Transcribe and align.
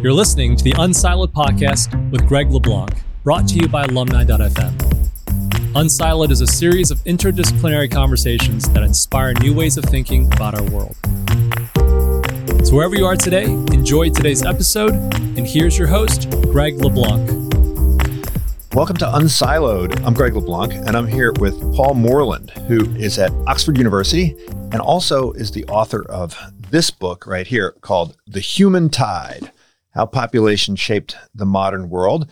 You're 0.00 0.12
listening 0.12 0.54
to 0.54 0.62
the 0.62 0.70
Unsiloed 0.74 1.32
podcast 1.32 2.12
with 2.12 2.24
Greg 2.24 2.52
LeBlanc, 2.52 3.02
brought 3.24 3.48
to 3.48 3.56
you 3.56 3.66
by 3.66 3.82
alumni.fm. 3.82 4.78
Unsiloed 5.74 6.30
is 6.30 6.40
a 6.40 6.46
series 6.46 6.92
of 6.92 6.98
interdisciplinary 6.98 7.90
conversations 7.90 8.68
that 8.68 8.84
inspire 8.84 9.34
new 9.40 9.52
ways 9.52 9.76
of 9.76 9.84
thinking 9.84 10.32
about 10.34 10.54
our 10.54 10.62
world. 10.70 10.94
So, 12.64 12.76
wherever 12.76 12.94
you 12.94 13.06
are 13.06 13.16
today, 13.16 13.46
enjoy 13.46 14.10
today's 14.10 14.44
episode. 14.44 14.92
And 15.36 15.44
here's 15.44 15.76
your 15.76 15.88
host, 15.88 16.30
Greg 16.42 16.76
LeBlanc. 16.76 17.28
Welcome 18.74 18.98
to 18.98 19.06
Unsiloed. 19.06 20.06
I'm 20.06 20.14
Greg 20.14 20.36
LeBlanc, 20.36 20.74
and 20.74 20.96
I'm 20.96 21.08
here 21.08 21.32
with 21.40 21.60
Paul 21.74 21.94
Morland, 21.94 22.50
who 22.68 22.88
is 22.94 23.18
at 23.18 23.32
Oxford 23.48 23.76
University 23.76 24.36
and 24.70 24.80
also 24.80 25.32
is 25.32 25.50
the 25.50 25.64
author 25.64 26.04
of 26.08 26.38
this 26.70 26.92
book 26.92 27.26
right 27.26 27.48
here 27.48 27.72
called 27.80 28.16
The 28.28 28.38
Human 28.38 28.90
Tide 28.90 29.50
how 29.98 30.06
population 30.06 30.76
shaped 30.76 31.16
the 31.34 31.44
modern 31.44 31.90
world, 31.90 32.30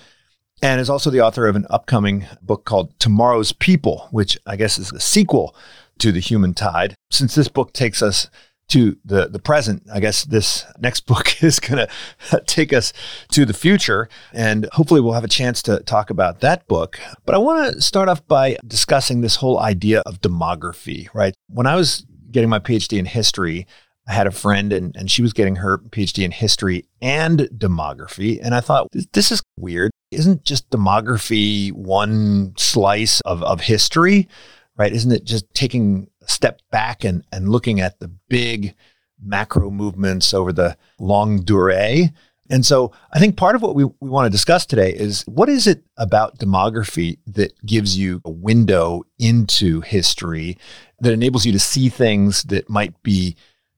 and 0.63 0.81
is 0.81 0.89
also 0.89 1.11
the 1.11 1.21
author 1.21 1.49
of 1.49 1.57
an 1.57 1.67
upcoming 1.69 2.25
book 2.41 2.65
called 2.65 2.97
Tomorrow's 3.01 3.51
People, 3.51 4.07
which 4.13 4.39
I 4.47 4.55
guess 4.55 4.79
is 4.79 4.93
a 4.93 5.01
sequel 5.01 5.53
to 5.99 6.13
The 6.13 6.21
Human 6.21 6.55
Tide. 6.55 6.95
Since 7.11 7.35
this 7.35 7.49
book 7.49 7.73
takes 7.73 8.03
us 8.03 8.31
to 8.69 8.97
the, 9.05 9.27
the 9.27 9.41
present, 9.41 9.83
I 9.93 9.99
guess 9.99 10.23
this 10.23 10.65
next 10.79 11.01
book 11.07 11.43
is 11.43 11.59
going 11.59 11.85
to 12.31 12.41
take 12.47 12.73
us 12.73 12.93
to 13.33 13.45
the 13.45 13.53
future. 13.53 14.09
And 14.33 14.69
hopefully, 14.71 15.01
we'll 15.01 15.15
have 15.15 15.25
a 15.25 15.29
chance 15.29 15.61
to 15.63 15.81
talk 15.81 16.11
about 16.11 16.43
that 16.43 16.69
book. 16.69 17.01
But 17.25 17.35
I 17.35 17.39
want 17.39 17.75
to 17.75 17.83
start 17.83 18.09
off 18.09 18.25
by 18.29 18.59
discussing 18.65 19.23
this 19.23 19.35
whole 19.35 19.59
idea 19.59 20.05
of 20.07 20.21
demography, 20.21 21.09
right? 21.13 21.35
When 21.49 21.67
I 21.67 21.75
was 21.75 22.07
getting 22.31 22.49
my 22.49 22.61
PhD 22.61 22.97
in 22.97 23.07
history, 23.07 23.67
I 24.09 24.13
had 24.13 24.27
a 24.27 24.33
friend 24.33 24.73
and, 24.73 24.95
and 24.97 25.11
she 25.11 25.23
was 25.23 25.33
getting 25.33 25.57
her 25.57 25.79
PhD 25.79 26.25
in 26.25 26.31
history 26.31 26.87
and 27.03 27.41
demography. 27.57 28.39
And 28.41 28.55
I 28.55 28.61
thought, 28.61 28.89
this 29.13 29.33
is 29.33 29.43
weird. 29.57 29.91
Isn't 30.13 30.45
just 30.45 30.71
demography 30.71 31.73
one 31.73 32.55
slice 32.57 33.21
of, 33.23 33.43
of 33.43 33.63
history, 33.63 34.29
right? 34.77 34.93
Isn't 34.93 35.13
it 35.13 35.25
just 35.25 35.53
taking 35.55 36.09
a 36.23 36.29
step 36.29 36.61
back 36.71 37.05
and, 37.05 37.25
and 37.33 37.49
looking 37.49 37.81
at 37.81 37.99
the 37.99 38.09
big 38.29 38.75
macro 39.21 39.71
movements 39.71 40.33
over 40.33 40.53
the 40.53 40.77
longue 41.01 41.45
durée? 41.45 42.13
And 42.49 42.65
so 42.65 42.93
I 43.13 43.19
think 43.19 43.37
part 43.37 43.57
of 43.57 43.63
what 43.63 43.75
we, 43.75 43.85
we 43.85 44.09
want 44.09 44.27
to 44.27 44.31
discuss 44.31 44.67
today 44.67 44.93
is 44.93 45.25
what 45.27 45.49
is 45.49 45.67
it 45.67 45.83
about 45.97 46.39
demography 46.39 47.19
that 47.27 47.53
gives 47.67 47.99
you 47.99 48.21
a 48.25 48.31
window 48.31 49.03
into 49.19 49.81
history 49.81 50.57
that 51.01 51.13
enables 51.13 51.45
you 51.45 51.51
to 51.51 51.59
see 51.59 51.89
things 51.89 52.45
that 52.45 52.71
might 52.71 53.03
be 53.03 53.37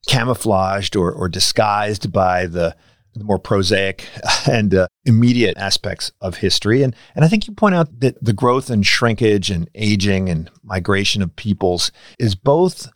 camouflaged 0.08 0.96
or, 0.96 1.12
or 1.12 1.28
disguised 1.28 2.10
by 2.10 2.46
the, 2.46 2.74
the 3.14 3.24
more 3.24 3.38
prosaic 3.38 4.08
and 4.50 4.74
uh, 4.74 4.88
immediate 5.04 5.56
aspects 5.56 6.10
of 6.20 6.38
history. 6.38 6.82
And, 6.82 6.96
and 7.14 7.24
I 7.24 7.28
think 7.28 7.46
you 7.46 7.54
point 7.54 7.76
out 7.76 8.00
that 8.00 8.22
the 8.22 8.32
growth 8.32 8.70
and 8.70 8.84
shrinkage 8.84 9.50
and 9.50 9.70
aging 9.76 10.28
and 10.28 10.50
migration 10.64 11.22
of 11.22 11.36
peoples 11.36 11.92
is 12.18 12.34
both 12.34 12.88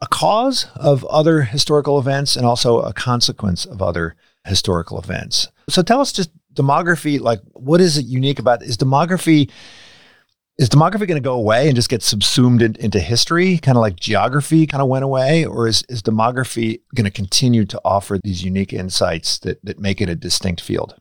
a 0.00 0.06
cause 0.06 0.66
of 0.76 1.04
other 1.06 1.42
historical 1.42 1.98
events 1.98 2.36
and 2.36 2.46
also 2.46 2.80
a 2.80 2.92
consequence 2.92 3.64
of 3.64 3.82
other 3.82 4.14
historical 4.46 4.98
events. 5.00 5.48
So 5.68 5.82
tell 5.82 6.00
us 6.00 6.12
just 6.12 6.30
demography, 6.54 7.20
like 7.20 7.40
what 7.54 7.80
is 7.80 7.98
it 7.98 8.06
unique 8.06 8.38
about 8.38 8.62
is 8.62 8.76
demography 8.76 9.50
is 10.58 10.68
demography 10.68 11.06
going 11.06 11.14
to 11.14 11.20
go 11.20 11.34
away 11.34 11.68
and 11.68 11.76
just 11.76 11.88
get 11.88 12.02
subsumed 12.02 12.62
in, 12.62 12.74
into 12.76 12.98
history, 12.98 13.58
kind 13.58 13.78
of 13.78 13.82
like 13.82 13.96
geography 13.96 14.66
kind 14.66 14.82
of 14.82 14.88
went 14.88 15.04
away? 15.04 15.44
Or 15.44 15.68
is, 15.68 15.84
is 15.88 16.02
demography 16.02 16.80
going 16.94 17.04
to 17.04 17.10
continue 17.10 17.64
to 17.66 17.80
offer 17.84 18.18
these 18.22 18.42
unique 18.42 18.72
insights 18.72 19.38
that, 19.40 19.64
that 19.64 19.78
make 19.78 20.00
it 20.00 20.08
a 20.08 20.16
distinct 20.16 20.60
field? 20.60 20.96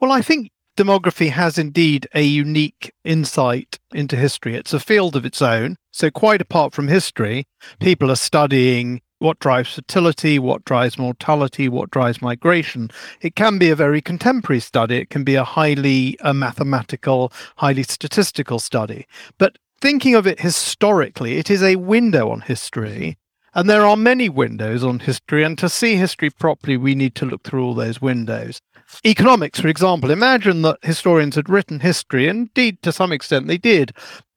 Well, 0.00 0.10
I 0.10 0.22
think 0.22 0.50
demography 0.76 1.30
has 1.30 1.58
indeed 1.58 2.08
a 2.14 2.22
unique 2.22 2.92
insight 3.04 3.78
into 3.92 4.16
history. 4.16 4.54
It's 4.54 4.72
a 4.72 4.80
field 4.80 5.16
of 5.16 5.26
its 5.26 5.42
own. 5.42 5.76
So, 5.92 6.10
quite 6.10 6.40
apart 6.40 6.72
from 6.72 6.88
history, 6.88 7.44
people 7.80 8.10
are 8.10 8.16
studying 8.16 9.02
what 9.24 9.38
drives 9.38 9.74
fertility, 9.74 10.38
what 10.38 10.64
drives 10.64 10.98
mortality, 10.98 11.68
what 11.68 11.90
drives 11.90 12.20
migration. 12.20 12.90
It 13.22 13.34
can 13.34 13.58
be 13.58 13.70
a 13.70 13.74
very 13.74 14.02
contemporary 14.02 14.60
study. 14.60 14.98
It 14.98 15.10
can 15.10 15.24
be 15.24 15.34
a 15.34 15.42
highly 15.42 16.16
a 16.20 16.34
mathematical, 16.34 17.32
highly 17.56 17.82
statistical 17.82 18.58
study. 18.58 19.06
But 19.38 19.56
thinking 19.80 20.14
of 20.14 20.26
it 20.26 20.40
historically, 20.40 21.38
it 21.38 21.50
is 21.50 21.62
a 21.62 21.76
window 21.76 22.30
on 22.30 22.42
history. 22.42 23.16
And 23.54 23.70
there 23.70 23.86
are 23.86 23.96
many 23.96 24.28
windows 24.28 24.84
on 24.84 24.98
history. 24.98 25.42
And 25.42 25.56
to 25.58 25.68
see 25.68 25.96
history 25.96 26.28
properly, 26.28 26.76
we 26.76 26.94
need 26.94 27.14
to 27.16 27.26
look 27.26 27.44
through 27.44 27.64
all 27.64 27.74
those 27.74 28.02
windows. 28.02 28.60
Economics, 29.06 29.60
for 29.60 29.68
example, 29.68 30.10
imagine 30.10 30.62
that 30.62 30.78
historians 30.82 31.36
had 31.36 31.48
written 31.48 31.80
history, 31.80 32.28
indeed, 32.28 32.80
to 32.82 32.92
some 32.92 33.12
extent 33.12 33.46
they 33.46 33.58
did, 33.58 33.92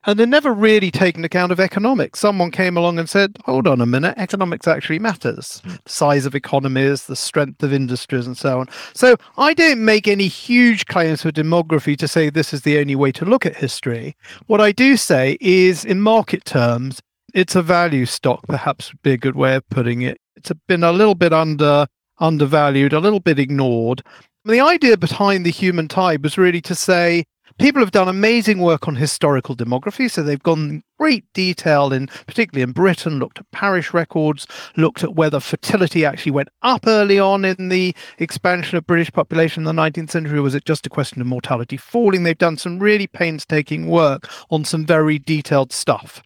and 0.08 0.18
they're 0.18 0.26
never 0.26 0.54
really 0.54 0.90
taken 0.90 1.26
account 1.26 1.52
of 1.52 1.60
economics. 1.60 2.20
Someone 2.20 2.50
came 2.50 2.78
along 2.78 2.98
and 2.98 3.10
said, 3.10 3.38
hold 3.46 3.68
on 3.68 3.82
a 3.82 3.86
minute, 3.86 4.16
economics 4.18 4.68
actually 4.68 5.00
matters. 5.00 5.62
Hmm. 5.66 5.76
The 5.84 5.90
size 5.92 6.26
of 6.26 6.34
economies, 6.34 7.06
the 7.06 7.16
strength 7.16 7.62
of 7.62 7.74
industries, 7.74 8.26
and 8.26 8.38
so 8.38 8.62
on. 8.62 8.68
So 8.94 9.18
I 9.38 9.54
don't 9.54 9.84
make 9.84 10.08
any 10.08 10.28
huge 10.28 10.86
claims 10.86 11.22
for 11.22 11.32
demography 11.32 11.98
to 11.98 12.08
say 12.08 12.30
this 12.30 12.54
is 12.54 12.62
the 12.62 12.80
only 12.80 12.96
way 12.96 13.12
to 13.12 13.26
look 13.26 13.46
at 13.46 13.58
history. 13.58 14.16
What 14.48 14.62
I 14.62 14.72
do 14.72 14.96
say 14.96 15.38
is, 15.42 15.84
in 15.84 16.02
market 16.02 16.46
terms, 16.46 17.02
it's 17.34 17.56
a 17.56 17.62
value 17.62 18.06
stock, 18.06 18.48
perhaps 18.48 18.92
would 18.92 19.02
be 19.02 19.12
a 19.12 19.18
good 19.18 19.36
way 19.36 19.56
of 19.56 19.70
putting 19.70 20.02
it. 20.02 20.18
It's 20.38 20.52
been 20.68 20.84
a 20.84 20.94
little 20.94 21.16
bit 21.16 21.34
under 21.34 21.88
undervalued, 22.20 22.94
a 22.94 23.00
little 23.00 23.20
bit 23.20 23.38
ignored. 23.38 24.02
The 24.46 24.62
idea 24.62 24.98
behind 24.98 25.46
the 25.46 25.52
human 25.52 25.88
tide 25.88 26.24
was 26.24 26.38
really 26.38 26.62
to 26.62 26.74
say 26.74 27.26
people 27.60 27.82
have 27.82 27.92
done 27.92 28.08
amazing 28.08 28.60
work 28.60 28.88
on 28.88 28.96
historical 28.96 29.56
demography. 29.56 30.10
So 30.10 30.24
they've 30.24 30.42
gone 30.42 30.70
in 30.70 30.84
great 31.00 31.26
detail 31.34 31.94
in, 31.94 32.08
particularly 32.26 32.64
in 32.64 32.72
Britain, 32.72 33.20
looked 33.20 33.40
at 33.40 33.52
parish 33.52 33.94
records, 33.94 34.48
looked 34.76 35.04
at 35.04 35.16
whether 35.16 35.40
fertility 35.40 36.06
actually 36.06 36.32
went 36.32 36.50
up 36.62 36.86
early 36.88 37.20
on 37.20 37.46
in 37.46 37.70
the 37.70 37.96
expansion 38.20 38.78
of 38.78 38.88
British 38.88 39.12
population 39.12 39.66
in 39.66 39.76
the 39.76 39.82
19th 39.82 40.12
century, 40.12 40.40
or 40.40 40.44
was 40.44 40.56
it 40.56 40.66
just 40.66 40.86
a 40.86 40.90
question 40.90 41.22
of 41.22 41.28
mortality 41.28 41.78
falling? 41.78 42.24
They've 42.24 42.38
done 42.38 42.58
some 42.58 42.80
really 42.80 43.08
painstaking 43.08 43.88
work 43.88 44.30
on 44.50 44.66
some 44.66 44.86
very 44.86 45.20
detailed 45.20 45.72
stuff. 45.72 46.22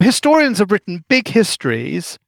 Historians 0.00 0.58
have 0.58 0.72
written 0.72 1.04
big 1.08 1.28
histories 1.28 2.18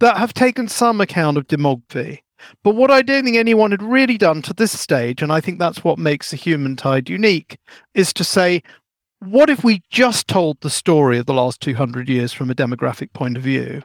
that 0.00 0.16
have 0.16 0.34
taken 0.34 0.66
some 0.66 1.00
account 1.00 1.36
of 1.36 1.46
demography. 1.46 2.21
But 2.62 2.74
what 2.74 2.90
I 2.90 3.02
don't 3.02 3.24
think 3.24 3.36
anyone 3.36 3.70
had 3.70 3.82
really 3.82 4.18
done 4.18 4.42
to 4.42 4.52
this 4.52 4.78
stage, 4.78 5.22
and 5.22 5.32
I 5.32 5.40
think 5.40 5.58
that's 5.58 5.84
what 5.84 5.98
makes 5.98 6.30
the 6.30 6.36
human 6.36 6.76
tide 6.76 7.08
unique, 7.08 7.58
is 7.94 8.12
to 8.14 8.24
say, 8.24 8.62
what 9.20 9.50
if 9.50 9.62
we 9.62 9.82
just 9.90 10.26
told 10.26 10.60
the 10.60 10.70
story 10.70 11.18
of 11.18 11.26
the 11.26 11.34
last 11.34 11.60
200 11.60 12.08
years 12.08 12.32
from 12.32 12.50
a 12.50 12.54
demographic 12.54 13.12
point 13.12 13.36
of 13.36 13.42
view? 13.42 13.82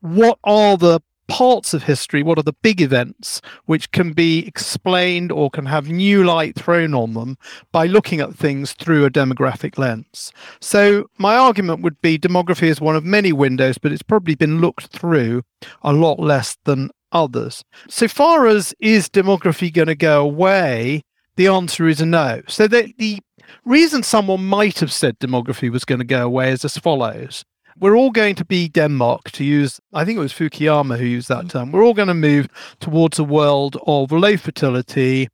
What 0.00 0.38
are 0.44 0.76
the 0.76 1.00
parts 1.30 1.72
of 1.72 1.84
history, 1.84 2.24
what 2.24 2.38
are 2.38 2.42
the 2.42 2.52
big 2.52 2.80
events 2.80 3.40
which 3.66 3.92
can 3.92 4.12
be 4.12 4.44
explained 4.46 5.30
or 5.30 5.48
can 5.48 5.64
have 5.64 5.88
new 5.88 6.24
light 6.24 6.56
thrown 6.56 6.92
on 6.92 7.14
them 7.14 7.38
by 7.70 7.86
looking 7.86 8.20
at 8.20 8.34
things 8.34 8.72
through 8.72 9.04
a 9.04 9.10
demographic 9.10 9.78
lens? 9.78 10.32
So, 10.60 11.06
my 11.18 11.36
argument 11.36 11.82
would 11.82 12.00
be 12.02 12.18
demography 12.18 12.64
is 12.64 12.80
one 12.80 12.96
of 12.96 13.04
many 13.04 13.32
windows, 13.32 13.78
but 13.78 13.92
it's 13.92 14.02
probably 14.02 14.34
been 14.34 14.60
looked 14.60 14.88
through 14.88 15.44
a 15.82 15.92
lot 15.92 16.18
less 16.18 16.58
than 16.64 16.90
others. 17.12 17.64
So 17.88 18.08
far 18.08 18.46
as 18.46 18.74
is 18.80 19.08
demography 19.08 19.72
going 19.72 19.88
to 19.88 19.94
go 19.94 20.22
away, 20.22 21.02
the 21.36 21.48
answer 21.48 21.88
is 21.88 22.00
no. 22.02 22.42
So 22.48 22.66
the, 22.66 22.92
the 22.98 23.20
reason 23.64 24.02
someone 24.02 24.46
might 24.46 24.78
have 24.80 24.92
said 24.92 25.18
demography 25.18 25.70
was 25.70 25.84
going 25.84 26.00
to 26.00 26.04
go 26.04 26.24
away 26.24 26.50
is 26.50 26.64
as 26.64 26.76
follows. 26.76 27.44
We're 27.78 27.96
all 27.96 28.10
going 28.10 28.34
to 28.34 28.44
be 28.44 28.68
Denmark, 28.68 29.30
to 29.32 29.44
use, 29.44 29.80
I 29.94 30.04
think 30.04 30.18
it 30.18 30.20
was 30.20 30.34
Fukuyama 30.34 30.98
who 30.98 31.06
used 31.06 31.28
that 31.28 31.46
mm. 31.46 31.50
term. 31.50 31.72
We're 31.72 31.84
all 31.84 31.94
going 31.94 32.08
to 32.08 32.14
move 32.14 32.48
towards 32.78 33.18
a 33.18 33.24
world 33.24 33.78
of 33.86 34.12
low 34.12 34.36
fertility, 34.36 35.28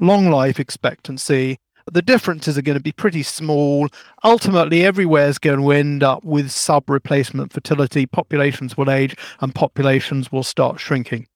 long 0.00 0.28
life 0.28 0.58
expectancy, 0.58 1.58
the 1.90 2.02
differences 2.02 2.56
are 2.56 2.62
going 2.62 2.78
to 2.78 2.82
be 2.82 2.92
pretty 2.92 3.22
small. 3.22 3.88
Ultimately, 4.24 4.84
everywhere 4.84 5.28
is 5.28 5.38
going 5.38 5.60
to 5.60 5.70
end 5.70 6.02
up 6.02 6.24
with 6.24 6.50
sub 6.50 6.88
replacement 6.88 7.52
fertility. 7.52 8.06
Populations 8.06 8.76
will 8.76 8.90
age 8.90 9.16
and 9.40 9.54
populations 9.54 10.30
will 10.30 10.42
start 10.42 10.80
shrinking. 10.80 11.26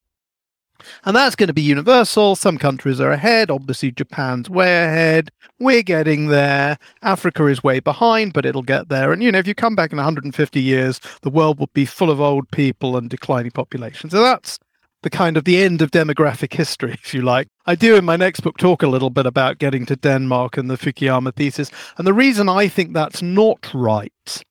And 1.05 1.17
that's 1.17 1.37
going 1.37 1.49
to 1.49 1.55
be 1.55 1.63
universal. 1.63 2.37
Some 2.37 2.59
countries 2.59 3.01
are 3.01 3.11
ahead. 3.11 3.51
Obviously, 3.51 3.91
Japan's 3.91 4.51
way 4.51 4.85
ahead. 4.85 5.31
We're 5.59 5.83
getting 5.83 6.29
there. 6.29 6.79
Africa 7.03 7.47
is 7.47 7.65
way 7.65 7.81
behind, 7.81 8.33
but 8.33 8.45
it'll 8.45 8.63
get 8.63 8.89
there. 8.89 9.13
And, 9.13 9.23
you 9.23 9.33
know, 9.33 9.39
if 9.39 9.47
you 9.47 9.55
come 9.55 9.75
back 9.75 9.93
in 9.93 9.97
150 9.97 10.61
years, 10.61 11.01
the 11.23 11.31
world 11.31 11.59
will 11.59 11.71
be 11.73 11.87
full 11.87 12.11
of 12.11 12.21
old 12.21 12.51
people 12.51 12.97
and 12.97 13.09
declining 13.09 13.53
populations. 13.53 14.13
So 14.13 14.23
that's 14.23 14.59
the 15.07 15.11
kind 15.11 15.37
of 15.37 15.45
the 15.45 15.63
end 15.63 15.83
of 15.83 15.93
demographic 15.93 16.53
history, 16.53 16.91
if 16.95 17.15
you 17.15 17.23
like. 17.23 17.47
I 17.65 17.77
do 17.77 17.95
in 17.95 18.05
my 18.05 18.17
next 18.17 18.41
book 18.41 18.59
talk 18.59 18.83
a 18.83 18.89
little 18.89 19.09
bit 19.09 19.25
about 19.25 19.59
getting 19.59 19.87
to 19.87 19.95
Denmark 19.95 20.57
and 20.57 20.69
the 20.69 20.75
Fukuyama 20.77 21.33
thesis. 21.33 21.71
And 21.97 22.05
the 22.05 22.13
reason 22.13 22.49
I 22.49 22.67
think 22.67 22.93
that's 22.93 23.23
not 23.23 23.73
right 23.73 24.43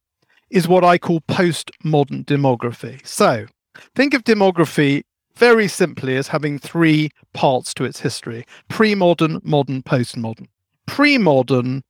is 0.49 0.65
what 0.65 0.85
I 0.85 0.97
call 0.97 1.19
postmodern 1.19 2.23
demography. 2.23 3.05
So 3.05 3.47
think 3.95 4.13
of 4.13 4.23
demography 4.23 5.03
very 5.35 5.67
simply 5.67 6.15
as 6.15 6.29
having 6.29 6.57
three 6.57 7.09
parts 7.33 7.73
to 7.73 7.83
its 7.83 7.99
history 7.99 8.45
pre 8.69 8.95
modern, 8.95 9.41
modern, 9.43 9.83
post 9.83 10.15
modern. 10.15 10.47
Pre 10.85 11.17
modern, 11.17 11.83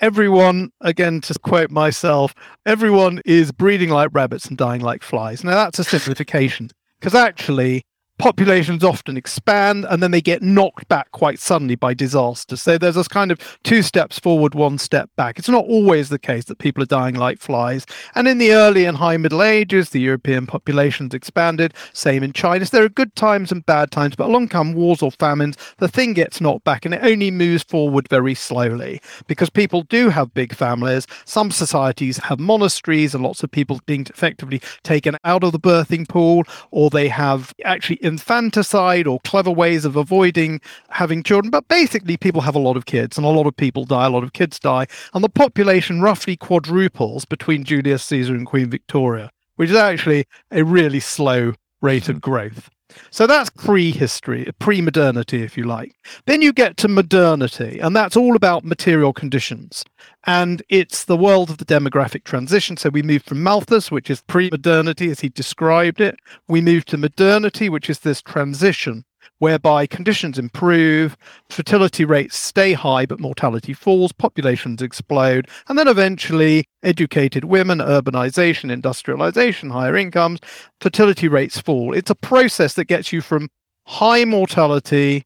everyone, 0.00 0.72
again, 0.82 1.22
to 1.22 1.38
quote 1.38 1.70
myself, 1.70 2.34
everyone 2.66 3.22
is 3.24 3.50
breeding 3.50 3.88
like 3.88 4.10
rabbits 4.12 4.44
and 4.44 4.58
dying 4.58 4.82
like 4.82 5.02
flies. 5.02 5.42
Now, 5.42 5.52
that's 5.52 5.78
a 5.78 5.84
simplification 5.84 6.68
because 7.00 7.14
actually, 7.14 7.82
populations 8.20 8.84
often 8.84 9.16
expand 9.16 9.86
and 9.88 10.02
then 10.02 10.10
they 10.10 10.20
get 10.20 10.42
knocked 10.42 10.86
back 10.88 11.10
quite 11.12 11.38
suddenly 11.38 11.74
by 11.74 11.94
disaster. 11.94 12.56
So 12.56 12.78
there's 12.78 12.94
this 12.94 13.08
kind 13.08 13.30
of 13.32 13.58
two 13.64 13.82
steps 13.82 14.18
forward, 14.18 14.54
one 14.54 14.78
step 14.78 15.10
back. 15.16 15.38
It's 15.38 15.48
not 15.48 15.64
always 15.64 16.08
the 16.08 16.18
case 16.18 16.44
that 16.44 16.58
people 16.58 16.82
are 16.82 16.86
dying 16.86 17.14
like 17.14 17.40
flies. 17.40 17.86
And 18.14 18.28
in 18.28 18.38
the 18.38 18.52
early 18.52 18.84
and 18.84 18.96
high 18.96 19.16
Middle 19.16 19.42
Ages, 19.42 19.90
the 19.90 20.00
European 20.00 20.46
populations 20.46 21.14
expanded. 21.14 21.74
Same 21.92 22.22
in 22.22 22.32
China. 22.32 22.66
So 22.66 22.76
there 22.76 22.86
are 22.86 22.90
good 22.90 23.14
times 23.16 23.50
and 23.50 23.64
bad 23.64 23.90
times, 23.90 24.16
but 24.16 24.28
along 24.28 24.48
come 24.48 24.74
wars 24.74 25.02
or 25.02 25.10
famines, 25.10 25.56
the 25.78 25.88
thing 25.88 26.12
gets 26.12 26.40
knocked 26.40 26.64
back 26.64 26.84
and 26.84 26.94
it 26.94 27.00
only 27.02 27.30
moves 27.30 27.62
forward 27.64 28.08
very 28.08 28.34
slowly 28.34 29.00
because 29.26 29.50
people 29.50 29.82
do 29.82 30.10
have 30.10 30.34
big 30.34 30.54
families. 30.54 31.06
Some 31.24 31.50
societies 31.50 32.18
have 32.18 32.38
monasteries 32.38 33.14
and 33.14 33.24
lots 33.24 33.42
of 33.42 33.50
people 33.50 33.80
being 33.86 34.06
effectively 34.08 34.60
taken 34.82 35.16
out 35.24 35.44
of 35.44 35.52
the 35.52 35.60
birthing 35.60 36.08
pool, 36.08 36.44
or 36.70 36.90
they 36.90 37.08
have 37.08 37.54
actually 37.64 37.96
infanticide 38.10 39.06
or 39.06 39.20
clever 39.20 39.50
ways 39.50 39.84
of 39.84 39.96
avoiding 39.96 40.60
having 40.90 41.22
children. 41.22 41.50
But 41.50 41.68
basically, 41.68 42.16
people 42.16 42.42
have 42.42 42.54
a 42.54 42.58
lot 42.58 42.76
of 42.76 42.84
kids, 42.84 43.16
and 43.16 43.24
a 43.24 43.30
lot 43.30 43.46
of 43.46 43.56
people 43.56 43.84
die, 43.84 44.06
a 44.06 44.10
lot 44.10 44.24
of 44.24 44.32
kids 44.32 44.58
die, 44.58 44.86
and 45.14 45.24
the 45.24 45.28
population 45.28 46.02
roughly 46.02 46.36
quadruples 46.36 47.24
between 47.24 47.64
Julius 47.64 48.04
Caesar 48.04 48.34
and 48.34 48.46
Queen 48.46 48.68
Victoria, 48.68 49.30
which 49.56 49.70
is 49.70 49.76
actually 49.76 50.26
a 50.50 50.62
really 50.64 51.00
slow 51.00 51.54
rate 51.80 52.08
of 52.08 52.16
hmm. 52.16 52.20
growth. 52.20 52.68
So 53.10 53.26
that's 53.26 53.50
pre-history, 53.50 54.50
pre-modernity, 54.58 55.42
if 55.42 55.56
you 55.56 55.64
like. 55.64 55.94
Then 56.26 56.42
you 56.42 56.52
get 56.52 56.76
to 56.78 56.88
modernity, 56.88 57.78
and 57.78 57.94
that's 57.94 58.16
all 58.16 58.36
about 58.36 58.64
material 58.64 59.12
conditions. 59.12 59.84
And 60.26 60.62
it's 60.68 61.04
the 61.04 61.16
world 61.16 61.50
of 61.50 61.58
the 61.58 61.64
demographic 61.64 62.24
transition. 62.24 62.76
So 62.76 62.90
we 62.90 63.02
move 63.02 63.22
from 63.22 63.42
Malthus, 63.42 63.90
which 63.90 64.10
is 64.10 64.22
pre-modernity, 64.22 65.10
as 65.10 65.20
he 65.20 65.28
described 65.28 66.00
it. 66.00 66.16
We 66.48 66.60
move 66.60 66.84
to 66.86 66.96
modernity, 66.96 67.68
which 67.68 67.88
is 67.90 68.00
this 68.00 68.22
transition 68.22 69.04
whereby 69.38 69.86
conditions 69.86 70.38
improve, 70.38 71.16
fertility 71.48 72.04
rates 72.04 72.36
stay 72.36 72.72
high, 72.72 73.06
but 73.06 73.20
mortality 73.20 73.72
falls, 73.72 74.12
populations 74.12 74.82
explode, 74.82 75.48
and 75.68 75.78
then 75.78 75.88
eventually 75.88 76.64
educated 76.82 77.44
women, 77.44 77.78
urbanization, 77.78 78.70
industrialization, 78.70 79.70
higher 79.70 79.96
incomes, 79.96 80.40
fertility 80.80 81.28
rates 81.28 81.58
fall. 81.60 81.94
It's 81.94 82.10
a 82.10 82.14
process 82.14 82.74
that 82.74 82.84
gets 82.84 83.12
you 83.12 83.20
from 83.20 83.48
high 83.86 84.24
mortality, 84.24 85.24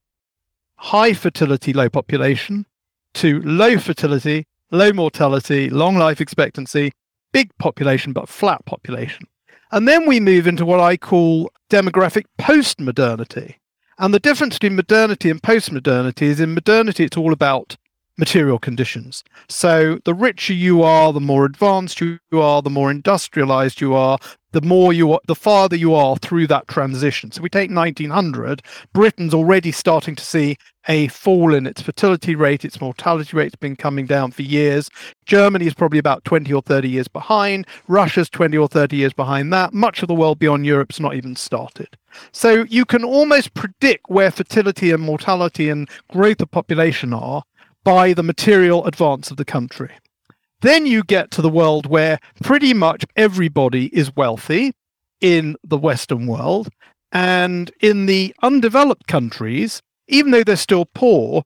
high 0.76 1.12
fertility, 1.12 1.72
low 1.72 1.88
population 1.88 2.66
to 3.14 3.40
low 3.42 3.78
fertility, 3.78 4.46
low 4.70 4.92
mortality, 4.92 5.70
long 5.70 5.96
life 5.96 6.20
expectancy, 6.20 6.92
big 7.32 7.50
population, 7.58 8.12
but 8.12 8.28
flat 8.28 8.64
population. 8.64 9.26
And 9.72 9.88
then 9.88 10.06
we 10.06 10.20
move 10.20 10.46
into 10.46 10.64
what 10.64 10.80
I 10.80 10.96
call 10.96 11.50
demographic 11.70 12.24
post 12.38 12.80
modernity. 12.80 13.58
And 13.98 14.12
the 14.12 14.20
difference 14.20 14.56
between 14.56 14.76
modernity 14.76 15.30
and 15.30 15.42
post 15.42 15.70
modernity 15.70 16.26
is 16.26 16.40
in 16.40 16.54
modernity, 16.54 17.04
it's 17.04 17.16
all 17.16 17.32
about 17.32 17.76
material 18.16 18.58
conditions. 18.58 19.24
So 19.48 19.98
the 20.04 20.14
richer 20.14 20.52
you 20.52 20.82
are, 20.82 21.12
the 21.12 21.20
more 21.20 21.44
advanced 21.44 22.00
you 22.00 22.18
are, 22.32 22.62
the 22.62 22.70
more 22.70 22.90
industrialized 22.90 23.80
you 23.80 23.94
are, 23.94 24.18
the 24.52 24.60
more 24.60 24.92
you 24.92 25.12
are, 25.12 25.20
the 25.26 25.34
farther 25.34 25.74
you 25.74 25.94
are 25.94 26.16
through 26.16 26.46
that 26.46 26.68
transition. 26.68 27.32
So 27.32 27.42
we 27.42 27.48
take 27.48 27.70
1900, 27.70 28.62
Britain's 28.92 29.34
already 29.34 29.72
starting 29.72 30.14
to 30.14 30.24
see 30.24 30.56
a 30.86 31.08
fall 31.08 31.54
in 31.54 31.66
its 31.66 31.82
fertility 31.82 32.36
rate, 32.36 32.64
its 32.64 32.80
mortality 32.80 33.36
rate's 33.36 33.56
been 33.56 33.74
coming 33.74 34.06
down 34.06 34.30
for 34.30 34.42
years. 34.42 34.88
Germany 35.26 35.66
is 35.66 35.74
probably 35.74 35.98
about 35.98 36.24
20 36.24 36.52
or 36.52 36.62
30 36.62 36.88
years 36.88 37.08
behind. 37.08 37.66
Russia's 37.88 38.28
20 38.28 38.56
or 38.58 38.68
30 38.68 38.96
years 38.96 39.12
behind 39.12 39.52
that. 39.52 39.72
Much 39.72 40.02
of 40.02 40.08
the 40.08 40.14
world 40.14 40.38
beyond 40.38 40.66
Europe's 40.66 41.00
not 41.00 41.14
even 41.14 41.34
started. 41.34 41.96
So 42.32 42.64
you 42.68 42.84
can 42.84 43.02
almost 43.02 43.54
predict 43.54 44.08
where 44.08 44.30
fertility 44.30 44.92
and 44.92 45.02
mortality 45.02 45.68
and 45.68 45.88
growth 46.12 46.40
of 46.40 46.50
population 46.50 47.12
are 47.12 47.42
by 47.84 48.12
the 48.14 48.22
material 48.22 48.84
advance 48.86 49.30
of 49.30 49.36
the 49.36 49.44
country. 49.44 49.90
Then 50.62 50.86
you 50.86 51.04
get 51.04 51.30
to 51.32 51.42
the 51.42 51.50
world 51.50 51.86
where 51.86 52.18
pretty 52.42 52.72
much 52.72 53.04
everybody 53.16 53.86
is 53.96 54.16
wealthy 54.16 54.72
in 55.20 55.56
the 55.62 55.76
Western 55.76 56.26
world. 56.26 56.70
And 57.12 57.70
in 57.80 58.06
the 58.06 58.34
undeveloped 58.42 59.06
countries, 59.06 59.82
even 60.08 60.32
though 60.32 60.42
they're 60.42 60.56
still 60.56 60.86
poor, 60.86 61.44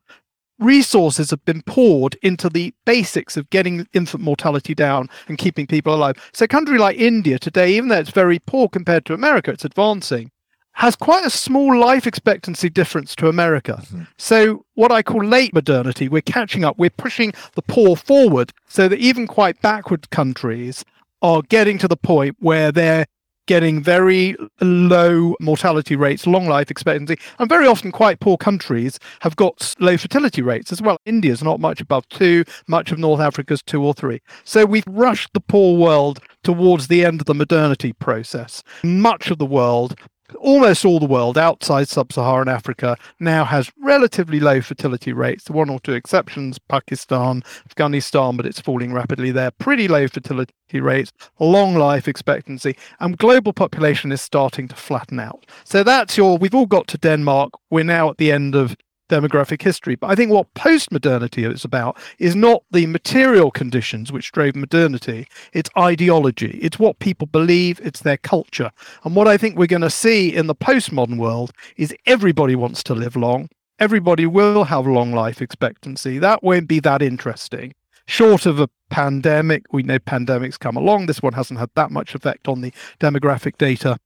resources 0.58 1.31
have 1.31 1.44
been 1.44 1.62
poured 1.62 2.17
into 2.23 2.49
the 2.49 2.73
basics 2.87 3.37
of 3.37 3.50
getting 3.50 3.87
infant 3.93 4.23
mortality 4.23 4.75
down 4.75 5.08
and 5.29 5.38
keeping 5.38 5.67
people 5.67 5.94
alive. 5.94 6.17
So, 6.32 6.44
a 6.44 6.49
country 6.49 6.79
like 6.79 6.96
India 6.96 7.38
today, 7.38 7.75
even 7.75 7.88
though 7.88 7.99
it's 7.99 8.11
very 8.11 8.38
poor 8.38 8.69
compared 8.69 9.05
to 9.06 9.14
America, 9.14 9.50
it's 9.50 9.64
advancing 9.64 10.31
has 10.78 10.94
quite 10.94 11.26
a 11.26 11.30
small 11.30 11.76
life 11.76 12.06
expectancy 12.06 12.70
difference 12.70 13.16
to 13.16 13.28
America. 13.28 13.80
Mm-hmm. 13.82 14.02
So, 14.16 14.64
what 14.75 14.92
I 14.92 15.02
call 15.02 15.25
late 15.25 15.52
modernity, 15.52 16.08
we're 16.08 16.22
catching 16.22 16.64
up, 16.64 16.78
we're 16.78 16.88
pushing 16.88 17.32
the 17.54 17.62
poor 17.62 17.96
forward 17.96 18.52
so 18.69 18.86
that 18.88 18.98
even 18.98 19.26
quite 19.26 19.60
backward 19.60 20.08
countries 20.10 20.84
are 21.20 21.42
getting 21.42 21.78
to 21.78 21.88
the 21.88 21.96
point 21.96 22.36
where 22.38 22.70
they're 22.70 23.06
getting 23.46 23.82
very 23.82 24.36
low 24.60 25.34
mortality 25.40 25.96
rates, 25.96 26.28
long 26.28 26.46
life 26.46 26.70
expectancy, 26.70 27.19
and 27.40 27.48
very 27.48 27.66
often 27.66 27.90
quite 27.90 28.20
poor 28.20 28.36
countries 28.36 29.00
have 29.20 29.34
got 29.34 29.75
low 29.80 29.96
fertility 29.96 30.42
rates 30.42 30.70
as 30.70 30.80
well. 30.80 30.98
India's 31.06 31.42
not 31.42 31.58
much 31.58 31.80
above 31.80 32.08
two, 32.10 32.44
much 32.69 32.92
of 32.92 32.98
North 32.98 33.20
Africa's 33.20 33.62
two 33.62 33.82
or 33.82 33.94
three. 33.94 34.20
So 34.44 34.64
we've 34.64 34.84
rushed 34.86 35.32
the 35.32 35.40
poor 35.40 35.76
world 35.76 36.20
towards 36.44 36.86
the 36.86 37.04
end 37.04 37.20
of 37.20 37.26
the 37.26 37.34
modernity 37.34 37.94
process. 37.94 38.62
Much 38.84 39.30
of 39.30 39.38
the 39.38 39.46
world 39.46 39.96
almost 40.38 40.84
all 40.84 41.00
the 41.00 41.06
world 41.06 41.38
outside 41.38 41.88
sub 41.88 42.12
Saharan 42.12 42.48
Africa 42.48 42.96
now 43.20 43.44
has 43.44 43.70
relatively 43.80 44.40
low 44.40 44.60
fertility 44.60 45.12
rates. 45.12 45.44
The 45.44 45.52
One 45.52 45.70
or 45.70 45.80
two 45.80 45.92
exceptions 45.92 46.58
Pakistan, 46.58 47.42
Afghanistan, 47.66 48.36
but 48.36 48.46
it's 48.46 48.60
falling 48.60 48.92
rapidly 48.92 49.30
there. 49.30 49.50
Pretty 49.52 49.88
low 49.88 50.08
fertility 50.08 50.80
rates, 50.80 51.12
long 51.38 51.75
life 51.75 52.08
expectancy, 52.08 52.76
and 53.00 53.19
global 53.19 53.52
population 53.52 54.12
is 54.12 54.20
starting 54.20 54.69
to 54.69 54.76
flatten 54.76 55.19
out. 55.20 55.46
So 55.64 55.82
that's 55.82 56.16
your, 56.16 56.38
we've 56.38 56.54
all 56.54 56.66
got 56.66 56.88
to 56.88 56.98
Denmark. 56.98 57.52
We're 57.70 57.84
now 57.84 58.10
at 58.10 58.19
the 58.19 58.32
end 58.32 58.54
of 58.54 58.76
demographic 59.09 59.62
history. 59.62 59.95
But 59.95 60.11
I 60.11 60.15
think 60.15 60.31
what 60.31 60.53
post 60.55 60.93
modernity 60.93 61.45
is 61.45 61.65
about 61.65 61.99
is 62.19 62.37
not 62.37 62.62
the 62.71 62.87
material 62.87 63.50
conditions 63.50 64.12
which 64.12 64.33
drove 64.33 64.55
modernity, 64.55 65.27
it's 65.53 65.71
ideology, 65.77 66.59
it's 66.62 66.79
what 66.79 66.99
people 66.99 67.27
believe, 67.27 67.81
it's 67.83 68.00
their 68.00 68.17
culture. 68.17 68.71
And 69.05 69.15
what 69.17 69.29
I 69.29 69.37
think 69.37 69.57
we're 69.57 69.67
going 69.67 69.83
to 69.83 69.91
see 69.91 70.35
in 70.35 70.47
the 70.47 70.55
postmodern 70.55 71.19
world 71.19 71.53
is 71.77 71.95
everybody 72.07 72.55
wants 72.55 72.83
to 72.85 72.95
live 72.95 73.17
long. 73.17 73.49
Everybody 73.79 74.27
will 74.27 74.65
have 74.65 74.87
long 74.87 75.12
life 75.12 75.41
expectancy. 75.41 76.19
That 76.19 76.43
won't 76.43 76.67
be 76.67 76.81
that 76.81 77.00
interesting. 77.00 77.75
Short 78.07 78.47
of 78.47 78.59
a 78.59 78.69
pandemic, 78.91 79.65
we 79.73 79.83
know 79.83 79.99
pandemics 79.99 80.59
come 80.59 80.77
along. 80.77 81.07
This 81.07 81.23
one 81.23 81.35
hasn't 81.35 81.61
had 81.61 81.71
that 81.75 81.91
much 81.91 82.15
effect 82.15 82.49
on 82.49 82.62
the 82.62 82.73
demographic 82.99 83.57
data 83.59 83.99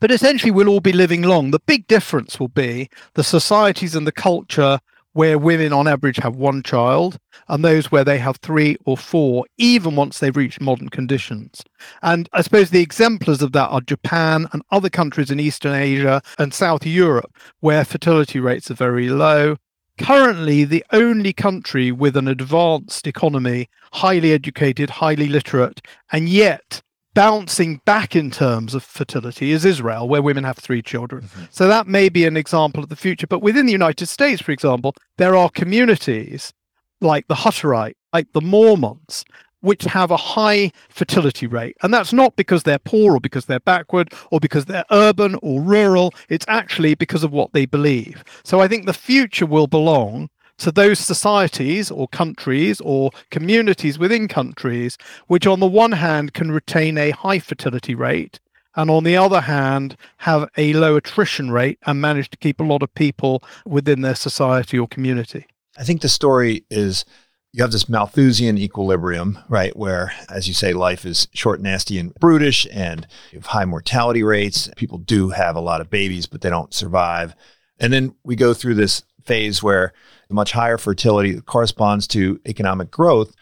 but 0.00 0.10
essentially, 0.10 0.50
we'll 0.50 0.68
all 0.68 0.80
be 0.80 0.92
living 0.92 1.22
long. 1.22 1.50
The 1.50 1.60
big 1.60 1.86
difference 1.86 2.38
will 2.38 2.48
be 2.48 2.88
the 3.14 3.24
societies 3.24 3.94
and 3.94 4.06
the 4.06 4.12
culture 4.12 4.78
where 5.16 5.38
women 5.38 5.72
on 5.72 5.88
average 5.88 6.18
have 6.18 6.36
one 6.36 6.62
child 6.62 7.16
and 7.48 7.64
those 7.64 7.90
where 7.90 8.04
they 8.04 8.18
have 8.18 8.36
three 8.36 8.76
or 8.84 8.98
four, 8.98 9.46
even 9.56 9.96
once 9.96 10.18
they've 10.18 10.36
reached 10.36 10.60
modern 10.60 10.90
conditions. 10.90 11.62
And 12.02 12.28
I 12.34 12.42
suppose 12.42 12.68
the 12.68 12.82
exemplars 12.82 13.40
of 13.40 13.52
that 13.52 13.68
are 13.68 13.80
Japan 13.80 14.46
and 14.52 14.60
other 14.70 14.90
countries 14.90 15.30
in 15.30 15.40
Eastern 15.40 15.72
Asia 15.72 16.20
and 16.38 16.52
South 16.52 16.84
Europe, 16.84 17.34
where 17.60 17.82
fertility 17.82 18.40
rates 18.40 18.70
are 18.70 18.74
very 18.74 19.08
low. 19.08 19.56
Currently, 19.98 20.64
the 20.64 20.84
only 20.92 21.32
country 21.32 21.90
with 21.90 22.14
an 22.18 22.28
advanced 22.28 23.06
economy, 23.06 23.70
highly 23.94 24.32
educated, 24.32 24.90
highly 24.90 25.28
literate, 25.28 25.80
and 26.12 26.28
yet 26.28 26.82
bouncing 27.16 27.80
back 27.86 28.14
in 28.14 28.30
terms 28.30 28.74
of 28.74 28.84
fertility 28.84 29.50
is 29.50 29.64
Israel, 29.64 30.06
where 30.06 30.20
women 30.20 30.44
have 30.44 30.58
three 30.58 30.82
children. 30.82 31.22
Mm-hmm. 31.22 31.44
So 31.50 31.66
that 31.66 31.86
may 31.86 32.10
be 32.10 32.26
an 32.26 32.36
example 32.36 32.82
of 32.82 32.90
the 32.90 32.94
future. 32.94 33.26
But 33.26 33.40
within 33.40 33.64
the 33.64 33.72
United 33.72 34.06
States, 34.06 34.42
for 34.42 34.52
example, 34.52 34.94
there 35.16 35.34
are 35.34 35.48
communities 35.48 36.52
like 37.00 37.26
the 37.26 37.34
Hutterite, 37.34 37.94
like 38.12 38.30
the 38.34 38.42
Mormons, 38.42 39.24
which 39.60 39.84
have 39.84 40.10
a 40.10 40.16
high 40.18 40.70
fertility 40.90 41.46
rate. 41.46 41.76
And 41.82 41.92
that's 41.92 42.12
not 42.12 42.36
because 42.36 42.64
they're 42.64 42.78
poor 42.78 43.16
or 43.16 43.20
because 43.20 43.46
they're 43.46 43.60
backward 43.60 44.12
or 44.30 44.38
because 44.38 44.66
they're 44.66 44.84
urban 44.90 45.36
or 45.42 45.62
rural. 45.62 46.12
It's 46.28 46.46
actually 46.48 46.94
because 46.96 47.24
of 47.24 47.32
what 47.32 47.54
they 47.54 47.64
believe. 47.64 48.22
So 48.44 48.60
I 48.60 48.68
think 48.68 48.84
the 48.84 48.92
future 48.92 49.46
will 49.46 49.66
belong 49.66 50.28
to 50.58 50.72
those 50.72 50.98
societies 50.98 51.90
or 51.90 52.08
countries 52.08 52.80
or 52.80 53.10
communities 53.30 53.98
within 53.98 54.28
countries, 54.28 54.96
which 55.26 55.46
on 55.46 55.60
the 55.60 55.66
one 55.66 55.92
hand 55.92 56.32
can 56.34 56.50
retain 56.50 56.96
a 56.98 57.10
high 57.10 57.38
fertility 57.38 57.94
rate 57.94 58.40
and 58.76 58.90
on 58.90 59.04
the 59.04 59.16
other 59.16 59.40
hand, 59.40 59.96
have 60.18 60.48
a 60.56 60.74
low 60.74 60.96
attrition 60.96 61.50
rate 61.50 61.78
and 61.86 62.00
manage 62.00 62.28
to 62.30 62.36
keep 62.36 62.60
a 62.60 62.64
lot 62.64 62.82
of 62.82 62.94
people 62.94 63.42
within 63.64 64.02
their 64.02 64.14
society 64.14 64.78
or 64.78 64.86
community. 64.86 65.46
I 65.78 65.84
think 65.84 66.02
the 66.02 66.10
story 66.10 66.64
is 66.70 67.06
you 67.52 67.62
have 67.62 67.72
this 67.72 67.88
Malthusian 67.88 68.58
equilibrium, 68.58 69.38
right? 69.48 69.74
Where, 69.74 70.12
as 70.28 70.46
you 70.46 70.52
say, 70.52 70.74
life 70.74 71.06
is 71.06 71.26
short, 71.32 71.62
nasty, 71.62 71.98
and 71.98 72.14
brutish, 72.16 72.66
and 72.70 73.06
you 73.32 73.38
have 73.38 73.46
high 73.46 73.64
mortality 73.64 74.22
rates. 74.22 74.68
People 74.76 74.98
do 74.98 75.30
have 75.30 75.56
a 75.56 75.60
lot 75.60 75.80
of 75.80 75.88
babies, 75.88 76.26
but 76.26 76.42
they 76.42 76.50
don't 76.50 76.74
survive. 76.74 77.34
And 77.80 77.94
then 77.94 78.14
we 78.24 78.36
go 78.36 78.52
through 78.52 78.74
this 78.74 79.02
phase 79.24 79.62
where 79.62 79.94
much 80.28 80.52
higher 80.52 80.78
fertility 80.78 81.40
corresponds 81.40 82.06
to 82.08 82.40
economic 82.46 82.90
growth. 82.90 83.34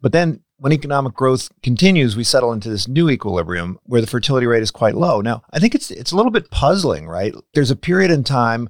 But 0.00 0.12
then 0.12 0.40
when 0.58 0.72
economic 0.72 1.14
growth 1.14 1.50
continues, 1.62 2.16
we 2.16 2.24
settle 2.24 2.52
into 2.52 2.68
this 2.68 2.88
new 2.88 3.08
equilibrium 3.08 3.78
where 3.84 4.00
the 4.00 4.06
fertility 4.06 4.46
rate 4.46 4.62
is 4.62 4.70
quite 4.70 4.96
low. 4.96 5.20
Now, 5.20 5.42
I 5.52 5.58
think 5.58 5.74
it's 5.74 5.90
it's 5.90 6.12
a 6.12 6.16
little 6.16 6.32
bit 6.32 6.50
puzzling, 6.50 7.06
right? 7.06 7.34
There's 7.54 7.70
a 7.70 7.76
period 7.76 8.10
in 8.10 8.24
time 8.24 8.68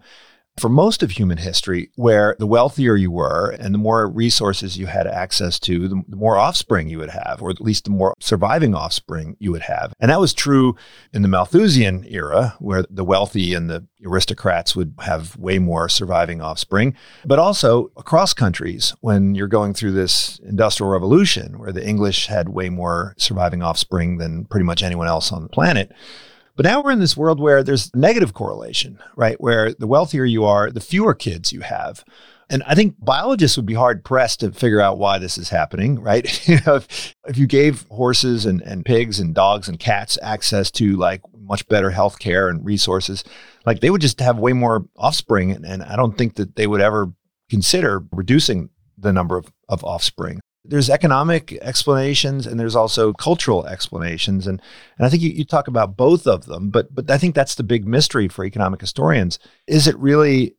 for 0.60 0.68
most 0.68 1.02
of 1.02 1.12
human 1.12 1.38
history 1.38 1.90
where 1.96 2.36
the 2.38 2.46
wealthier 2.46 2.96
you 2.96 3.10
were 3.10 3.50
and 3.50 3.74
the 3.74 3.78
more 3.78 4.08
resources 4.08 4.78
you 4.78 4.86
had 4.86 5.06
access 5.06 5.58
to, 5.60 5.88
the, 5.88 6.02
more 6.08 6.36
offspring 6.36 6.88
you 6.88 6.98
would 6.98 7.10
have, 7.10 7.40
or 7.40 7.50
at 7.50 7.60
least 7.60 7.84
the 7.84 7.90
more 7.90 8.14
surviving 8.20 8.74
offspring 8.74 9.36
you 9.38 9.52
would 9.52 9.62
have. 9.62 9.92
And 10.00 10.10
that 10.10 10.20
was 10.20 10.34
true 10.34 10.76
in 11.12 11.22
the 11.22 11.28
Malthusian 11.28 12.04
era, 12.08 12.56
where 12.58 12.84
the 12.90 13.04
wealthy 13.04 13.54
and 13.54 13.68
the 13.70 13.86
aristocrats 14.04 14.76
would 14.76 14.94
have 15.00 15.36
way 15.36 15.58
more 15.58 15.88
surviving 15.88 16.40
offspring, 16.40 16.94
but 17.24 17.38
also 17.38 17.90
across 17.96 18.32
countries 18.32 18.94
when 19.00 19.34
you're 19.34 19.48
going 19.48 19.74
through 19.74 19.92
this 19.92 20.38
industrial 20.40 20.90
revolution 20.90 21.58
where 21.58 21.72
the 21.72 21.86
English 21.86 22.26
had 22.26 22.48
way 22.48 22.68
more 22.68 23.14
surviving 23.16 23.62
offspring 23.62 24.18
than 24.18 24.44
pretty 24.44 24.64
much 24.64 24.82
anyone 24.82 25.08
else 25.08 25.32
on 25.32 25.42
the 25.42 25.48
planet. 25.48 25.92
But 26.58 26.66
now 26.66 26.82
we're 26.82 26.90
in 26.90 26.98
this 26.98 27.16
world 27.16 27.38
where 27.38 27.62
there's 27.62 27.94
negative 27.94 28.34
correlation, 28.34 28.98
right? 29.14 29.40
Where 29.40 29.72
the 29.72 29.86
wealthier 29.86 30.24
you 30.24 30.44
are, 30.44 30.72
the 30.72 30.80
fewer 30.80 31.14
kids 31.14 31.52
you 31.52 31.60
have. 31.60 32.04
And 32.50 32.64
I 32.66 32.74
think 32.74 32.96
biologists 32.98 33.56
would 33.56 33.64
be 33.64 33.74
hard 33.74 34.04
pressed 34.04 34.40
to 34.40 34.50
figure 34.50 34.80
out 34.80 34.98
why 34.98 35.20
this 35.20 35.38
is 35.38 35.50
happening, 35.50 36.00
right? 36.00 36.48
you 36.48 36.58
know, 36.66 36.74
if, 36.74 37.14
if 37.28 37.38
you 37.38 37.46
gave 37.46 37.86
horses 37.92 38.44
and, 38.44 38.60
and 38.62 38.84
pigs 38.84 39.20
and 39.20 39.36
dogs 39.36 39.68
and 39.68 39.78
cats 39.78 40.18
access 40.20 40.72
to 40.72 40.96
like 40.96 41.20
much 41.32 41.64
better 41.68 41.90
health 41.90 42.18
care 42.18 42.48
and 42.48 42.66
resources, 42.66 43.22
like 43.64 43.78
they 43.78 43.90
would 43.90 44.00
just 44.00 44.18
have 44.18 44.40
way 44.40 44.52
more 44.52 44.84
offspring. 44.96 45.52
And, 45.52 45.64
and 45.64 45.84
I 45.84 45.94
don't 45.94 46.18
think 46.18 46.34
that 46.34 46.56
they 46.56 46.66
would 46.66 46.80
ever 46.80 47.12
consider 47.48 48.02
reducing 48.10 48.70
the 48.96 49.12
number 49.12 49.36
of, 49.36 49.52
of 49.68 49.84
offspring 49.84 50.40
there's 50.64 50.90
economic 50.90 51.52
explanations 51.62 52.46
and 52.46 52.58
there's 52.58 52.76
also 52.76 53.12
cultural 53.12 53.66
explanations. 53.66 54.46
And 54.46 54.60
and 54.98 55.06
I 55.06 55.10
think 55.10 55.22
you, 55.22 55.30
you 55.30 55.44
talk 55.44 55.68
about 55.68 55.96
both 55.96 56.26
of 56.26 56.46
them 56.46 56.70
but 56.70 56.94
but 56.94 57.10
I 57.10 57.18
think 57.18 57.34
that's 57.34 57.54
the 57.54 57.62
big 57.62 57.86
mystery 57.86 58.28
for 58.28 58.44
economic 58.44 58.80
historians. 58.80 59.38
Is 59.66 59.86
it 59.86 59.96
really 59.98 60.54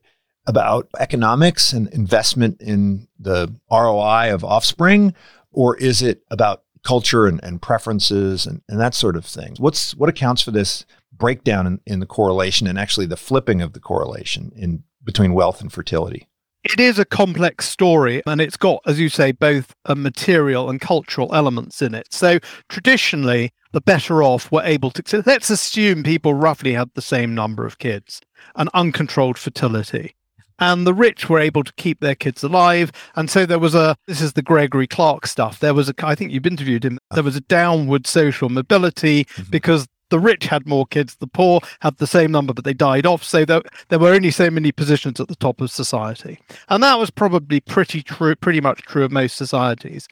about 0.48 0.88
economics 1.00 1.74
and 1.74 1.88
investment 1.90 2.60
in 2.62 3.08
the 3.20 3.54
ROI 3.72 4.34
of 4.34 4.44
offspring 4.44 5.14
or 5.52 5.76
is 5.78 6.02
it 6.02 6.24
about 6.32 6.64
culture 6.84 7.28
and, 7.28 7.44
and 7.44 7.62
preferences 7.62 8.46
and, 8.46 8.62
and 8.70 8.80
that 8.80 8.96
sort 8.96 9.16
of 9.16 9.26
thing? 9.26 9.56
What's 9.60 9.94
what 9.96 10.10
accounts 10.10 10.42
for 10.42 10.52
this 10.52 10.86
breakdown 11.12 11.68
in, 11.68 11.82
in 11.86 12.00
the 12.00 12.06
correlation 12.06 12.66
and 12.66 12.80
actually 12.80 13.06
the 13.06 13.18
flipping 13.18 13.62
of 13.62 13.74
the 13.74 13.80
correlation 13.80 14.54
in 14.56 14.84
between 15.04 15.34
wealth 15.34 15.60
and 15.60 15.72
fertility 15.72 16.29
it 16.64 16.80
is 16.80 17.00
a 17.00 17.06
complex 17.06 17.68
story 17.70 18.22
and 18.26 18.42
it's 18.42 18.58
got, 18.58 18.82
as 18.86 19.00
you 19.00 19.10
say, 19.10 19.32
both 19.32 19.74
a 19.86 19.96
material 19.96 20.70
and 20.70 20.82
cultural 20.82 21.34
elements 21.34 21.82
in 21.82 21.96
it. 21.96 22.08
So 22.12 22.40
traditionally, 22.68 23.52
the 23.72 23.82
better 23.82 24.24
off 24.24 24.52
were 24.52 24.64
able 24.64 24.92
to. 24.92 25.04
So 25.06 25.24
let's 25.26 25.50
assume 25.50 26.04
people 26.04 26.34
roughly 26.34 26.74
had 26.74 26.90
the 26.96 27.02
same 27.02 27.36
number 27.36 27.66
of 27.66 27.78
kids 27.78 28.22
and 28.56 28.70
uncontrolled 28.74 29.38
fertility. 29.38 30.16
And 30.62 30.86
the 30.86 30.94
rich 30.94 31.30
were 31.30 31.40
able 31.40 31.64
to 31.64 31.72
keep 31.78 32.02
their 32.02 32.16
kids 32.16 32.44
alive. 32.44 32.92
And 33.16 33.30
so 33.30 33.46
there 33.46 33.60
was 33.60 33.76
a, 33.76 33.96
this 34.08 34.20
is 34.20 34.34
the 34.34 34.42
Gregory 34.42 34.88
Clark 34.88 35.26
stuff. 35.26 35.60
There 35.60 35.74
was 35.74 35.88
a, 35.88 35.94
I 36.04 36.16
think 36.16 36.34
you've 36.34 36.46
interviewed 36.46 36.84
him, 36.84 37.00
there 37.12 37.24
was 37.24 37.38
a 37.38 37.42
downward 37.42 38.06
social 38.06 38.50
mobility 38.50 39.24
mm-hmm. 39.24 39.50
because 39.50 39.88
the 40.10 40.20
rich 40.20 40.46
had 40.46 40.68
more 40.68 40.86
kids, 40.86 41.16
the 41.16 41.28
poor 41.28 41.62
had 41.82 41.98
the 41.98 42.08
same 42.08 42.32
number, 42.32 42.54
but 42.54 42.66
they 42.66 42.74
died 42.74 43.06
off. 43.06 43.24
So 43.24 43.46
there, 43.46 43.62
there 43.90 44.00
were 44.00 44.14
only 44.14 44.32
so 44.32 44.50
many 44.50 44.72
positions 44.72 45.20
at 45.20 45.28
the 45.28 45.36
top 45.36 45.62
of 45.62 45.72
society. 45.72 46.40
And 46.68 46.84
that 46.84 47.00
was 47.00 47.10
probably 47.10 47.60
pretty 47.60 48.02
true, 48.02 48.36
pretty 48.36 48.62
much 48.62 48.82
true 48.84 49.04
of 49.04 49.12
most 49.12 49.38
societies. 49.38 50.08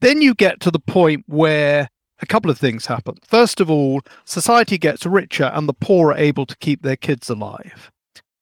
Then 0.00 0.22
you 0.22 0.34
get 0.34 0.60
to 0.60 0.70
the 0.70 0.78
point 0.78 1.24
where 1.26 1.88
a 2.20 2.26
couple 2.26 2.50
of 2.50 2.58
things 2.58 2.86
happen. 2.86 3.16
First 3.26 3.60
of 3.60 3.70
all, 3.70 4.00
society 4.24 4.78
gets 4.78 5.04
richer 5.04 5.50
and 5.54 5.68
the 5.68 5.74
poor 5.74 6.12
are 6.12 6.16
able 6.16 6.46
to 6.46 6.56
keep 6.58 6.82
their 6.82 6.96
kids 6.96 7.28
alive. 7.28 7.90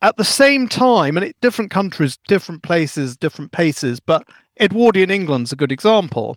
At 0.03 0.17
the 0.17 0.25
same 0.25 0.69
time, 0.69 1.17
and 1.17 1.27
it, 1.27 1.37
different 1.41 1.71
countries, 1.71 2.19
different 2.29 2.63
places, 2.63 3.17
different 3.17 3.53
paces, 3.53 4.01
but 4.01 4.29
Edwardian 4.61 5.11
England's 5.11 5.51
a 5.51 5.57
good 5.57 5.73
example 5.73 6.37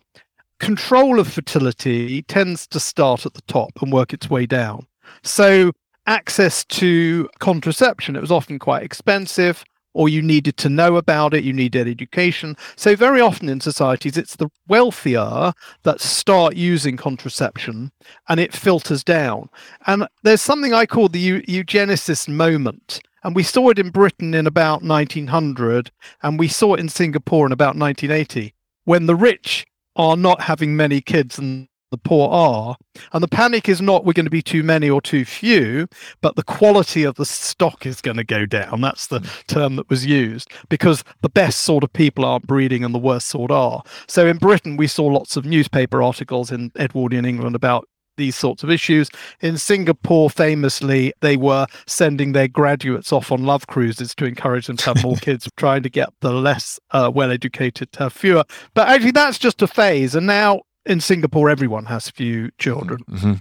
control 0.60 1.20
of 1.20 1.28
fertility 1.28 2.22
tends 2.24 2.68
to 2.68 2.80
start 2.80 3.26
at 3.26 3.34
the 3.34 3.42
top 3.44 3.72
and 3.82 3.92
work 3.92 4.14
its 4.14 4.30
way 4.30 4.46
down. 4.46 4.88
So, 5.24 5.72
access 6.06 6.64
to 6.66 7.30
contraception, 7.40 8.16
it 8.16 8.22
was 8.22 8.32
often 8.32 8.60
quite 8.60 8.84
expensive, 8.84 9.64
or 9.94 10.08
you 10.08 10.22
needed 10.22 10.58
to 10.58 10.70
know 10.70 10.96
about 10.96 11.34
it, 11.34 11.44
you 11.44 11.54
needed 11.54 11.88
education. 11.88 12.56
So, 12.76 12.96
very 12.96 13.20
often 13.20 13.50
in 13.50 13.60
societies, 13.60 14.18
it's 14.18 14.36
the 14.36 14.50
wealthier 14.68 15.54
that 15.84 16.02
start 16.02 16.56
using 16.56 16.98
contraception 16.98 17.92
and 18.30 18.40
it 18.40 18.54
filters 18.54 19.04
down. 19.04 19.50
And 19.86 20.08
there's 20.24 20.42
something 20.42 20.74
I 20.74 20.86
call 20.86 21.10
the 21.10 21.20
eu- 21.20 21.42
eugenicist 21.42 22.30
moment. 22.30 23.02
And 23.24 23.36
we 23.36 23.44
saw 23.44 23.70
it 23.70 23.80
in 23.80 23.90
Britain 23.90 24.34
in 24.34 24.46
about 24.48 24.84
1900, 24.84 25.92
and 26.22 26.40
we 26.40 26.48
saw 26.48 26.76
it 26.76 26.80
in 26.80 26.88
Singapore 26.88 27.46
in 27.46 27.52
about 27.52 27.76
1980, 27.76 28.54
when 28.86 29.08
the 29.08 29.16
rich 29.16 29.66
are 29.98 30.16
not 30.16 30.42
having 30.42 30.76
many 30.76 31.02
kids 31.02 31.38
and 31.38 31.68
the 31.92 31.98
poor 31.98 32.30
are. 32.30 32.76
And 33.14 33.24
the 33.24 33.28
panic 33.28 33.70
is 33.70 33.82
not 33.82 34.06
we're 34.06 34.14
going 34.14 34.26
to 34.26 34.30
be 34.30 34.42
too 34.42 34.64
many 34.64 34.90
or 34.90 35.02
too 35.02 35.26
few, 35.26 35.88
but 36.22 36.36
the 36.36 36.44
quality 36.44 37.04
of 37.04 37.16
the 37.16 37.26
stock 37.26 37.86
is 37.86 38.02
going 38.02 38.18
to 38.18 38.24
go 38.24 38.46
down. 38.46 38.82
That's 38.82 39.08
the 39.08 39.20
term 39.48 39.78
that 39.78 39.90
was 39.90 40.06
used 40.06 40.52
because 40.70 41.04
the 41.22 41.30
best 41.30 41.62
sort 41.62 41.84
of 41.84 41.94
people 41.94 42.26
aren't 42.26 42.48
breeding 42.48 42.84
and 42.84 42.94
the 42.94 43.00
worst 43.00 43.28
sort 43.28 43.52
are. 43.52 43.84
So 44.08 44.28
in 44.28 44.38
Britain, 44.38 44.78
we 44.78 44.88
saw 44.88 45.06
lots 45.06 45.38
of 45.38 45.46
newspaper 45.46 46.02
articles 46.02 46.52
in 46.52 46.72
Edwardian 46.78 47.26
England 47.26 47.56
about 47.56 47.88
these 48.18 48.36
sorts 48.36 48.64
of 48.64 48.70
issues. 48.70 49.10
In 49.42 49.58
Singapore, 49.58 50.30
famously, 50.30 51.14
they 51.22 51.38
were 51.38 51.68
sending 51.86 52.34
their 52.34 52.48
graduates 52.48 53.14
off 53.14 53.32
on 53.32 53.46
love 53.46 53.68
cruises 53.68 54.14
to 54.16 54.26
encourage 54.26 54.68
them 54.68 54.78
to 54.78 54.94
have 54.94 55.04
more 55.04 55.16
kids, 55.22 55.50
trying 55.58 55.84
to 55.84 55.90
get 55.90 56.10
the 56.22 56.34
less 56.34 56.80
uh, 56.92 57.12
well 57.14 57.32
educated 57.32 57.92
to 57.94 58.00
have 58.00 58.14
fewer. 58.14 58.44
But 58.74 58.90
actually, 58.90 59.12
that's 59.12 59.40
just 59.40 59.62
a 59.62 59.68
phase. 59.68 60.16
And 60.16 60.28
now 60.28 60.62
in 60.86 61.00
Singapore, 61.00 61.50
everyone 61.50 61.86
has 61.86 62.10
few 62.10 62.50
children. 62.58 63.04
Mm-hmm. 63.10 63.34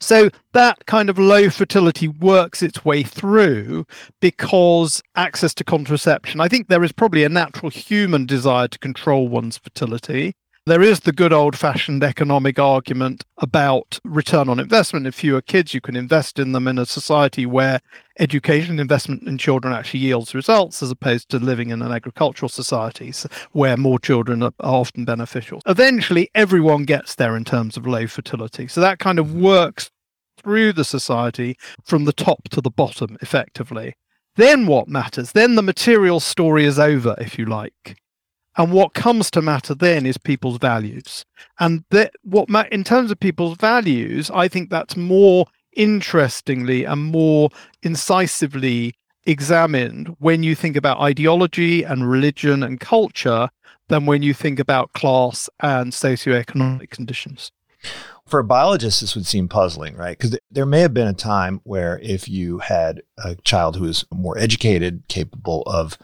So 0.00 0.30
that 0.52 0.86
kind 0.86 1.10
of 1.10 1.18
low 1.18 1.50
fertility 1.50 2.08
works 2.08 2.62
its 2.62 2.84
way 2.84 3.02
through 3.02 3.86
because 4.20 5.02
access 5.14 5.54
to 5.54 5.64
contraception. 5.64 6.40
I 6.40 6.48
think 6.48 6.68
there 6.68 6.84
is 6.84 6.92
probably 6.92 7.24
a 7.24 7.28
natural 7.28 7.70
human 7.70 8.26
desire 8.26 8.68
to 8.68 8.78
control 8.78 9.28
one's 9.28 9.58
fertility. 9.58 10.34
There 10.66 10.80
is 10.80 11.00
the 11.00 11.12
good 11.12 11.34
old 11.34 11.58
fashioned 11.58 12.02
economic 12.02 12.58
argument 12.58 13.22
about 13.36 14.00
return 14.02 14.48
on 14.48 14.58
investment. 14.58 15.06
If 15.06 15.16
fewer 15.16 15.42
kids, 15.42 15.74
you 15.74 15.82
can 15.82 15.94
invest 15.94 16.38
in 16.38 16.52
them 16.52 16.66
in 16.66 16.78
a 16.78 16.86
society 16.86 17.44
where 17.44 17.80
education 18.18 18.70
and 18.70 18.80
investment 18.80 19.24
in 19.24 19.36
children 19.36 19.74
actually 19.74 20.00
yields 20.00 20.34
results 20.34 20.82
as 20.82 20.90
opposed 20.90 21.28
to 21.28 21.38
living 21.38 21.68
in 21.68 21.82
an 21.82 21.92
agricultural 21.92 22.48
society 22.48 23.12
where 23.52 23.76
more 23.76 23.98
children 23.98 24.42
are, 24.42 24.54
often 24.60 25.04
beneficial. 25.04 25.60
Eventually, 25.66 26.30
everyone 26.34 26.84
gets 26.84 27.14
there 27.16 27.36
in 27.36 27.44
terms 27.44 27.76
of 27.76 27.86
low 27.86 28.06
fertility. 28.06 28.66
So 28.66 28.80
that 28.80 28.98
kind 28.98 29.18
of 29.18 29.34
works 29.34 29.90
through 30.38 30.72
the 30.72 30.84
society 30.86 31.58
from 31.84 32.06
the 32.06 32.12
top 32.14 32.48
to 32.52 32.62
the 32.62 32.70
bottom 32.70 33.18
effectively. 33.20 33.96
Then 34.36 34.66
what 34.66 34.88
matters? 34.88 35.32
Then 35.32 35.56
the 35.56 35.62
material 35.62 36.20
story 36.20 36.64
is 36.64 36.78
over, 36.78 37.16
if 37.18 37.38
you 37.38 37.44
like. 37.44 37.98
And 38.56 38.72
what 38.72 38.94
comes 38.94 39.30
to 39.32 39.42
matter 39.42 39.74
then 39.74 40.06
is 40.06 40.16
people's 40.16 40.58
values. 40.58 41.24
And 41.58 41.84
that 41.90 42.12
what 42.22 42.48
ma- 42.48 42.64
in 42.70 42.84
terms 42.84 43.10
of 43.10 43.18
people's 43.18 43.56
values, 43.56 44.30
I 44.30 44.48
think 44.48 44.70
that's 44.70 44.96
more 44.96 45.46
interestingly 45.76 46.84
and 46.84 47.02
more 47.02 47.50
incisively 47.82 48.94
examined 49.26 50.14
when 50.18 50.42
you 50.42 50.54
think 50.54 50.76
about 50.76 51.00
ideology 51.00 51.82
and 51.82 52.08
religion 52.08 52.62
and 52.62 52.78
culture 52.78 53.48
than 53.88 54.06
when 54.06 54.22
you 54.22 54.32
think 54.32 54.58
about 54.58 54.92
class 54.92 55.48
and 55.60 55.92
socioeconomic 55.92 56.90
conditions. 56.90 57.50
For 58.26 58.40
a 58.40 58.44
biologist, 58.44 59.00
this 59.02 59.14
would 59.14 59.26
seem 59.26 59.48
puzzling, 59.48 59.96
right? 59.96 60.16
Because 60.16 60.38
there 60.50 60.64
may 60.64 60.80
have 60.80 60.94
been 60.94 61.08
a 61.08 61.12
time 61.12 61.60
where 61.64 61.98
if 62.02 62.28
you 62.28 62.58
had 62.58 63.02
a 63.18 63.34
child 63.36 63.76
who 63.76 63.82
was 63.82 64.06
more 64.10 64.38
educated, 64.38 65.02
capable 65.08 65.62
of 65.66 65.98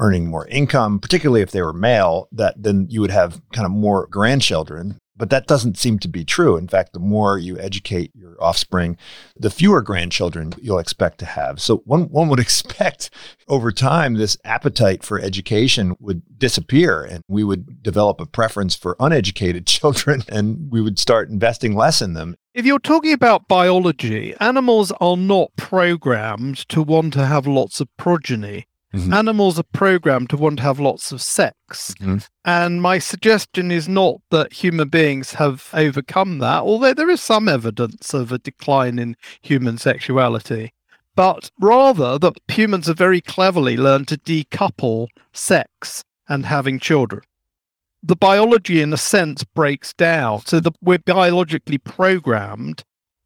earning 0.00 0.26
more 0.26 0.48
income, 0.48 0.98
particularly 0.98 1.42
if 1.42 1.52
they 1.52 1.62
were 1.62 1.72
male, 1.74 2.26
that 2.32 2.60
then 2.60 2.86
you 2.88 3.00
would 3.00 3.10
have 3.10 3.40
kind 3.52 3.66
of 3.66 3.70
more 3.70 4.06
grandchildren 4.08 4.98
But 5.16 5.28
that 5.28 5.46
doesn't 5.46 5.76
seem 5.76 5.98
to 5.98 6.08
be 6.08 6.24
true. 6.24 6.56
In 6.56 6.66
fact, 6.66 6.94
the 6.94 6.98
more 6.98 7.36
you 7.36 7.58
educate 7.58 8.10
your 8.14 8.42
offspring, 8.42 8.96
the 9.36 9.50
fewer 9.50 9.82
grandchildren 9.82 10.54
you'll 10.62 10.78
expect 10.78 11.18
to 11.18 11.26
have. 11.26 11.60
So 11.60 11.82
one, 11.84 12.04
one 12.04 12.30
would 12.30 12.40
expect 12.46 13.10
over 13.46 13.70
time 13.70 14.14
this 14.14 14.38
appetite 14.44 15.02
for 15.04 15.20
education 15.20 15.94
would 16.00 16.22
disappear 16.38 17.04
and 17.04 17.22
we 17.28 17.44
would 17.44 17.82
develop 17.82 18.18
a 18.18 18.24
preference 18.24 18.74
for 18.74 18.96
uneducated 18.98 19.66
children 19.76 20.22
and 20.26 20.72
we 20.72 20.80
would 20.80 20.98
start 20.98 21.28
investing 21.28 21.76
less 21.76 22.00
in 22.00 22.14
them. 22.14 22.34
If 22.54 22.64
you're 22.64 22.78
talking 22.78 23.12
about 23.12 23.46
biology, 23.46 24.34
animals 24.40 24.90
are 25.02 25.18
not 25.18 25.50
programmed 25.56 26.66
to 26.70 26.82
want 26.82 27.12
to 27.12 27.26
have 27.26 27.46
lots 27.46 27.80
of 27.80 27.88
progeny. 27.98 28.66
Mm-hmm. 28.92 29.12
Animals 29.12 29.58
are 29.58 29.64
programmed 29.72 30.30
to 30.30 30.36
want 30.36 30.56
to 30.58 30.62
have 30.64 30.80
lots 30.80 31.12
of 31.12 31.22
sex. 31.22 31.94
Mm-hmm. 32.00 32.18
And 32.44 32.82
my 32.82 32.98
suggestion 32.98 33.70
is 33.70 33.88
not 33.88 34.20
that 34.30 34.52
human 34.52 34.88
beings 34.88 35.34
have 35.34 35.68
overcome 35.72 36.38
that, 36.38 36.62
although 36.62 36.94
there 36.94 37.10
is 37.10 37.20
some 37.20 37.48
evidence 37.48 38.12
of 38.12 38.32
a 38.32 38.38
decline 38.38 38.98
in 38.98 39.16
human 39.42 39.78
sexuality, 39.78 40.72
but 41.14 41.50
rather 41.60 42.18
that 42.18 42.38
humans 42.48 42.88
have 42.88 42.98
very 42.98 43.20
cleverly 43.20 43.76
learned 43.76 44.08
to 44.08 44.18
decouple 44.18 45.06
sex 45.32 46.02
and 46.28 46.46
having 46.46 46.80
children. 46.80 47.22
The 48.02 48.16
biology, 48.16 48.80
in 48.80 48.92
a 48.92 48.96
sense, 48.96 49.44
breaks 49.44 49.92
down. 49.92 50.40
So 50.46 50.58
that 50.60 50.74
we're 50.80 50.98
biologically 50.98 51.78
programmed 51.78 52.82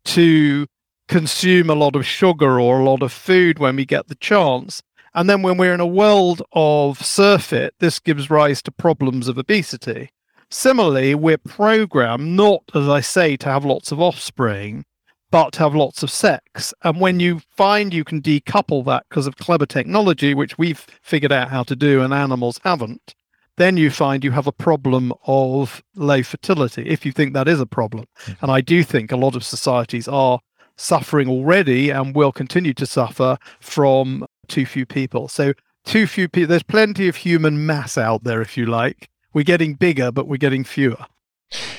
to 0.07 0.67
consume 1.09 1.71
a 1.71 1.75
lot 1.75 1.95
of 1.97 2.05
sugar 2.05 2.61
or 2.61 2.81
a 2.81 2.85
lot 2.85 3.03
of 3.03 3.13
food 3.13 3.59
when 3.59 3.77
we 3.77 3.87
get 3.87 4.09
the 4.09 4.15
chance 4.17 4.83
and 5.15 5.31
then 5.31 5.43
when 5.43 5.57
we're 5.57 5.75
in 5.75 5.81
a 5.81 5.87
world 5.87 6.43
of 6.53 7.05
surfeit, 7.05 7.75
this 7.79 8.01
gives 8.01 8.31
rise 8.31 8.63
to 8.63 8.73
problems 8.73 9.29
of 9.29 9.39
obesity. 9.39 10.11
Similarly, 10.51 11.15
we're 11.15 11.39
programmed 11.39 12.37
not, 12.37 12.63
as 12.75 12.89
I 12.89 13.01
say, 13.01 13.37
to 13.39 13.49
have 13.49 13.65
lots 13.65 13.93
of 13.93 14.01
offspring, 14.01 14.85
but 15.31 15.53
to 15.55 15.61
have 15.61 15.75
lots 15.75 16.03
of 16.03 16.11
sex. 16.11 16.73
And 16.83 17.01
when 17.01 17.19
you 17.19 17.41
find 17.57 17.93
you 17.93 18.05
can 18.05 18.23
decouple 18.23 18.85
that 18.85 19.05
because 19.09 19.27
of 19.27 19.37
clever 19.37 19.67
technology, 19.67 20.35
which 20.35 20.59
we've 20.59 20.87
figured 21.03 21.33
out 21.33 21.51
how 21.51 21.65
to 21.65 21.75
do 21.75 22.03
and 22.03 22.15
animals 22.15 22.61
haven't, 22.63 23.15
then 23.57 23.77
you 23.77 23.91
find 23.91 24.25
you 24.25 24.33
have 24.33 24.47
a 24.47 24.53
problem 24.53 25.13
of 25.27 25.83
low 25.95 26.23
fertility, 26.23 26.89
if 26.89 27.07
you 27.07 27.13
think 27.13 27.35
that 27.35 27.49
is 27.49 27.61
a 27.61 27.67
problem. 27.67 28.05
Mm-hmm. 28.21 28.45
And 28.45 28.53
I 28.53 28.61
do 28.61 28.83
think 28.83 29.13
a 29.13 29.17
lot 29.17 29.37
of 29.37 29.45
societies 29.45 30.09
are 30.09 30.41
suffering 30.77 31.29
already 31.29 31.91
and 31.91 32.15
will 32.15 32.33
continue 32.33 32.75
to 32.75 32.87
suffer 32.87 33.37
from 33.61 34.27
too 34.49 34.67
few 34.67 34.87
people. 34.87 35.29
So 35.29 35.55
too 35.85 36.07
few 36.07 36.29
people. 36.29 36.49
There's 36.49 36.63
plenty 36.63 37.09
of 37.09 37.17
human 37.17 37.67
mass 37.67 37.97
out 37.99 38.25
there, 38.25 38.41
if 38.41 38.57
you 38.57 38.67
like. 38.67 39.09
We're 39.33 39.45
getting 39.45 39.75
bigger, 39.75 40.11
but 40.11 40.27
we're 40.27 40.37
getting 40.37 40.65
fewer. 40.65 41.07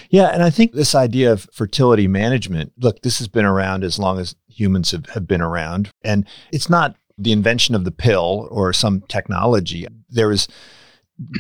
Yeah, 0.10 0.28
and 0.28 0.44
I 0.44 0.50
think 0.50 0.74
this 0.74 0.96
idea 0.96 1.32
of 1.32 1.50
fertility 1.52 2.08
management. 2.08 2.74
Look, 2.78 3.02
this 3.02 3.18
has 3.18 3.28
been 3.28 3.46
around 3.46 3.84
as 3.84 4.00
long 4.00 4.20
as 4.20 4.36
humans 4.48 4.92
have, 4.92 5.08
have 5.08 5.28
been 5.28 5.42
around, 5.42 5.90
and 6.04 6.26
it's 6.52 6.70
not 6.70 6.96
the 7.18 7.32
invention 7.32 7.76
of 7.76 7.84
the 7.84 7.92
pill 7.92 8.48
or 8.52 8.72
some 8.74 9.02
technology. 9.02 9.88
There 10.10 10.32
is 10.32 10.48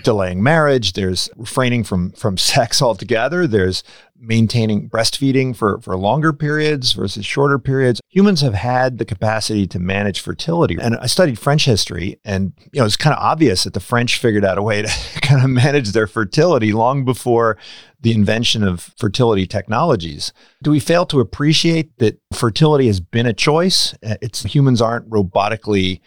delaying 0.04 0.42
marriage 0.42 0.94
there's 0.94 1.30
refraining 1.36 1.84
from 1.84 2.12
from 2.12 2.38
sex 2.54 2.82
altogether 2.82 3.46
there's 3.46 3.84
maintaining 4.20 4.90
breastfeeding 4.90 5.56
for 5.56 5.80
for 5.82 5.96
longer 5.98 6.32
periods 6.34 6.94
versus 6.94 7.26
shorter 7.26 7.60
periods. 7.60 8.00
Humans 8.10 8.42
have 8.42 8.54
had 8.54 8.98
the 8.98 9.06
capacity 9.06 9.68
to 9.68 9.80
manage 9.80 10.20
fertility. 10.20 10.78
And 10.80 10.98
i 10.98 11.06
studied 11.06 11.38
french 11.38 11.66
history 11.66 12.20
and 12.24 12.54
you 12.72 12.80
know 12.80 12.86
it's 12.86 12.98
kind 12.98 13.16
of 13.16 13.22
obvious 13.22 13.66
that 13.66 13.74
the 13.74 13.80
french 13.80 14.18
figured 14.18 14.46
out 14.46 14.58
a 14.58 14.64
way 14.64 14.82
to 14.82 14.88
kind 15.22 15.44
of 15.44 15.50
manage 15.50 15.92
their 15.92 16.08
fertility 16.08 16.72
long 16.72 17.06
before 17.06 17.58
the 18.02 18.12
invention 18.12 18.64
of 18.64 18.94
fertility 18.98 19.48
technologies. 19.48 20.32
Do 20.62 20.72
we 20.72 20.80
fail 20.80 21.06
to 21.08 21.20
appreciate 21.20 21.98
that 21.98 22.20
fertility 22.34 22.88
has 22.88 23.00
been 23.00 23.26
a 23.26 23.34
choice? 23.34 23.94
Uh, 24.06 24.16
it's 24.22 24.44
humans 24.44 24.82
aren't 24.82 25.10
robotically 25.10 26.02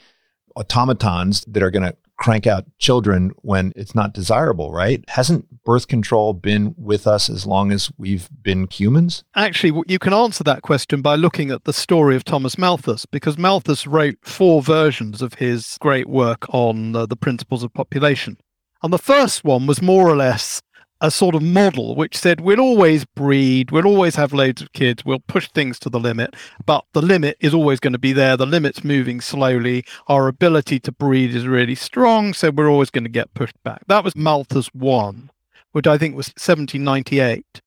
automatons 0.57 1.45
that 1.47 1.63
are 1.63 1.71
going 1.71 1.85
to 1.85 1.97
crank 2.19 2.47
out 2.47 2.65
children 2.79 3.31
when 3.37 3.73
it's 3.77 3.95
not 3.95 4.13
desirable, 4.13 4.73
right? 4.73 5.03
Hasn't 5.09 5.65
birth 5.65 5.89
control 5.89 6.35
been 6.35 6.75
with 6.77 7.07
us 7.07 7.31
as 7.31 7.47
long 7.47 7.73
as 7.73 7.91
we've 7.97 8.29
been 8.43 8.67
humans? 8.71 9.25
Actually, 9.35 9.83
you 9.87 9.99
can 9.99 10.13
answer 10.13 10.45
that 10.45 10.63
question 10.63 11.01
by 11.01 11.15
looking 11.15 11.51
at 11.51 11.65
the 11.65 11.73
story 11.73 12.17
of 12.17 12.25
Thomas 12.25 12.59
Malthus, 12.59 13.07
because 13.07 13.39
Malthus 13.39 13.87
wrote 13.87 14.19
four 14.23 14.63
versions 14.63 15.23
of 15.23 15.35
his 15.35 15.79
great 15.81 16.09
work 16.09 16.53
on 16.53 16.95
uh, 16.95 17.07
the 17.07 17.17
principles 17.17 17.63
of 17.63 17.73
population. 17.73 18.37
And 18.83 18.93
the 18.93 18.99
first 18.99 19.45
one 19.45 19.67
was 19.67 19.83
more 19.83 20.09
or 20.09 20.17
less 20.17 20.61
a 21.01 21.11
sort 21.11 21.35
of 21.35 21.43
model 21.43 21.95
which 21.95 22.17
said 22.17 22.41
we'll 22.41 22.61
always 22.61 23.05
breed, 23.05 23.71
we'll 23.71 23.87
always 23.87 24.17
have 24.17 24.33
loads 24.33 24.61
of 24.61 24.73
kids, 24.73 25.05
we'll 25.05 25.21
push 25.21 25.49
things 25.49 25.79
to 25.79 25.89
the 25.89 26.01
limit, 26.01 26.35
but 26.67 26.85
the 26.93 27.03
limit 27.03 27.37
is 27.41 27.55
always 27.55 27.81
going 27.81 27.93
to 27.93 27.99
be 27.99 28.13
there. 28.13 28.37
The 28.37 28.47
limit's 28.47 28.83
moving 28.83 29.21
slowly. 29.21 29.85
Our 30.09 30.29
ability 30.29 30.81
to 30.81 30.93
breed 30.93 31.35
is 31.35 31.47
really 31.47 31.75
strong, 31.75 32.35
so 32.35 32.51
we're 32.51 32.71
always 32.71 32.91
going 32.91 33.05
to 33.05 33.11
get 33.11 33.35
pushed 33.35 33.63
back. 33.63 33.83
That 33.87 34.05
was 34.05 34.17
Malthus 34.17 34.69
1, 34.75 35.31
which 35.73 35.87
I 35.87 35.99
think 35.99 36.17
was 36.17 36.29
1798. 36.29 37.63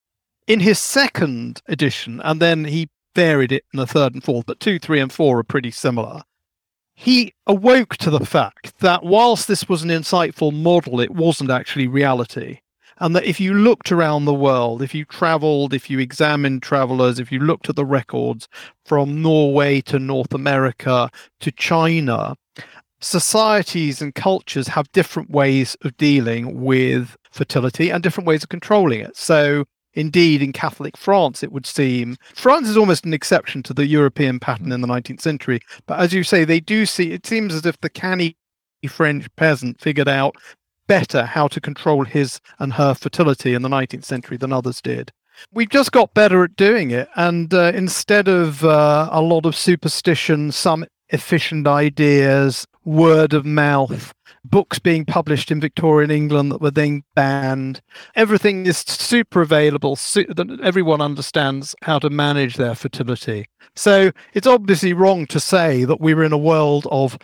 In 0.48 0.60
his 0.60 0.80
second 0.80 1.62
edition, 1.68 2.20
and 2.24 2.42
then 2.42 2.66
he 2.66 2.90
varied 3.16 3.52
it 3.52 3.64
in 3.74 3.80
the 3.80 3.88
third 3.88 4.14
and 4.14 4.24
fourth, 4.24 4.46
but 4.46 4.60
two, 4.60 4.80
three, 4.80 5.00
and 5.00 5.12
four 5.12 5.40
are 5.40 5.44
pretty 5.44 5.72
similar. 5.72 6.24
He 6.94 7.34
awoke 7.48 7.98
to 7.98 8.10
the 8.10 8.26
fact 8.26 8.80
that 8.80 9.04
whilst 9.04 9.48
this 9.48 9.70
was 9.70 9.84
an 9.84 9.90
insightful 9.90 10.54
model, 10.54 11.00
it 11.00 11.12
wasn't 11.12 11.50
actually 11.50 11.88
reality 11.88 12.60
and 13.02 13.16
that 13.16 13.26
if 13.26 13.40
you 13.40 13.56
looked 13.56 13.92
around 13.92 14.26
the 14.26 14.34
world, 14.34 14.84
if 14.84 14.94
you 14.94 15.06
traveled, 15.06 15.74
if 15.74 15.90
you 15.90 15.98
examined 15.98 16.62
travelers, 16.62 17.20
if 17.20 17.32
you 17.32 17.40
looked 17.40 17.68
at 17.68 17.76
the 17.76 17.84
records 17.84 18.48
from 18.86 19.24
Norway 19.24 19.82
to 19.82 19.98
North 19.98 20.36
America 20.36 21.10
to 21.40 21.52
China, 21.52 22.36
societies 23.02 24.04
and 24.04 24.14
cultures 24.14 24.68
have 24.68 24.92
different 24.92 25.32
ways 25.32 25.76
of 25.82 25.98
dealing 25.98 26.62
with 26.62 27.18
fertility 27.32 27.90
and 27.90 28.04
different 28.04 28.28
ways 28.28 28.44
of 28.44 28.50
controlling 28.50 29.00
it. 29.00 29.18
So, 29.18 29.66
indeed, 29.96 30.44
in 30.44 30.54
Catholic 30.54 30.96
France, 30.96 31.42
it 31.42 31.52
would 31.52 31.66
seem 31.66 32.18
France 32.36 32.70
is 32.70 32.78
almost 32.78 33.04
an 33.04 33.16
exception 33.16 33.64
to 33.64 33.74
the 33.74 33.88
European 33.88 34.40
pattern 34.40 34.72
in 34.72 34.82
the 34.82 34.88
19th 34.88 35.22
century. 35.22 35.60
But 35.88 36.00
as 36.00 36.14
you 36.14 36.24
say, 36.24 36.46
they 36.46 36.60
do 36.60 36.86
see 36.86 37.14
it 37.14 37.26
seems 37.26 37.56
as 37.56 37.66
if 37.66 37.82
the 37.82 37.90
canny 37.90 38.38
French 38.88 39.28
peasant 39.36 39.80
figured 39.82 40.08
out 40.08 40.36
better 40.92 41.26
how 41.26 41.48
to 41.48 41.62
control 41.62 42.04
his 42.04 42.42
and 42.60 42.74
her 42.74 42.94
fertility 42.94 43.54
in 43.54 43.62
the 43.62 43.70
19th 43.70 44.04
century 44.04 44.36
than 44.36 44.52
others 44.52 44.82
did. 44.82 45.10
We've 45.54 45.70
just 45.70 45.94
got 45.94 46.14
better 46.14 46.44
at 46.44 46.58
doing 46.58 46.92
it. 46.92 47.08
And 47.16 47.54
uh, 47.54 47.72
instead 47.74 48.28
of 48.28 48.66
uh, 48.66 49.08
a 49.10 49.22
lot 49.22 49.46
of 49.46 49.56
superstition, 49.56 50.52
some 50.52 50.86
efficient 51.08 51.66
ideas, 51.66 52.68
word 52.84 53.34
of 53.34 53.46
mouth, 53.46 54.14
books 54.44 54.80
being 54.80 55.06
published 55.06 55.50
in 55.50 55.62
Victorian 55.62 56.12
England 56.12 56.52
that 56.52 56.62
were 56.62 56.72
then 56.72 57.04
banned. 57.16 57.82
Everything 58.16 58.66
is 58.66 58.80
super 58.80 59.42
available. 59.42 59.96
Su- 59.96 60.26
everyone 60.62 61.00
understands 61.00 61.74
how 61.84 62.00
to 62.00 62.10
manage 62.10 62.56
their 62.56 62.76
fertility. 62.76 63.46
So 63.78 64.12
it's 64.34 64.48
obviously 64.48 64.92
wrong 64.92 65.26
to 65.28 65.40
say 65.40 65.86
that 65.86 66.02
we 66.02 66.14
were 66.14 66.26
in 66.26 66.34
a 66.34 66.38
world 66.38 66.86
of 66.92 67.18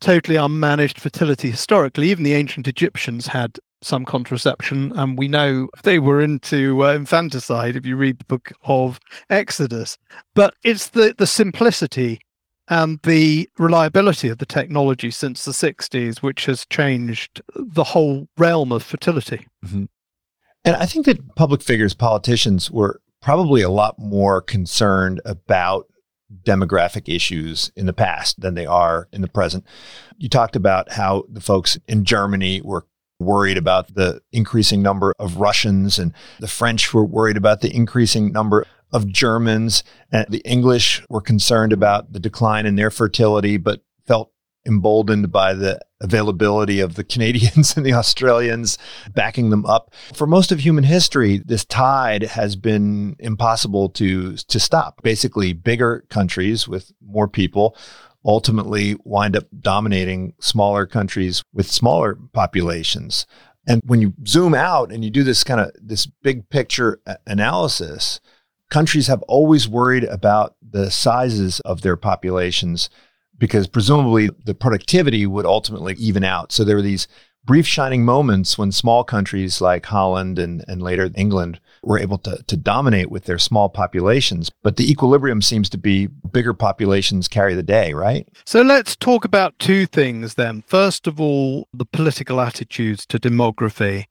totally 0.00 0.36
unmanaged 0.36 0.98
fertility 0.98 1.50
historically. 1.50 2.10
Even 2.10 2.24
the 2.24 2.34
ancient 2.34 2.68
Egyptians 2.68 3.28
had 3.28 3.58
some 3.82 4.04
contraception, 4.04 4.92
and 4.96 5.18
we 5.18 5.28
know 5.28 5.68
they 5.82 5.98
were 5.98 6.20
into 6.20 6.84
uh, 6.84 6.94
infanticide 6.94 7.76
if 7.76 7.84
you 7.84 7.96
read 7.96 8.18
the 8.18 8.24
book 8.24 8.52
of 8.64 8.98
Exodus. 9.28 9.98
But 10.34 10.54
it's 10.62 10.88
the, 10.88 11.14
the 11.16 11.26
simplicity 11.26 12.20
and 12.68 12.98
the 13.02 13.48
reliability 13.58 14.28
of 14.28 14.38
the 14.38 14.46
technology 14.46 15.10
since 15.10 15.44
the 15.44 15.52
60s 15.52 16.22
which 16.22 16.46
has 16.46 16.64
changed 16.66 17.42
the 17.54 17.84
whole 17.84 18.26
realm 18.38 18.72
of 18.72 18.82
fertility. 18.82 19.46
Mm-hmm. 19.64 19.84
And 20.64 20.76
I 20.76 20.86
think 20.86 21.04
that 21.04 21.36
public 21.36 21.62
figures, 21.62 21.92
politicians, 21.92 22.70
were 22.70 23.02
probably 23.20 23.60
a 23.60 23.70
lot 23.70 23.98
more 23.98 24.40
concerned 24.40 25.20
about 25.26 25.86
demographic 26.42 27.14
issues 27.14 27.70
in 27.76 27.86
the 27.86 27.92
past 27.92 28.40
than 28.40 28.54
they 28.54 28.66
are 28.66 29.08
in 29.12 29.22
the 29.22 29.28
present. 29.28 29.64
You 30.18 30.28
talked 30.28 30.56
about 30.56 30.92
how 30.92 31.24
the 31.28 31.40
folks 31.40 31.78
in 31.86 32.04
Germany 32.04 32.60
were 32.62 32.86
worried 33.20 33.56
about 33.56 33.94
the 33.94 34.20
increasing 34.32 34.82
number 34.82 35.14
of 35.18 35.36
Russians, 35.36 35.98
and 35.98 36.12
the 36.40 36.48
French 36.48 36.92
were 36.92 37.04
worried 37.04 37.36
about 37.36 37.60
the 37.60 37.74
increasing 37.74 38.32
number 38.32 38.66
of 38.92 39.08
Germans, 39.08 39.82
and 40.12 40.26
the 40.28 40.42
English 40.44 41.02
were 41.08 41.20
concerned 41.20 41.72
about 41.72 42.12
the 42.12 42.20
decline 42.20 42.66
in 42.66 42.76
their 42.76 42.90
fertility, 42.90 43.56
but 43.56 43.82
felt 44.06 44.30
emboldened 44.66 45.30
by 45.30 45.54
the 45.54 45.80
availability 46.04 46.78
of 46.78 46.94
the 46.94 47.04
Canadians 47.14 47.76
and 47.76 47.84
the 47.84 47.94
Australians 47.94 48.78
backing 49.12 49.50
them 49.50 49.66
up. 49.66 49.92
For 50.14 50.26
most 50.26 50.52
of 50.52 50.60
human 50.60 50.84
history, 50.84 51.38
this 51.38 51.64
tide 51.64 52.22
has 52.22 52.54
been 52.54 53.16
impossible 53.18 53.88
to 53.90 54.36
to 54.36 54.60
stop. 54.60 55.02
Basically, 55.02 55.52
bigger 55.52 56.04
countries 56.10 56.68
with 56.68 56.92
more 57.04 57.26
people 57.26 57.76
ultimately 58.24 58.96
wind 59.04 59.36
up 59.36 59.44
dominating 59.60 60.34
smaller 60.40 60.86
countries 60.86 61.42
with 61.52 61.70
smaller 61.70 62.18
populations. 62.32 63.26
And 63.66 63.82
when 63.84 64.00
you 64.00 64.14
zoom 64.26 64.54
out 64.54 64.92
and 64.92 65.04
you 65.04 65.10
do 65.10 65.22
this 65.22 65.44
kind 65.44 65.60
of 65.60 65.72
this 65.80 66.06
big 66.06 66.48
picture 66.48 67.00
analysis, 67.26 68.20
countries 68.70 69.08
have 69.08 69.22
always 69.22 69.68
worried 69.68 70.04
about 70.04 70.56
the 70.62 70.90
sizes 70.90 71.60
of 71.60 71.82
their 71.82 71.96
populations 71.96 72.88
because 73.38 73.66
presumably 73.66 74.30
the 74.44 74.54
productivity 74.54 75.26
would 75.26 75.46
ultimately 75.46 75.94
even 75.94 76.24
out. 76.24 76.52
So 76.52 76.64
there 76.64 76.76
were 76.76 76.82
these 76.82 77.08
brief 77.44 77.66
shining 77.66 78.04
moments 78.04 78.56
when 78.56 78.72
small 78.72 79.04
countries 79.04 79.60
like 79.60 79.86
Holland 79.86 80.38
and, 80.38 80.64
and 80.66 80.82
later 80.82 81.10
England 81.14 81.60
were 81.82 81.98
able 81.98 82.18
to, 82.18 82.42
to 82.46 82.56
dominate 82.56 83.10
with 83.10 83.24
their 83.24 83.38
small 83.38 83.68
populations. 83.68 84.50
But 84.62 84.76
the 84.76 84.90
equilibrium 84.90 85.42
seems 85.42 85.68
to 85.70 85.78
be 85.78 86.06
bigger 86.06 86.54
populations 86.54 87.28
carry 87.28 87.54
the 87.54 87.62
day, 87.62 87.92
right? 87.92 88.26
So 88.46 88.62
let's 88.62 88.96
talk 88.96 89.24
about 89.24 89.58
two 89.58 89.86
things 89.86 90.34
then. 90.34 90.64
First 90.66 91.06
of 91.06 91.20
all, 91.20 91.68
the 91.74 91.84
political 91.84 92.40
attitudes 92.40 93.04
to 93.06 93.18
demography, 93.18 94.04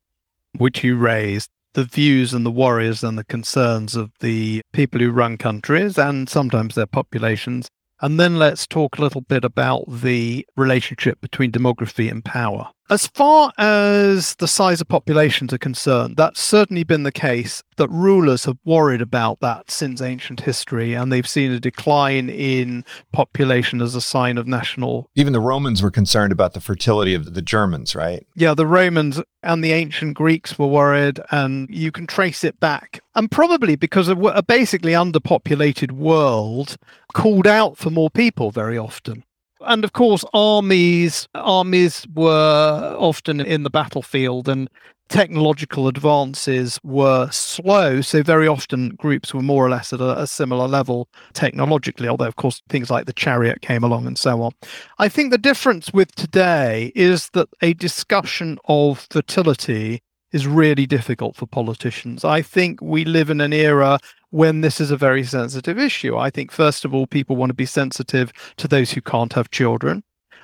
which 0.58 0.84
you 0.84 0.96
raised. 0.96 1.50
The 1.74 1.86
views 1.86 2.36
and 2.36 2.46
the 2.46 2.52
worries 2.52 3.04
and 3.04 3.18
the 3.18 3.24
concerns 3.24 3.96
of 3.96 4.12
the 4.20 4.62
people 4.74 5.00
who 5.00 5.10
run 5.10 5.40
countries 5.40 5.98
and 5.98 6.30
sometimes 6.30 6.76
their 6.76 6.86
populations. 6.86 7.68
And 8.04 8.20
then 8.20 8.38
let's 8.38 8.68
talk 8.68 8.98
a 8.98 9.02
little 9.02 9.22
bit 9.22 9.46
about 9.46 9.86
the 9.88 10.46
relationship 10.58 11.22
between 11.22 11.54
demography 11.54 12.12
and 12.12 12.24
power. 12.24 12.70
As 12.94 13.08
far 13.08 13.52
as 13.58 14.36
the 14.36 14.48
size 14.48 14.80
of 14.80 14.88
populations 14.88 15.52
are 15.52 15.58
concerned, 15.58 16.16
that's 16.16 16.40
certainly 16.40 16.84
been 16.84 17.02
the 17.02 17.12
case 17.12 17.64
that 17.78 17.90
rulers 17.90 18.46
have 18.46 18.60
worried 18.66 19.02
about 19.02 19.40
that 19.40 19.72
since 19.72 20.00
ancient 20.00 20.42
history, 20.42 20.94
and 20.94 21.12
they've 21.12 21.28
seen 21.28 21.52
a 21.52 21.60
decline 21.60 22.30
in 22.30 22.86
population 23.12 23.82
as 23.82 23.96
a 23.96 24.00
sign 24.00 24.38
of 24.38 24.46
national. 24.46 25.10
Even 25.16 25.34
the 25.34 25.40
Romans 25.40 25.82
were 25.82 25.90
concerned 25.90 26.32
about 26.32 26.54
the 26.54 26.62
fertility 26.62 27.16
of 27.16 27.34
the 27.34 27.42
Germans, 27.42 27.96
right? 27.96 28.28
Yeah, 28.36 28.54
the 28.54 28.68
Romans 28.68 29.20
and 29.42 29.64
the 29.64 29.72
ancient 29.72 30.14
Greeks 30.14 30.60
were 30.60 30.68
worried, 30.68 31.20
and 31.32 31.68
you 31.72 31.92
can 31.92 32.06
trace 32.06 32.44
it 32.44 32.60
back. 32.60 33.00
And 33.16 33.32
probably 33.32 33.76
because 33.76 34.08
a 34.08 34.44
basically 34.44 34.92
underpopulated 34.92 35.94
world 35.94 36.78
called 37.12 37.48
out 37.48 37.76
for 37.76 37.90
more 37.90 38.12
people 38.12 38.52
very 38.52 38.78
often 38.78 39.24
and 39.65 39.84
of 39.84 39.93
course 39.93 40.23
armies 40.34 41.28
armies 41.36 42.06
were 42.13 42.95
often 42.97 43.39
in 43.39 43.63
the 43.63 43.69
battlefield 43.69 44.47
and 44.47 44.69
technological 45.10 45.88
advances 45.88 46.80
were 46.84 47.30
slow 47.30 48.02
so 48.02 48.23
very 48.23 48.47
often 48.47 48.89
groups 48.95 49.34
were 49.34 49.41
more 49.41 49.65
or 49.65 49.69
less 49.69 49.91
at 49.93 49.99
a, 49.99 50.21
a, 50.21 50.26
similar 50.26 50.67
level 50.67 51.08
technologically 51.34 52.08
although 52.08 52.26
of 52.26 52.36
course 52.36 52.62
things 52.69 52.89
like 52.89 53.06
the 53.06 53.13
chariot 53.13 53.62
came 53.62 53.84
along 53.84 54.08
and 54.08 54.17
so 54.17 54.41
on 54.41 54.52
i 54.99 55.10
think 55.10 55.30
the 55.30 55.38
difference 55.38 55.93
with 55.93 56.13
today 56.15 56.91
is 56.95 57.30
that 57.34 57.49
a 57.62 57.73
discussion 57.73 58.58
of 58.67 59.06
fertility 59.10 60.02
is 60.34 60.47
really 60.47 60.86
difficult 60.86 61.36
for 61.36 61.45
politicians. 61.45 62.26
I 62.26 62.41
think 62.41 62.82
we 62.82 63.06
live 63.06 63.30
in 63.30 63.39
an 63.39 63.54
era 63.54 63.99
when 64.34 64.62
this 64.62 64.82
is 64.82 64.89
a 64.89 64.98
very 64.98 65.24
sensitive 65.24 65.78
issue. 65.78 66.17
I 66.17 66.32
think, 66.32 66.52
first 66.52 66.86
of 66.86 66.93
all, 66.96 67.06
people 67.06 67.36
want 67.36 67.52
to 67.52 67.54
be 67.54 67.67
sensitive 67.67 68.34
to 68.58 68.67
those 68.67 68.91
who 68.91 69.00
can't 69.00 69.32
have 69.34 69.52
children. 69.52 70.04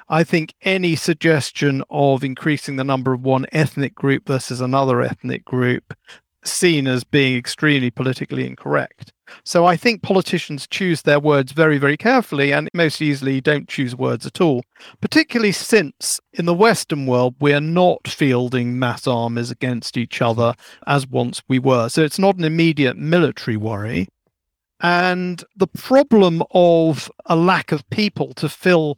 I 0.10 0.24
think 0.24 0.54
any 0.62 0.96
suggestion 0.96 1.82
of 1.90 2.24
increasing 2.24 2.76
the 2.76 2.84
number 2.84 3.14
of 3.14 3.24
one 3.24 3.48
ethnic 3.52 3.96
group 3.96 4.28
versus 4.28 4.62
another 4.62 5.02
ethnic 5.02 5.44
group 5.44 5.96
seen 6.44 6.88
as 6.88 7.04
being 7.04 7.38
extremely 7.38 7.92
politically 7.92 8.46
incorrect. 8.46 9.12
So 9.44 9.66
I 9.66 9.76
think 9.76 10.02
politicians 10.02 10.68
choose 10.68 11.02
their 11.02 11.20
words 11.20 11.52
very, 11.52 11.78
very 11.78 11.98
carefully 11.98 12.52
and 12.52 12.70
most 12.74 13.02
easily 13.02 13.42
don't 13.42 13.68
choose 13.68 13.96
words 13.96 14.26
at 14.26 14.42
all, 14.42 14.64
particularly 15.02 15.52
since 15.52 16.20
in 16.34 16.46
the 16.46 16.54
Western 16.54 17.06
world, 17.06 17.36
we're 17.40 17.62
not 17.62 18.08
fielding 18.08 18.80
mass 18.80 19.08
armies 19.08 19.52
against 19.52 19.98
each 19.98 20.22
other 20.22 20.56
as 20.88 21.08
once 21.08 21.42
we 21.48 21.60
were. 21.60 21.90
So 21.90 22.04
it's 22.04 22.20
not 22.20 22.38
an 22.38 22.44
immediate 22.44 22.98
military 22.98 23.58
worry. 23.58 24.08
And 24.82 25.44
the 25.56 25.68
problem 25.68 26.42
of 26.52 27.12
a 27.26 27.36
lack 27.36 27.72
of 27.72 27.88
people 27.90 28.34
to 28.36 28.48
fill 28.48 28.96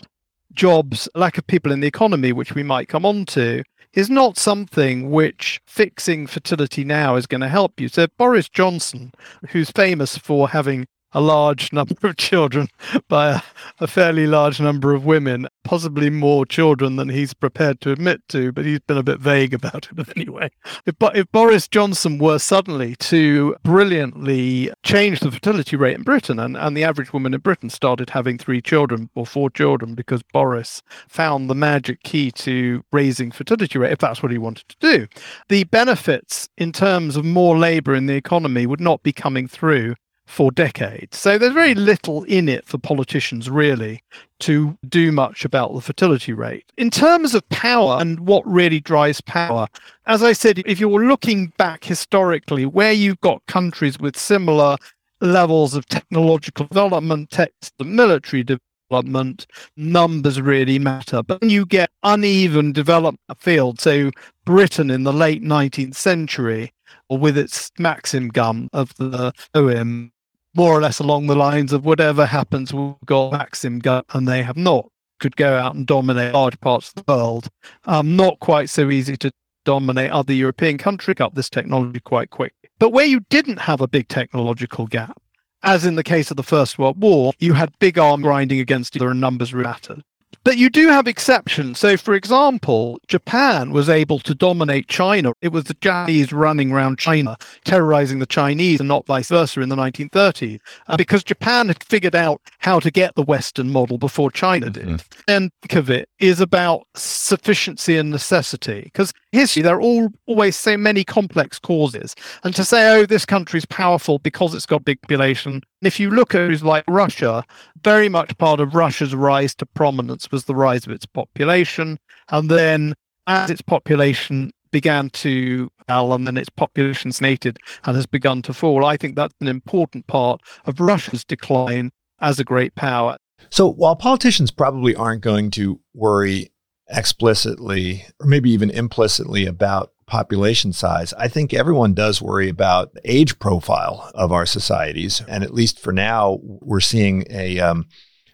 jobs, 0.53 1.09
lack 1.15 1.37
of 1.37 1.47
people 1.47 1.71
in 1.71 1.79
the 1.79 1.87
economy, 1.87 2.31
which 2.31 2.53
we 2.53 2.63
might 2.63 2.87
come 2.87 3.05
on 3.05 3.25
to, 3.25 3.63
is 3.93 4.09
not 4.09 4.37
something 4.37 5.11
which 5.11 5.59
fixing 5.65 6.27
fertility 6.27 6.83
now 6.83 7.15
is 7.15 7.27
going 7.27 7.41
to 7.41 7.49
help 7.49 7.79
you. 7.79 7.87
So 7.87 8.07
Boris 8.17 8.49
Johnson, 8.49 9.11
who's 9.49 9.71
famous 9.71 10.17
for 10.17 10.49
having 10.49 10.87
a 11.13 11.21
large 11.21 11.73
number 11.73 12.07
of 12.07 12.17
children 12.17 12.67
by 13.07 13.29
a, 13.29 13.41
a, 13.79 13.87
fairly 13.87 14.25
large 14.27 14.59
number 14.59 14.93
of 14.93 15.05
women, 15.05 15.47
possibly 15.63 16.09
more 16.09 16.45
children 16.45 16.95
than 16.95 17.09
he's 17.09 17.33
prepared 17.33 17.81
to 17.81 17.91
admit 17.91 18.21
to, 18.29 18.51
but 18.51 18.65
he's 18.65 18.79
been 18.79 18.97
a 18.97 19.03
bit 19.03 19.19
vague 19.19 19.53
about 19.53 19.87
it. 19.91 20.07
Anyway, 20.21 20.51
if, 20.85 20.95
if 21.15 21.31
Boris 21.31 21.67
Johnson 21.67 22.17
were 22.17 22.37
suddenly 22.37 22.95
to 22.97 23.55
brilliantly 23.63 24.71
change 24.83 25.19
the 25.19 25.31
fertility 25.31 25.75
rate 25.75 25.95
in 25.95 26.03
Britain, 26.03 26.37
and, 26.37 26.57
and 26.57 26.75
the 26.75 26.83
average 26.83 27.13
woman 27.13 27.33
in 27.33 27.39
Britain 27.39 27.69
started 27.69 28.09
having 28.09 28.37
three 28.37 28.61
children 28.61 29.09
or 29.15 29.25
four 29.25 29.49
children 29.49 29.95
because 29.95 30.21
Boris 30.21 30.83
found 31.07 31.49
the 31.49 31.55
magic 31.55 32.03
key 32.03 32.29
to 32.31 32.83
raising 32.91 33.31
fertility 33.31 33.79
rate, 33.79 33.93
if 33.93 33.99
that's 33.99 34.21
what 34.21 34.31
he 34.31 34.37
wanted 34.37 34.67
to 34.67 34.75
do, 34.79 35.07
the 35.49 35.63
benefits 35.65 36.49
in 36.57 36.71
terms 36.71 37.15
of 37.15 37.23
more 37.23 37.57
labour 37.57 37.95
in 37.95 38.05
the 38.05 38.15
economy 38.15 38.65
would 38.65 38.81
not 38.81 39.01
be 39.01 39.13
coming 39.13 39.47
through 39.47 39.95
for 40.31 40.49
decades. 40.49 41.17
So 41.17 41.37
there's 41.37 41.53
very 41.53 41.75
little 41.75 42.23
in 42.23 42.47
it 42.47 42.65
for 42.65 42.77
politicians, 42.77 43.49
really, 43.49 44.01
to 44.39 44.77
do 44.87 45.11
much 45.11 45.43
about 45.43 45.73
the 45.73 45.81
fertility 45.81 46.31
rate. 46.31 46.71
In 46.77 46.89
terms 46.89 47.35
of 47.35 47.47
power 47.49 47.99
and 47.99 48.21
what 48.21 48.47
really 48.47 48.79
drives 48.79 49.19
power, 49.19 49.67
as 50.05 50.23
I 50.23 50.31
said, 50.31 50.59
if 50.65 50.79
you're 50.79 51.05
looking 51.05 51.47
back 51.57 51.83
historically, 51.83 52.65
where 52.65 52.93
you've 52.93 53.19
got 53.19 53.45
countries 53.47 53.99
with 53.99 54.17
similar 54.17 54.77
levels 55.19 55.75
of 55.75 55.85
technological 55.87 56.65
development, 56.65 57.29
tech, 57.29 57.51
military 57.83 58.43
development, 58.43 59.45
numbers 59.75 60.39
really 60.39 60.79
matter. 60.79 61.21
But 61.23 61.41
when 61.41 61.49
you 61.49 61.65
get 61.65 61.91
uneven 62.03 62.71
development 62.71 63.19
field, 63.37 63.81
so 63.81 64.11
Britain 64.45 64.89
in 64.91 65.03
the 65.03 65.13
late 65.13 65.43
19th 65.43 65.95
century, 65.95 66.71
or 67.09 67.17
with 67.17 67.37
its 67.37 67.69
Maxim 67.77 68.29
gun 68.29 68.69
of 68.71 68.95
the 68.95 69.33
OM 69.53 70.13
more 70.55 70.71
or 70.71 70.81
less 70.81 70.99
along 70.99 71.27
the 71.27 71.35
lines 71.35 71.73
of 71.73 71.85
whatever 71.85 72.25
happens, 72.25 72.73
we've 72.73 72.95
got 73.05 73.31
Maxim 73.31 73.79
gun, 73.79 74.03
and 74.13 74.27
they 74.27 74.43
have 74.43 74.57
not. 74.57 74.89
Could 75.19 75.35
go 75.35 75.55
out 75.55 75.75
and 75.75 75.85
dominate 75.85 76.33
large 76.33 76.59
parts 76.61 76.89
of 76.89 76.95
the 76.95 77.13
world. 77.13 77.47
Um, 77.85 78.15
not 78.15 78.39
quite 78.39 78.69
so 78.69 78.89
easy 78.89 79.15
to 79.17 79.31
dominate 79.65 80.11
other 80.11 80.33
European 80.33 80.77
countries. 80.77 81.19
Up 81.19 81.35
this 81.35 81.49
technology 81.49 81.99
quite 81.99 82.31
quick. 82.31 82.53
But 82.79 82.89
where 82.89 83.05
you 83.05 83.21
didn't 83.29 83.59
have 83.59 83.81
a 83.81 83.87
big 83.87 84.07
technological 84.07 84.87
gap, 84.87 85.21
as 85.63 85.85
in 85.85 85.95
the 85.95 86.03
case 86.03 86.31
of 86.31 86.37
the 86.37 86.43
First 86.43 86.79
World 86.79 86.99
War, 86.99 87.33
you 87.37 87.53
had 87.53 87.77
big 87.77 87.99
arm 87.99 88.23
grinding 88.23 88.59
against 88.59 88.95
each 88.95 89.01
other 89.01 89.11
and 89.11 89.21
numbers 89.21 89.53
mattered. 89.53 90.01
But 90.43 90.57
you 90.57 90.69
do 90.69 90.87
have 90.87 91.07
exceptions. 91.07 91.79
So, 91.79 91.97
for 91.97 92.13
example, 92.13 92.99
Japan 93.07 93.71
was 93.71 93.89
able 93.89 94.19
to 94.19 94.33
dominate 94.33 94.87
China. 94.87 95.33
It 95.41 95.49
was 95.49 95.65
the 95.65 95.75
Japanese 95.75 96.33
running 96.33 96.71
around 96.71 96.97
China, 96.97 97.37
terrorizing 97.63 98.19
the 98.19 98.25
Chinese, 98.25 98.79
and 98.79 98.89
not 98.89 99.05
vice 99.05 99.29
versa 99.29 99.61
in 99.61 99.69
the 99.69 99.75
1930s, 99.75 100.59
uh, 100.87 100.97
because 100.97 101.23
Japan 101.23 101.67
had 101.67 101.83
figured 101.83 102.15
out 102.15 102.41
how 102.59 102.79
to 102.79 102.89
get 102.89 103.13
the 103.15 103.23
Western 103.23 103.69
model 103.69 103.97
before 103.97 104.31
China 104.31 104.69
did. 104.69 104.85
Mm-hmm. 104.85 105.21
And 105.27 105.51
think 105.61 105.75
of 105.75 105.89
it 105.89 106.09
is 106.21 106.39
about 106.39 106.87
sufficiency 106.95 107.97
and 107.97 108.11
necessity. 108.11 108.83
Because 108.83 109.11
history, 109.31 109.63
there 109.63 109.75
are 109.75 109.81
all, 109.81 110.09
always 110.27 110.55
so 110.55 110.77
many 110.77 111.03
complex 111.03 111.59
causes. 111.59 112.15
And 112.43 112.55
to 112.55 112.63
say, 112.63 112.95
oh, 112.95 113.05
this 113.05 113.25
country's 113.25 113.65
powerful 113.65 114.19
because 114.19 114.53
it's 114.53 114.67
got 114.67 114.85
big 114.85 115.01
population. 115.01 115.61
If 115.81 115.99
you 115.99 116.11
look 116.11 116.35
at 116.35 116.47
who's 116.47 116.63
like 116.63 116.85
Russia, 116.87 117.43
very 117.83 118.07
much 118.07 118.37
part 118.37 118.59
of 118.59 118.75
Russia's 118.75 119.15
rise 119.15 119.55
to 119.55 119.65
prominence 119.65 120.31
was 120.31 120.45
the 120.45 120.55
rise 120.55 120.85
of 120.85 120.93
its 120.93 121.07
population. 121.07 121.97
And 122.29 122.49
then 122.49 122.93
as 123.25 123.49
its 123.49 123.63
population 123.63 124.51
began 124.71 125.09
to 125.09 125.69
fall 125.87 126.13
and 126.13 126.25
then 126.25 126.37
its 126.37 126.49
population 126.49 127.11
stagnated 127.11 127.57
and 127.83 127.95
has 127.95 128.05
begun 128.05 128.43
to 128.43 128.53
fall, 128.53 128.85
I 128.85 128.95
think 128.95 129.15
that's 129.15 129.35
an 129.41 129.47
important 129.47 130.05
part 130.05 130.39
of 130.65 130.79
Russia's 130.79 131.25
decline 131.25 131.91
as 132.19 132.39
a 132.39 132.43
great 132.43 132.75
power. 132.75 133.17
So 133.49 133.67
while 133.67 133.95
politicians 133.95 134.51
probably 134.51 134.95
aren't 134.95 135.21
going 135.21 135.51
to 135.51 135.79
worry 135.93 136.51
explicitly 136.89 138.05
or 138.19 138.27
maybe 138.27 138.51
even 138.51 138.69
implicitly 138.69 139.45
about 139.45 139.91
population 140.05 140.73
size, 140.73 141.13
I 141.13 141.27
think 141.27 141.53
everyone 141.53 141.93
does 141.93 142.21
worry 142.21 142.49
about 142.49 142.93
the 142.93 143.01
age 143.03 143.39
profile 143.39 144.11
of 144.13 144.31
our 144.31 144.45
societies. 144.45 145.21
And 145.27 145.43
at 145.43 145.53
least 145.53 145.79
for 145.79 145.93
now, 145.93 146.39
we're 146.41 146.81
seeing 146.81 147.25
a 147.29 147.59
um, 147.59 147.87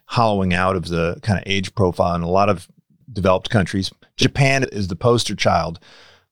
hollowing 0.06 0.54
out 0.54 0.74
of 0.74 0.88
the 0.88 1.18
kind 1.22 1.38
of 1.38 1.44
age 1.46 1.74
profile 1.74 2.14
in 2.14 2.22
a 2.22 2.28
lot 2.28 2.48
of 2.48 2.68
developed 3.12 3.50
countries. 3.50 3.92
Japan 4.16 4.64
is 4.72 4.88
the 4.88 4.96
poster 4.96 5.36
child, 5.36 5.78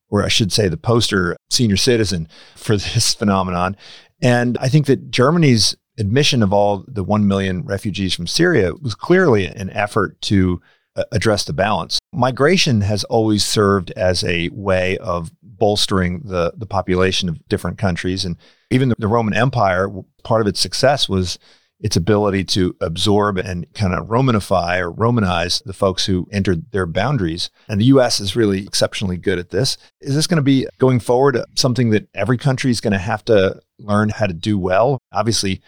or 0.09 0.25
I 0.25 0.29
should 0.29 0.53
say, 0.53 0.69
the 0.69 0.77
poster 0.77 1.37
senior 1.51 1.77
citizen 1.77 2.29
for 2.55 2.77
this 2.77 3.15
phenomenon. 3.19 3.77
And 4.23 4.57
I 4.59 4.69
think 4.69 4.87
that 4.87 5.11
Germany's 5.11 5.77
admission 5.99 6.43
of 6.43 6.53
all 6.53 6.85
the 6.87 7.05
1 7.05 7.27
million 7.27 7.65
refugees 7.65 8.15
from 8.15 8.27
Syria 8.27 8.75
was 8.75 8.95
clearly 8.95 9.47
an 9.47 9.71
effort 9.71 10.21
to 10.23 10.61
uh, 10.95 11.05
address 11.13 11.45
the 11.45 11.53
balance. 11.53 11.99
Migration 12.13 12.81
has 12.81 13.05
always 13.05 13.45
served 13.45 13.91
as 13.93 14.25
a 14.25 14.49
way 14.51 14.97
of 14.99 15.31
bolstering 15.43 16.21
the, 16.25 16.53
the 16.57 16.67
population 16.67 17.29
of 17.29 17.47
different 17.49 17.79
countries. 17.79 18.25
And 18.25 18.37
even 18.71 18.91
the, 18.91 18.97
the 18.99 19.09
Roman 19.09 19.35
Empire, 19.35 19.91
part 20.25 20.41
of 20.41 20.47
its 20.47 20.61
success 20.61 21.09
was 21.09 21.39
its 21.79 21.97
ability 21.97 22.43
to 22.43 22.75
absorb 22.81 23.37
and 23.37 23.71
kind 23.75 23.93
of 23.93 24.07
Romanify 24.07 24.81
or 24.81 24.91
Romanize 24.91 25.63
the 25.65 25.75
folks 25.75 26.07
who 26.07 26.27
entered 26.33 26.71
their 26.73 26.87
boundaries. 26.87 27.51
And 27.69 27.81
the 27.81 27.87
US 27.87 28.19
is 28.19 28.35
really 28.35 28.65
exceptionally 28.65 29.19
good 29.19 29.39
at 29.39 29.51
this. 29.51 29.77
Is 30.01 30.15
this 30.15 30.27
going 30.27 30.37
to 30.37 30.43
be 30.43 30.67
going 30.79 31.01
forward 31.01 31.39
something 31.55 31.91
that 31.91 32.09
every 32.15 32.39
country 32.39 32.71
is 32.71 32.81
going 32.81 32.95
to 32.95 32.99
have 32.99 33.25
to 33.27 33.61
learn 33.79 34.09
how 34.09 34.27
to 34.27 34.33
do 34.33 34.59
well? 34.59 34.99
Obviously, 35.13 35.61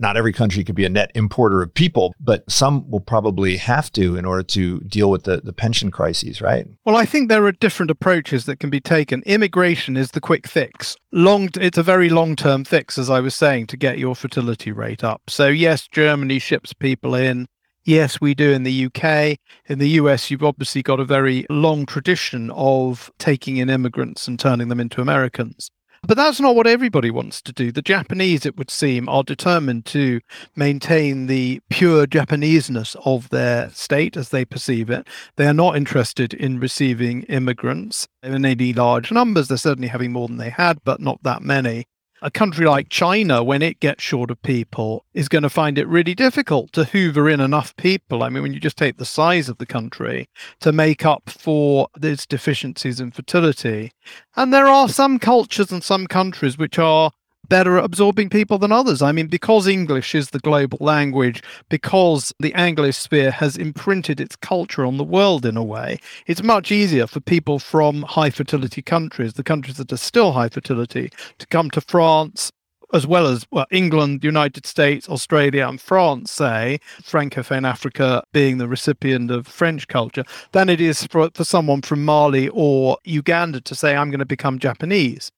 not 0.00 0.16
every 0.16 0.32
country 0.32 0.64
could 0.64 0.74
be 0.74 0.84
a 0.84 0.88
net 0.88 1.10
importer 1.14 1.62
of 1.62 1.72
people, 1.72 2.14
but 2.20 2.48
some 2.50 2.88
will 2.90 3.00
probably 3.00 3.56
have 3.56 3.90
to 3.92 4.16
in 4.16 4.24
order 4.24 4.42
to 4.42 4.80
deal 4.80 5.10
with 5.10 5.24
the, 5.24 5.40
the 5.42 5.52
pension 5.52 5.90
crises, 5.90 6.40
right? 6.40 6.66
Well, 6.84 6.96
I 6.96 7.04
think 7.04 7.28
there 7.28 7.44
are 7.44 7.52
different 7.52 7.90
approaches 7.90 8.44
that 8.46 8.60
can 8.60 8.70
be 8.70 8.80
taken. 8.80 9.22
Immigration 9.26 9.96
is 9.96 10.10
the 10.12 10.20
quick 10.20 10.46
fix. 10.46 10.96
Long, 11.12 11.48
it's 11.60 11.78
a 11.78 11.82
very 11.82 12.08
long-term 12.08 12.64
fix, 12.64 12.98
as 12.98 13.10
I 13.10 13.20
was 13.20 13.34
saying, 13.34 13.68
to 13.68 13.76
get 13.76 13.98
your 13.98 14.14
fertility 14.14 14.72
rate 14.72 15.04
up. 15.04 15.22
So 15.28 15.48
yes, 15.48 15.88
Germany 15.88 16.38
ships 16.38 16.72
people 16.72 17.14
in. 17.14 17.46
Yes, 17.84 18.20
we 18.20 18.34
do 18.34 18.52
in 18.52 18.64
the 18.64 18.86
UK. 18.86 19.38
In 19.66 19.78
the 19.78 19.88
US, 20.00 20.30
you've 20.30 20.44
obviously 20.44 20.82
got 20.82 21.00
a 21.00 21.04
very 21.04 21.46
long 21.48 21.86
tradition 21.86 22.50
of 22.50 23.10
taking 23.18 23.56
in 23.56 23.70
immigrants 23.70 24.28
and 24.28 24.38
turning 24.38 24.68
them 24.68 24.78
into 24.78 25.00
Americans. 25.00 25.70
But 26.06 26.16
that's 26.16 26.40
not 26.40 26.54
what 26.54 26.66
everybody 26.66 27.10
wants 27.10 27.42
to 27.42 27.52
do. 27.52 27.72
The 27.72 27.82
Japanese, 27.82 28.46
it 28.46 28.56
would 28.56 28.70
seem, 28.70 29.08
are 29.08 29.22
determined 29.22 29.84
to 29.86 30.20
maintain 30.54 31.26
the 31.26 31.60
pure 31.70 32.06
Japaneseness 32.06 32.96
of 33.04 33.28
their 33.30 33.70
state 33.70 34.16
as 34.16 34.28
they 34.28 34.44
perceive 34.44 34.90
it. 34.90 35.06
They 35.36 35.46
are 35.46 35.54
not 35.54 35.76
interested 35.76 36.32
in 36.34 36.60
receiving 36.60 37.22
immigrants 37.24 38.06
in 38.22 38.44
any 38.44 38.72
large 38.72 39.10
numbers. 39.10 39.48
They're 39.48 39.58
certainly 39.58 39.88
having 39.88 40.12
more 40.12 40.28
than 40.28 40.36
they 40.36 40.50
had, 40.50 40.78
but 40.84 41.00
not 41.00 41.22
that 41.24 41.42
many 41.42 41.86
a 42.22 42.30
country 42.30 42.66
like 42.66 42.88
China, 42.88 43.42
when 43.42 43.62
it 43.62 43.80
gets 43.80 44.02
short 44.02 44.30
of 44.30 44.40
people, 44.42 45.04
is 45.14 45.28
going 45.28 45.42
to 45.42 45.50
find 45.50 45.78
it 45.78 45.86
really 45.86 46.14
difficult 46.14 46.72
to 46.72 46.84
hoover 46.84 47.28
in 47.28 47.40
enough 47.40 47.76
people. 47.76 48.22
I 48.22 48.28
mean, 48.28 48.42
when 48.42 48.52
you 48.52 48.60
just 48.60 48.76
take 48.76 48.96
the 48.96 49.04
size 49.04 49.48
of 49.48 49.58
the 49.58 49.66
country 49.66 50.28
to 50.60 50.72
make 50.72 51.04
up 51.04 51.30
for 51.30 51.88
its 52.02 52.26
deficiencies 52.26 53.00
in 53.00 53.10
fertility. 53.10 53.92
And 54.36 54.52
there 54.52 54.66
are 54.66 54.88
some 54.88 55.18
cultures 55.18 55.72
and 55.72 55.82
some 55.82 56.06
countries 56.06 56.58
which 56.58 56.78
are 56.78 57.12
better 57.48 57.78
at 57.78 57.84
absorbing 57.84 58.28
people 58.28 58.58
than 58.58 58.72
others. 58.72 59.02
I 59.02 59.12
mean, 59.12 59.26
because 59.26 59.66
English 59.66 60.14
is 60.14 60.30
the 60.30 60.38
global 60.38 60.78
language, 60.80 61.42
because 61.68 62.32
the 62.38 62.52
Anglosphere 62.52 63.32
has 63.32 63.56
imprinted 63.56 64.20
its 64.20 64.36
culture 64.36 64.84
on 64.84 64.96
the 64.96 65.04
world 65.04 65.46
in 65.46 65.56
a 65.56 65.64
way, 65.64 65.98
it's 66.26 66.42
much 66.42 66.70
easier 66.70 67.06
for 67.06 67.20
people 67.20 67.58
from 67.58 68.02
high 68.02 68.30
fertility 68.30 68.82
countries, 68.82 69.34
the 69.34 69.42
countries 69.42 69.76
that 69.76 69.92
are 69.92 69.96
still 69.96 70.32
high 70.32 70.48
fertility, 70.48 71.10
to 71.38 71.46
come 71.46 71.70
to 71.70 71.80
France, 71.80 72.52
as 72.94 73.06
well 73.06 73.26
as 73.26 73.46
well, 73.50 73.66
England, 73.70 74.24
United 74.24 74.64
States, 74.64 75.08
Australia, 75.08 75.66
and 75.68 75.80
France, 75.80 76.32
say, 76.32 76.78
Francophone 77.02 77.68
Africa 77.68 78.22
being 78.32 78.58
the 78.58 78.68
recipient 78.68 79.30
of 79.30 79.46
French 79.46 79.88
culture, 79.88 80.24
than 80.52 80.68
it 80.68 80.80
is 80.80 81.06
for, 81.06 81.28
for 81.34 81.44
someone 81.44 81.82
from 81.82 82.04
Mali 82.04 82.48
or 82.48 82.96
Uganda 83.04 83.60
to 83.60 83.74
say, 83.74 83.94
I'm 83.94 84.10
going 84.10 84.20
to 84.20 84.26
become 84.26 84.58
Japanese. 84.58 85.30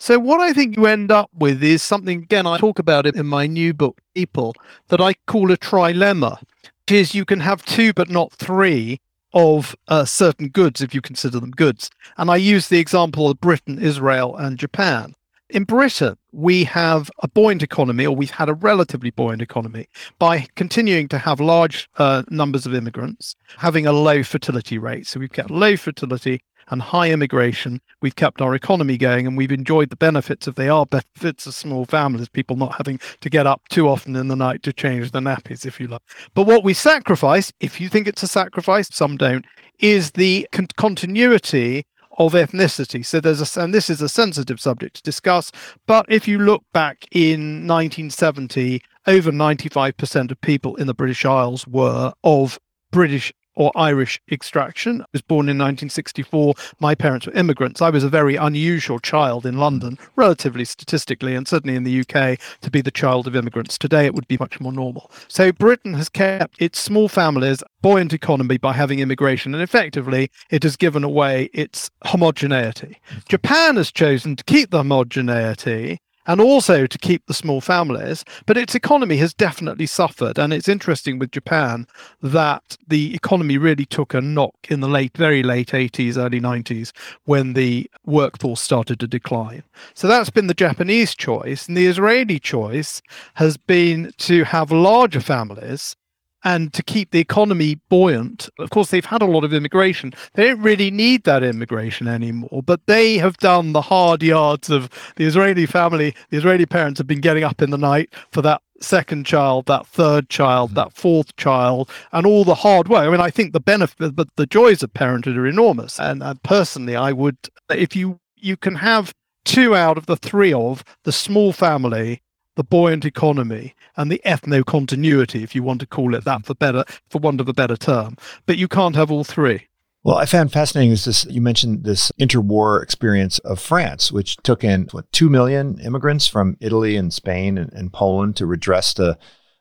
So, 0.00 0.18
what 0.18 0.40
I 0.40 0.52
think 0.52 0.76
you 0.76 0.86
end 0.86 1.10
up 1.10 1.28
with 1.34 1.62
is 1.62 1.82
something, 1.82 2.22
again, 2.22 2.46
I 2.46 2.58
talk 2.58 2.78
about 2.78 3.04
it 3.04 3.16
in 3.16 3.26
my 3.26 3.48
new 3.48 3.74
book, 3.74 4.00
People, 4.14 4.54
that 4.88 5.00
I 5.00 5.14
call 5.26 5.50
a 5.50 5.56
trilemma, 5.56 6.40
which 6.40 6.92
is 6.92 7.14
you 7.16 7.24
can 7.24 7.40
have 7.40 7.64
two 7.64 7.92
but 7.92 8.08
not 8.08 8.32
three 8.32 9.00
of 9.34 9.74
uh, 9.88 10.04
certain 10.04 10.48
goods 10.48 10.80
if 10.80 10.94
you 10.94 11.00
consider 11.00 11.40
them 11.40 11.50
goods. 11.50 11.90
And 12.16 12.30
I 12.30 12.36
use 12.36 12.68
the 12.68 12.78
example 12.78 13.28
of 13.28 13.40
Britain, 13.40 13.78
Israel, 13.80 14.36
and 14.36 14.56
Japan. 14.56 15.14
In 15.50 15.64
Britain, 15.64 16.18
we 16.30 16.64
have 16.64 17.10
a 17.22 17.28
buoyant 17.28 17.62
economy, 17.62 18.04
or 18.06 18.14
we've 18.14 18.32
had 18.32 18.50
a 18.50 18.54
relatively 18.54 19.10
buoyant 19.10 19.40
economy, 19.40 19.86
by 20.18 20.46
continuing 20.56 21.08
to 21.08 21.16
have 21.16 21.40
large 21.40 21.88
uh, 21.96 22.22
numbers 22.28 22.66
of 22.66 22.74
immigrants, 22.74 23.34
having 23.56 23.86
a 23.86 23.92
low 23.92 24.22
fertility 24.22 24.76
rate. 24.76 25.06
So 25.06 25.18
we've 25.18 25.32
kept 25.32 25.50
low 25.50 25.78
fertility 25.78 26.42
and 26.70 26.82
high 26.82 27.10
immigration, 27.10 27.80
we've 28.02 28.14
kept 28.14 28.42
our 28.42 28.54
economy 28.54 28.98
going 28.98 29.26
and 29.26 29.38
we've 29.38 29.50
enjoyed 29.50 29.88
the 29.88 29.96
benefits 29.96 30.46
of 30.46 30.56
they 30.56 30.68
are 30.68 30.84
benefits 30.84 31.46
of 31.46 31.54
small 31.54 31.86
families, 31.86 32.28
people 32.28 32.56
not 32.56 32.76
having 32.76 33.00
to 33.22 33.30
get 33.30 33.46
up 33.46 33.62
too 33.70 33.88
often 33.88 34.16
in 34.16 34.28
the 34.28 34.36
night 34.36 34.62
to 34.64 34.72
change 34.74 35.12
the 35.12 35.20
nappies, 35.20 35.64
if 35.64 35.80
you 35.80 35.86
like. 35.86 36.02
But 36.34 36.46
what 36.46 36.62
we 36.62 36.74
sacrifice, 36.74 37.50
if 37.58 37.80
you 37.80 37.88
think 37.88 38.06
it's 38.06 38.22
a 38.22 38.28
sacrifice, 38.28 38.88
some 38.92 39.16
don't, 39.16 39.46
is 39.78 40.10
the 40.10 40.46
con- 40.52 40.68
continuity 40.76 41.86
of 42.18 42.32
ethnicity. 42.32 43.06
So 43.06 43.20
there's 43.20 43.56
a, 43.56 43.60
and 43.60 43.72
this 43.72 43.88
is 43.88 44.02
a 44.02 44.08
sensitive 44.08 44.60
subject 44.60 44.96
to 44.96 45.02
discuss. 45.02 45.50
But 45.86 46.04
if 46.08 46.28
you 46.28 46.38
look 46.38 46.64
back 46.72 47.06
in 47.12 47.66
1970, 47.66 48.82
over 49.06 49.30
95% 49.30 50.30
of 50.30 50.40
people 50.40 50.76
in 50.76 50.86
the 50.86 50.94
British 50.94 51.24
Isles 51.24 51.66
were 51.66 52.12
of 52.24 52.58
British 52.90 53.32
or 53.58 53.72
Irish 53.74 54.22
extraction. 54.30 55.02
I 55.02 55.06
was 55.12 55.20
born 55.20 55.48
in 55.48 55.58
1964. 55.58 56.54
My 56.78 56.94
parents 56.94 57.26
were 57.26 57.32
immigrants. 57.34 57.82
I 57.82 57.90
was 57.90 58.04
a 58.04 58.08
very 58.08 58.36
unusual 58.36 59.00
child 59.00 59.44
in 59.44 59.58
London, 59.58 59.98
relatively 60.16 60.64
statistically, 60.64 61.34
and 61.34 61.46
certainly 61.46 61.74
in 61.74 61.82
the 61.82 62.00
UK, 62.00 62.38
to 62.62 62.70
be 62.70 62.80
the 62.80 62.92
child 62.92 63.26
of 63.26 63.34
immigrants. 63.34 63.76
Today, 63.76 64.06
it 64.06 64.14
would 64.14 64.28
be 64.28 64.38
much 64.38 64.60
more 64.60 64.72
normal. 64.72 65.10
So, 65.26 65.50
Britain 65.50 65.94
has 65.94 66.08
kept 66.08 66.62
its 66.62 66.78
small 66.78 67.08
families, 67.08 67.62
buoyant 67.82 68.12
economy 68.12 68.58
by 68.58 68.72
having 68.72 69.00
immigration, 69.00 69.54
and 69.54 69.62
effectively, 69.62 70.30
it 70.50 70.62
has 70.62 70.76
given 70.76 71.02
away 71.02 71.50
its 71.52 71.90
homogeneity. 72.04 73.00
Mm-hmm. 73.10 73.18
Japan 73.28 73.76
has 73.76 73.90
chosen 73.90 74.36
to 74.36 74.44
keep 74.44 74.70
the 74.70 74.78
homogeneity 74.78 75.98
and 76.28 76.40
also 76.40 76.86
to 76.86 76.98
keep 76.98 77.26
the 77.26 77.34
small 77.34 77.60
families. 77.60 78.24
But 78.46 78.58
its 78.58 78.74
economy 78.74 79.16
has 79.16 79.34
definitely 79.34 79.86
suffered. 79.86 80.38
And 80.38 80.52
it's 80.52 80.68
interesting 80.68 81.18
with 81.18 81.32
Japan 81.32 81.88
that 82.22 82.76
the 82.86 83.14
economy 83.14 83.58
really 83.58 83.86
took 83.86 84.14
a 84.14 84.20
knock 84.20 84.54
in 84.68 84.80
the 84.80 84.88
late, 84.88 85.16
very 85.16 85.42
late 85.42 85.68
80s, 85.68 86.16
early 86.16 86.40
90s 86.40 86.92
when 87.24 87.54
the 87.54 87.90
workforce 88.04 88.60
started 88.60 89.00
to 89.00 89.08
decline. 89.08 89.64
So 89.94 90.06
that's 90.06 90.30
been 90.30 90.46
the 90.46 90.54
Japanese 90.54 91.14
choice. 91.14 91.66
And 91.66 91.76
the 91.76 91.86
Israeli 91.86 92.38
choice 92.38 93.02
has 93.34 93.56
been 93.56 94.12
to 94.18 94.44
have 94.44 94.70
larger 94.70 95.20
families 95.20 95.96
and 96.44 96.72
to 96.72 96.82
keep 96.82 97.10
the 97.10 97.18
economy 97.18 97.80
buoyant. 97.88 98.48
Of 98.58 98.70
course, 98.70 98.90
they've 98.90 99.04
had 99.04 99.22
a 99.22 99.26
lot 99.26 99.44
of 99.44 99.52
immigration. 99.52 100.12
They 100.34 100.48
don't 100.48 100.62
really 100.62 100.90
need 100.90 101.24
that 101.24 101.42
immigration 101.42 102.08
anymore, 102.08 102.62
but 102.64 102.86
they 102.86 103.18
have 103.18 103.36
done 103.38 103.72
the 103.72 103.82
hard 103.82 104.22
yards 104.22 104.70
of 104.70 104.88
the 105.16 105.24
Israeli 105.24 105.66
family. 105.66 106.14
The 106.30 106.38
Israeli 106.38 106.66
parents 106.66 106.98
have 106.98 107.06
been 107.06 107.20
getting 107.20 107.44
up 107.44 107.60
in 107.60 107.70
the 107.70 107.78
night 107.78 108.14
for 108.30 108.42
that 108.42 108.62
second 108.80 109.26
child, 109.26 109.66
that 109.66 109.86
third 109.86 110.28
child, 110.28 110.74
that 110.76 110.92
fourth 110.92 111.34
child, 111.36 111.90
and 112.12 112.26
all 112.26 112.44
the 112.44 112.54
hard 112.54 112.88
work. 112.88 113.06
I 113.06 113.10
mean, 113.10 113.20
I 113.20 113.30
think 113.30 113.52
the 113.52 113.60
benefit, 113.60 114.14
but 114.14 114.28
the 114.36 114.46
joys 114.46 114.82
of 114.82 114.94
parenthood 114.94 115.36
are 115.36 115.46
enormous. 115.46 115.98
And, 115.98 116.22
and 116.22 116.40
personally, 116.42 116.94
I 116.94 117.12
would, 117.12 117.36
if 117.70 117.96
you 117.96 118.20
you 118.40 118.56
can 118.56 118.76
have 118.76 119.12
two 119.44 119.74
out 119.74 119.98
of 119.98 120.06
the 120.06 120.16
three 120.16 120.52
of 120.52 120.84
the 121.04 121.12
small 121.12 121.52
family 121.52 122.22
the 122.58 122.64
buoyant 122.64 123.04
economy 123.04 123.72
and 123.96 124.10
the 124.10 124.20
ethno 124.26 124.66
continuity, 124.66 125.44
if 125.44 125.54
you 125.54 125.62
want 125.62 125.80
to 125.80 125.86
call 125.86 126.12
it 126.16 126.24
that 126.24 126.44
for 126.44 126.54
better, 126.54 126.84
for 127.08 127.20
want 127.20 127.40
of 127.40 127.48
a 127.48 127.52
better 127.52 127.76
term. 127.76 128.16
But 128.46 128.58
you 128.58 128.66
can't 128.66 128.96
have 128.96 129.12
all 129.12 129.22
three. 129.22 129.68
Well, 130.02 130.16
I 130.16 130.26
found 130.26 130.52
fascinating 130.52 130.90
is 130.90 131.04
this. 131.04 131.24
You 131.26 131.40
mentioned 131.40 131.84
this 131.84 132.10
interwar 132.20 132.82
experience 132.82 133.38
of 133.40 133.60
France, 133.60 134.10
which 134.10 134.36
took 134.38 134.64
in 134.64 134.88
what 134.90 135.10
two 135.12 135.30
million 135.30 135.78
immigrants 135.78 136.26
from 136.26 136.56
Italy 136.60 136.96
and 136.96 137.14
Spain 137.14 137.58
and, 137.58 137.72
and 137.72 137.92
Poland 137.92 138.34
to 138.36 138.46
redress 138.46 138.92
the 138.92 139.16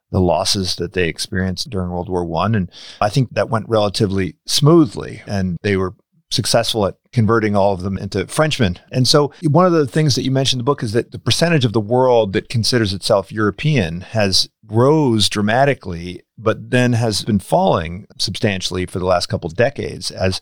the 0.09 0.21
losses 0.21 0.77
that 0.77 0.93
they 0.93 1.07
experienced 1.07 1.69
during 1.69 1.91
World 1.91 2.09
War 2.09 2.25
One, 2.25 2.55
and 2.55 2.71
I 2.99 3.09
think 3.09 3.29
that 3.33 3.49
went 3.49 3.69
relatively 3.69 4.37
smoothly, 4.47 5.21
and 5.27 5.57
they 5.61 5.77
were 5.77 5.93
successful 6.29 6.85
at 6.85 6.95
converting 7.13 7.55
all 7.55 7.73
of 7.73 7.81
them 7.81 7.97
into 7.97 8.27
Frenchmen. 8.27 8.79
And 8.91 9.07
so, 9.07 9.31
one 9.43 9.65
of 9.65 9.71
the 9.71 9.87
things 9.87 10.15
that 10.15 10.23
you 10.23 10.31
mentioned 10.31 10.59
in 10.59 10.65
the 10.65 10.69
book 10.69 10.83
is 10.83 10.91
that 10.93 11.11
the 11.11 11.19
percentage 11.19 11.65
of 11.65 11.73
the 11.73 11.79
world 11.79 12.33
that 12.33 12.49
considers 12.49 12.93
itself 12.93 13.31
European 13.31 14.01
has 14.01 14.49
rose 14.67 15.29
dramatically, 15.29 16.23
but 16.37 16.71
then 16.71 16.93
has 16.93 17.23
been 17.23 17.39
falling 17.39 18.05
substantially 18.17 18.85
for 18.85 18.99
the 18.99 19.05
last 19.05 19.27
couple 19.27 19.49
decades 19.49 20.11
as 20.11 20.41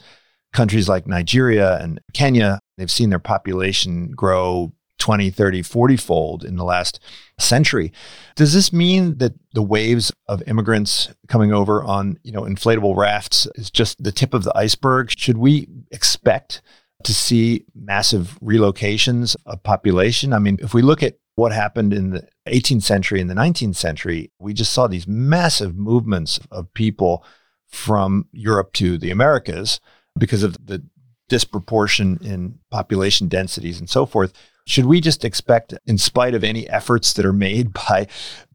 countries 0.55 0.89
like 0.89 1.05
Nigeria 1.05 1.77
and 1.79 1.99
Kenya, 2.13 2.59
they've 2.77 2.89
seen 2.89 3.09
their 3.09 3.19
population 3.19 4.09
grow 4.11 4.73
20, 4.97 5.29
30, 5.29 5.61
40 5.61 5.97
fold 5.97 6.43
in 6.43 6.55
the 6.55 6.63
last 6.63 6.99
century. 7.37 7.91
Does 8.35 8.53
this 8.53 8.71
mean 8.71 9.17
that 9.17 9.33
the 9.53 9.61
waves 9.61 10.11
of 10.27 10.43
immigrants 10.47 11.13
coming 11.27 11.51
over 11.51 11.83
on, 11.83 12.17
you 12.23 12.31
know, 12.31 12.41
inflatable 12.41 12.95
rafts 12.95 13.47
is 13.55 13.69
just 13.69 14.03
the 14.03 14.11
tip 14.11 14.33
of 14.33 14.43
the 14.43 14.57
iceberg? 14.57 15.11
Should 15.17 15.37
we 15.37 15.67
expect 15.91 16.61
to 17.03 17.13
see 17.13 17.65
massive 17.75 18.37
relocations 18.41 19.35
of 19.45 19.61
population? 19.63 20.33
I 20.33 20.39
mean, 20.39 20.57
if 20.61 20.73
we 20.73 20.81
look 20.81 21.03
at 21.03 21.17
what 21.35 21.51
happened 21.51 21.93
in 21.93 22.11
the 22.11 22.27
18th 22.47 22.83
century 22.83 23.19
and 23.19 23.29
the 23.29 23.35
19th 23.35 23.75
century, 23.75 24.31
we 24.39 24.53
just 24.53 24.71
saw 24.71 24.87
these 24.87 25.07
massive 25.07 25.75
movements 25.75 26.39
of 26.49 26.73
people 26.73 27.23
from 27.67 28.27
Europe 28.31 28.71
to 28.73 28.97
the 28.97 29.11
Americas 29.11 29.79
because 30.17 30.43
of 30.43 30.65
the 30.65 30.83
disproportion 31.27 32.17
in 32.21 32.59
population 32.71 33.27
densities 33.27 33.79
and 33.79 33.89
so 33.89 34.05
forth. 34.05 34.31
Should 34.67 34.85
we 34.85 34.99
just 34.99 35.23
expect, 35.23 35.75
in 35.85 35.99
spite 35.99 36.33
of 36.33 36.43
any 36.43 36.67
efforts 36.69 37.13
that 37.13 37.25
are 37.25 37.33
made 37.33 37.71
by 37.73 38.07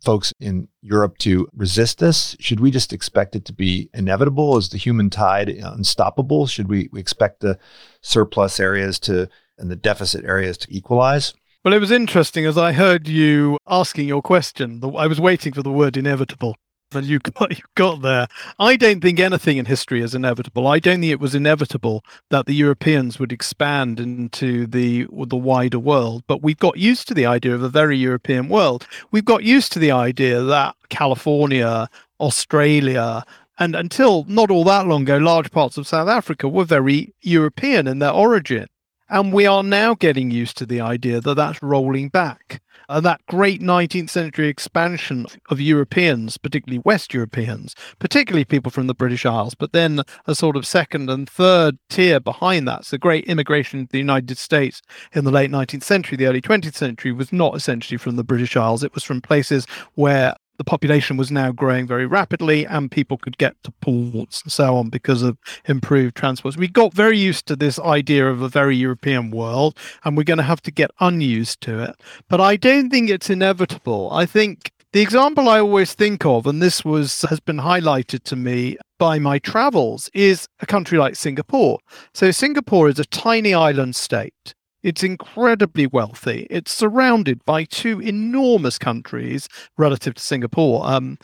folks 0.03 0.33
in 0.41 0.67
Europe 0.83 1.19
to 1.19 1.49
resist 1.55 1.99
this, 1.99 2.37
should 2.41 2.59
we 2.59 2.73
just 2.73 2.93
expect 2.93 3.37
it 3.37 3.45
to 3.45 3.53
be 3.53 3.89
inevitable? 3.95 4.57
Is 4.57 4.71
the 4.71 4.79
human 4.79 5.09
tide 5.09 5.49
unstoppable? 5.49 6.49
Should 6.49 6.69
we, 6.69 6.89
we 6.91 6.99
expect 6.99 7.41
the 7.41 7.59
surplus 8.01 8.59
areas 8.59 8.99
to 9.01 9.29
and 9.57 9.71
the 9.71 9.77
deficit 9.77 10.25
areas 10.25 10.59
to 10.59 10.75
equalize? 10.75 11.35
Well, 11.65 11.75
it 11.75 11.81
was 11.81 11.91
interesting 11.91 12.47
as 12.47 12.57
I 12.57 12.73
heard 12.73 13.07
you 13.07 13.59
asking 13.69 14.09
your 14.09 14.23
question. 14.23 14.81
I 14.97 15.07
was 15.07 15.21
waiting 15.21 15.53
for 15.53 15.63
the 15.63 15.71
word 15.71 15.97
inevitable 15.97 16.57
and 16.95 17.07
you 17.07 17.19
got 17.19 17.51
you 17.59 17.65
got 17.75 18.03
there. 18.03 18.29
I 18.59 18.77
don't 18.77 19.01
think 19.01 19.21
anything 19.21 19.57
in 19.57 19.67
history 19.67 20.03
is 20.03 20.15
inevitable. 20.15 20.67
I 20.67 20.79
don't 20.79 21.01
think 21.01 21.13
it 21.13 21.21
was 21.21 21.35
inevitable 21.35 22.05
that 22.31 22.47
the 22.47 22.55
Europeans 22.55 23.19
would 23.19 23.33
expand 23.33 24.01
into 24.01 24.67
the 24.67 25.07
the 25.11 25.37
wider 25.37 25.79
world. 25.79 26.25
But 26.27 26.43
we've 26.43 26.59
got 26.59 26.77
used 26.77 27.09
to 27.09 27.15
the 27.15 27.27
idea 27.27 27.55
of 27.55 27.63
a 27.63 27.69
very 27.69 27.97
European 27.97 28.49
world. 28.49 28.87
We've 29.11 29.25
got 29.25 29.45
used 29.45 29.73
to 29.73 29.79
the 29.79 29.93
idea 29.93 30.43
that 30.43 30.75
California, 30.89 31.89
Australia, 32.19 33.25
and 33.59 33.77
until 33.77 34.25
not 34.25 34.51
all 34.51 34.65
that 34.65 34.87
long 34.87 35.03
ago, 35.03 35.19
large 35.19 35.51
parts 35.51 35.77
of 35.77 35.87
South 35.87 36.09
Africa 36.09 36.49
were 36.49 36.65
very 36.65 37.15
European 37.21 37.87
in 37.87 37.99
their 37.99 38.13
origin. 38.13 38.67
And 39.09 39.33
we 39.33 39.45
are 39.45 39.65
now 39.65 39.95
getting 39.95 40.31
used 40.31 40.57
to 40.59 40.67
the 40.67 40.81
idea 40.81 41.21
that 41.21 41.35
that's 41.35 41.61
rolling 41.63 42.11
back. 42.11 42.63
And 42.91 43.07
that 43.07 43.25
great 43.27 43.63
19th 43.63 44.11
century 44.11 44.49
expansion 44.49 45.27
of 45.49 45.61
Europeans, 45.61 46.37
particularly 46.37 46.83
West 46.85 47.15
Europeans, 47.15 47.77
particularly 48.01 48.45
people 48.45 48.73
from 48.73 48.89
the 48.89 48.95
British 48.95 49.25
Isles, 49.25 49.55
but 49.55 49.73
then 49.73 50.03
a 50.27 50.35
sort 50.35 50.57
of 50.57 50.67
second 50.67 51.09
and 51.09 51.31
third 51.31 51.79
tier 51.89 52.19
behind 52.19 52.67
that. 52.67 52.85
So 52.85 52.99
great 52.99 53.27
immigration 53.27 53.87
to 53.87 53.93
the 53.93 53.99
United 53.99 54.39
States 54.39 54.83
in 55.13 55.23
the 55.23 55.31
late 55.31 55.53
19th 55.53 55.85
century, 55.85 56.17
the 56.17 56.27
early 56.27 56.43
20th 56.43 56.75
century 56.75 57.13
was 57.13 57.33
not 57.33 57.55
essentially 57.55 57.97
from 57.97 58.17
the 58.17 58.25
British 58.25 58.57
Isles. 58.57 58.83
It 58.83 58.93
was 58.93 59.05
from 59.05 59.21
places 59.21 59.69
where 59.95 60.35
the 60.61 60.65
population 60.65 61.17
was 61.17 61.31
now 61.31 61.51
growing 61.51 61.87
very 61.87 62.05
rapidly 62.05 62.67
and 62.67 62.91
people 62.91 63.17
could 63.17 63.39
get 63.39 63.57
to 63.65 63.73
ports 63.81 64.43
and 64.43 64.53
so 64.53 64.77
on 64.77 64.91
because 64.91 65.23
of 65.23 65.39
improved 65.65 66.15
transports. 66.15 66.59
We 66.59 66.69
got 66.69 66.93
very 66.93 67.17
used 67.17 67.47
to 67.47 67.57
this 67.57 67.79
idea 67.79 68.29
of 68.29 68.43
a 68.43 68.49
very 68.51 68.77
European 68.77 69.31
world 69.31 69.75
and 70.05 70.19
we're 70.19 70.25
going 70.25 70.37
to 70.37 70.43
have 70.43 70.61
to 70.65 70.71
get 70.71 70.91
unused 71.01 71.63
to 71.63 71.83
it. 71.83 71.97
But 72.29 72.43
I 72.43 72.57
don't 72.57 72.91
think 72.91 73.09
it's 73.09 73.31
inevitable. 73.31 74.11
I 74.13 74.27
think 74.27 74.71
the 74.93 75.01
example 75.01 75.49
I 75.49 75.61
always 75.61 75.95
think 75.95 76.27
of, 76.27 76.47
and 76.47 76.61
this 76.61 76.85
was 76.85 77.23
has 77.31 77.41
been 77.41 77.57
highlighted 77.57 78.25
to 78.25 78.37
me 78.37 78.77
by 78.99 79.19
my 79.19 79.39
travels, 79.39 80.11
is 80.13 80.47
a 80.61 80.67
country 80.67 80.99
like 80.99 81.17
Singapore. 81.17 81.79
So 82.13 82.31
Singapore 82.33 82.91
is 82.91 82.99
a 82.99 83.07
tiny 83.07 83.55
island 83.55 83.97
state. 83.97 84.55
It's 84.83 85.03
incredibly 85.03 85.87
wealthy. 85.87 86.47
It's 86.49 86.73
surrounded 86.73 87.45
by 87.45 87.65
two 87.65 88.01
enormous 88.01 88.79
countries 88.79 89.49
relative 89.77 90.15
to 90.15 90.23
Singapore. 90.23 90.87
Um, 90.87 91.19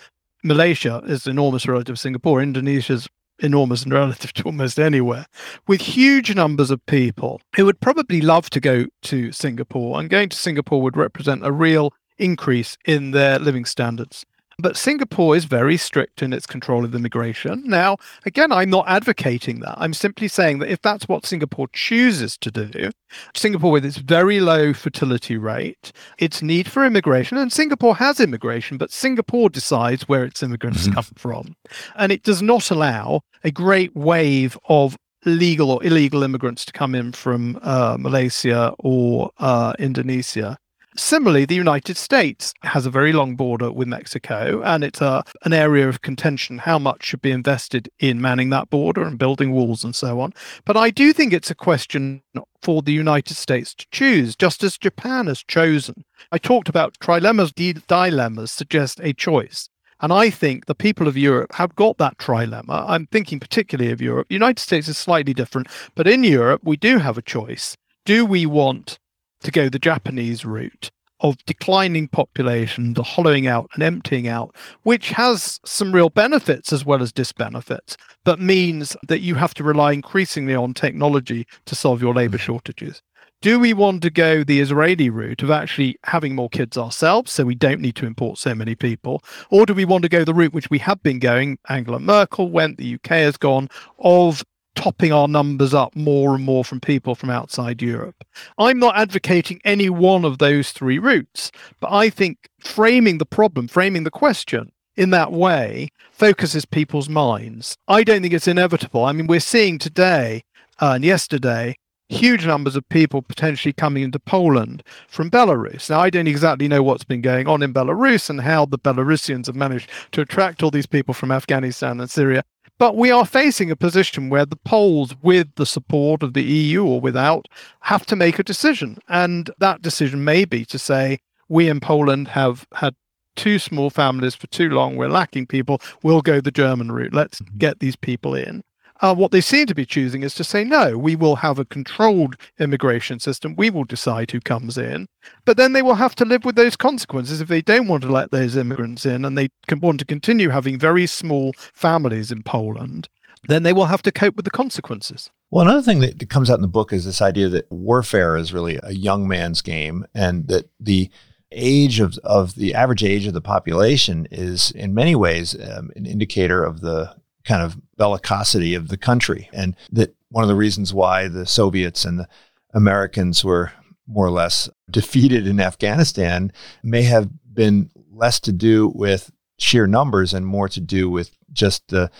Malaysia 0.44 1.02
is 1.06 1.26
enormous 1.26 1.66
relative 1.66 1.96
to 1.96 2.00
Singapore. 2.00 2.42
Indonesia's 2.42 3.08
enormous 3.40 3.82
and 3.82 3.92
relative 4.02 4.32
to 4.34 4.42
almost 4.44 4.78
anywhere, 4.78 5.26
with 5.66 5.80
huge 5.80 6.34
numbers 6.34 6.70
of 6.70 6.84
people 6.86 7.40
who 7.54 7.64
would 7.64 7.80
probably 7.80 8.20
love 8.20 8.50
to 8.50 8.60
go 8.60 8.86
to 9.02 9.32
Singapore. 9.32 9.98
And 9.98 10.10
going 10.10 10.28
to 10.28 10.36
Singapore 10.36 10.82
would 10.82 10.96
represent 10.96 11.44
a 11.44 11.52
real 11.52 11.92
increase 12.18 12.76
in 12.84 13.10
their 13.10 13.38
living 13.38 13.64
standards. 13.64 14.24
But 14.58 14.76
Singapore 14.78 15.36
is 15.36 15.44
very 15.44 15.76
strict 15.76 16.22
in 16.22 16.32
its 16.32 16.46
control 16.46 16.84
of 16.84 16.94
immigration. 16.94 17.62
Now, 17.66 17.98
again, 18.24 18.52
I'm 18.52 18.70
not 18.70 18.88
advocating 18.88 19.60
that. 19.60 19.74
I'm 19.76 19.92
simply 19.92 20.28
saying 20.28 20.60
that 20.60 20.70
if 20.70 20.80
that's 20.80 21.06
what 21.06 21.26
Singapore 21.26 21.68
chooses 21.74 22.38
to 22.38 22.50
do, 22.50 22.90
Singapore, 23.34 23.70
with 23.70 23.84
its 23.84 23.98
very 23.98 24.40
low 24.40 24.72
fertility 24.72 25.36
rate, 25.36 25.92
its 26.18 26.40
need 26.40 26.70
for 26.70 26.86
immigration, 26.86 27.36
and 27.36 27.52
Singapore 27.52 27.96
has 27.96 28.18
immigration, 28.18 28.78
but 28.78 28.90
Singapore 28.90 29.50
decides 29.50 30.08
where 30.08 30.24
its 30.24 30.42
immigrants 30.42 30.84
mm-hmm. 30.84 30.94
come 30.94 31.12
from. 31.16 31.54
And 31.94 32.10
it 32.10 32.22
does 32.22 32.40
not 32.40 32.70
allow 32.70 33.20
a 33.44 33.50
great 33.50 33.94
wave 33.94 34.58
of 34.70 34.96
legal 35.26 35.70
or 35.70 35.84
illegal 35.84 36.22
immigrants 36.22 36.64
to 36.64 36.72
come 36.72 36.94
in 36.94 37.12
from 37.12 37.58
uh, 37.62 37.96
Malaysia 38.00 38.72
or 38.78 39.30
uh, 39.38 39.74
Indonesia 39.78 40.56
Similarly, 40.98 41.44
the 41.44 41.54
United 41.54 41.96
States 41.96 42.54
has 42.62 42.86
a 42.86 42.90
very 42.90 43.12
long 43.12 43.36
border 43.36 43.70
with 43.70 43.86
Mexico, 43.86 44.62
and 44.62 44.82
it's 44.82 45.00
a, 45.00 45.22
an 45.44 45.52
area 45.52 45.88
of 45.88 46.00
contention 46.00 46.58
how 46.58 46.78
much 46.78 47.04
should 47.04 47.20
be 47.20 47.30
invested 47.30 47.90
in 47.98 48.20
manning 48.20 48.50
that 48.50 48.70
border 48.70 49.02
and 49.02 49.18
building 49.18 49.52
walls 49.52 49.84
and 49.84 49.94
so 49.94 50.20
on. 50.20 50.32
But 50.64 50.76
I 50.76 50.90
do 50.90 51.12
think 51.12 51.32
it's 51.32 51.50
a 51.50 51.54
question 51.54 52.22
for 52.62 52.80
the 52.82 52.92
United 52.92 53.36
States 53.36 53.74
to 53.74 53.86
choose, 53.92 54.34
just 54.36 54.64
as 54.64 54.78
Japan 54.78 55.26
has 55.26 55.42
chosen. 55.42 56.04
I 56.32 56.38
talked 56.38 56.68
about 56.68 56.98
trilemmas, 56.98 57.52
dilemmas 57.86 58.50
suggest 58.50 59.00
a 59.02 59.12
choice. 59.12 59.68
And 60.00 60.12
I 60.12 60.30
think 60.30 60.66
the 60.66 60.74
people 60.74 61.08
of 61.08 61.16
Europe 61.16 61.52
have 61.54 61.74
got 61.74 61.96
that 61.98 62.18
trilemma. 62.18 62.84
I'm 62.86 63.06
thinking 63.06 63.40
particularly 63.40 63.90
of 63.92 64.02
Europe. 64.02 64.28
The 64.28 64.34
United 64.34 64.60
States 64.60 64.88
is 64.88 64.98
slightly 64.98 65.32
different, 65.32 65.68
but 65.94 66.06
in 66.06 66.22
Europe, 66.22 66.62
we 66.64 66.76
do 66.76 66.98
have 66.98 67.16
a 67.16 67.22
choice. 67.22 67.76
Do 68.04 68.26
we 68.26 68.46
want 68.46 68.98
to 69.46 69.50
go 69.50 69.68
the 69.68 69.78
Japanese 69.78 70.44
route 70.44 70.90
of 71.20 71.36
declining 71.46 72.08
population, 72.08 72.92
the 72.94 73.02
hollowing 73.02 73.46
out 73.46 73.70
and 73.74 73.82
emptying 73.82 74.28
out, 74.28 74.54
which 74.82 75.10
has 75.10 75.58
some 75.64 75.92
real 75.92 76.10
benefits 76.10 76.72
as 76.72 76.84
well 76.84 77.02
as 77.02 77.12
disbenefits, 77.12 77.96
but 78.24 78.38
means 78.38 78.96
that 79.08 79.20
you 79.20 79.34
have 79.34 79.54
to 79.54 79.64
rely 79.64 79.92
increasingly 79.92 80.54
on 80.54 80.74
technology 80.74 81.46
to 81.64 81.74
solve 81.74 82.02
your 82.02 82.12
labor 82.12 82.36
mm. 82.36 82.42
shortages. 82.42 83.00
Do 83.42 83.60
we 83.60 83.74
want 83.74 84.02
to 84.02 84.10
go 84.10 84.42
the 84.42 84.60
Israeli 84.60 85.10
route 85.10 85.42
of 85.42 85.50
actually 85.50 85.96
having 86.04 86.34
more 86.34 86.48
kids 86.48 86.76
ourselves 86.76 87.32
so 87.32 87.44
we 87.44 87.54
don't 87.54 87.80
need 87.80 87.94
to 87.96 88.06
import 88.06 88.38
so 88.38 88.54
many 88.54 88.74
people? 88.74 89.22
Or 89.50 89.66
do 89.66 89.74
we 89.74 89.84
want 89.84 90.02
to 90.02 90.08
go 90.08 90.24
the 90.24 90.34
route 90.34 90.54
which 90.54 90.70
we 90.70 90.78
have 90.78 91.02
been 91.02 91.18
going, 91.18 91.58
Angela 91.68 92.00
Merkel 92.00 92.50
went, 92.50 92.78
the 92.78 92.94
UK 92.94 93.10
has 93.10 93.36
gone, 93.36 93.68
of 93.98 94.42
topping 94.76 95.12
our 95.12 95.26
numbers 95.26 95.74
up 95.74 95.96
more 95.96 96.34
and 96.34 96.44
more 96.44 96.64
from 96.64 96.80
people 96.80 97.16
from 97.16 97.30
outside 97.30 97.82
Europe. 97.82 98.22
I'm 98.58 98.78
not 98.78 98.96
advocating 98.96 99.60
any 99.64 99.90
one 99.90 100.24
of 100.24 100.38
those 100.38 100.70
three 100.70 100.98
routes, 100.98 101.50
but 101.80 101.90
I 101.90 102.10
think 102.10 102.48
framing 102.60 103.18
the 103.18 103.26
problem, 103.26 103.66
framing 103.66 104.04
the 104.04 104.10
question 104.10 104.70
in 104.96 105.10
that 105.10 105.32
way 105.32 105.88
focuses 106.12 106.64
people's 106.64 107.08
minds. 107.08 107.76
I 107.88 108.04
don't 108.04 108.22
think 108.22 108.34
it's 108.34 108.48
inevitable. 108.48 109.04
I 109.04 109.12
mean, 109.12 109.26
we're 109.26 109.40
seeing 109.40 109.78
today 109.78 110.44
uh, 110.80 110.92
and 110.94 111.04
yesterday 111.04 111.76
huge 112.08 112.46
numbers 112.46 112.76
of 112.76 112.88
people 112.88 113.20
potentially 113.20 113.72
coming 113.72 114.04
into 114.04 114.18
Poland 114.18 114.82
from 115.08 115.30
Belarus. 115.30 115.90
Now, 115.90 116.00
I 116.00 116.10
don't 116.10 116.28
exactly 116.28 116.68
know 116.68 116.82
what's 116.82 117.04
been 117.04 117.20
going 117.20 117.48
on 117.48 117.62
in 117.62 117.74
Belarus 117.74 118.30
and 118.30 118.40
how 118.40 118.66
the 118.66 118.78
Belarusians 118.78 119.46
have 119.46 119.56
managed 119.56 119.90
to 120.12 120.20
attract 120.20 120.62
all 120.62 120.70
these 120.70 120.86
people 120.86 121.14
from 121.14 121.32
Afghanistan 121.32 122.00
and 122.00 122.10
Syria. 122.10 122.44
But 122.78 122.96
we 122.96 123.10
are 123.10 123.24
facing 123.24 123.70
a 123.70 123.76
position 123.76 124.28
where 124.28 124.44
the 124.44 124.56
Poles, 124.56 125.14
with 125.22 125.48
the 125.54 125.64
support 125.64 126.22
of 126.22 126.34
the 126.34 126.42
EU 126.42 126.84
or 126.84 127.00
without, 127.00 127.46
have 127.80 128.04
to 128.06 128.16
make 128.16 128.38
a 128.38 128.44
decision. 128.44 128.98
And 129.08 129.50
that 129.58 129.80
decision 129.80 130.24
may 130.24 130.44
be 130.44 130.64
to 130.66 130.78
say, 130.78 131.20
we 131.48 131.68
in 131.68 131.80
Poland 131.80 132.28
have 132.28 132.66
had 132.74 132.94
two 133.34 133.58
small 133.58 133.90
families 133.90 134.34
for 134.34 134.46
too 134.48 134.68
long. 134.68 134.96
We're 134.96 135.08
lacking 135.08 135.46
people. 135.46 135.80
We'll 136.02 136.22
go 136.22 136.40
the 136.40 136.50
German 136.50 136.92
route. 136.92 137.14
Let's 137.14 137.40
mm-hmm. 137.40 137.58
get 137.58 137.80
these 137.80 137.96
people 137.96 138.34
in. 138.34 138.62
Uh, 139.00 139.14
what 139.14 139.30
they 139.30 139.40
seem 139.40 139.66
to 139.66 139.74
be 139.74 139.84
choosing 139.84 140.22
is 140.22 140.34
to 140.34 140.44
say, 140.44 140.64
no, 140.64 140.96
we 140.96 141.16
will 141.16 141.36
have 141.36 141.58
a 141.58 141.64
controlled 141.64 142.36
immigration 142.58 143.20
system. 143.20 143.54
We 143.56 143.70
will 143.70 143.84
decide 143.84 144.30
who 144.30 144.40
comes 144.40 144.78
in. 144.78 145.08
But 145.44 145.56
then 145.56 145.72
they 145.72 145.82
will 145.82 145.94
have 145.96 146.14
to 146.16 146.24
live 146.24 146.44
with 146.44 146.56
those 146.56 146.76
consequences 146.76 147.40
if 147.40 147.48
they 147.48 147.62
don't 147.62 147.88
want 147.88 148.02
to 148.04 148.12
let 148.12 148.30
those 148.30 148.56
immigrants 148.56 149.04
in 149.04 149.24
and 149.24 149.36
they 149.36 149.48
can 149.66 149.80
want 149.80 149.98
to 150.00 150.06
continue 150.06 150.48
having 150.48 150.78
very 150.78 151.06
small 151.06 151.52
families 151.74 152.32
in 152.32 152.42
Poland. 152.42 153.08
Then 153.48 153.62
they 153.62 153.72
will 153.72 153.86
have 153.86 154.02
to 154.02 154.12
cope 154.12 154.36
with 154.36 154.44
the 154.44 154.50
consequences. 154.50 155.30
Well, 155.50 155.66
another 155.66 155.82
thing 155.82 156.00
that 156.00 156.28
comes 156.28 156.50
out 156.50 156.58
in 156.58 156.62
the 156.62 156.68
book 156.68 156.92
is 156.92 157.04
this 157.04 157.22
idea 157.22 157.48
that 157.50 157.70
warfare 157.70 158.36
is 158.36 158.52
really 158.52 158.80
a 158.82 158.92
young 158.92 159.28
man's 159.28 159.62
game 159.62 160.04
and 160.14 160.48
that 160.48 160.68
the 160.80 161.10
age 161.52 162.00
of, 162.00 162.18
of 162.24 162.54
the 162.56 162.74
average 162.74 163.04
age 163.04 163.26
of 163.26 163.34
the 163.34 163.40
population 163.40 164.26
is 164.32 164.72
in 164.72 164.94
many 164.94 165.14
ways 165.14 165.54
um, 165.54 165.90
an 165.94 166.04
indicator 166.04 166.64
of 166.64 166.80
the 166.80 167.14
kind 167.46 167.62
of 167.62 167.78
bellicosity 167.98 168.76
of 168.76 168.88
the 168.88 168.96
country. 168.96 169.48
And 169.52 169.76
that 169.92 170.14
one 170.30 170.44
of 170.44 170.48
the 170.48 170.56
reasons 170.56 170.92
why 170.92 171.28
the 171.28 171.46
Soviets 171.46 172.04
and 172.04 172.18
the 172.18 172.28
Americans 172.74 173.44
were 173.44 173.72
more 174.06 174.26
or 174.26 174.30
less 174.30 174.68
defeated 174.90 175.46
in 175.46 175.60
Afghanistan 175.60 176.52
may 176.82 177.02
have 177.02 177.30
been 177.52 177.90
less 178.12 178.38
to 178.40 178.52
do 178.52 178.92
with 178.94 179.30
sheer 179.58 179.86
numbers 179.86 180.34
and 180.34 180.46
more 180.46 180.68
to 180.68 180.80
do 180.80 181.08
with 181.08 181.30
just 181.52 181.88
the 181.88 182.10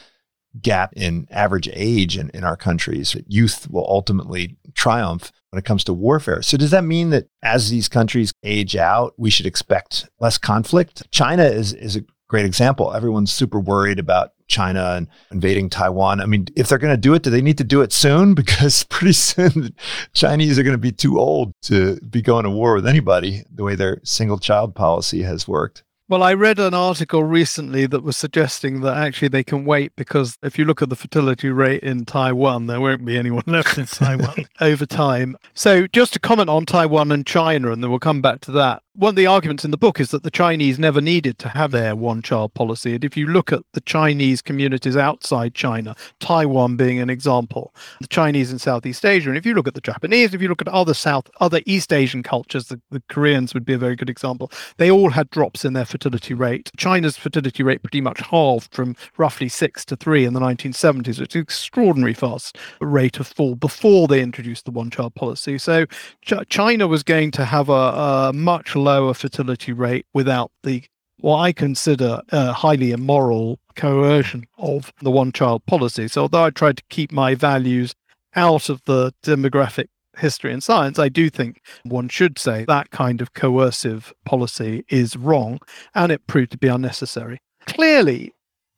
gap 0.62 0.92
in 0.96 1.26
average 1.30 1.68
age 1.72 2.16
in, 2.16 2.30
in 2.30 2.44
our 2.44 2.56
countries. 2.56 3.14
Youth 3.26 3.68
will 3.70 3.86
ultimately 3.88 4.56
triumph 4.74 5.30
when 5.50 5.58
it 5.58 5.64
comes 5.64 5.84
to 5.84 5.92
warfare. 5.92 6.42
So, 6.42 6.56
does 6.56 6.70
that 6.70 6.84
mean 6.84 7.10
that 7.10 7.28
as 7.42 7.70
these 7.70 7.88
countries 7.88 8.32
age 8.42 8.76
out, 8.76 9.14
we 9.18 9.30
should 9.30 9.46
expect 9.46 10.08
less 10.18 10.38
conflict? 10.38 11.10
China 11.10 11.44
is, 11.44 11.72
is 11.74 11.96
a 11.96 12.04
great 12.28 12.46
example. 12.46 12.94
Everyone's 12.94 13.32
super 13.32 13.60
worried 13.60 13.98
about 13.98 14.30
China 14.48 14.92
and 14.96 15.08
invading 15.30 15.70
Taiwan. 15.70 16.20
I 16.20 16.26
mean, 16.26 16.46
if 16.56 16.68
they're 16.68 16.78
going 16.78 16.94
to 16.94 17.00
do 17.00 17.14
it, 17.14 17.22
do 17.22 17.30
they 17.30 17.42
need 17.42 17.58
to 17.58 17.64
do 17.64 17.80
it 17.82 17.92
soon? 17.92 18.34
Because 18.46 18.84
pretty 18.84 19.12
soon 19.12 19.48
the 19.48 19.74
Chinese 20.12 20.58
are 20.58 20.62
going 20.62 20.74
to 20.74 20.78
be 20.78 20.92
too 20.92 21.18
old 21.18 21.52
to 21.62 21.96
be 22.00 22.22
going 22.22 22.44
to 22.44 22.50
war 22.50 22.74
with 22.74 22.86
anybody 22.86 23.42
the 23.52 23.64
way 23.64 23.74
their 23.74 24.00
single 24.04 24.38
child 24.38 24.74
policy 24.74 25.22
has 25.22 25.48
worked. 25.48 25.82
Well, 26.08 26.22
I 26.22 26.34
read 26.34 26.60
an 26.60 26.72
article 26.72 27.24
recently 27.24 27.86
that 27.86 28.04
was 28.04 28.16
suggesting 28.16 28.80
that 28.82 28.96
actually 28.96 29.26
they 29.26 29.42
can 29.42 29.64
wait 29.64 29.90
because 29.96 30.38
if 30.40 30.56
you 30.56 30.64
look 30.64 30.80
at 30.80 30.88
the 30.88 30.94
fertility 30.94 31.48
rate 31.48 31.82
in 31.82 32.04
Taiwan, 32.04 32.68
there 32.68 32.80
won't 32.80 33.04
be 33.04 33.18
anyone 33.18 33.42
left 33.46 33.76
in 33.76 33.86
Taiwan 33.86 34.46
over 34.60 34.86
time. 34.86 35.36
So, 35.52 35.88
just 35.88 36.12
to 36.12 36.20
comment 36.20 36.48
on 36.48 36.64
Taiwan 36.64 37.10
and 37.10 37.26
China, 37.26 37.72
and 37.72 37.82
then 37.82 37.90
we'll 37.90 37.98
come 37.98 38.22
back 38.22 38.40
to 38.42 38.52
that 38.52 38.84
one 38.96 39.10
of 39.10 39.16
the 39.16 39.26
arguments 39.26 39.64
in 39.64 39.70
the 39.70 39.76
book 39.76 40.00
is 40.00 40.10
that 40.10 40.22
the 40.22 40.30
Chinese 40.30 40.78
never 40.78 41.02
needed 41.02 41.38
to 41.38 41.50
have 41.50 41.70
their 41.70 41.94
one 41.94 42.22
child 42.22 42.54
policy. 42.54 42.94
And 42.94 43.04
if 43.04 43.14
you 43.14 43.26
look 43.26 43.52
at 43.52 43.62
the 43.74 43.82
Chinese 43.82 44.40
communities 44.40 44.96
outside 44.96 45.54
China, 45.54 45.94
Taiwan 46.18 46.76
being 46.76 46.98
an 46.98 47.10
example, 47.10 47.74
the 48.00 48.06
Chinese 48.06 48.50
in 48.50 48.58
Southeast 48.58 49.04
Asia, 49.04 49.28
and 49.28 49.36
if 49.36 49.44
you 49.44 49.52
look 49.52 49.68
at 49.68 49.74
the 49.74 49.82
Japanese, 49.82 50.32
if 50.32 50.40
you 50.40 50.48
look 50.48 50.62
at 50.62 50.68
other 50.68 50.94
South, 50.94 51.28
other 51.40 51.60
East 51.66 51.92
Asian 51.92 52.22
cultures, 52.22 52.68
the, 52.68 52.80
the 52.90 53.02
Koreans 53.10 53.52
would 53.52 53.66
be 53.66 53.74
a 53.74 53.78
very 53.78 53.96
good 53.96 54.08
example. 54.08 54.50
They 54.78 54.90
all 54.90 55.10
had 55.10 55.28
drops 55.28 55.64
in 55.64 55.74
their 55.74 55.84
fertility 55.84 56.32
rate. 56.32 56.70
China's 56.78 57.18
fertility 57.18 57.62
rate 57.62 57.82
pretty 57.82 58.00
much 58.00 58.20
halved 58.20 58.72
from 58.72 58.96
roughly 59.18 59.50
six 59.50 59.84
to 59.86 59.96
three 59.96 60.24
in 60.24 60.32
the 60.32 60.40
1970s. 60.40 61.20
It's 61.20 61.34
an 61.34 61.42
extraordinary 61.42 62.14
fast 62.14 62.56
rate 62.80 63.20
of 63.20 63.26
fall 63.26 63.56
before 63.56 64.08
they 64.08 64.22
introduced 64.22 64.64
the 64.64 64.70
one 64.70 64.90
child 64.90 65.14
policy. 65.14 65.58
So 65.58 65.84
Ch- 66.22 66.48
China 66.48 66.86
was 66.86 67.02
going 67.02 67.30
to 67.32 67.44
have 67.44 67.68
a, 67.68 67.72
a 67.72 68.32
much 68.32 68.74
lower 68.86 69.14
fertility 69.14 69.72
rate 69.72 70.06
without 70.14 70.50
the 70.62 70.84
what 71.20 71.38
I 71.38 71.52
consider 71.52 72.20
uh, 72.30 72.52
highly 72.52 72.92
immoral 72.92 73.58
coercion 73.74 74.46
of 74.58 74.92
the 75.00 75.10
one 75.10 75.32
child 75.32 75.64
policy. 75.66 76.08
So, 76.08 76.22
although 76.22 76.44
I 76.44 76.50
tried 76.50 76.76
to 76.78 76.84
keep 76.88 77.10
my 77.10 77.34
values 77.34 77.94
out 78.34 78.68
of 78.68 78.82
the 78.84 79.12
demographic 79.22 79.88
history 80.16 80.52
and 80.52 80.62
science, 80.62 80.98
I 80.98 81.08
do 81.08 81.30
think 81.30 81.62
one 81.84 82.08
should 82.08 82.38
say 82.38 82.64
that 82.66 82.90
kind 82.90 83.20
of 83.20 83.34
coercive 83.34 84.12
policy 84.24 84.84
is 84.88 85.16
wrong 85.16 85.58
and 85.94 86.12
it 86.12 86.26
proved 86.26 86.52
to 86.52 86.58
be 86.58 86.68
unnecessary. 86.68 87.40
Clearly, 87.66 88.32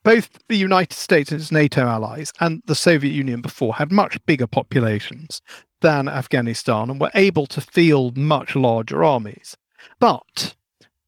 both 0.05 0.39
the 0.49 0.57
United 0.57 0.97
States 0.97 1.33
and 1.33 1.41
its 1.41 1.53
NATO 1.53 1.83
allies 1.83 2.33
and 2.41 2.63
the 2.67 2.75
Soviet 2.75 3.13
Union 3.13 3.41
before 3.41 3.75
had 3.75 3.93
much 3.93 4.25
bigger 4.27 4.47
populations 4.47 5.43
than 5.81 6.09
Afghanistan 6.09 6.91
and 6.91 7.01
were 7.01 7.11
able 7.15 7.47
to 7.47 7.61
field 7.61 8.17
much 8.17 8.57
larger 8.57 9.05
armies. 9.05 9.57
But 9.99 10.55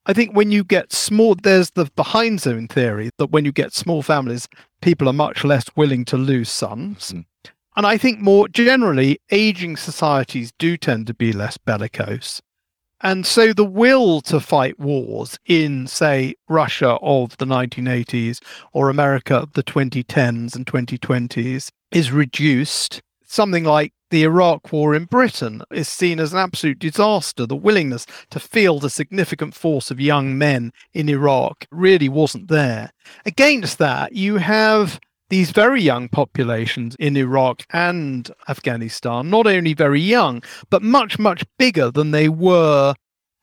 I 0.07 0.13
think 0.13 0.35
when 0.35 0.51
you 0.51 0.65
get 0.65 0.93
small, 0.93 1.35
there's 1.35 1.71
the 1.71 1.91
behind 1.97 2.41
zone 2.41 2.69
theory 2.69 3.11
that 3.19 3.31
when 3.31 3.45
you 3.45 3.53
get 3.53 3.75
small 3.75 4.03
families, 4.03 4.49
people 4.81 5.09
are 5.09 5.13
much 5.13 5.45
less 5.45 5.65
willing 5.77 6.05
to 6.07 6.17
lose 6.17 6.51
sons. 6.51 7.13
Mm. 7.13 7.25
And 7.77 7.87
I 7.87 7.97
think 7.97 8.21
more 8.21 8.49
generally, 8.49 9.21
aging 9.31 9.77
societies 9.77 10.53
do 10.59 10.77
tend 10.77 11.07
to 11.07 11.15
be 11.15 11.33
less 11.33 11.57
bellicose. 11.57 12.43
And 13.03 13.25
so 13.25 13.53
the 13.53 13.65
will 13.65 14.21
to 14.23 14.41
fight 14.41 14.79
wars 14.79 15.39
in, 15.47 15.87
say, 15.87 16.35
Russia 16.49 16.99
of 17.01 17.37
the 17.39 17.47
1980s 17.47 18.43
or 18.73 18.91
America 18.91 19.37
of 19.37 19.53
the 19.55 19.63
2010s 19.63 20.55
and 20.55 20.67
2020s 20.67 21.71
is 21.93 22.13
reduced. 22.13 23.01
Something 23.33 23.63
like 23.63 23.93
the 24.11 24.25
Iraq 24.25 24.73
War 24.73 24.93
in 24.93 25.05
Britain 25.05 25.63
is 25.71 25.87
seen 25.87 26.19
as 26.19 26.33
an 26.33 26.41
absolute 26.41 26.81
disaster. 26.81 27.47
The 27.47 27.55
willingness 27.55 28.05
to 28.31 28.41
field 28.41 28.85
a 28.85 28.91
significant 28.91 29.55
force 29.55 29.93
of 29.93 30.01
young 30.01 30.37
men 30.37 30.73
in 30.95 31.09
Iraq 31.09 31.65
really 31.71 32.09
wasn't 32.09 32.49
there. 32.49 32.91
Against 33.25 33.79
that, 33.79 34.17
you 34.17 34.39
have 34.39 34.99
these 35.29 35.53
very 35.53 35.81
young 35.81 36.09
populations 36.09 36.97
in 36.99 37.17
Iraq 37.17 37.63
and 37.73 38.29
Afghanistan, 38.49 39.31
not 39.31 39.47
only 39.47 39.75
very 39.75 40.01
young, 40.01 40.43
but 40.69 40.83
much, 40.83 41.17
much 41.17 41.45
bigger 41.57 41.89
than 41.93 42.11
they 42.11 42.29
were 42.29 42.97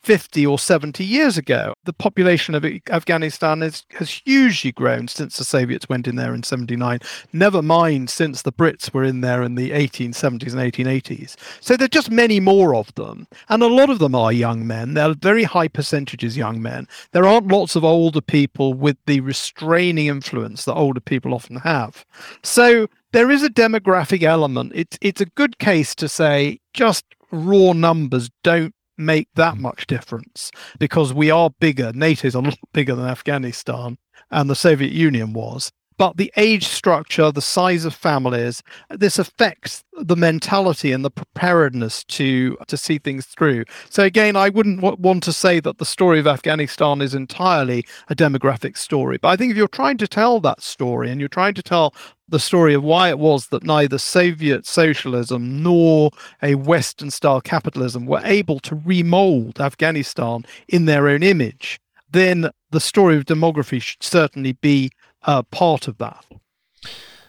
50 0.04 0.46
or 0.46 0.58
70 0.58 1.04
years 1.04 1.38
ago. 1.38 1.74
The 1.84 1.94
population 1.94 2.56
of 2.56 2.66
Afghanistan 2.90 3.62
is, 3.62 3.86
has 3.96 4.22
hugely 4.26 4.72
grown 4.72 5.08
since 5.08 5.38
the 5.38 5.44
Soviets 5.44 5.90
went 5.90 6.08
in 6.08 6.16
there 6.16 6.34
in 6.34 6.44
79, 6.44 7.00
never 7.34 7.62
mind 7.62 8.10
since 8.10 8.42
the 8.42 8.52
Brits 8.52 8.94
were 8.94 9.04
in 9.04 9.22
there 9.22 9.44
in 9.44 9.56
the 9.56 9.72
1870s 9.72 10.54
and 10.54 10.74
1880s. 10.74 11.36
So 11.62 11.76
there 11.76 11.86
are 11.86 11.90
just 11.90 12.12
many 12.12 12.40
more 12.40 12.76
of 12.76 12.94
them. 12.96 13.28
And 13.50 13.62
a 13.62 13.68
lot 13.68 13.90
of 13.90 14.00
them 14.00 14.16
are 14.16 14.32
young 14.32 14.66
men. 14.66 14.94
They're 14.94 15.14
very 15.14 15.44
high 15.44 15.68
percentages 15.68 16.38
young 16.38 16.62
men. 16.62 16.88
There 17.12 17.26
aren't 17.26 17.50
lots 17.50 17.76
of 17.76 17.84
older 17.84 18.22
people 18.22 18.74
with 18.74 18.98
the 19.06 19.20
restraining 19.22 20.08
influence 20.08 20.66
that 20.66 20.76
older 20.76 21.02
people 21.02 21.34
often 21.34 21.58
have. 21.58 22.06
So 22.44 22.88
there 23.12 23.32
is 23.32 23.44
a 23.44 23.50
demographic 23.50 24.24
element. 24.24 24.72
It's, 24.76 24.98
it's 25.02 25.22
a 25.22 25.26
good 25.26 25.60
case 25.60 25.96
to 25.96 26.08
say 26.08 26.60
just 26.74 27.06
raw 27.32 27.74
numbers 27.74 28.30
don't 28.44 28.74
make 28.98 29.28
that 29.36 29.58
much 29.58 29.88
difference 29.88 30.52
because 30.80 31.14
we 31.14 31.30
are 31.32 31.50
bigger. 31.60 31.92
NATO 31.94 32.28
is 32.28 32.36
a 32.36 32.42
lot 32.42 32.58
bigger 32.74 32.96
than 32.96 33.06
Afghanistan, 33.06 33.98
and 34.32 34.50
the 34.50 34.56
Soviet 34.56 34.92
Union 34.92 35.34
was. 35.34 35.72
But 35.98 36.18
the 36.18 36.32
age 36.38 36.68
structure, 36.68 37.32
the 37.32 37.42
size 37.42 37.84
of 37.84 37.94
families, 37.96 38.62
this 38.90 39.18
affects 39.18 39.84
the 39.94 40.16
mentality 40.16 40.92
and 40.92 41.04
the 41.04 41.10
preparedness 41.10 42.04
to 42.06 42.56
to 42.68 42.78
see 42.78 43.00
things 43.00 43.26
through. 43.26 43.66
So 43.90 44.04
again, 44.04 44.36
I 44.36 44.50
wouldn't 44.50 44.82
w- 44.82 44.98
want 45.00 45.24
to 45.24 45.34
say 45.34 45.60
that 45.60 45.80
the 45.80 45.86
story 45.86 46.20
of 46.20 46.28
Afghanistan 46.28 47.02
is 47.02 47.16
entirely 47.16 47.84
a 48.10 48.16
demographic 48.16 48.78
story. 48.78 49.18
But 49.18 49.30
I 49.30 49.36
think 49.36 49.52
if 49.52 49.58
you're 49.58 49.68
trying 49.68 49.98
to 49.98 50.08
tell 50.08 50.40
that 50.42 50.62
story 50.62 51.10
and 51.10 51.20
you're 51.20 51.30
trying 51.30 51.56
to 51.56 51.64
tell 51.64 51.96
the 52.30 52.40
story 52.40 52.74
of 52.74 52.84
why 52.84 53.10
it 53.10 53.18
was 53.18 53.48
that 53.48 53.64
neither 53.64 53.98
Soviet 53.98 54.68
socialism 54.68 55.64
nor 55.64 56.12
a 56.44 56.56
Western 56.56 57.10
style 57.10 57.42
capitalism 57.42 58.06
were 58.06 58.22
able 58.24 58.60
to 58.60 58.76
remold 58.86 59.60
Afghanistan 59.60 60.46
in 60.68 60.86
their 60.86 61.08
own 61.08 61.24
image, 61.24 61.80
then 62.12 62.50
the 62.72 62.80
story 62.80 63.16
of 63.16 63.26
demography 63.26 63.82
should 63.82 64.04
certainly 64.04 64.54
be 64.54 64.92
uh, 65.24 65.44
part 65.44 65.88
of 65.88 65.98
that. 65.98 66.26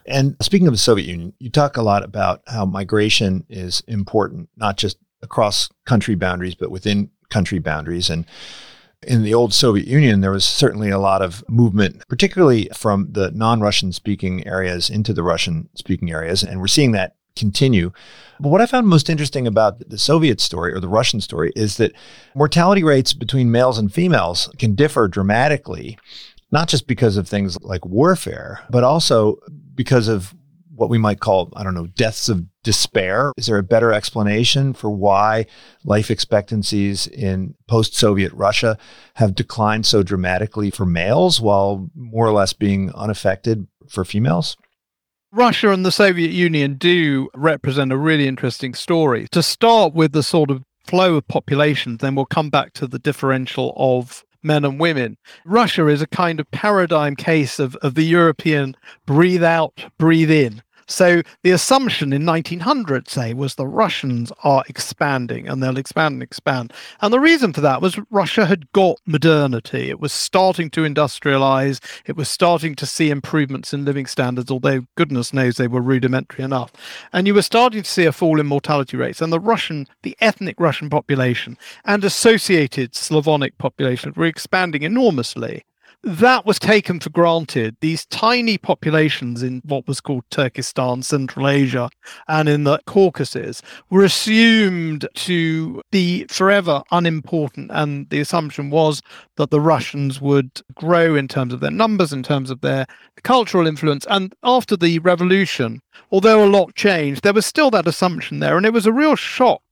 And 0.07 0.37
speaking 0.41 0.67
of 0.67 0.73
the 0.73 0.79
Soviet 0.79 1.07
Union, 1.07 1.35
you 1.39 1.51
talk 1.51 1.77
a 1.77 1.83
lot 1.83 2.03
about 2.03 2.43
how 2.47 2.65
migration 2.65 3.45
is 3.49 3.83
important, 3.87 4.49
not 4.57 4.79
just 4.79 4.97
across 5.23 5.69
country 5.85 6.15
boundaries, 6.15 6.55
but 6.55 6.71
within 6.71 7.11
country 7.29 7.59
boundaries. 7.59 8.09
And 8.09 8.25
in 9.07 9.23
the 9.23 9.35
old 9.35 9.53
Soviet 9.53 9.87
Union, 9.87 10.23
there 10.23 10.31
was 10.31 10.45
certainly 10.45 10.91
a 10.91 10.99
lot 10.99 11.21
of 11.21 11.45
movement, 11.49 12.03
particularly 12.09 12.69
from 12.75 13.13
the 13.13 13.31
non 13.33 13.61
Russian 13.61 13.93
speaking 13.93 14.47
areas 14.47 14.89
into 14.89 15.13
the 15.13 15.23
Russian 15.23 15.69
speaking 15.75 16.11
areas. 16.11 16.43
And 16.43 16.61
we're 16.61 16.69
seeing 16.69 16.93
that 16.93 17.15
continue. 17.37 17.93
But 18.41 18.49
what 18.49 18.61
I 18.61 18.67
found 18.67 18.89
most 18.89 19.09
interesting 19.09 19.47
about 19.47 19.89
the 19.89 19.99
Soviet 19.99 20.41
story 20.41 20.73
or 20.73 20.81
the 20.81 20.89
Russian 20.89 21.21
story 21.21 21.53
is 21.55 21.77
that 21.77 21.93
mortality 22.35 22.83
rates 22.83 23.13
between 23.13 23.53
males 23.53 23.79
and 23.79 23.93
females 23.93 24.51
can 24.59 24.75
differ 24.75 25.07
dramatically, 25.07 25.99
not 26.51 26.69
just 26.69 26.87
because 26.87 27.17
of 27.17 27.29
things 27.29 27.59
like 27.61 27.85
warfare, 27.85 28.61
but 28.71 28.85
also 28.85 29.37
because 29.75 30.09
of 30.09 30.35
what 30.79 30.89
we 30.89 30.99
might 30.99 31.21
call, 31.21 31.53
I 31.57 31.65
don't 31.65 31.75
know, 31.75 31.89
deaths 31.89 32.29
of 32.29 32.45
despair? 32.63 33.33
Is 33.37 33.47
there 33.47 33.59
a 33.59 33.63
better 33.63 33.93
explanation 33.93 34.73
for 34.73 34.91
why 34.91 35.47
life 35.85 36.11
expectancies 36.11 37.07
in 37.09 37.55
post 37.67 37.95
Soviet 37.95 38.33
Russia 38.33 38.79
have 39.15 39.35
declined 39.35 39.87
so 39.87 40.03
dramatically 40.03 40.71
for 40.71 40.87
males 40.87 41.41
while 41.41 41.91
more 41.95 42.27
or 42.27 42.33
less 42.33 42.53
being 42.53 42.93
unaffected 42.95 43.67
for 43.89 44.05
females? 44.05 44.57
Russia 45.33 45.71
and 45.71 45.85
the 45.85 45.93
Soviet 45.93 46.31
Union 46.31 46.75
do 46.75 47.29
represent 47.35 47.93
a 47.93 47.97
really 47.97 48.27
interesting 48.27 48.73
story. 48.73 49.27
To 49.33 49.43
start 49.43 49.93
with 49.93 50.13
the 50.13 50.23
sort 50.23 50.51
of 50.51 50.63
flow 50.87 51.17
of 51.17 51.29
populations, 51.29 51.99
then 51.99 52.15
we'll 52.15 52.25
come 52.25 52.49
back 52.49 52.73
to 52.75 52.87
the 52.87 52.99
differential 52.99 53.75
of 53.77 54.25
men 54.43 54.65
and 54.65 54.81
women. 54.81 55.17
Russia 55.45 55.87
is 55.89 56.03
a 56.03 56.07
kind 56.07 56.41
of 56.41 56.51
paradigm 56.51 57.17
case 57.17 57.59
of, 57.59 57.77
of 57.77 57.95
the 57.95 58.05
European 58.05 58.77
breathe 59.07 59.45
out, 59.45 59.85
breathe 59.99 60.31
in. 60.31 60.63
So 60.89 61.23
the 61.43 61.51
assumption 61.51 62.13
in 62.13 62.25
1900, 62.25 63.09
say, 63.09 63.35
was 63.35 63.55
the 63.55 63.67
Russians 63.67 64.33
are 64.43 64.65
expanding 64.69 65.47
and 65.47 65.63
they'll 65.63 65.77
expand 65.77 66.15
and 66.15 66.23
expand. 66.23 66.73
And 67.01 67.13
the 67.13 67.21
reason 67.21 67.53
for 67.53 67.61
that 67.61 67.83
was 67.83 68.01
Russia 68.11 68.47
had 68.47 68.73
got 68.73 68.99
modernity. 69.07 69.91
It 69.91 70.01
was 70.01 70.13
starting 70.13 70.71
to 70.71 70.81
industrialize. 70.83 71.81
It 72.07 72.17
was 72.17 72.29
starting 72.29 72.75
to 72.77 72.87
see 72.87 73.11
improvements 73.11 73.75
in 73.75 73.85
living 73.85 74.07
standards, 74.07 74.51
although 74.51 74.87
goodness 74.97 75.33
knows 75.33 75.57
they 75.57 75.69
were 75.69 75.83
rudimentary 75.83 76.45
enough. 76.45 76.73
And 77.13 77.27
you 77.27 77.35
were 77.35 77.43
starting 77.43 77.83
to 77.83 77.91
see 77.91 78.07
a 78.07 78.13
fall 78.13 78.41
in 78.41 78.47
mortality 78.47 78.97
rates. 78.97 79.21
And 79.21 79.33
the 79.33 79.41
Russian, 79.41 79.87
the 80.03 80.17
ethnic 80.21 80.57
Russian 80.59 80.89
population 80.89 81.59
and 81.85 82.03
associated 82.03 82.95
Slavonic 82.95 83.59
population 83.59 84.15
were 84.17 84.25
expanding 84.25 84.83
enormously. 84.83 85.65
That 86.05 86.47
was 86.47 86.59
taken 86.59 87.01
for 87.01 87.11
granted. 87.11 87.77
These 87.81 88.07
tiny 88.07 88.57
populations 88.57 89.43
in 89.43 89.61
what 89.65 89.87
was 89.89 90.01
called 90.01 90.25
Turkestan, 90.31 91.03
Central 91.03 91.49
Asia, 91.49 91.91
and 92.29 92.49
in 92.49 92.65
the 92.65 92.79
Caucasus 92.87 93.63
were 93.91 94.05
assumed 94.05 95.09
to 95.15 95.83
be 95.91 96.25
forever 96.29 96.83
unimportant. 96.93 97.71
And 97.73 98.09
the 98.11 98.21
assumption 98.21 98.71
was 98.71 99.03
that 99.37 99.51
the 99.51 99.61
Russians 99.61 100.21
would 100.21 100.63
grow 100.75 101.15
in 101.15 101.27
terms 101.27 101.53
of 101.53 101.61
their 101.61 101.71
numbers, 101.71 102.13
in 102.13 102.23
terms 102.23 102.51
of 102.51 102.61
their 102.61 102.87
cultural 103.25 103.67
influence. 103.67 104.07
And 104.09 104.35
after 104.45 104.77
the 104.77 105.01
revolution, 105.01 105.81
although 106.11 106.45
a 106.45 106.47
lot 106.47 106.75
changed, 106.75 107.23
there 107.23 107.33
was 107.33 107.47
still 107.47 107.71
that 107.73 107.89
assumption 107.89 108.39
there. 108.39 108.57
And 108.57 108.67
it 108.67 108.73
was 108.73 108.87
a 108.87 108.93
real 108.93 109.17
shock 109.17 109.63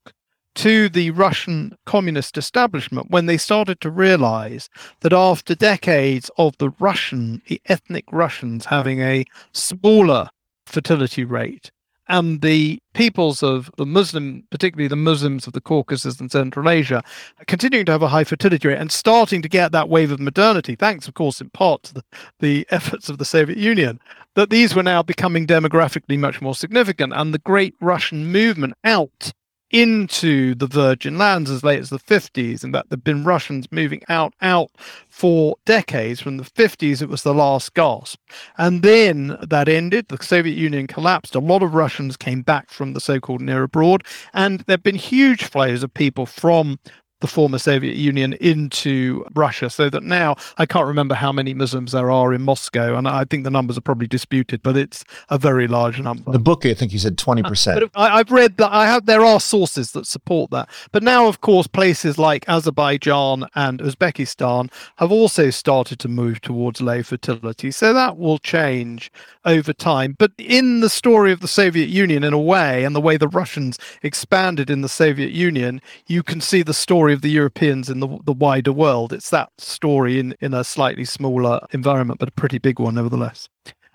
to 0.56 0.88
the 0.88 1.10
Russian 1.10 1.76
communist 1.84 2.36
establishment 2.36 3.10
when 3.10 3.26
they 3.26 3.36
started 3.36 3.80
to 3.82 3.90
realize 3.90 4.68
that 5.00 5.12
after 5.12 5.54
decades 5.54 6.30
of 6.38 6.56
the 6.58 6.70
Russian, 6.80 7.42
the 7.46 7.60
ethnic 7.66 8.04
Russians 8.10 8.66
having 8.66 9.00
a 9.00 9.24
smaller 9.52 10.30
fertility 10.64 11.24
rate, 11.24 11.70
and 12.08 12.40
the 12.40 12.78
peoples 12.94 13.42
of 13.42 13.70
the 13.76 13.86
Muslim, 13.86 14.44
particularly 14.50 14.88
the 14.88 14.96
Muslims 14.96 15.46
of 15.46 15.52
the 15.52 15.60
Caucasus 15.60 16.20
and 16.20 16.30
Central 16.30 16.68
Asia, 16.68 17.02
continuing 17.46 17.84
to 17.86 17.92
have 17.92 18.02
a 18.02 18.08
high 18.08 18.24
fertility 18.24 18.68
rate 18.68 18.78
and 18.78 18.92
starting 18.92 19.42
to 19.42 19.48
get 19.48 19.72
that 19.72 19.88
wave 19.88 20.12
of 20.12 20.20
modernity, 20.20 20.76
thanks, 20.76 21.08
of 21.08 21.14
course, 21.14 21.40
in 21.40 21.50
part 21.50 21.82
to 21.82 21.94
the, 21.94 22.04
the 22.40 22.66
efforts 22.70 23.08
of 23.08 23.18
the 23.18 23.24
Soviet 23.24 23.58
Union, 23.58 24.00
that 24.34 24.50
these 24.50 24.74
were 24.74 24.82
now 24.82 25.02
becoming 25.02 25.46
demographically 25.46 26.18
much 26.18 26.40
more 26.40 26.54
significant. 26.54 27.12
And 27.14 27.34
the 27.34 27.38
great 27.40 27.74
Russian 27.80 28.30
movement 28.30 28.74
out 28.84 29.32
into 29.70 30.54
the 30.54 30.66
Virgin 30.66 31.18
Lands 31.18 31.50
as 31.50 31.64
late 31.64 31.80
as 31.80 31.90
the 31.90 31.98
50s, 31.98 32.62
and 32.62 32.74
that 32.74 32.88
there've 32.88 33.02
been 33.02 33.24
Russians 33.24 33.70
moving 33.70 34.02
out, 34.08 34.34
out 34.40 34.70
for 35.08 35.56
decades. 35.64 36.20
From 36.20 36.36
the 36.36 36.44
50s, 36.44 37.02
it 37.02 37.08
was 37.08 37.22
the 37.22 37.34
last 37.34 37.74
gasp. 37.74 38.20
And 38.58 38.82
then 38.82 39.36
that 39.42 39.68
ended. 39.68 40.08
The 40.08 40.22
Soviet 40.22 40.56
Union 40.56 40.86
collapsed. 40.86 41.34
A 41.34 41.40
lot 41.40 41.62
of 41.62 41.74
Russians 41.74 42.16
came 42.16 42.42
back 42.42 42.70
from 42.70 42.92
the 42.92 43.00
so 43.00 43.20
called 43.20 43.40
near 43.40 43.64
abroad. 43.64 44.04
And 44.32 44.60
there 44.60 44.74
have 44.74 44.82
been 44.82 44.94
huge 44.94 45.44
flows 45.44 45.82
of 45.82 45.92
people 45.94 46.26
from 46.26 46.78
the 47.20 47.26
former 47.26 47.58
Soviet 47.58 47.96
Union 47.96 48.34
into 48.34 49.24
Russia, 49.34 49.70
so 49.70 49.88
that 49.88 50.02
now 50.02 50.36
I 50.58 50.66
can't 50.66 50.86
remember 50.86 51.14
how 51.14 51.32
many 51.32 51.54
Muslims 51.54 51.92
there 51.92 52.10
are 52.10 52.34
in 52.34 52.42
Moscow, 52.42 52.96
and 52.96 53.08
I 53.08 53.24
think 53.24 53.44
the 53.44 53.50
numbers 53.50 53.78
are 53.78 53.82
probably 53.82 54.06
disputed, 54.06 54.62
but 54.62 54.76
it's 54.76 55.04
a 55.30 55.38
very 55.38 55.66
large 55.66 56.00
number. 56.00 56.30
The 56.30 56.38
book, 56.38 56.66
I 56.66 56.74
think 56.74 56.92
you 56.92 56.98
said 56.98 57.16
twenty 57.16 57.42
percent. 57.42 57.82
Uh, 57.82 57.88
I, 57.94 58.18
have 58.18 58.30
read 58.30 58.56
that. 58.58 58.72
I 58.72 58.86
have. 58.86 59.06
There 59.06 59.24
are 59.24 59.40
sources 59.40 59.92
that 59.92 60.06
support 60.06 60.50
that, 60.50 60.68
but 60.92 61.02
now, 61.02 61.26
of 61.26 61.40
course, 61.40 61.66
places 61.66 62.18
like 62.18 62.48
Azerbaijan 62.48 63.46
and 63.54 63.80
Uzbekistan 63.80 64.70
have 64.96 65.10
also 65.10 65.50
started 65.50 65.98
to 66.00 66.08
move 66.08 66.40
towards 66.40 66.80
low 66.80 67.02
fertility, 67.02 67.70
so 67.70 67.92
that 67.92 68.18
will 68.18 68.38
change 68.38 69.10
over 69.44 69.72
time. 69.72 70.16
But 70.18 70.32
in 70.38 70.80
the 70.80 70.90
story 70.90 71.32
of 71.32 71.40
the 71.40 71.48
Soviet 71.48 71.88
Union, 71.88 72.24
in 72.24 72.32
a 72.32 72.38
way, 72.38 72.84
and 72.84 72.94
the 72.94 73.00
way 73.00 73.16
the 73.16 73.28
Russians 73.28 73.78
expanded 74.02 74.68
in 74.68 74.82
the 74.82 74.88
Soviet 74.88 75.30
Union, 75.30 75.80
you 76.06 76.22
can 76.22 76.40
see 76.40 76.62
the 76.62 76.74
story 76.74 77.05
story 77.06 77.14
of 77.14 77.22
the 77.22 77.30
Europeans 77.30 77.88
in 77.88 78.00
the, 78.00 78.18
the 78.24 78.32
wider 78.32 78.72
world. 78.72 79.12
It's 79.12 79.30
that 79.30 79.50
story 79.58 80.18
in, 80.18 80.34
in 80.40 80.52
a 80.52 80.64
slightly 80.64 81.04
smaller 81.04 81.60
environment, 81.70 82.18
but 82.18 82.28
a 82.28 82.32
pretty 82.32 82.58
big 82.58 82.80
one 82.80 82.96
nevertheless. 82.96 83.48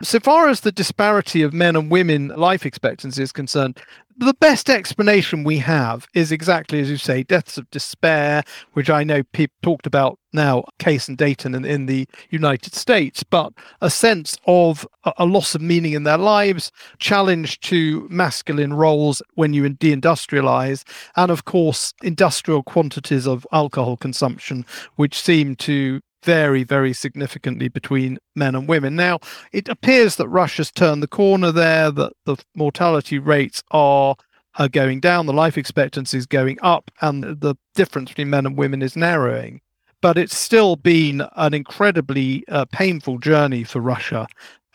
So 0.04 0.20
far 0.20 0.50
as 0.50 0.62
the 0.62 0.72
disparity 0.72 1.44
of 1.44 1.54
men 1.54 1.76
and 1.76 1.92
women 1.92 2.30
life 2.30 2.66
expectancy 2.66 3.22
is 3.22 3.32
concerned, 3.32 3.80
the 4.18 4.34
best 4.36 4.70
explanation 4.70 5.44
we 5.44 5.58
have 5.58 6.08
is 6.14 6.32
exactly 6.32 6.80
as 6.80 6.90
you 6.90 6.98
say 6.98 7.24
deaths 7.24 7.58
of 7.58 7.70
despair 7.72 8.44
which 8.74 8.90
i 8.90 9.04
know 9.04 9.24
people 9.34 9.56
talked 9.64 9.88
about 9.88 10.20
now 10.34 10.64
Case 10.80 11.08
and 11.08 11.18
Deaton 11.18 11.56
in, 11.56 11.66
in 11.66 11.86
the 11.88 12.08
united 12.30 12.76
states 12.76 13.24
but 13.24 13.54
a 13.82 13.90
sense 13.90 14.38
of 14.46 14.88
a, 15.06 15.14
a 15.18 15.26
loss 15.26 15.56
of 15.56 15.62
meaning 15.62 15.94
in 15.94 16.04
their 16.04 16.18
lives 16.18 16.72
challenge 17.00 17.60
to 17.62 18.08
masculine 18.10 18.74
roles 18.74 19.22
when 19.36 19.54
you 19.54 19.64
deindustrialize 19.64 20.84
and 21.16 21.32
of 21.32 21.46
course 21.46 21.94
industrial 22.04 22.64
quantities 22.64 23.26
of 23.26 23.48
alcohol 23.52 23.98
consumption 23.98 24.66
which 24.98 25.20
seem 25.20 25.56
to 25.56 26.02
vary 26.24 26.64
very 26.64 26.94
significantly 26.94 27.68
between 27.68 28.18
men 28.36 28.56
and 28.56 28.68
women. 28.68 28.96
Now, 28.96 29.20
it 29.52 29.68
appears 29.70 30.16
that 30.18 30.28
Russia's 30.28 30.72
turned 30.72 31.02
the 31.02 31.08
corner 31.08 31.52
there, 31.52 31.92
that 31.92 32.14
the 32.26 32.38
mortality 32.56 33.20
rates 33.20 33.64
are 33.72 34.16
are 34.60 34.68
going 34.68 35.00
down, 35.00 35.26
the 35.26 35.34
life 35.34 35.58
expectancy 35.58 36.18
is 36.18 36.26
going 36.26 36.58
up, 36.62 36.92
and 37.02 37.24
the 37.24 37.56
difference 37.74 38.10
between 38.10 38.30
men 38.30 38.46
and 38.46 38.58
women 38.58 38.82
is 38.82 38.98
narrowing. 38.98 39.62
But 40.02 40.18
it's 40.18 40.36
still 40.36 40.76
been 40.76 41.24
an 41.38 41.54
incredibly 41.54 42.44
uh, 42.50 42.66
painful 42.66 43.20
journey 43.20 43.64
for 43.64 43.80
Russia 43.80 44.28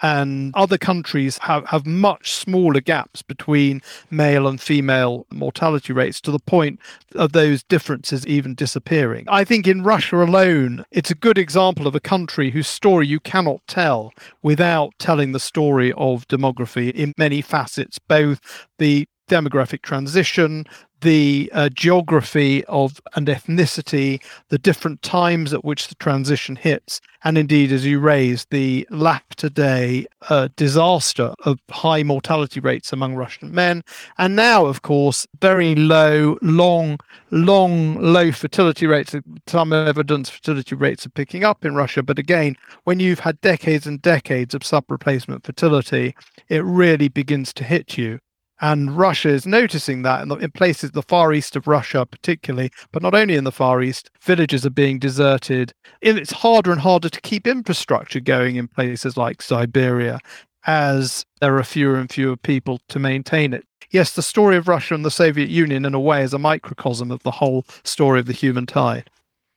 and 0.02 0.54
other 0.54 0.78
countries 0.78 1.38
have, 1.38 1.66
have 1.66 1.86
much 1.86 2.32
smaller 2.32 2.80
gaps 2.80 3.22
between 3.22 3.80
male 4.10 4.46
and 4.46 4.60
female 4.60 5.26
mortality 5.30 5.92
rates 5.92 6.20
to 6.22 6.30
the 6.30 6.38
point 6.38 6.78
of 7.14 7.32
those 7.32 7.62
differences 7.62 8.26
even 8.26 8.54
disappearing. 8.54 9.24
I 9.28 9.44
think 9.44 9.66
in 9.66 9.82
Russia 9.82 10.22
alone, 10.22 10.84
it's 10.90 11.10
a 11.10 11.14
good 11.14 11.38
example 11.38 11.86
of 11.86 11.94
a 11.94 12.00
country 12.00 12.50
whose 12.50 12.68
story 12.68 13.06
you 13.06 13.20
cannot 13.20 13.60
tell 13.66 14.12
without 14.42 14.92
telling 14.98 15.32
the 15.32 15.40
story 15.40 15.92
of 15.94 16.28
demography 16.28 16.92
in 16.92 17.12
many 17.16 17.40
facets, 17.40 17.98
both 17.98 18.40
the 18.78 19.06
demographic 19.28 19.82
transition, 19.82 20.64
the 21.00 21.50
uh, 21.52 21.68
geography 21.70 22.64
of 22.66 23.00
and 23.14 23.26
ethnicity, 23.28 24.22
the 24.48 24.58
different 24.58 25.02
times 25.02 25.52
at 25.52 25.64
which 25.64 25.88
the 25.88 25.94
transition 25.96 26.56
hits, 26.56 27.00
and 27.24 27.36
indeed, 27.36 27.72
as 27.72 27.84
you 27.84 27.98
raised, 27.98 28.50
the 28.50 28.86
lap 28.90 29.34
today 29.34 30.06
uh, 30.28 30.48
disaster 30.56 31.34
of 31.44 31.58
high 31.70 32.02
mortality 32.02 32.60
rates 32.60 32.92
among 32.92 33.14
Russian 33.14 33.52
men, 33.52 33.82
and 34.18 34.36
now, 34.36 34.66
of 34.66 34.82
course, 34.82 35.26
very 35.40 35.74
low, 35.74 36.38
long, 36.40 36.98
long, 37.30 38.00
low 38.00 38.32
fertility 38.32 38.86
rates. 38.86 39.14
Some 39.46 39.72
evidence 39.72 40.30
fertility 40.30 40.74
rates 40.74 41.04
are 41.04 41.10
picking 41.10 41.44
up 41.44 41.64
in 41.64 41.74
Russia, 41.74 42.02
but 42.02 42.18
again, 42.18 42.56
when 42.84 43.00
you've 43.00 43.20
had 43.20 43.40
decades 43.40 43.86
and 43.86 44.00
decades 44.00 44.54
of 44.54 44.64
sub 44.64 44.84
replacement 44.90 45.44
fertility, 45.44 46.14
it 46.48 46.64
really 46.64 47.08
begins 47.08 47.52
to 47.54 47.64
hit 47.64 47.98
you. 47.98 48.20
And 48.60 48.96
Russia 48.96 49.28
is 49.28 49.46
noticing 49.46 50.02
that 50.02 50.22
in, 50.22 50.28
the, 50.28 50.36
in, 50.36 50.50
places, 50.50 50.92
the 50.92 51.02
far 51.02 51.34
east 51.34 51.56
of 51.56 51.66
Russia, 51.66 52.06
particularly, 52.06 52.70
but 52.90 53.02
not 53.02 53.14
only 53.14 53.34
in 53.34 53.44
the 53.44 53.52
far 53.52 53.82
east, 53.82 54.10
villages 54.20 54.64
are 54.64 54.70
being 54.70 54.98
deserted. 54.98 55.74
It's 56.00 56.32
harder 56.32 56.72
and 56.72 56.80
harder 56.80 57.10
to 57.10 57.20
keep 57.20 57.46
infrastructure 57.46 58.20
going 58.20 58.56
in 58.56 58.68
places 58.68 59.16
like 59.16 59.42
Siberia 59.42 60.20
as 60.66 61.24
there 61.40 61.56
are 61.56 61.64
fewer 61.64 61.96
and 61.96 62.10
fewer 62.10 62.36
people 62.36 62.80
to 62.88 62.98
maintain 62.98 63.52
it. 63.52 63.64
Yes, 63.90 64.12
the 64.12 64.22
story 64.22 64.56
of 64.56 64.68
Russia 64.68 64.94
and 64.94 65.04
the 65.04 65.10
Soviet 65.10 65.48
Union, 65.48 65.84
in 65.84 65.94
a 65.94 66.00
way, 66.00 66.22
is 66.22 66.34
a 66.34 66.38
microcosm 66.38 67.10
of 67.10 67.22
the 67.22 67.30
whole 67.30 67.64
story 67.84 68.18
of 68.18 68.26
the 68.26 68.32
human 68.32 68.66
tide. 68.66 69.10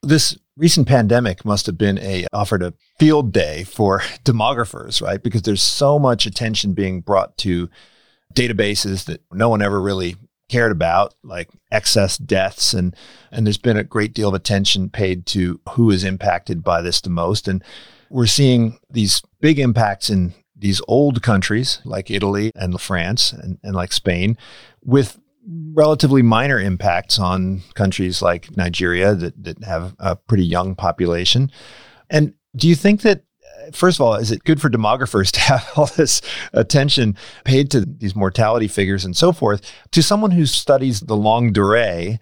This 0.04 0.38
recent 0.56 0.88
pandemic 0.88 1.43
must 1.43 1.66
have 1.66 1.78
been 1.78 1.97
a 2.00 2.28
offered 2.32 2.62
a 2.62 2.74
field 3.00 3.32
day 3.32 3.64
for 3.64 4.00
demographers, 4.24 5.02
right? 5.02 5.22
Because 5.22 5.41
there's 5.41 5.64
so 5.64 5.97
much 5.97 6.26
attention 6.26 6.74
being 6.74 7.02
brought 7.02 7.38
to 7.39 7.70
databases 8.34 9.06
that 9.06 9.22
no 9.32 9.50
one 9.50 9.62
ever 9.62 9.82
really 9.82 10.16
cared 10.50 10.72
about, 10.72 11.14
like 11.24 11.50
excess 11.72 12.18
deaths, 12.18 12.74
and 12.74 12.96
and 13.32 13.46
there's 13.46 13.58
been 13.58 13.78
a 13.78 13.84
great 13.84 14.14
deal 14.14 14.30
of 14.30 14.34
attention 14.34 14.90
paid 14.90 15.26
to 15.28 15.60
who 15.72 15.92
is 15.92 16.04
impacted 16.04 16.64
by 16.64 16.82
this 16.82 17.02
the 17.02 17.10
most, 17.10 17.48
and 17.48 17.64
we're 18.10 18.26
seeing 18.26 18.80
these 18.90 19.22
big 19.40 19.60
impacts 19.60 20.10
in 20.10 20.34
these 20.56 20.82
old 20.88 21.22
countries 21.22 21.80
like 21.86 22.12
Italy 22.12 22.52
and 22.56 22.82
France 22.82 23.32
and, 23.32 23.58
and 23.64 23.76
like 23.76 23.94
Spain, 23.94 24.38
with 24.84 25.20
relatively 25.74 26.22
minor 26.22 26.60
impacts 26.60 27.18
on 27.18 27.62
countries 27.76 28.22
like 28.22 28.56
Nigeria 28.58 29.16
that 29.16 29.44
that 29.44 29.64
have 29.64 29.96
a 30.00 30.16
pretty 30.16 30.46
young 30.46 30.76
population. 30.76 31.52
And 32.10 32.34
do 32.56 32.68
you 32.68 32.76
think 32.76 33.02
that 33.02 33.24
first 33.74 34.00
of 34.00 34.06
all, 34.06 34.16
is 34.16 34.32
it 34.32 34.44
good 34.44 34.62
for 34.62 34.70
demographers 34.70 35.32
to 35.34 35.40
have 35.40 35.70
all 35.76 35.88
this 35.88 36.22
attention 36.54 37.16
paid 37.46 37.72
to 37.72 37.82
these 37.82 38.16
mortality 38.16 38.68
figures 38.68 39.06
and 39.06 39.16
so 39.16 39.32
forth? 39.32 39.62
To 39.92 40.04
someone 40.04 40.32
who 40.32 40.46
studies 40.46 41.02
the 41.02 41.18
longue 41.18 41.54
durée, 41.54 42.20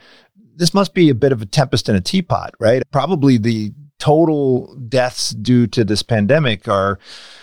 this 0.56 0.74
must 0.74 0.94
be 0.94 1.10
a 1.10 1.16
bit 1.16 1.32
of 1.32 1.42
a 1.42 1.46
tempest 1.46 1.88
in 1.88 1.96
a 1.96 2.02
teapot, 2.02 2.52
right? 2.60 2.84
Probably 2.92 3.38
the 3.38 3.74
total 4.00 4.76
deaths 4.76 5.32
due 5.32 5.68
to 5.68 5.84
this 5.84 6.04
pandemic 6.04 6.68
are 6.68 7.00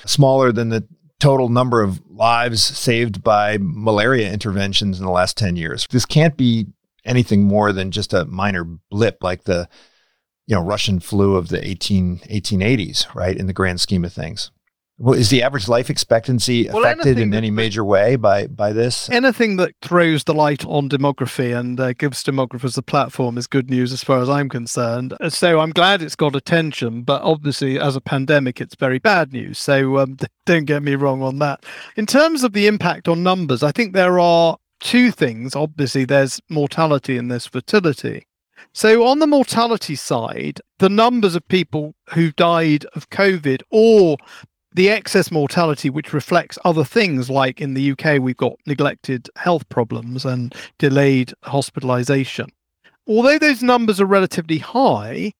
smaller 0.06 0.52
than 0.52 0.68
the 0.68 0.86
total 1.20 1.48
number 1.48 1.82
of 1.82 2.00
lives 2.10 2.62
saved 2.62 3.22
by 3.22 3.56
malaria 3.60 4.32
interventions 4.32 4.98
in 4.98 5.06
the 5.06 5.10
last 5.10 5.36
10 5.36 5.56
years. 5.56 5.86
This 5.90 6.04
can't 6.04 6.36
be 6.36 6.66
anything 7.04 7.44
more 7.44 7.72
than 7.72 7.90
just 7.90 8.12
a 8.12 8.24
minor 8.26 8.64
blip 8.64 9.18
like 9.22 9.44
the 9.44 9.68
you 10.46 10.54
know 10.56 10.62
Russian 10.62 11.00
flu 11.00 11.36
of 11.36 11.48
the 11.48 11.66
18, 11.66 12.18
1880s, 12.30 13.14
right? 13.14 13.36
In 13.36 13.46
the 13.46 13.52
grand 13.52 13.80
scheme 13.80 14.04
of 14.04 14.12
things. 14.12 14.50
Well, 14.96 15.14
is 15.18 15.28
the 15.28 15.42
average 15.42 15.66
life 15.66 15.90
expectancy 15.90 16.68
Well, 16.72 16.84
affected 16.84 17.18
in 17.18 17.34
any 17.34 17.48
that- 17.50 17.52
major 17.56 17.84
way 17.84 18.14
by 18.14 18.46
by 18.46 18.72
this? 18.72 19.10
Anything 19.10 19.56
that 19.56 19.72
throws 19.82 20.22
the 20.22 20.34
light 20.34 20.64
on 20.66 20.88
demography 20.88 21.58
and 21.58 21.80
uh, 21.80 21.94
gives 21.94 22.22
demographers 22.22 22.78
a 22.78 22.82
platform 22.82 23.36
is 23.36 23.48
good 23.48 23.68
news 23.68 23.92
as 23.92 24.04
far 24.04 24.20
as 24.20 24.28
I'm 24.30 24.48
concerned. 24.48 25.12
Uh, 25.20 25.30
So 25.30 25.58
I'm 25.58 25.70
glad 25.72 26.00
it's 26.00 26.14
got 26.14 26.36
attention, 26.36 27.02
but 27.02 27.22
obviously, 27.22 27.76
as 27.80 27.96
a 27.96 28.00
pandemic, 28.00 28.60
it's 28.60 28.76
very 28.76 29.00
bad 29.00 29.32
news. 29.32 29.58
So 29.58 29.98
um, 29.98 30.16
don't 30.46 30.64
get 30.64 30.84
me 30.84 30.94
wrong 30.94 31.22
on 31.22 31.40
that. 31.40 31.64
In 31.96 32.06
terms 32.06 32.44
of 32.44 32.52
the 32.52 32.68
impact 32.68 33.08
on 33.08 33.24
numbers, 33.24 33.64
I 33.64 33.72
think 33.72 33.94
there 33.94 34.20
are 34.20 34.58
two 34.78 35.10
things. 35.10 35.56
Obviously, 35.56 36.04
there's 36.04 36.40
mortality 36.48 37.16
and 37.18 37.32
there's 37.32 37.46
fertility. 37.46 38.26
So, 38.72 39.06
on 39.06 39.20
the 39.20 39.26
mortality 39.26 39.94
side, 39.94 40.60
the 40.78 40.88
numbers 40.88 41.34
of 41.34 41.46
people 41.48 41.94
who 42.10 42.32
died 42.32 42.84
of 42.94 43.10
COVID 43.10 43.62
or 43.70 44.16
the 44.74 44.90
excess 44.90 45.30
mortality, 45.30 45.88
which 45.88 46.12
reflects 46.12 46.58
other 46.64 46.84
things 46.84 47.30
like 47.30 47.60
in 47.60 47.74
the 47.74 47.92
UK, 47.92 48.20
we've 48.20 48.36
got 48.36 48.54
neglected 48.66 49.30
health 49.36 49.68
problems 49.68 50.24
and 50.24 50.52
delayed 50.78 51.32
hospitalization. 51.44 52.48
Although 53.06 53.38
those 53.38 53.62
numbers 53.62 54.00
are 54.00 54.06
relatively 54.06 54.58
high, 54.58 55.32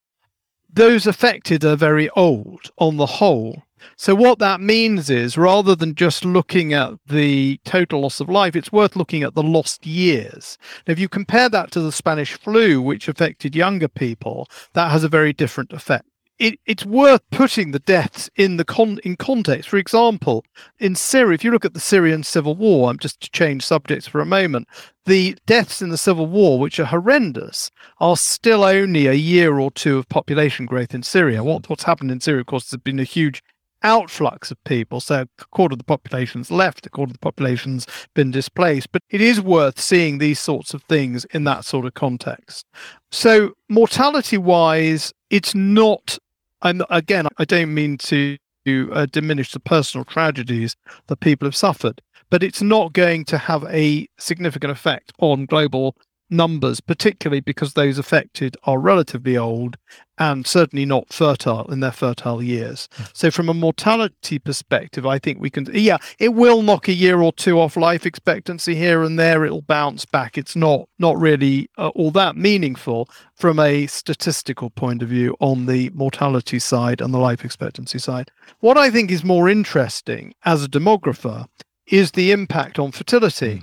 those 0.72 1.07
affected 1.07 1.64
are 1.64 1.77
very 1.77 2.09
old 2.11 2.70
on 2.79 2.97
the 2.97 3.07
whole. 3.07 3.64
So, 3.97 4.14
what 4.14 4.39
that 4.39 4.61
means 4.61 5.11
is 5.11 5.39
rather 5.39 5.74
than 5.74 5.95
just 5.95 6.24
looking 6.24 6.72
at 6.72 6.95
the 7.07 7.61
total 7.64 8.01
loss 8.01 8.20
of 8.20 8.28
life, 8.28 8.57
it's 8.57 8.72
worth 8.72 8.97
looking 8.97 9.22
at 9.22 9.35
the 9.35 9.43
lost 9.43 9.87
years. 9.87 10.59
Now, 10.87 10.93
if 10.93 10.99
you 10.99 11.09
compare 11.09 11.49
that 11.49 11.70
to 11.72 11.80
the 11.80 11.93
Spanish 11.93 12.35
flu, 12.35 12.80
which 12.80 13.09
affected 13.09 13.55
younger 13.55 13.89
people, 13.89 14.49
that 14.72 14.91
has 14.91 15.05
a 15.05 15.09
very 15.09 15.32
different 15.32 15.72
effect. 15.72 16.07
It, 16.41 16.59
it's 16.66 16.85
worth 16.85 17.22
putting 17.30 17.70
the 17.70 17.78
deaths 17.78 18.28
in 18.35 18.57
the 18.57 18.64
con- 18.64 18.99
in 19.05 19.14
context. 19.14 19.68
For 19.68 19.76
example, 19.76 20.45
in 20.80 20.97
Syria, 20.97 21.35
if 21.35 21.45
you 21.45 21.53
look 21.53 21.64
at 21.64 21.74
the 21.74 21.80
Syrian 21.80 22.24
civil 22.24 22.57
war, 22.57 22.91
I'm 22.91 22.99
just 22.99 23.20
to 23.20 23.30
change 23.30 23.64
subjects 23.64 24.09
for 24.09 24.20
a 24.20 24.26
moment, 24.26 24.66
the 25.07 25.37
deaths 25.47 25.80
in 25.80 25.91
the 25.91 25.97
civil 25.97 26.26
war, 26.26 26.59
which 26.59 26.80
are 26.80 26.87
horrendous, 26.87 27.70
are 28.01 28.16
still 28.16 28.64
only 28.64 29.07
a 29.07 29.12
year 29.12 29.61
or 29.61 29.70
two 29.70 29.99
of 29.99 30.09
population 30.09 30.66
growth 30.66 30.93
in 30.93 31.05
Syria. 31.05 31.45
What, 31.45 31.68
what's 31.70 31.85
happened 31.85 32.11
in 32.11 32.20
Syria, 32.20 32.41
of 32.41 32.47
course, 32.47 32.68
has 32.72 32.80
been 32.80 32.99
a 32.99 33.05
huge 33.05 33.41
outflux 33.85 34.51
of 34.51 34.62
people. 34.64 35.01
So 35.01 35.22
a 35.22 35.45
quarter 35.53 35.74
of 35.74 35.78
the 35.78 35.85
population's 35.85 36.51
left, 36.51 36.87
a 36.87 36.91
quarter 36.91 37.11
of 37.11 37.14
the 37.14 37.18
population's 37.18 37.87
been 38.14 38.30
displaced. 38.30 38.91
But 38.93 39.03
it 39.11 39.20
is 39.20 39.41
worth 39.41 39.78
seeing 39.78 40.18
these 40.18 40.41
sorts 40.41 40.74
of 40.74 40.82
things 40.85 41.24
in 41.26 41.45
that 41.45 41.64
sort 41.64 41.87
of 41.87 41.95
context. 41.95 42.66
So 43.12 43.53
mortality 43.68 44.39
wise, 44.39 45.12
it's 45.30 45.55
not, 45.55 46.18
and 46.62 46.82
again, 46.91 47.28
I 47.39 47.45
don't 47.45 47.74
mean 47.74 47.99
to 47.99 48.37
uh, 48.66 49.07
diminish 49.07 49.53
the 49.53 49.61
personal 49.61 50.05
tragedies 50.05 50.74
that 51.09 51.20
people 51.20 51.47
have 51.47 51.57
suffered, 51.57 52.01
but 52.30 52.43
it's 52.43 52.62
not 52.62 52.95
going 52.95 53.24
to 53.26 53.37
have 53.37 53.64
a 53.64 54.07
significant 54.18 54.72
effect 54.72 55.12
on 55.18 55.45
global 55.45 55.95
numbers, 56.37 56.80
particularly 56.80 57.41
because 57.41 57.74
those 57.74 57.99
affected 57.99 58.57
are 58.64 58.78
relatively 58.78 59.37
old 59.37 59.76
and 60.18 60.47
certainly 60.47 60.85
not 60.85 61.12
fertile 61.12 61.70
in 61.72 61.80
their 61.80 61.93
fertile 61.93 62.43
years. 62.43 62.89
So, 63.12 63.30
from 63.30 63.49
a 63.49 63.55
mortality 63.55 64.39
perspective, 64.39 65.07
I 65.07 65.18
think 65.18 65.41
we 65.41 65.51
can, 65.51 65.66
yeah, 65.72 65.99
it 66.18 66.35
will 66.35 66.62
knock 66.62 66.89
a 66.89 66.93
year 66.93 67.20
or 67.20 67.32
two 67.32 67.59
off 67.59 67.76
life 67.76 68.07
expectancy 68.07 68.74
here 68.74 69.03
and 69.03 69.18
there. 69.18 69.45
It'll 69.45 69.62
bounce 69.62 70.05
back. 70.05 70.39
It's 70.39 70.55
not 70.55 70.89
not 70.99 71.18
really 71.18 71.68
uh, 71.78 71.89
all 71.89 72.11
that 72.12 72.37
meaningful 72.37 73.09
from 73.35 73.59
a 73.59 73.87
statistical 73.87 74.70
point 74.70 75.03
of 75.03 75.09
view 75.09 75.37
on 75.41 75.66
the 75.66 75.91
mortality 75.91 76.59
side 76.59 77.01
and 77.01 77.12
the 77.12 77.18
life 77.18 77.45
expectancy 77.45 77.99
side. 77.99 78.30
What 78.61 78.78
I 78.78 78.91
think 78.91 79.11
is 79.11 79.24
more 79.24 79.49
interesting 79.49 80.35
as 80.45 80.64
a 80.64 80.68
demographer 80.68 81.47
is 81.87 82.12
the 82.12 82.32
impact 82.32 82.78
on 82.78 82.93
fertility. 82.93 83.62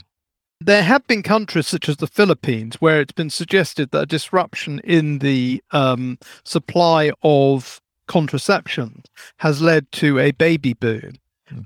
There 0.63 0.83
have 0.83 1.07
been 1.07 1.23
countries 1.23 1.67
such 1.67 1.89
as 1.89 1.97
the 1.97 2.05
Philippines 2.05 2.75
where 2.75 3.01
it's 3.01 3.13
been 3.13 3.31
suggested 3.31 3.89
that 3.89 4.03
a 4.03 4.05
disruption 4.05 4.77
in 4.83 5.17
the 5.17 5.63
um, 5.71 6.19
supply 6.43 7.11
of 7.23 7.81
contraception 8.05 9.01
has 9.37 9.59
led 9.59 9.91
to 9.93 10.19
a 10.19 10.29
baby 10.29 10.73
boom. 10.73 11.13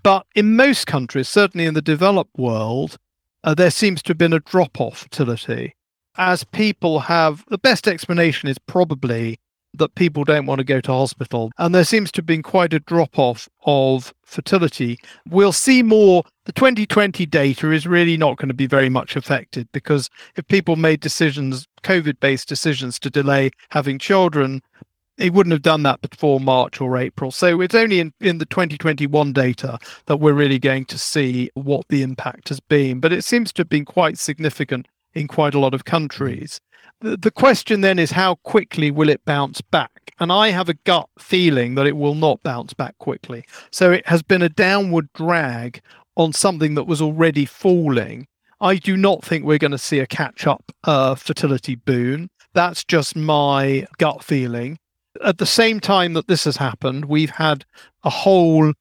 But 0.01 0.25
in 0.33 0.55
most 0.55 0.87
countries, 0.87 1.27
certainly 1.27 1.65
in 1.65 1.73
the 1.73 1.81
developed 1.81 2.37
world, 2.37 2.95
uh, 3.43 3.53
there 3.53 3.69
seems 3.69 4.01
to 4.03 4.11
have 4.11 4.17
been 4.17 4.31
a 4.31 4.39
drop 4.39 4.79
off 4.79 4.99
fertility. 4.99 5.75
As 6.15 6.45
people 6.45 6.99
have, 6.99 7.43
the 7.49 7.57
best 7.57 7.89
explanation 7.89 8.47
is 8.47 8.57
probably 8.59 9.39
that 9.77 9.95
people 9.95 10.23
don't 10.23 10.45
want 10.45 10.59
to 10.59 10.65
go 10.65 10.81
to 10.81 10.91
hospital. 10.91 11.51
And 11.57 11.73
there 11.73 11.83
seems 11.83 12.11
to 12.13 12.19
have 12.19 12.25
been 12.25 12.43
quite 12.43 12.73
a 12.73 12.79
drop 12.79 13.17
off 13.17 13.47
of 13.65 14.13
fertility. 14.23 14.97
We'll 15.29 15.51
see 15.51 15.83
more. 15.83 16.23
The 16.45 16.53
2020 16.53 17.25
data 17.25 17.71
is 17.71 17.87
really 17.87 18.17
not 18.17 18.37
going 18.37 18.49
to 18.49 18.53
be 18.53 18.67
very 18.67 18.89
much 18.89 19.15
affected 19.15 19.67
because 19.71 20.09
if 20.35 20.47
people 20.47 20.75
made 20.75 20.99
decisions, 20.99 21.67
COVID 21.83 22.19
based 22.19 22.47
decisions 22.47 22.99
to 22.99 23.09
delay 23.09 23.51
having 23.69 23.97
children, 23.97 24.61
they 25.17 25.29
wouldn't 25.29 25.53
have 25.53 25.61
done 25.61 25.83
that 25.83 26.01
before 26.01 26.39
March 26.39 26.81
or 26.81 26.97
April. 26.97 27.31
So 27.31 27.61
it's 27.61 27.75
only 27.75 27.99
in, 27.99 28.13
in 28.19 28.37
the 28.37 28.45
2021 28.45 29.33
data 29.33 29.79
that 30.07 30.17
we're 30.17 30.33
really 30.33 30.59
going 30.59 30.85
to 30.85 30.97
see 30.97 31.49
what 31.53 31.87
the 31.89 32.01
impact 32.01 32.49
has 32.49 32.59
been. 32.59 32.99
But 32.99 33.13
it 33.13 33.23
seems 33.23 33.53
to 33.53 33.61
have 33.61 33.69
been 33.69 33.85
quite 33.85 34.17
significant 34.17 34.87
in 35.15 35.27
quite 35.27 35.55
a 35.55 35.59
lot 35.59 35.73
of 35.73 35.85
countries. 35.85 36.59
The, 37.01 37.17
the 37.17 37.31
question 37.31 37.81
then 37.81 37.99
is 37.99 38.11
how 38.11 38.35
quickly 38.35 38.91
will 38.91 39.09
it 39.09 39.23
bounce 39.25 39.61
back? 39.61 39.91
And 40.19 40.31
I 40.31 40.49
have 40.49 40.69
a 40.69 40.75
gut 40.85 41.09
feeling 41.19 41.75
that 41.75 41.87
it 41.87 41.97
will 41.97 42.15
not 42.15 42.43
bounce 42.43 42.73
back 42.73 42.97
quickly. 42.99 43.45
So 43.71 43.91
it 43.91 44.07
has 44.07 44.21
been 44.21 44.41
a 44.41 44.49
downward 44.49 45.09
drag 45.13 45.81
on 46.15 46.31
something 46.31 46.75
that 46.75 46.85
was 46.85 47.01
already 47.01 47.45
falling. 47.45 48.27
I 48.61 48.75
do 48.75 48.95
not 48.95 49.23
think 49.23 49.43
we're 49.43 49.57
going 49.57 49.71
to 49.71 49.77
see 49.77 49.99
a 49.99 50.07
catch 50.07 50.47
up 50.47 50.71
uh, 50.85 51.15
fertility 51.15 51.75
boon. 51.75 52.29
That's 52.53 52.85
just 52.85 53.15
my 53.15 53.85
gut 53.97 54.23
feeling. 54.23 54.79
At 55.23 55.37
the 55.37 55.45
same 55.45 55.79
time 55.79 56.13
that 56.13 56.27
this 56.27 56.45
has 56.45 56.57
happened, 56.57 57.05
we've 57.05 57.31
had 57.31 57.65
a 58.03 58.09
whole 58.09 58.73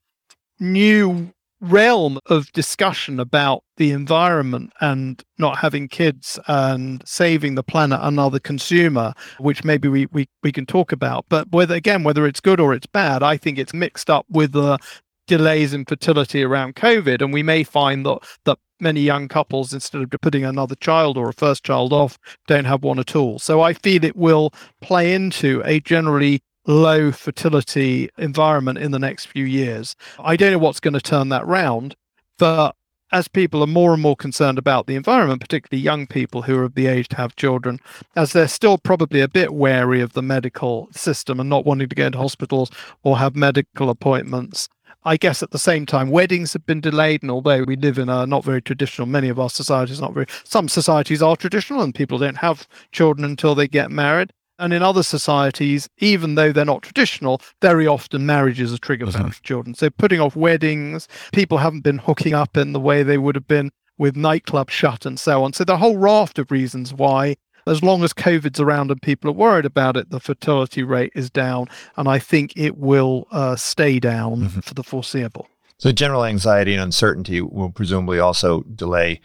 new 0.60 1.32
realm 1.60 2.18
of 2.26 2.50
discussion 2.52 3.18
about 3.18 3.62
the 3.76 3.90
environment 3.90 4.72
and 4.80 5.22
not 5.38 5.58
having 5.58 5.88
kids 5.88 6.38
and 6.46 7.02
saving 7.06 7.54
the 7.54 7.62
planet 7.62 7.98
another 8.02 8.38
consumer 8.38 9.12
which 9.38 9.64
maybe 9.64 9.88
we, 9.88 10.06
we 10.06 10.28
we 10.42 10.52
can 10.52 10.66
talk 10.66 10.92
about. 10.92 11.24
But 11.28 11.50
whether 11.52 11.74
again 11.74 12.02
whether 12.02 12.26
it's 12.26 12.40
good 12.40 12.60
or 12.60 12.74
it's 12.74 12.86
bad 12.86 13.22
i 13.22 13.36
think 13.36 13.58
it's 13.58 13.74
mixed 13.74 14.10
up 14.10 14.26
with 14.28 14.52
the 14.52 14.78
delays 15.26 15.72
in 15.72 15.84
fertility 15.84 16.42
around 16.42 16.76
covid. 16.76 17.22
And 17.22 17.32
we 17.32 17.42
may 17.42 17.64
find 17.64 18.04
that 18.06 18.18
that 18.44 18.58
many 18.80 19.00
young 19.00 19.28
couples 19.28 19.72
instead 19.72 20.02
of 20.02 20.10
putting 20.20 20.44
another 20.44 20.74
child 20.74 21.16
or 21.16 21.28
a 21.28 21.32
first 21.32 21.64
child 21.64 21.92
off 21.92 22.18
don't 22.46 22.66
have 22.66 22.82
one 22.82 22.98
at 22.98 23.16
all. 23.16 23.38
So 23.38 23.62
i 23.62 23.72
feel 23.72 24.04
it 24.04 24.16
will 24.16 24.52
play 24.82 25.14
into 25.14 25.62
a 25.64 25.80
generally 25.80 26.42
low 26.66 27.12
fertility 27.12 28.08
environment 28.18 28.78
in 28.78 28.90
the 28.90 28.98
next 28.98 29.26
few 29.26 29.44
years. 29.44 29.96
I 30.18 30.36
don't 30.36 30.52
know 30.52 30.58
what's 30.58 30.80
going 30.80 30.94
to 30.94 31.00
turn 31.00 31.28
that 31.30 31.46
round, 31.46 31.96
but 32.38 32.74
as 33.12 33.28
people 33.28 33.62
are 33.62 33.68
more 33.68 33.92
and 33.92 34.02
more 34.02 34.16
concerned 34.16 34.58
about 34.58 34.86
the 34.86 34.96
environment, 34.96 35.40
particularly 35.40 35.80
young 35.80 36.06
people 36.06 36.42
who 36.42 36.58
are 36.58 36.64
of 36.64 36.74
the 36.74 36.88
age 36.88 37.06
to 37.08 37.16
have 37.16 37.36
children, 37.36 37.78
as 38.16 38.32
they're 38.32 38.48
still 38.48 38.76
probably 38.76 39.20
a 39.20 39.28
bit 39.28 39.54
wary 39.54 40.00
of 40.00 40.14
the 40.14 40.22
medical 40.22 40.88
system 40.90 41.38
and 41.38 41.48
not 41.48 41.64
wanting 41.64 41.88
to 41.88 41.94
go 41.94 42.06
into 42.06 42.18
hospitals 42.18 42.70
or 43.04 43.18
have 43.18 43.36
medical 43.36 43.88
appointments. 43.88 44.68
I 45.04 45.16
guess 45.18 45.42
at 45.42 45.50
the 45.50 45.58
same 45.58 45.84
time, 45.84 46.10
weddings 46.10 46.54
have 46.54 46.64
been 46.64 46.80
delayed, 46.80 47.22
and 47.22 47.30
although 47.30 47.62
we 47.62 47.76
live 47.76 47.98
in 47.98 48.08
a 48.08 48.26
not 48.26 48.42
very 48.42 48.62
traditional, 48.62 49.06
many 49.06 49.28
of 49.28 49.38
our 49.38 49.50
societies 49.50 50.00
not 50.00 50.14
very. 50.14 50.26
Some 50.44 50.68
societies 50.68 51.22
are 51.22 51.36
traditional, 51.36 51.82
and 51.82 51.94
people 51.94 52.18
don't 52.18 52.38
have 52.38 52.66
children 52.90 53.24
until 53.24 53.54
they 53.54 53.68
get 53.68 53.90
married. 53.90 54.32
And 54.58 54.72
in 54.72 54.82
other 54.82 55.02
societies, 55.02 55.88
even 55.98 56.36
though 56.36 56.52
they're 56.52 56.64
not 56.64 56.82
traditional, 56.82 57.40
very 57.60 57.86
often 57.86 58.24
marriage 58.24 58.60
is 58.60 58.72
a 58.72 58.78
trigger 58.78 59.06
for 59.10 59.18
having 59.18 59.32
children. 59.42 59.74
So 59.74 59.90
putting 59.90 60.20
off 60.20 60.36
weddings, 60.36 61.08
people 61.32 61.58
haven't 61.58 61.80
been 61.82 61.98
hooking 61.98 62.34
up 62.34 62.56
in 62.56 62.72
the 62.72 62.80
way 62.80 63.02
they 63.02 63.18
would 63.18 63.34
have 63.34 63.48
been 63.48 63.70
with 63.98 64.14
nightclubs 64.14 64.70
shut 64.70 65.04
and 65.06 65.18
so 65.18 65.42
on. 65.42 65.52
So 65.54 65.64
the 65.64 65.76
whole 65.78 65.96
raft 65.98 66.38
of 66.38 66.50
reasons 66.52 66.94
why, 66.94 67.36
as 67.66 67.82
long 67.82 68.04
as 68.04 68.12
COVID's 68.12 68.60
around 68.60 68.90
and 68.92 69.02
people 69.02 69.28
are 69.30 69.34
worried 69.34 69.64
about 69.64 69.96
it, 69.96 70.10
the 70.10 70.20
fertility 70.20 70.82
rate 70.84 71.12
is 71.16 71.30
down. 71.30 71.66
And 71.96 72.08
I 72.08 72.20
think 72.20 72.52
it 72.56 72.76
will 72.76 73.26
uh, 73.32 73.56
stay 73.56 73.98
down 73.98 74.48
Mhm. 74.50 74.64
for 74.64 74.74
the 74.74 74.84
foreseeable. 74.84 75.48
So 75.78 75.90
general 75.90 76.24
anxiety 76.24 76.72
and 76.74 76.82
uncertainty 76.82 77.40
will 77.40 77.70
presumably 77.70 78.20
also 78.20 78.62
delay 78.62 79.20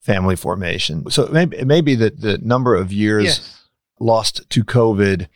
family 0.00 0.34
formation. 0.36 1.10
So 1.10 1.24
it 1.24 1.32
may, 1.32 1.42
it 1.44 1.66
may 1.66 1.80
be 1.82 1.94
that 1.96 2.22
the 2.22 2.38
number 2.38 2.74
of 2.74 2.90
years 2.92 3.24
Yes. 3.24 3.58
Lost 4.02 4.48
to 4.50 4.64
COVID 4.64 5.28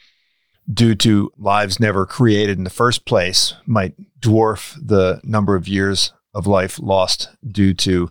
due 0.72 0.94
to 0.96 1.32
lives 1.38 1.78
never 1.78 2.04
created 2.04 2.58
in 2.58 2.64
the 2.64 2.70
first 2.70 3.04
place 3.04 3.54
might 3.66 3.94
dwarf 4.20 4.76
the 4.84 5.20
number 5.22 5.54
of 5.54 5.68
years 5.68 6.12
of 6.34 6.46
life 6.46 6.78
lost 6.78 7.30
due 7.46 7.72
to 7.72 8.10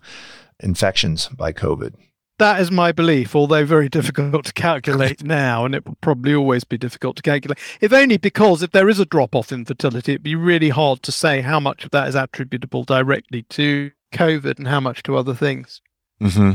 infections 0.60 1.28
by 1.30 1.52
COVID. 1.52 1.94
That 2.38 2.60
is 2.60 2.70
my 2.70 2.92
belief, 2.92 3.34
although 3.34 3.66
very 3.66 3.88
difficult 3.88 4.46
to 4.46 4.54
calculate 4.54 5.24
now, 5.24 5.64
and 5.64 5.74
it 5.74 5.86
will 5.86 5.98
probably 6.02 6.36
always 6.36 6.66
be 6.66 6.78
difficult 6.78 7.16
to 7.18 7.22
calculate. 7.22 7.60
If 7.80 7.94
only 7.94 8.18
because 8.18 8.62
if 8.62 8.72
there 8.72 8.90
is 8.90 9.00
a 9.00 9.06
drop 9.06 9.36
off 9.36 9.54
in 9.54 9.64
fertility, 9.64 10.14
it'd 10.14 10.24
be 10.24 10.36
really 10.36 10.70
hard 10.70 11.02
to 11.04 11.14
say 11.14 11.42
how 11.42 11.62
much 11.62 11.86
of 11.86 11.92
that 11.92 12.10
is 12.10 12.16
attributable 12.16 12.84
directly 12.84 13.44
to 13.44 13.92
COVID 14.14 14.58
and 14.58 14.68
how 14.68 14.82
much 14.82 15.02
to 15.04 15.16
other 15.16 15.34
things. 15.34 15.82
Mm-hmm. 16.22 16.54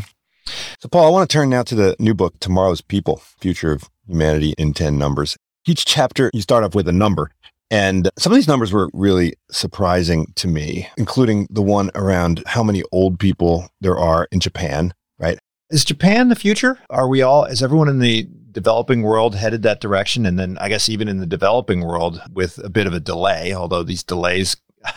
So, 0.83 0.89
Paul, 0.89 1.07
I 1.07 1.11
want 1.11 1.28
to 1.28 1.35
turn 1.35 1.51
now 1.51 1.62
to 1.64 1.74
the 1.74 1.95
new 1.99 2.14
book, 2.14 2.41
Tomorrow's 2.41 2.81
People 2.81 3.20
Future 3.39 3.70
of 3.70 3.91
Humanity 4.07 4.55
in 4.57 4.72
10 4.72 4.97
Numbers. 4.97 5.37
Each 5.66 5.85
chapter, 5.85 6.31
you 6.33 6.41
start 6.41 6.64
off 6.64 6.74
with 6.74 6.89
a 6.89 6.93
number. 6.93 7.31
And 7.70 8.09
some 8.18 8.33
of 8.33 8.37
these 8.37 8.49
numbers 8.49 8.72
were 8.72 8.89
really 8.95 9.35
surprising 9.51 10.33
to 10.37 10.49
me, 10.49 10.89
including 10.97 11.47
the 11.51 11.61
one 11.61 11.91
around 11.95 12.43
how 12.47 12.62
many 12.62 12.83
old 12.93 13.18
people 13.18 13.68
there 13.83 13.99
are 13.99 14.26
in 14.33 14.41
Japan, 14.41 14.95
right? 15.18 15.39
Is 15.68 15.85
Japan 15.85 16.31
the 16.31 16.35
future? 16.35 16.78
Are 16.89 17.09
we 17.09 17.20
all, 17.20 17.45
is 17.45 17.62
everyone 17.62 17.91
in 17.91 17.99
the 17.99 18.26
developing 18.51 19.03
world 19.03 19.35
headed 19.35 19.62
that 19.64 19.83
direction? 19.83 20.24
And 20.24 20.39
then 20.39 20.57
I 20.62 20.70
guess 20.70 20.89
even 20.89 21.09
in 21.09 21.18
the 21.18 21.26
developing 21.26 21.83
world 21.83 22.22
with 22.33 22.57
a 22.64 22.70
bit 22.70 22.87
of 22.87 22.95
a 22.95 23.01
delay, 23.01 23.53
although 23.53 23.83
these 23.83 24.03
delays, 24.03 24.57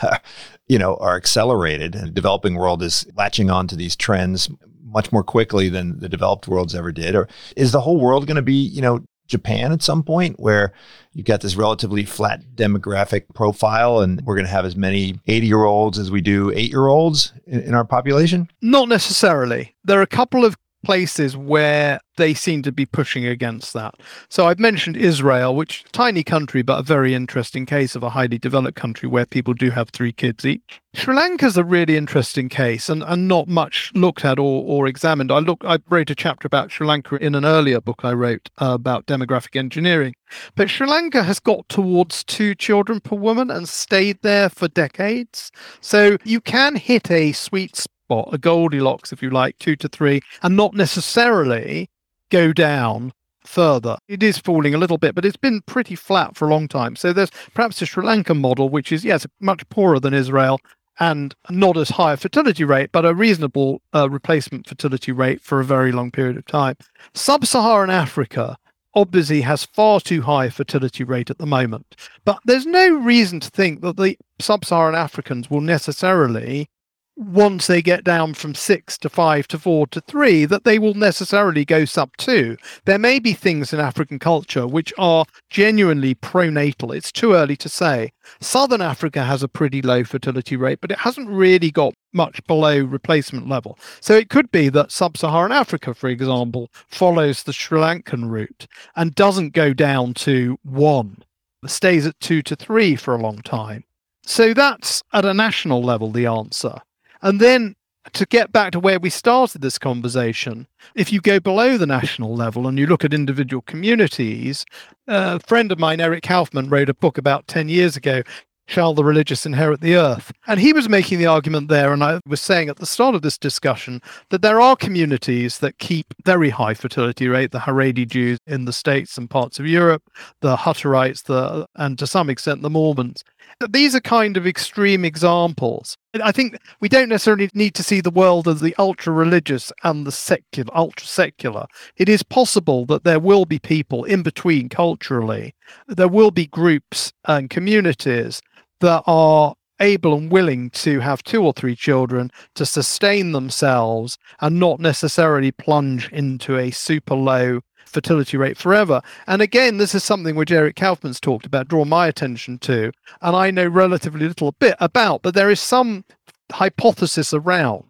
you 0.66 0.78
know, 0.78 0.96
are 0.96 1.18
accelerated 1.18 1.94
and 1.94 2.06
the 2.06 2.10
developing 2.10 2.54
world 2.54 2.82
is 2.82 3.06
latching 3.14 3.50
on 3.50 3.68
to 3.68 3.76
these 3.76 3.94
trends 3.96 4.48
much 4.94 5.12
more 5.12 5.24
quickly 5.24 5.68
than 5.68 5.98
the 5.98 6.08
developed 6.08 6.48
worlds 6.48 6.74
ever 6.74 6.92
did? 6.92 7.14
Or 7.14 7.28
is 7.56 7.72
the 7.72 7.80
whole 7.80 8.00
world 8.00 8.26
going 8.26 8.36
to 8.36 8.42
be, 8.42 8.54
you 8.54 8.80
know, 8.80 9.04
Japan 9.26 9.72
at 9.72 9.82
some 9.82 10.02
point 10.02 10.38
where 10.38 10.72
you've 11.12 11.26
got 11.26 11.40
this 11.40 11.56
relatively 11.56 12.04
flat 12.04 12.42
demographic 12.54 13.24
profile 13.34 14.00
and 14.00 14.20
we're 14.24 14.34
going 14.34 14.46
to 14.46 14.52
have 14.52 14.66
as 14.66 14.76
many 14.76 15.18
80 15.26 15.46
year 15.46 15.64
olds 15.64 15.98
as 15.98 16.10
we 16.10 16.20
do 16.20 16.50
eight 16.54 16.70
year 16.70 16.86
olds 16.86 17.32
in, 17.46 17.60
in, 17.60 17.74
our 17.74 17.84
population? 17.84 18.50
Not 18.60 18.88
necessarily. 18.88 19.74
There 19.84 19.98
are 19.98 20.02
a 20.02 20.06
couple 20.06 20.44
of 20.44 20.56
places 20.84 21.36
where 21.36 22.00
they 22.16 22.34
seem 22.34 22.62
to 22.62 22.72
be 22.72 22.86
pushing 22.86 23.26
against 23.26 23.72
that. 23.72 23.94
So 24.28 24.46
I've 24.46 24.58
mentioned 24.58 24.96
Israel, 24.96 25.54
which 25.56 25.84
tiny 25.92 26.22
country 26.22 26.62
but 26.62 26.78
a 26.78 26.82
very 26.82 27.14
interesting 27.14 27.66
case 27.66 27.96
of 27.96 28.02
a 28.02 28.10
highly 28.10 28.38
developed 28.38 28.76
country 28.76 29.08
where 29.08 29.26
people 29.26 29.54
do 29.54 29.70
have 29.70 29.90
three 29.90 30.12
kids 30.12 30.44
each. 30.44 30.80
Sri 30.94 31.14
Lanka 31.14 31.46
is 31.46 31.56
a 31.56 31.64
really 31.64 31.96
interesting 31.96 32.48
case 32.48 32.88
and, 32.88 33.02
and 33.02 33.26
not 33.26 33.48
much 33.48 33.90
looked 33.96 34.24
at 34.24 34.38
or, 34.38 34.62
or 34.64 34.86
examined. 34.86 35.32
I 35.32 35.40
look 35.40 35.64
I 35.64 35.78
wrote 35.88 36.10
a 36.10 36.14
chapter 36.14 36.46
about 36.46 36.70
Sri 36.70 36.86
Lanka 36.86 37.16
in 37.16 37.34
an 37.34 37.44
earlier 37.44 37.80
book 37.80 38.04
I 38.04 38.12
wrote 38.12 38.48
uh, 38.60 38.74
about 38.74 39.06
demographic 39.06 39.56
engineering. 39.56 40.14
But 40.54 40.70
Sri 40.70 40.86
Lanka 40.86 41.24
has 41.24 41.40
got 41.40 41.68
towards 41.68 42.22
two 42.22 42.54
children 42.54 43.00
per 43.00 43.16
woman 43.16 43.50
and 43.50 43.68
stayed 43.68 44.18
there 44.22 44.48
for 44.48 44.68
decades. 44.68 45.50
So 45.80 46.16
you 46.24 46.40
can 46.40 46.76
hit 46.76 47.10
a 47.10 47.32
sweet 47.32 47.74
spot 47.74 47.93
spot, 48.04 48.28
a 48.32 48.38
Goldilocks, 48.38 49.12
if 49.12 49.22
you 49.22 49.30
like, 49.30 49.58
two 49.58 49.76
to 49.76 49.88
three, 49.88 50.20
and 50.42 50.56
not 50.56 50.74
necessarily 50.74 51.88
go 52.30 52.52
down 52.52 53.12
further. 53.44 53.96
It 54.08 54.22
is 54.22 54.38
falling 54.38 54.74
a 54.74 54.78
little 54.78 54.98
bit, 54.98 55.14
but 55.14 55.24
it's 55.24 55.36
been 55.36 55.60
pretty 55.66 55.94
flat 55.94 56.36
for 56.36 56.48
a 56.48 56.50
long 56.50 56.68
time. 56.68 56.96
So 56.96 57.12
there's 57.12 57.30
perhaps 57.54 57.80
a 57.82 57.86
Sri 57.86 58.04
Lankan 58.04 58.40
model, 58.40 58.68
which 58.68 58.92
is, 58.92 59.04
yes, 59.04 59.26
much 59.40 59.68
poorer 59.68 60.00
than 60.00 60.14
Israel 60.14 60.58
and 61.00 61.34
not 61.50 61.76
as 61.76 61.88
high 61.88 62.12
a 62.12 62.16
fertility 62.16 62.64
rate, 62.64 62.90
but 62.92 63.04
a 63.04 63.14
reasonable 63.14 63.82
uh, 63.94 64.08
replacement 64.08 64.66
fertility 64.66 65.12
rate 65.12 65.40
for 65.40 65.60
a 65.60 65.64
very 65.64 65.92
long 65.92 66.10
period 66.10 66.36
of 66.36 66.46
time. 66.46 66.76
Sub 67.14 67.44
Saharan 67.44 67.90
Africa 67.90 68.56
obviously 68.94 69.40
has 69.40 69.64
far 69.64 70.00
too 70.00 70.22
high 70.22 70.46
a 70.46 70.50
fertility 70.50 71.02
rate 71.02 71.30
at 71.30 71.38
the 71.38 71.46
moment, 71.46 71.96
but 72.24 72.38
there's 72.44 72.64
no 72.64 72.94
reason 72.94 73.40
to 73.40 73.50
think 73.50 73.80
that 73.80 73.96
the 73.96 74.16
sub 74.38 74.64
Saharan 74.64 74.94
Africans 74.94 75.50
will 75.50 75.60
necessarily 75.60 76.68
once 77.16 77.66
they 77.66 77.80
get 77.80 78.02
down 78.02 78.34
from 78.34 78.54
six 78.54 78.98
to 78.98 79.08
five 79.08 79.46
to 79.48 79.58
four 79.58 79.86
to 79.88 80.00
three, 80.00 80.44
that 80.44 80.64
they 80.64 80.78
will 80.78 80.94
necessarily 80.94 81.64
go 81.64 81.84
sub 81.84 82.16
two. 82.16 82.56
There 82.84 82.98
may 82.98 83.18
be 83.18 83.32
things 83.32 83.72
in 83.72 83.80
African 83.80 84.18
culture 84.18 84.66
which 84.66 84.92
are 84.98 85.24
genuinely 85.48 86.14
pronatal. 86.14 86.94
It's 86.94 87.12
too 87.12 87.34
early 87.34 87.56
to 87.56 87.68
say. 87.68 88.12
Southern 88.40 88.82
Africa 88.82 89.22
has 89.24 89.42
a 89.42 89.48
pretty 89.48 89.80
low 89.80 90.02
fertility 90.02 90.56
rate, 90.56 90.80
but 90.80 90.90
it 90.90 90.98
hasn't 90.98 91.28
really 91.28 91.70
got 91.70 91.94
much 92.12 92.44
below 92.46 92.80
replacement 92.80 93.48
level. 93.48 93.78
So 94.00 94.14
it 94.14 94.28
could 94.30 94.50
be 94.50 94.68
that 94.70 94.90
sub 94.90 95.16
Saharan 95.16 95.52
Africa, 95.52 95.94
for 95.94 96.08
example, 96.08 96.70
follows 96.88 97.42
the 97.42 97.52
Sri 97.52 97.78
Lankan 97.78 98.28
route 98.28 98.66
and 98.96 99.14
doesn't 99.14 99.52
go 99.52 99.72
down 99.72 100.14
to 100.14 100.58
one, 100.62 101.22
stays 101.66 102.06
at 102.06 102.18
two 102.20 102.42
to 102.42 102.56
three 102.56 102.96
for 102.96 103.14
a 103.14 103.22
long 103.22 103.38
time. 103.38 103.84
So 104.26 104.54
that's 104.54 105.02
at 105.12 105.24
a 105.24 105.34
national 105.34 105.82
level 105.82 106.10
the 106.10 106.26
answer. 106.26 106.80
And 107.24 107.40
then 107.40 107.74
to 108.12 108.26
get 108.26 108.52
back 108.52 108.72
to 108.72 108.78
where 108.78 109.00
we 109.00 109.08
started 109.08 109.62
this 109.62 109.78
conversation, 109.78 110.68
if 110.94 111.10
you 111.10 111.22
go 111.22 111.40
below 111.40 111.78
the 111.78 111.86
national 111.86 112.36
level 112.36 112.68
and 112.68 112.78
you 112.78 112.86
look 112.86 113.02
at 113.02 113.14
individual 113.14 113.62
communities, 113.62 114.66
a 115.08 115.40
friend 115.40 115.72
of 115.72 115.78
mine, 115.78 116.00
Eric 116.00 116.22
Kaufmann, 116.22 116.68
wrote 116.68 116.90
a 116.90 116.94
book 116.94 117.16
about 117.16 117.48
10 117.48 117.70
years 117.70 117.96
ago 117.96 118.22
Shall 118.66 118.94
the 118.94 119.04
religious 119.04 119.44
inherit 119.44 119.82
the 119.82 119.94
earth? 119.94 120.32
And 120.46 120.58
he 120.58 120.72
was 120.72 120.88
making 120.88 121.18
the 121.18 121.26
argument 121.26 121.68
there, 121.68 121.92
and 121.92 122.02
I 122.02 122.20
was 122.26 122.40
saying 122.40 122.70
at 122.70 122.78
the 122.78 122.86
start 122.86 123.14
of 123.14 123.20
this 123.20 123.36
discussion 123.36 124.00
that 124.30 124.40
there 124.40 124.58
are 124.58 124.74
communities 124.74 125.58
that 125.58 125.78
keep 125.78 126.14
very 126.24 126.48
high 126.48 126.72
fertility 126.72 127.28
rate, 127.28 127.50
the 127.50 127.58
Haredi 127.60 128.06
Jews 128.08 128.38
in 128.46 128.64
the 128.64 128.72
States 128.72 129.18
and 129.18 129.28
parts 129.28 129.58
of 129.58 129.66
Europe, 129.66 130.02
the 130.40 130.56
Hutterites, 130.56 131.24
the 131.24 131.66
and 131.74 131.98
to 131.98 132.06
some 132.06 132.30
extent 132.30 132.62
the 132.62 132.70
Mormons. 132.70 133.22
These 133.68 133.94
are 133.94 134.00
kind 134.00 134.38
of 134.38 134.46
extreme 134.46 135.04
examples. 135.04 135.98
I 136.22 136.32
think 136.32 136.58
we 136.80 136.88
don't 136.88 137.08
necessarily 137.08 137.50
need 137.54 137.74
to 137.74 137.82
see 137.82 138.00
the 138.00 138.10
world 138.10 138.46
as 138.46 138.60
the 138.60 138.74
ultra 138.78 139.12
religious 139.12 139.72
and 139.82 140.06
the 140.06 140.12
secular, 140.12 140.70
ultra 140.76 141.06
secular. 141.06 141.66
It 141.96 142.08
is 142.08 142.22
possible 142.22 142.86
that 142.86 143.04
there 143.04 143.18
will 143.18 143.44
be 143.44 143.58
people 143.58 144.04
in 144.04 144.22
between 144.22 144.68
culturally. 144.68 145.54
There 145.88 146.08
will 146.08 146.30
be 146.30 146.46
groups 146.46 147.12
and 147.24 147.50
communities 147.50 148.40
that 148.80 149.02
are 149.06 149.54
able 149.80 150.14
and 150.14 150.30
willing 150.30 150.70
to 150.70 151.00
have 151.00 151.22
two 151.22 151.42
or 151.42 151.52
three 151.52 151.74
children 151.74 152.30
to 152.54 152.64
sustain 152.64 153.32
themselves 153.32 154.16
and 154.40 154.60
not 154.60 154.78
necessarily 154.78 155.50
plunge 155.50 156.08
into 156.12 156.56
a 156.56 156.70
super 156.70 157.14
low 157.14 157.60
fertility 157.94 158.36
rate 158.36 158.58
forever. 158.58 159.00
And 159.26 159.40
again, 159.40 159.78
this 159.78 159.94
is 159.94 160.04
something 160.04 160.36
which 160.36 160.50
Eric 160.50 160.76
Kaufmann's 160.76 161.20
talked 161.20 161.46
about, 161.46 161.68
draw 161.68 161.84
my 161.84 162.08
attention 162.08 162.58
to, 162.58 162.92
and 163.22 163.36
I 163.36 163.50
know 163.50 163.66
relatively 163.66 164.26
little 164.26 164.52
bit 164.52 164.74
about, 164.80 165.22
but 165.22 165.34
there 165.34 165.50
is 165.50 165.60
some 165.60 166.04
hypothesis 166.52 167.32
around 167.32 167.84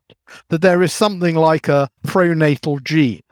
that 0.50 0.62
there 0.62 0.82
is 0.82 0.92
something 0.92 1.34
like 1.34 1.68
a 1.68 1.88
pronatal 2.07 2.82
gene. 2.82 3.22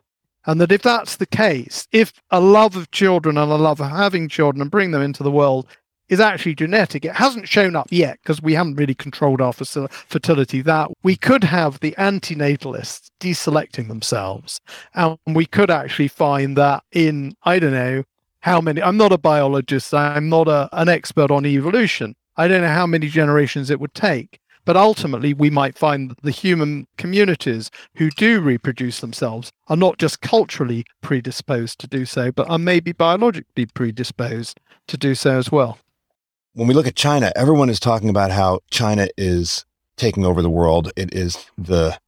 And 0.45 0.61
that 0.61 0.73
if 0.73 0.83
that's 0.83 1.17
the 1.17 1.27
case, 1.27 1.87
if 1.93 2.13
a 2.31 2.41
love 2.41 2.75
of 2.75 2.91
children 2.91 3.39
and 3.39 3.53
a 3.53 3.57
love 3.57 3.81
of 3.81 3.91
having 3.91 4.29
children 4.29 4.61
and 4.61 4.71
bring 4.71 4.91
them 4.91 5.03
into 5.03 5.23
the 5.23 5.31
world 5.31 5.69
is 6.09 6.21
actually 6.21 6.55
genetic. 6.55 7.05
It 7.05 7.15
hasn't 7.15 7.49
shown 7.49 7.75
up 7.75 7.89
yet 7.91 8.19
because 8.23 8.43
we 8.43 8.55
haven't 8.55 8.77
really 8.77 8.95
controlled 8.95 9.41
our 9.41 9.53
fertility 9.53 10.61
that 10.63 10.91
we 11.03 11.17
could 11.17 11.45
have 11.45 11.81
the 11.81 11.95
antinatalists 11.99 13.11
deselecting 13.21 13.89
themselves. 13.89 14.61
And 14.95 15.17
we 15.27 15.47
could 15.47 15.71
actually 15.71 16.09
find 16.09 16.57
that 16.57 16.83
in, 16.93 17.35
I 17.45 17.59
don't 17.59 17.73
know, 17.73 18.05
how 18.41 18.61
many, 18.61 18.83
I'm 18.83 18.97
not 18.97 19.13
a 19.13 19.19
biologist, 19.19 19.95
I'm 19.95 20.29
not 20.29 20.49
a, 20.49 20.69
an 20.73 20.89
expert 20.89 21.31
on 21.31 21.47
evolution. 21.47 22.15
I 22.37 22.49
don't 22.49 22.63
know 22.63 22.69
how 22.69 22.87
many 22.87 23.09
generations 23.09 23.71
it 23.71 23.81
would 23.81 23.95
take. 23.95 24.39
But 24.65 24.77
ultimately, 24.77 25.35
we 25.35 25.51
might 25.51 25.77
find 25.77 26.11
that 26.11 26.23
the 26.23 26.31
human 26.31 26.87
communities 26.97 27.69
who 27.97 28.11
do 28.11 28.41
reproduce 28.41 29.01
themselves 29.01 29.51
are 29.67 29.77
not 29.77 29.99
just 29.99 30.21
culturally 30.21 30.85
predisposed 31.01 31.81
to 31.81 31.89
do 31.89 32.05
so, 32.05 32.31
but 32.31 32.49
are 32.49 32.59
maybe 32.59 32.93
biologically 32.93 33.67
predisposed 33.67 34.61
to 34.87 34.97
do 34.97 35.17
so 35.17 35.37
as 35.37 35.51
well 35.51 35.79
when 36.55 36.69
we 36.69 36.75
look 36.75 36.87
at 36.87 36.97
China, 36.97 37.33
everyone 37.35 37.71
is 37.71 37.81
talking 37.81 38.09
about 38.09 38.31
how 38.31 38.61
China 38.71 39.09
is 39.17 39.65
taking 39.97 40.25
over 40.25 40.43
the 40.43 40.51
world. 40.51 40.93
It 40.97 41.15
is 41.15 41.47
the 41.57 41.99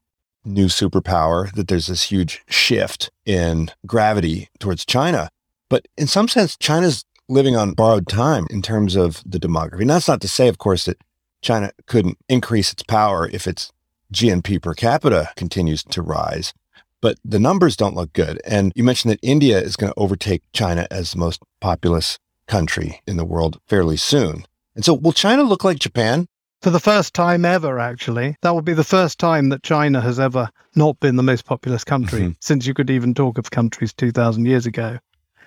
new 0.44 0.66
superpower, 0.66 1.50
that 1.54 1.68
there's 1.68 1.86
this 1.86 2.04
huge 2.04 2.42
shift 2.48 3.10
in 3.24 3.70
gravity 3.86 4.48
towards 4.58 4.84
China. 4.84 5.30
But 5.70 5.88
in 5.96 6.06
some 6.06 6.28
sense, 6.28 6.56
China's 6.58 7.04
living 7.28 7.56
on 7.56 7.72
borrowed 7.72 8.06
time 8.06 8.46
in 8.50 8.60
terms 8.60 8.96
of 8.96 9.22
the 9.24 9.38
demography. 9.38 9.80
And 9.80 9.90
that's 9.90 10.08
not 10.08 10.20
to 10.20 10.28
say, 10.28 10.48
of 10.48 10.58
course, 10.58 10.84
that 10.84 11.00
China 11.40 11.72
couldn't 11.86 12.18
increase 12.28 12.72
its 12.72 12.82
power 12.82 13.28
if 13.32 13.46
its 13.46 13.72
GNP 14.12 14.62
per 14.62 14.74
capita 14.74 15.30
continues 15.36 15.82
to 15.84 16.02
rise. 16.02 16.52
But 17.00 17.18
the 17.24 17.38
numbers 17.38 17.76
don't 17.76 17.96
look 17.96 18.12
good. 18.12 18.40
And 18.46 18.72
you 18.74 18.84
mentioned 18.84 19.12
that 19.12 19.20
India 19.22 19.58
is 19.58 19.76
going 19.76 19.92
to 19.92 19.98
overtake 19.98 20.42
China 20.52 20.86
as 20.90 21.12
the 21.12 21.18
most 21.18 21.42
populous 21.60 22.18
country 22.46 23.00
in 23.06 23.16
the 23.16 23.24
world 23.24 23.60
fairly 23.66 23.96
soon. 23.96 24.44
And 24.74 24.84
so, 24.84 24.94
will 24.94 25.12
China 25.12 25.42
look 25.42 25.64
like 25.64 25.78
Japan? 25.78 26.26
For 26.62 26.70
the 26.70 26.80
first 26.80 27.12
time 27.12 27.44
ever, 27.44 27.78
actually. 27.78 28.36
That 28.42 28.54
will 28.54 28.62
be 28.62 28.72
the 28.72 28.84
first 28.84 29.18
time 29.18 29.50
that 29.50 29.62
China 29.62 30.00
has 30.00 30.18
ever 30.18 30.48
not 30.74 30.98
been 30.98 31.16
the 31.16 31.22
most 31.22 31.44
populous 31.44 31.84
country 31.84 32.20
mm-hmm. 32.20 32.30
since 32.40 32.66
you 32.66 32.74
could 32.74 32.90
even 32.90 33.14
talk 33.14 33.38
of 33.38 33.50
countries 33.50 33.92
2,000 33.92 34.46
years 34.46 34.66
ago. 34.66 34.98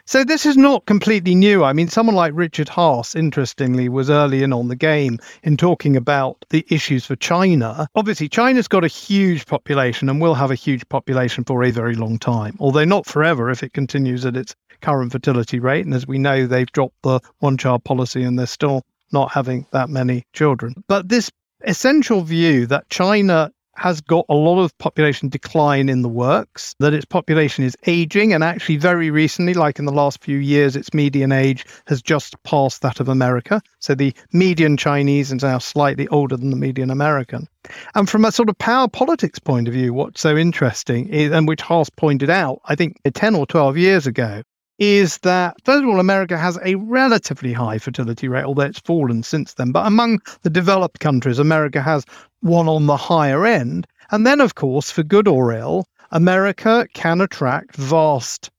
So 0.05 0.23
this 0.23 0.45
is 0.45 0.55
not 0.55 0.85
completely 0.85 1.35
new. 1.35 1.65
I 1.65 1.73
mean, 1.73 1.89
someone 1.89 2.15
like 2.15 2.31
Richard 2.33 2.69
Haass, 2.69 3.13
interestingly, 3.13 3.89
was 3.89 4.09
early 4.09 4.41
in 4.41 4.53
on 4.53 4.69
the 4.69 4.75
game 4.77 5.19
in 5.43 5.57
talking 5.57 5.97
about 5.97 6.45
the 6.49 6.65
issues 6.69 7.05
for 7.05 7.17
China. 7.17 7.89
Obviously, 7.93 8.29
China's 8.29 8.69
got 8.69 8.85
a 8.85 8.87
huge 8.87 9.45
population 9.47 10.07
and 10.07 10.21
will 10.21 10.33
have 10.33 10.49
a 10.49 10.55
huge 10.55 10.87
population 10.87 11.43
for 11.43 11.61
a 11.61 11.71
very 11.71 11.93
long 11.95 12.17
time, 12.19 12.55
although 12.61 12.85
not 12.85 13.05
forever 13.05 13.49
if 13.49 13.63
it 13.63 13.73
continues 13.73 14.25
at 14.25 14.37
its 14.37 14.55
current 14.81 15.11
fertility 15.11 15.59
rate. 15.59 15.85
And 15.85 15.93
as 15.93 16.07
we 16.07 16.17
know, 16.17 16.47
they've 16.47 16.71
dropped 16.71 17.01
the 17.03 17.19
one 17.39 17.57
child 17.57 17.83
policy 17.83 18.23
and 18.23 18.37
they're 18.37 18.45
still 18.45 18.83
not 19.11 19.31
having 19.31 19.65
that 19.71 19.89
many 19.89 20.25
children. 20.33 20.73
But 20.87 21.09
this 21.09 21.31
essential 21.61 22.21
view 22.21 22.65
that 22.67 22.89
China 22.89 23.51
has 23.77 24.01
got 24.01 24.25
a 24.27 24.33
lot 24.33 24.59
of 24.59 24.75
population 24.79 25.29
decline 25.29 25.87
in 25.87 26.01
the 26.01 26.09
works, 26.09 26.75
that 26.79 26.93
its 26.93 27.05
population 27.05 27.63
is 27.63 27.77
aging. 27.85 28.33
And 28.33 28.43
actually, 28.43 28.77
very 28.77 29.11
recently, 29.11 29.53
like 29.53 29.77
in 29.77 29.85
the 29.85 29.91
last 29.91 30.23
few 30.23 30.37
years, 30.37 30.75
its 30.75 30.93
median 30.93 31.31
age 31.31 31.63
has 31.85 32.01
just 32.01 32.41
passed 32.43 32.81
that 32.81 32.99
of 32.99 33.07
America. 33.07 33.61
So 33.79 33.93
the 33.93 34.13
median 34.33 34.77
Chinese 34.77 35.31
is 35.31 35.43
now 35.43 35.59
slightly 35.59 36.07
older 36.07 36.35
than 36.35 36.49
the 36.49 36.55
median 36.55 36.89
American. 36.89 37.47
And 37.93 38.09
from 38.09 38.25
a 38.25 38.31
sort 38.31 38.49
of 38.49 38.57
power 38.57 38.87
politics 38.87 39.39
point 39.39 39.67
of 39.67 39.75
view, 39.75 39.93
what's 39.93 40.21
so 40.21 40.35
interesting 40.35 41.07
is, 41.09 41.31
and 41.31 41.47
which 41.47 41.61
Haass 41.61 41.89
pointed 41.95 42.31
out, 42.31 42.59
I 42.65 42.75
think 42.75 42.99
10 43.13 43.35
or 43.35 43.45
12 43.45 43.77
years 43.77 44.07
ago, 44.07 44.41
is 44.79 45.17
that, 45.19 45.55
first 45.63 45.83
of 45.83 45.89
all, 45.89 45.99
America 45.99 46.37
has 46.37 46.59
a 46.63 46.75
relatively 46.75 47.53
high 47.53 47.77
fertility 47.77 48.27
rate, 48.27 48.43
although 48.43 48.63
it's 48.63 48.79
fallen 48.79 49.23
since 49.23 49.53
then. 49.55 49.71
But 49.71 49.87
among 49.87 50.19
the 50.43 50.49
developed 50.49 50.99
countries, 50.99 51.39
America 51.39 51.81
has 51.81 52.05
one 52.41 52.67
on 52.67 52.85
the 52.85 52.97
higher 52.97 53.45
end. 53.45 53.87
And 54.11 54.25
then, 54.25 54.39
of 54.39 54.55
course, 54.55 54.91
for 54.91 55.03
good 55.03 55.27
or 55.27 55.51
ill, 55.51 55.85
America 56.11 56.87
can 56.93 57.21
attract 57.21 57.75
vast 57.75 58.49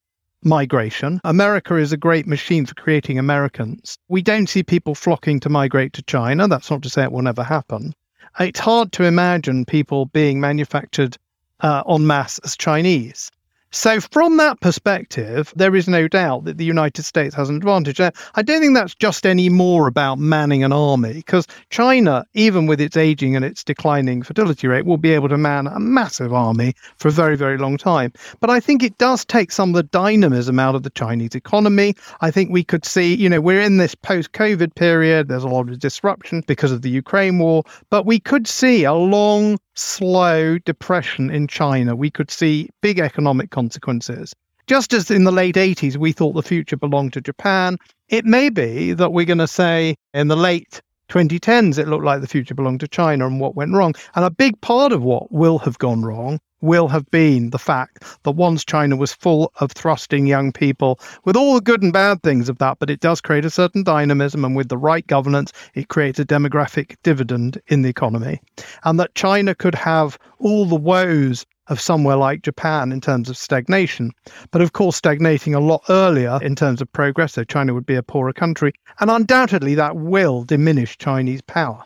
migration. 0.44 1.20
America 1.24 1.76
is 1.76 1.92
a 1.92 1.96
great 1.96 2.26
machine 2.26 2.66
for 2.66 2.74
creating 2.74 3.18
Americans. 3.18 3.98
We 4.08 4.22
don't 4.22 4.48
see 4.48 4.62
people 4.62 4.94
flocking 4.94 5.40
to 5.40 5.48
migrate 5.48 5.92
to 5.94 6.02
China. 6.02 6.48
That's 6.48 6.70
not 6.70 6.82
to 6.82 6.90
say 6.90 7.04
it 7.04 7.12
will 7.12 7.22
never 7.22 7.42
happen. 7.42 7.94
It's 8.38 8.60
hard 8.60 8.92
to 8.92 9.04
imagine 9.04 9.64
people 9.64 10.06
being 10.06 10.40
manufactured 10.40 11.16
uh, 11.60 11.82
en 11.88 12.06
masse 12.06 12.38
as 12.44 12.56
Chinese. 12.56 13.30
So, 13.70 14.00
from 14.00 14.38
that 14.38 14.60
perspective, 14.60 15.52
there 15.54 15.76
is 15.76 15.86
no 15.86 16.08
doubt 16.08 16.44
that 16.44 16.56
the 16.56 16.64
United 16.64 17.02
States 17.02 17.34
has 17.34 17.50
an 17.50 17.56
advantage. 17.56 18.00
Uh, 18.00 18.10
I 18.34 18.40
don't 18.40 18.62
think 18.62 18.74
that's 18.74 18.94
just 18.94 19.26
any 19.26 19.50
more 19.50 19.86
about 19.86 20.18
manning 20.18 20.64
an 20.64 20.72
army, 20.72 21.12
because 21.12 21.46
China, 21.68 22.24
even 22.32 22.66
with 22.66 22.80
its 22.80 22.96
aging 22.96 23.36
and 23.36 23.44
its 23.44 23.62
declining 23.62 24.22
fertility 24.22 24.66
rate, 24.68 24.86
will 24.86 24.96
be 24.96 25.10
able 25.10 25.28
to 25.28 25.36
man 25.36 25.66
a 25.66 25.78
massive 25.78 26.32
army 26.32 26.72
for 26.96 27.08
a 27.08 27.12
very, 27.12 27.36
very 27.36 27.58
long 27.58 27.76
time. 27.76 28.10
But 28.40 28.48
I 28.48 28.58
think 28.58 28.82
it 28.82 28.96
does 28.96 29.22
take 29.26 29.52
some 29.52 29.70
of 29.70 29.74
the 29.74 29.82
dynamism 29.82 30.58
out 30.58 30.74
of 30.74 30.82
the 30.82 30.90
Chinese 30.90 31.34
economy. 31.34 31.94
I 32.22 32.30
think 32.30 32.50
we 32.50 32.64
could 32.64 32.86
see, 32.86 33.14
you 33.14 33.28
know, 33.28 33.40
we're 33.40 33.60
in 33.60 33.76
this 33.76 33.94
post 33.94 34.32
COVID 34.32 34.76
period, 34.76 35.28
there's 35.28 35.44
a 35.44 35.48
lot 35.48 35.68
of 35.68 35.78
disruption 35.78 36.42
because 36.46 36.72
of 36.72 36.80
the 36.80 36.90
Ukraine 36.90 37.38
war, 37.38 37.64
but 37.90 38.06
we 38.06 38.18
could 38.18 38.48
see 38.48 38.84
a 38.84 38.94
long, 38.94 39.58
slow 39.74 40.58
depression 40.58 41.30
in 41.30 41.46
China. 41.46 41.94
We 41.94 42.10
could 42.10 42.30
see 42.30 42.70
big 42.80 42.98
economic 42.98 43.50
consequences. 43.58 44.36
Just 44.68 44.92
as 44.92 45.10
in 45.10 45.24
the 45.24 45.32
late 45.32 45.56
80s, 45.56 45.96
we 45.96 46.12
thought 46.12 46.34
the 46.34 46.42
future 46.44 46.76
belonged 46.76 47.12
to 47.14 47.20
Japan, 47.20 47.76
it 48.08 48.24
may 48.24 48.50
be 48.50 48.92
that 48.92 49.12
we're 49.12 49.24
going 49.24 49.38
to 49.38 49.48
say 49.48 49.96
in 50.14 50.28
the 50.28 50.36
late 50.36 50.80
2010s, 51.08 51.76
it 51.76 51.88
looked 51.88 52.04
like 52.04 52.20
the 52.20 52.28
future 52.28 52.54
belonged 52.54 52.78
to 52.78 52.86
China 52.86 53.26
and 53.26 53.40
what 53.40 53.56
went 53.56 53.74
wrong. 53.74 53.94
And 54.14 54.24
a 54.24 54.30
big 54.30 54.60
part 54.60 54.92
of 54.92 55.02
what 55.02 55.32
will 55.32 55.58
have 55.58 55.78
gone 55.78 56.04
wrong 56.04 56.38
will 56.60 56.86
have 56.86 57.10
been 57.10 57.50
the 57.50 57.58
fact 57.58 58.04
that 58.22 58.32
once 58.32 58.64
China 58.64 58.94
was 58.94 59.12
full 59.12 59.50
of 59.60 59.72
thrusting 59.72 60.28
young 60.28 60.52
people 60.52 61.00
with 61.24 61.36
all 61.36 61.54
the 61.54 61.60
good 61.60 61.82
and 61.82 61.92
bad 61.92 62.22
things 62.22 62.48
of 62.48 62.58
that, 62.58 62.78
but 62.78 62.90
it 62.90 63.00
does 63.00 63.20
create 63.20 63.44
a 63.44 63.50
certain 63.50 63.82
dynamism. 63.82 64.44
And 64.44 64.54
with 64.54 64.68
the 64.68 64.78
right 64.78 65.06
governance, 65.08 65.52
it 65.74 65.88
creates 65.88 66.20
a 66.20 66.24
demographic 66.24 66.94
dividend 67.02 67.60
in 67.66 67.82
the 67.82 67.88
economy. 67.88 68.40
And 68.84 69.00
that 69.00 69.16
China 69.16 69.54
could 69.54 69.74
have 69.74 70.16
all 70.38 70.64
the 70.66 70.76
woes 70.76 71.44
of 71.68 71.80
somewhere 71.80 72.16
like 72.16 72.42
Japan 72.42 72.92
in 72.92 73.00
terms 73.00 73.28
of 73.28 73.36
stagnation, 73.36 74.12
but 74.50 74.62
of 74.62 74.72
course, 74.72 74.96
stagnating 74.96 75.54
a 75.54 75.60
lot 75.60 75.82
earlier 75.88 76.38
in 76.42 76.54
terms 76.54 76.80
of 76.80 76.90
progress. 76.92 77.34
So 77.34 77.44
China 77.44 77.74
would 77.74 77.86
be 77.86 77.94
a 77.94 78.02
poorer 78.02 78.32
country. 78.32 78.72
And 79.00 79.10
undoubtedly, 79.10 79.74
that 79.76 79.96
will 79.96 80.44
diminish 80.44 80.96
Chinese 80.98 81.42
power. 81.42 81.84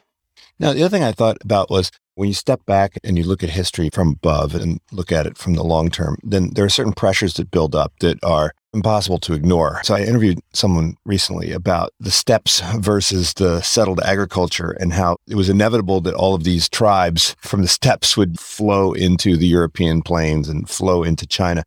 Now, 0.59 0.73
the 0.73 0.83
other 0.83 0.97
thing 0.97 1.05
I 1.05 1.13
thought 1.13 1.39
about 1.43 1.71
was 1.71 1.91
when 2.15 2.29
you 2.29 2.35
step 2.35 2.65
back 2.67 2.99
and 3.03 3.17
you 3.17 3.25
look 3.25 3.43
at 3.43 3.51
history 3.51 3.91
from 3.91 4.09
above 4.11 4.55
and 4.55 4.81
look 4.93 5.11
at 5.11 5.27
it 5.27 5.39
from 5.39 5.55
the 5.55 5.65
long 5.65 5.91
term, 5.91 6.19
then 6.23 6.51
there 6.55 6.65
are 6.65 6.71
certain 6.71 6.93
pressures 6.93 7.35
that 7.35 7.51
build 7.51 7.75
up 7.75 7.93
that 8.01 8.23
are 8.23 8.53
impossible 8.75 9.19
to 9.19 9.35
ignore. 9.35 9.81
So 9.85 9.95
I 9.95 10.03
interviewed 10.03 10.41
someone 10.53 10.97
recently 11.05 11.53
about 11.53 11.93
the 12.01 12.11
steppes 12.11 12.61
versus 12.77 13.35
the 13.35 13.61
settled 13.61 14.01
agriculture 14.01 14.71
and 14.81 14.93
how 14.93 15.17
it 15.29 15.35
was 15.35 15.49
inevitable 15.49 16.01
that 16.03 16.15
all 16.15 16.35
of 16.35 16.45
these 16.45 16.69
tribes 16.69 17.37
from 17.41 17.63
the 17.63 17.69
steppes 17.69 18.17
would 18.17 18.41
flow 18.41 18.93
into 18.93 19.37
the 19.37 19.47
European 19.47 20.03
plains 20.03 20.49
and 20.49 20.69
flow 20.69 21.03
into 21.03 21.27
China. 21.27 21.65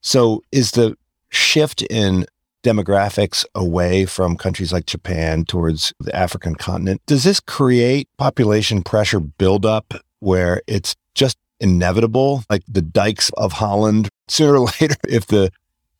So 0.00 0.42
is 0.52 0.72
the 0.72 0.96
shift 1.30 1.82
in 1.82 2.26
demographics 2.62 3.44
away 3.54 4.06
from 4.06 4.36
countries 4.36 4.72
like 4.72 4.86
Japan 4.86 5.44
towards 5.44 5.92
the 6.00 6.14
African 6.16 6.54
continent. 6.54 7.02
Does 7.06 7.24
this 7.24 7.38
create 7.38 8.08
population 8.16 8.82
pressure 8.82 9.20
buildup 9.20 9.94
where 10.20 10.62
it's 10.66 10.96
just 11.14 11.36
inevitable, 11.60 12.42
like 12.48 12.62
the 12.66 12.82
dikes 12.82 13.30
of 13.36 13.52
Holland? 13.52 14.08
Sooner 14.28 14.56
or 14.56 14.60
later, 14.80 14.96
if 15.06 15.26
the 15.26 15.50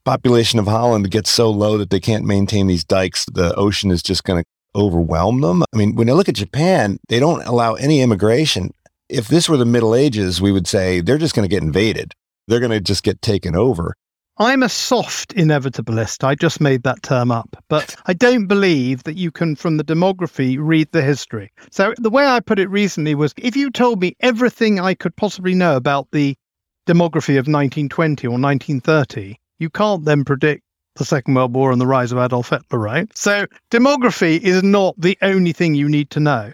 population 0.05 0.59
of 0.59 0.67
Holland 0.67 1.11
gets 1.11 1.31
so 1.31 1.51
low 1.51 1.79
that 1.79 1.91
they 1.91 2.01
can't 2.01 2.25
maintain 2.25 2.67
these 2.67 2.85
dikes, 2.85 3.25
the 3.27 3.55
ocean 3.55 3.91
is 3.91 4.03
just 4.03 4.25
going 4.25 4.43
to 4.43 4.49
overwhelm 4.77 5.41
them. 5.41 5.63
I 5.73 5.77
mean, 5.77 5.95
when 5.95 6.11
I 6.11 6.13
look 6.13 6.29
at 6.29 6.35
Japan, 6.35 6.99
they 7.09 7.21
don't 7.21 7.43
allow 7.47 7.75
any 7.75 8.01
immigration. 8.01 8.73
If 9.09 9.29
this 9.29 9.49
were 9.49 9.57
the 9.57 9.65
Middle 9.65 9.95
Ages, 9.95 10.41
we 10.41 10.53
would 10.53 10.67
say 10.67 11.01
they're 11.01 11.19
just 11.19 11.35
going 11.35 11.49
to 11.49 11.55
get 11.55 11.63
invaded. 11.63 12.13
They're 12.49 12.61
going 12.61 12.73
to 12.73 12.81
just 12.81 13.03
get 13.03 13.23
taken 13.23 13.55
over. 13.55 13.95
I'm 14.39 14.65
a 14.65 14.69
soft 14.69 15.33
inevitabilist. 15.37 16.25
I 16.25 16.35
just 16.35 16.61
made 16.61 16.83
that 16.83 17.05
term 17.05 17.31
up. 17.31 17.57
But 17.69 17.95
I 18.07 18.15
don't 18.15 18.49
believe 18.49 19.05
that 19.05 19.17
you 19.17 19.31
can, 19.31 19.55
from 19.55 19.77
the 19.77 19.85
demography, 19.85 20.57
read 20.59 20.91
the 20.91 21.03
history. 21.03 21.53
So 21.71 21.95
the 21.99 22.11
way 22.11 22.27
I 22.27 22.41
put 22.41 22.59
it 22.59 22.69
recently 22.69 23.15
was 23.15 23.33
if 23.37 23.55
you 23.55 23.71
told 23.71 24.01
me 24.01 24.17
everything 24.21 24.81
I 24.81 24.95
could 24.95 25.15
possibly 25.15 25.55
know 25.55 25.77
about 25.77 26.09
the 26.11 26.35
demography 26.89 27.39
of 27.39 27.47
1920 27.47 28.27
or 28.27 28.33
1930, 28.33 29.39
you 29.65 29.71
can't 29.71 30.05
then 30.05 30.25
predict 30.25 30.63
the 30.97 31.07
Second 31.07 31.35
World 31.35 31.55
War 31.55 31.73
and 31.73 31.81
the 31.81 31.87
rise 31.87 32.13
of 32.13 32.19
Adolf 32.19 32.51
Hitler, 32.51 32.79
right? 32.79 33.09
So 33.17 33.47
demography 33.71 34.39
is 34.41 34.63
not 34.63 34.95
the 34.99 35.17
only 35.23 35.53
thing 35.53 35.75
you 35.75 35.89
need 35.89 36.11
to 36.11 36.21
know. 36.21 36.53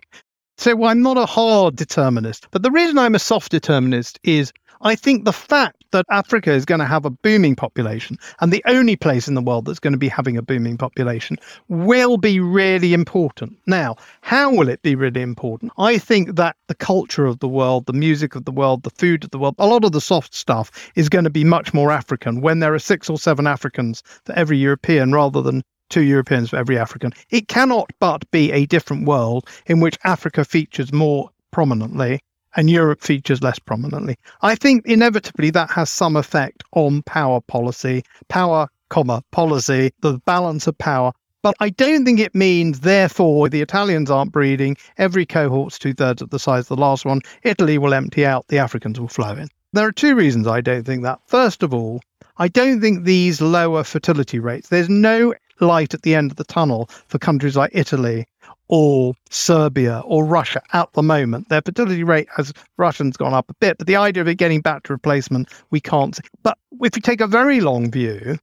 So 0.56 0.76
well, 0.76 0.90
I'm 0.90 1.02
not 1.02 1.16
a 1.16 1.26
hard 1.26 1.74
determinist, 1.74 2.46
but 2.52 2.62
the 2.62 2.70
reason 2.70 2.98
I'm 2.98 3.16
a 3.16 3.18
soft 3.18 3.50
determinist 3.50 4.20
is 4.22 4.52
I 4.82 4.94
think 4.94 5.24
the 5.24 5.32
fact 5.32 5.84
that 5.90 6.06
Africa 6.10 6.52
is 6.52 6.64
going 6.64 6.78
to 6.78 6.86
have 6.86 7.04
a 7.04 7.10
booming 7.10 7.54
population 7.54 8.16
and 8.40 8.50
the 8.50 8.62
only 8.66 8.96
place 8.96 9.28
in 9.28 9.34
the 9.34 9.42
world 9.42 9.66
that's 9.66 9.78
going 9.78 9.92
to 9.92 9.98
be 9.98 10.08
having 10.08 10.38
a 10.38 10.42
booming 10.42 10.78
population 10.78 11.36
will 11.68 12.16
be 12.16 12.40
really 12.40 12.94
important. 12.94 13.58
Now, 13.66 13.96
how 14.22 14.50
will 14.50 14.70
it 14.70 14.80
be 14.80 14.94
really 14.94 15.20
important? 15.20 15.72
I 15.76 15.98
think 15.98 16.36
that 16.36 16.56
the 16.68 16.74
culture 16.74 17.26
of 17.26 17.40
the 17.40 17.48
world, 17.48 17.84
the 17.84 17.92
music 17.92 18.34
of 18.34 18.46
the 18.46 18.52
world, 18.52 18.82
the 18.82 18.90
food 18.90 19.22
of 19.22 19.30
the 19.32 19.38
world, 19.38 19.54
a 19.58 19.66
lot 19.66 19.84
of 19.84 19.92
the 19.92 20.00
soft 20.00 20.34
stuff 20.34 20.70
is 20.94 21.10
going 21.10 21.24
to 21.24 21.30
be 21.30 21.44
much 21.44 21.74
more 21.74 21.90
African 21.90 22.40
when 22.40 22.60
there 22.60 22.72
are 22.72 22.78
six 22.78 23.10
or 23.10 23.18
seven 23.18 23.46
Africans 23.46 24.02
for 24.24 24.32
every 24.32 24.56
European 24.56 25.12
rather 25.12 25.42
than 25.42 25.62
two 25.90 26.02
Europeans 26.02 26.50
for 26.50 26.56
every 26.56 26.78
African. 26.78 27.12
It 27.28 27.48
cannot 27.48 27.90
but 27.98 28.30
be 28.30 28.50
a 28.52 28.64
different 28.64 29.06
world 29.06 29.46
in 29.66 29.80
which 29.80 29.98
Africa 30.04 30.42
features 30.42 30.90
more 30.90 31.28
prominently 31.50 32.20
and 32.56 32.70
Europe 32.70 33.00
features 33.00 33.42
less 33.42 33.58
prominently. 33.58 34.16
I 34.42 34.54
think 34.54 34.86
inevitably 34.86 35.50
that 35.50 35.70
has 35.70 35.90
some 35.90 36.16
effect 36.16 36.62
on 36.72 37.02
power 37.02 37.40
policy, 37.40 38.04
power, 38.28 38.68
comma, 38.88 39.22
policy, 39.30 39.92
the 40.00 40.18
balance 40.26 40.66
of 40.66 40.76
power. 40.78 41.12
But 41.42 41.54
I 41.60 41.70
don't 41.70 42.04
think 42.04 42.20
it 42.20 42.34
means, 42.34 42.80
therefore, 42.80 43.48
the 43.48 43.62
Italians 43.62 44.10
aren't 44.10 44.32
breeding, 44.32 44.76
every 44.98 45.24
cohort's 45.24 45.78
two 45.78 45.94
thirds 45.94 46.20
of 46.20 46.30
the 46.30 46.38
size 46.38 46.64
of 46.64 46.76
the 46.76 46.82
last 46.82 47.06
one, 47.06 47.22
Italy 47.44 47.78
will 47.78 47.94
empty 47.94 48.26
out, 48.26 48.46
the 48.48 48.58
Africans 48.58 49.00
will 49.00 49.08
flow 49.08 49.32
in. 49.32 49.48
There 49.72 49.86
are 49.86 49.92
two 49.92 50.14
reasons 50.14 50.46
I 50.46 50.60
don't 50.60 50.84
think 50.84 51.02
that. 51.04 51.20
First 51.26 51.62
of 51.62 51.72
all, 51.72 52.02
I 52.36 52.48
don't 52.48 52.80
think 52.80 53.04
these 53.04 53.40
lower 53.40 53.84
fertility 53.84 54.38
rates, 54.38 54.68
there's 54.68 54.88
no 54.88 55.34
light 55.60 55.94
at 55.94 56.02
the 56.02 56.14
end 56.14 56.30
of 56.30 56.36
the 56.36 56.44
tunnel 56.44 56.90
for 57.06 57.18
countries 57.18 57.56
like 57.56 57.70
Italy 57.72 58.26
or 58.70 59.14
Serbia 59.30 60.00
or 60.06 60.24
Russia 60.24 60.62
at 60.72 60.92
the 60.92 61.02
moment. 61.02 61.48
Their 61.48 61.60
fertility 61.60 62.04
rate 62.04 62.28
has 62.36 62.52
Russians 62.78 63.16
gone 63.16 63.34
up 63.34 63.50
a 63.50 63.54
bit, 63.54 63.76
but 63.78 63.88
the 63.88 63.96
idea 63.96 64.20
of 64.20 64.28
it 64.28 64.36
getting 64.36 64.60
back 64.60 64.84
to 64.84 64.92
replacement, 64.92 65.50
we 65.70 65.80
can't 65.80 66.14
see. 66.14 66.22
But 66.44 66.56
if 66.80 66.94
we 66.94 67.00
take 67.00 67.20
a 67.20 67.26
very 67.26 67.60
long 67.60 67.90
view, 67.90 68.38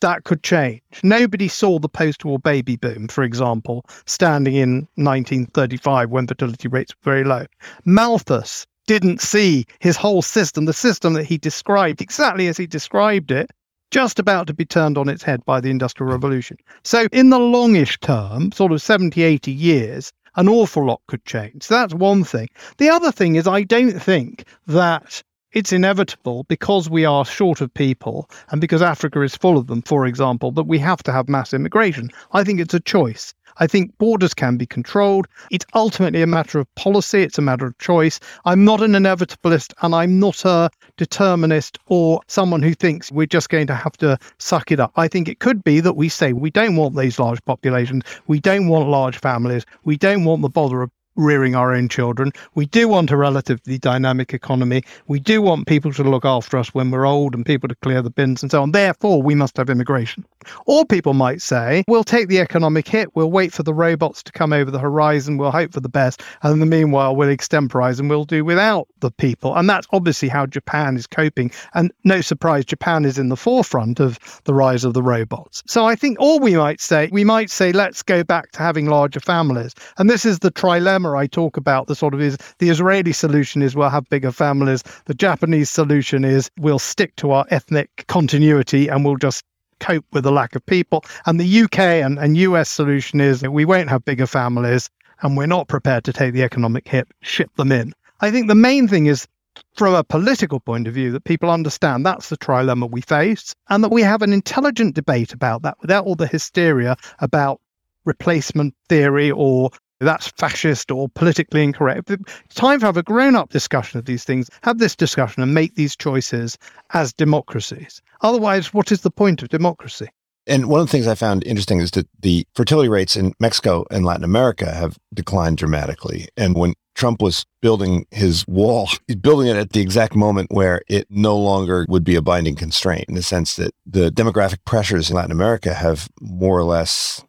that 0.00 0.24
could 0.24 0.42
change. 0.42 0.82
Nobody 1.02 1.46
saw 1.46 1.78
the 1.78 1.88
post 1.88 2.24
war 2.24 2.40
baby 2.40 2.76
boom, 2.76 3.06
for 3.06 3.22
example, 3.22 3.84
standing 4.04 4.56
in 4.56 4.88
1935 4.96 6.10
when 6.10 6.26
fertility 6.26 6.68
rates 6.68 6.92
were 6.92 7.12
very 7.12 7.24
low. 7.24 7.46
Malthus 7.84 8.66
didn't 8.88 9.20
see 9.20 9.64
his 9.78 9.96
whole 9.96 10.22
system, 10.22 10.64
the 10.64 10.72
system 10.72 11.12
that 11.12 11.24
he 11.24 11.38
described 11.38 12.00
exactly 12.00 12.48
as 12.48 12.56
he 12.56 12.66
described 12.66 13.30
it, 13.30 13.50
just 13.90 14.18
about 14.18 14.46
to 14.46 14.54
be 14.54 14.64
turned 14.64 14.98
on 14.98 15.08
its 15.08 15.22
head 15.22 15.44
by 15.44 15.60
the 15.60 15.70
Industrial 15.70 16.12
Revolution. 16.12 16.56
So, 16.82 17.06
in 17.12 17.30
the 17.30 17.38
longish 17.38 17.98
term, 18.00 18.52
sort 18.52 18.72
of 18.72 18.82
70, 18.82 19.22
80 19.22 19.52
years, 19.52 20.12
an 20.36 20.48
awful 20.48 20.86
lot 20.86 21.00
could 21.08 21.24
change. 21.24 21.62
So, 21.64 21.74
that's 21.74 21.94
one 21.94 22.24
thing. 22.24 22.48
The 22.78 22.90
other 22.90 23.12
thing 23.12 23.36
is, 23.36 23.46
I 23.46 23.62
don't 23.62 23.98
think 23.98 24.44
that 24.66 25.22
it's 25.52 25.72
inevitable 25.72 26.44
because 26.44 26.90
we 26.90 27.04
are 27.04 27.24
short 27.24 27.60
of 27.60 27.72
people 27.72 28.28
and 28.50 28.60
because 28.60 28.82
Africa 28.82 29.22
is 29.22 29.34
full 29.34 29.56
of 29.56 29.66
them, 29.66 29.82
for 29.82 30.06
example, 30.06 30.52
that 30.52 30.64
we 30.64 30.78
have 30.78 31.02
to 31.04 31.12
have 31.12 31.28
mass 31.28 31.54
immigration. 31.54 32.10
I 32.32 32.44
think 32.44 32.60
it's 32.60 32.74
a 32.74 32.80
choice. 32.80 33.34
I 33.60 33.66
think 33.66 33.96
borders 33.98 34.34
can 34.34 34.56
be 34.56 34.66
controlled. 34.66 35.26
It's 35.50 35.66
ultimately 35.74 36.22
a 36.22 36.26
matter 36.26 36.60
of 36.60 36.72
policy, 36.74 37.22
it's 37.22 37.38
a 37.38 37.42
matter 37.42 37.66
of 37.66 37.78
choice. 37.78 38.20
I'm 38.44 38.64
not 38.64 38.82
an 38.82 38.92
inevitabilist 38.92 39.72
and 39.82 39.94
I'm 39.94 40.20
not 40.20 40.44
a 40.44 40.70
determinist 40.96 41.78
or 41.86 42.20
someone 42.28 42.62
who 42.62 42.74
thinks 42.74 43.10
we're 43.10 43.26
just 43.26 43.48
going 43.48 43.66
to 43.68 43.74
have 43.74 43.96
to 43.98 44.18
suck 44.38 44.70
it 44.70 44.80
up. 44.80 44.92
I 44.96 45.08
think 45.08 45.28
it 45.28 45.40
could 45.40 45.64
be 45.64 45.80
that 45.80 45.94
we 45.94 46.08
say 46.08 46.32
we 46.32 46.50
don't 46.50 46.76
want 46.76 46.96
these 46.96 47.18
large 47.18 47.44
populations, 47.46 48.04
we 48.26 48.38
don't 48.38 48.68
want 48.68 48.88
large 48.88 49.18
families, 49.18 49.64
we 49.84 49.96
don't 49.96 50.24
want 50.24 50.42
the 50.42 50.48
bother 50.48 50.82
of 50.82 50.90
rearing 51.18 51.54
our 51.54 51.74
own 51.74 51.88
children. 51.88 52.32
We 52.54 52.64
do 52.64 52.88
want 52.88 53.10
a 53.10 53.16
relatively 53.16 53.76
dynamic 53.76 54.32
economy. 54.32 54.84
We 55.08 55.20
do 55.20 55.42
want 55.42 55.66
people 55.66 55.92
to 55.92 56.04
look 56.04 56.24
after 56.24 56.56
us 56.56 56.72
when 56.72 56.90
we're 56.90 57.06
old 57.06 57.34
and 57.34 57.44
people 57.44 57.68
to 57.68 57.74
clear 57.74 58.00
the 58.00 58.08
bins 58.08 58.42
and 58.42 58.50
so 58.50 58.62
on. 58.62 58.70
Therefore, 58.70 59.20
we 59.20 59.34
must 59.34 59.56
have 59.56 59.68
immigration. 59.68 60.24
Or 60.66 60.86
people 60.86 61.14
might 61.14 61.42
say, 61.42 61.84
we'll 61.88 62.04
take 62.04 62.28
the 62.28 62.38
economic 62.38 62.86
hit, 62.86 63.14
we'll 63.14 63.30
wait 63.30 63.52
for 63.52 63.64
the 63.64 63.74
robots 63.74 64.22
to 64.22 64.32
come 64.32 64.52
over 64.52 64.70
the 64.70 64.78
horizon, 64.78 65.36
we'll 65.36 65.50
hope 65.50 65.72
for 65.72 65.80
the 65.80 65.88
best, 65.88 66.22
and 66.42 66.52
in 66.52 66.60
the 66.60 66.66
meanwhile, 66.66 67.14
we'll 67.16 67.28
extemporize 67.28 67.98
and 67.98 68.08
we'll 68.08 68.24
do 68.24 68.44
without 68.44 68.86
the 69.00 69.10
people. 69.10 69.56
And 69.56 69.68
that's 69.68 69.86
obviously 69.92 70.28
how 70.28 70.46
Japan 70.46 70.96
is 70.96 71.06
coping. 71.06 71.50
And 71.74 71.92
no 72.04 72.20
surprise, 72.20 72.64
Japan 72.64 73.04
is 73.04 73.18
in 73.18 73.28
the 73.28 73.36
forefront 73.36 73.98
of 73.98 74.18
the 74.44 74.54
rise 74.54 74.84
of 74.84 74.94
the 74.94 75.02
robots. 75.02 75.62
So 75.66 75.84
I 75.84 75.96
think 75.96 76.18
all 76.20 76.38
we 76.38 76.56
might 76.56 76.80
say, 76.80 77.08
we 77.12 77.24
might 77.24 77.50
say, 77.50 77.72
let's 77.72 78.02
go 78.02 78.22
back 78.22 78.52
to 78.52 78.60
having 78.60 78.86
larger 78.86 79.20
families. 79.20 79.74
And 79.98 80.08
this 80.08 80.24
is 80.24 80.38
the 80.38 80.52
trilemma 80.52 81.07
I 81.16 81.26
talk 81.26 81.56
about 81.56 81.86
the 81.86 81.94
sort 81.94 82.14
of 82.14 82.20
is 82.20 82.36
the 82.58 82.70
Israeli 82.70 83.12
solution 83.12 83.62
is 83.62 83.74
we'll 83.74 83.90
have 83.90 84.08
bigger 84.08 84.32
families. 84.32 84.82
The 85.06 85.14
Japanese 85.14 85.70
solution 85.70 86.24
is 86.24 86.50
we'll 86.58 86.78
stick 86.78 87.16
to 87.16 87.32
our 87.32 87.46
ethnic 87.50 88.04
continuity 88.08 88.88
and 88.88 89.04
we'll 89.04 89.16
just 89.16 89.44
cope 89.80 90.04
with 90.12 90.24
the 90.24 90.32
lack 90.32 90.56
of 90.56 90.64
people. 90.66 91.04
And 91.26 91.40
the 91.40 91.62
UK 91.62 91.78
and, 91.78 92.18
and 92.18 92.36
US 92.36 92.70
solution 92.70 93.20
is 93.20 93.42
we 93.42 93.64
won't 93.64 93.90
have 93.90 94.04
bigger 94.04 94.26
families 94.26 94.90
and 95.22 95.36
we're 95.36 95.46
not 95.46 95.68
prepared 95.68 96.04
to 96.04 96.12
take 96.12 96.34
the 96.34 96.42
economic 96.42 96.86
hit, 96.86 97.08
ship 97.20 97.50
them 97.56 97.72
in. 97.72 97.92
I 98.20 98.30
think 98.30 98.48
the 98.48 98.54
main 98.54 98.88
thing 98.88 99.06
is 99.06 99.26
from 99.74 99.94
a 99.94 100.04
political 100.04 100.60
point 100.60 100.86
of 100.86 100.94
view 100.94 101.10
that 101.12 101.24
people 101.24 101.50
understand 101.50 102.04
that's 102.04 102.28
the 102.28 102.36
trilemma 102.36 102.90
we 102.90 103.00
face 103.00 103.54
and 103.68 103.82
that 103.82 103.90
we 103.90 104.02
have 104.02 104.22
an 104.22 104.32
intelligent 104.32 104.94
debate 104.94 105.32
about 105.32 105.62
that 105.62 105.76
without 105.80 106.04
all 106.04 106.14
the 106.14 106.26
hysteria 106.26 106.96
about 107.20 107.60
replacement 108.04 108.74
theory 108.88 109.30
or 109.30 109.70
that's 110.00 110.28
fascist 110.28 110.90
or 110.90 111.08
politically 111.08 111.62
incorrect. 111.62 112.10
It's 112.10 112.54
time 112.54 112.80
to 112.80 112.86
have 112.86 112.96
a 112.96 113.02
grown 113.02 113.34
up 113.34 113.50
discussion 113.50 113.98
of 113.98 114.04
these 114.04 114.24
things, 114.24 114.48
have 114.62 114.78
this 114.78 114.94
discussion 114.94 115.42
and 115.42 115.54
make 115.54 115.74
these 115.74 115.96
choices 115.96 116.58
as 116.94 117.12
democracies. 117.12 118.00
Otherwise, 118.22 118.72
what 118.72 118.92
is 118.92 119.02
the 119.02 119.10
point 119.10 119.42
of 119.42 119.48
democracy? 119.48 120.08
And 120.46 120.66
one 120.70 120.80
of 120.80 120.86
the 120.86 120.90
things 120.90 121.06
I 121.06 121.14
found 121.14 121.44
interesting 121.44 121.80
is 121.80 121.90
that 121.90 122.08
the 122.20 122.46
fertility 122.54 122.88
rates 122.88 123.16
in 123.16 123.34
Mexico 123.38 123.84
and 123.90 124.06
Latin 124.06 124.24
America 124.24 124.72
have 124.72 124.96
declined 125.12 125.58
dramatically. 125.58 126.28
And 126.38 126.56
when 126.56 126.72
Trump 126.94 127.20
was 127.20 127.44
building 127.60 128.06
his 128.10 128.46
wall, 128.48 128.88
he's 129.06 129.16
building 129.16 129.48
it 129.48 129.56
at 129.56 129.72
the 129.72 129.80
exact 129.80 130.16
moment 130.16 130.50
where 130.50 130.80
it 130.88 131.06
no 131.10 131.36
longer 131.36 131.84
would 131.90 132.02
be 132.02 132.16
a 132.16 132.22
binding 132.22 132.56
constraint 132.56 133.04
in 133.08 133.14
the 133.14 133.22
sense 133.22 133.56
that 133.56 133.74
the 133.84 134.10
demographic 134.10 134.64
pressures 134.64 135.10
in 135.10 135.16
Latin 135.16 135.32
America 135.32 135.74
have 135.74 136.08
more 136.20 136.58
or 136.58 136.64
less 136.64 137.22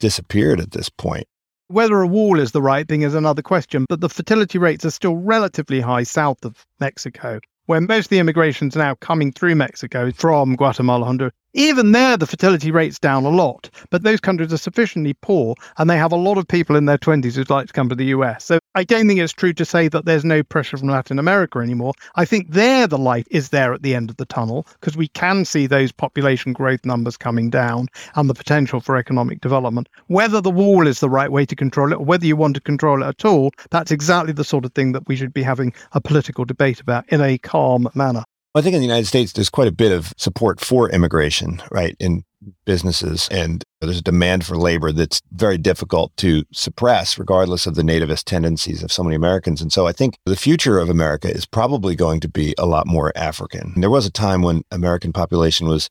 disappeared 0.00 0.58
at 0.58 0.70
this 0.70 0.88
point. 0.88 1.28
Whether 1.68 2.02
a 2.02 2.06
wall 2.06 2.40
is 2.40 2.52
the 2.52 2.60
right 2.60 2.86
thing 2.86 3.02
is 3.02 3.14
another 3.14 3.40
question, 3.40 3.86
but 3.88 4.02
the 4.02 4.10
fertility 4.10 4.58
rates 4.58 4.84
are 4.84 4.90
still 4.90 5.16
relatively 5.16 5.80
high 5.80 6.02
south 6.02 6.44
of 6.44 6.66
Mexico, 6.78 7.40
where 7.64 7.80
most 7.80 8.06
of 8.06 8.10
the 8.10 8.18
immigration 8.18 8.68
is 8.68 8.76
now 8.76 8.96
coming 8.96 9.32
through 9.32 9.54
Mexico 9.54 10.10
from 10.12 10.56
Guatemala, 10.56 11.06
Honduras, 11.06 11.32
even 11.54 11.92
there, 11.92 12.16
the 12.16 12.26
fertility 12.26 12.72
rate's 12.72 12.98
down 12.98 13.24
a 13.24 13.28
lot, 13.28 13.70
but 13.90 14.02
those 14.02 14.18
countries 14.18 14.52
are 14.52 14.58
sufficiently 14.58 15.14
poor 15.14 15.54
and 15.78 15.88
they 15.88 15.96
have 15.96 16.10
a 16.10 16.16
lot 16.16 16.36
of 16.36 16.48
people 16.48 16.74
in 16.74 16.86
their 16.86 16.98
20s 16.98 17.36
who'd 17.36 17.48
like 17.48 17.68
to 17.68 17.72
come 17.72 17.88
to 17.88 17.94
the 17.94 18.06
US. 18.06 18.44
So 18.44 18.58
I 18.74 18.82
don't 18.82 19.06
think 19.06 19.20
it's 19.20 19.32
true 19.32 19.52
to 19.52 19.64
say 19.64 19.86
that 19.86 20.04
there's 20.04 20.24
no 20.24 20.42
pressure 20.42 20.76
from 20.76 20.88
Latin 20.88 21.16
America 21.20 21.60
anymore. 21.60 21.94
I 22.16 22.24
think 22.24 22.50
there 22.50 22.88
the 22.88 22.98
light 22.98 23.28
is 23.30 23.50
there 23.50 23.72
at 23.72 23.82
the 23.82 23.94
end 23.94 24.10
of 24.10 24.16
the 24.16 24.26
tunnel 24.26 24.66
because 24.80 24.96
we 24.96 25.06
can 25.08 25.44
see 25.44 25.68
those 25.68 25.92
population 25.92 26.52
growth 26.52 26.84
numbers 26.84 27.16
coming 27.16 27.50
down 27.50 27.86
and 28.16 28.28
the 28.28 28.34
potential 28.34 28.80
for 28.80 28.96
economic 28.96 29.40
development. 29.40 29.88
Whether 30.08 30.40
the 30.40 30.50
wall 30.50 30.88
is 30.88 30.98
the 30.98 31.08
right 31.10 31.30
way 31.30 31.46
to 31.46 31.54
control 31.54 31.92
it 31.92 31.98
or 31.98 32.04
whether 32.04 32.26
you 32.26 32.34
want 32.34 32.56
to 32.56 32.60
control 32.60 33.04
it 33.04 33.06
at 33.06 33.24
all, 33.24 33.52
that's 33.70 33.92
exactly 33.92 34.32
the 34.32 34.42
sort 34.42 34.64
of 34.64 34.72
thing 34.74 34.90
that 34.90 35.06
we 35.06 35.14
should 35.14 35.32
be 35.32 35.44
having 35.44 35.72
a 35.92 36.00
political 36.00 36.44
debate 36.44 36.80
about 36.80 37.08
in 37.10 37.20
a 37.20 37.38
calm 37.38 37.88
manner. 37.94 38.24
I 38.56 38.62
think 38.62 38.74
in 38.74 38.80
the 38.80 38.86
United 38.86 39.06
States, 39.06 39.32
there's 39.32 39.50
quite 39.50 39.66
a 39.66 39.72
bit 39.72 39.90
of 39.90 40.14
support 40.16 40.60
for 40.60 40.88
immigration, 40.88 41.60
right, 41.72 41.96
in 41.98 42.24
businesses. 42.64 43.28
And 43.30 43.64
there's 43.80 43.98
a 43.98 44.02
demand 44.02 44.46
for 44.46 44.56
labor 44.56 44.92
that's 44.92 45.20
very 45.32 45.58
difficult 45.58 46.16
to 46.18 46.44
suppress, 46.52 47.18
regardless 47.18 47.66
of 47.66 47.74
the 47.74 47.82
nativist 47.82 48.24
tendencies 48.24 48.82
of 48.82 48.92
so 48.92 49.02
many 49.02 49.16
Americans. 49.16 49.60
And 49.60 49.72
so 49.72 49.88
I 49.88 49.92
think 49.92 50.18
the 50.24 50.36
future 50.36 50.78
of 50.78 50.88
America 50.88 51.28
is 51.28 51.46
probably 51.46 51.96
going 51.96 52.20
to 52.20 52.28
be 52.28 52.54
a 52.56 52.66
lot 52.66 52.86
more 52.86 53.12
African. 53.16 53.72
And 53.74 53.82
there 53.82 53.90
was 53.90 54.06
a 54.06 54.12
time 54.12 54.42
when 54.42 54.62
American 54.70 55.12
population 55.12 55.66
was, 55.66 55.90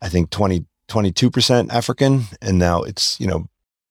I 0.00 0.08
think, 0.08 0.30
20, 0.30 0.66
22% 0.88 1.70
African. 1.70 2.24
And 2.40 2.58
now 2.58 2.82
it's, 2.82 3.18
you 3.18 3.26
know, 3.26 3.48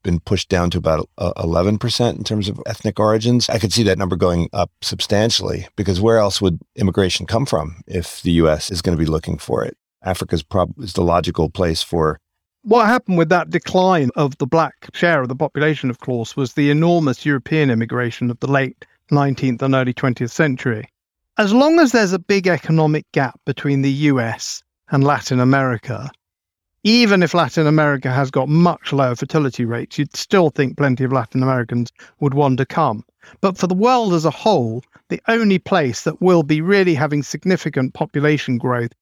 been 0.08 0.20
pushed 0.22 0.48
down 0.48 0.70
to 0.70 0.78
about 0.78 1.10
11% 1.20 2.02
uh, 2.02 2.10
in 2.12 2.24
terms 2.24 2.48
of 2.48 2.62
ethnic 2.66 2.98
origins. 2.98 3.50
I 3.50 3.60
could 3.60 3.74
see 3.74 3.84
that 3.84 3.98
number 3.98 4.16
going 4.16 4.50
up 4.54 4.72
substantially 4.82 5.68
because 5.76 6.00
where 6.00 6.18
else 6.18 6.42
would 6.42 6.62
immigration 6.78 7.26
come 7.26 7.46
from 7.46 7.82
if 7.88 8.22
the 8.22 8.32
US 8.44 8.72
is 8.72 8.82
going 8.82 8.98
to 8.98 9.04
be 9.04 9.10
looking 9.10 9.38
for 9.38 9.66
it? 9.66 9.76
Africa 10.02 10.40
prob- 10.50 10.80
is 10.80 10.94
the 10.94 11.02
logical 11.02 11.50
place 11.50 11.84
for. 11.84 12.22
What 12.62 12.88
happened 12.88 13.18
with 13.18 13.28
that 13.30 13.50
decline 13.50 14.10
of 14.16 14.38
the 14.38 14.48
black 14.48 14.76
share 14.94 15.22
of 15.22 15.28
the 15.28 15.36
population, 15.36 15.90
of 15.90 16.00
course, 16.00 16.38
was 16.38 16.54
the 16.54 16.72
enormous 16.72 17.26
European 17.26 17.70
immigration 17.70 18.32
of 18.32 18.40
the 18.40 18.48
late 18.48 18.86
19th 19.12 19.62
and 19.62 19.76
early 19.76 19.94
20th 19.94 20.32
century. 20.32 20.88
As 21.38 21.54
long 21.54 21.80
as 21.80 21.92
there's 21.92 22.14
a 22.14 22.20
big 22.20 22.48
economic 22.48 23.06
gap 23.12 23.40
between 23.46 23.82
the 23.82 23.92
US 24.12 24.64
and 24.90 25.04
Latin 25.04 25.42
America, 25.42 26.10
even 26.88 27.22
if 27.22 27.34
Latin 27.34 27.68
America 27.68 28.10
has 28.10 28.32
got 28.32 28.48
much 28.48 28.94
lower 28.94 29.14
fertility 29.14 29.66
rates, 29.66 29.98
you'd 29.98 30.16
still 30.16 30.50
think 30.50 30.78
plenty 30.78 31.04
of 31.04 31.12
Latin 31.12 31.44
Americans 31.44 31.92
would 32.22 32.34
want 32.34 32.58
to 32.60 32.66
come. 32.66 33.04
But 33.42 33.58
for 33.58 33.68
the 33.68 33.76
world 33.76 34.14
as 34.14 34.24
a 34.24 34.32
whole, 34.32 34.82
the 35.10 35.22
only 35.28 35.60
place 35.60 36.04
that 36.04 36.22
will 36.22 36.44
be 36.44 36.62
really 36.62 36.94
having 36.94 37.24
significant 37.24 37.94
population 37.94 38.58
growth 38.58 38.94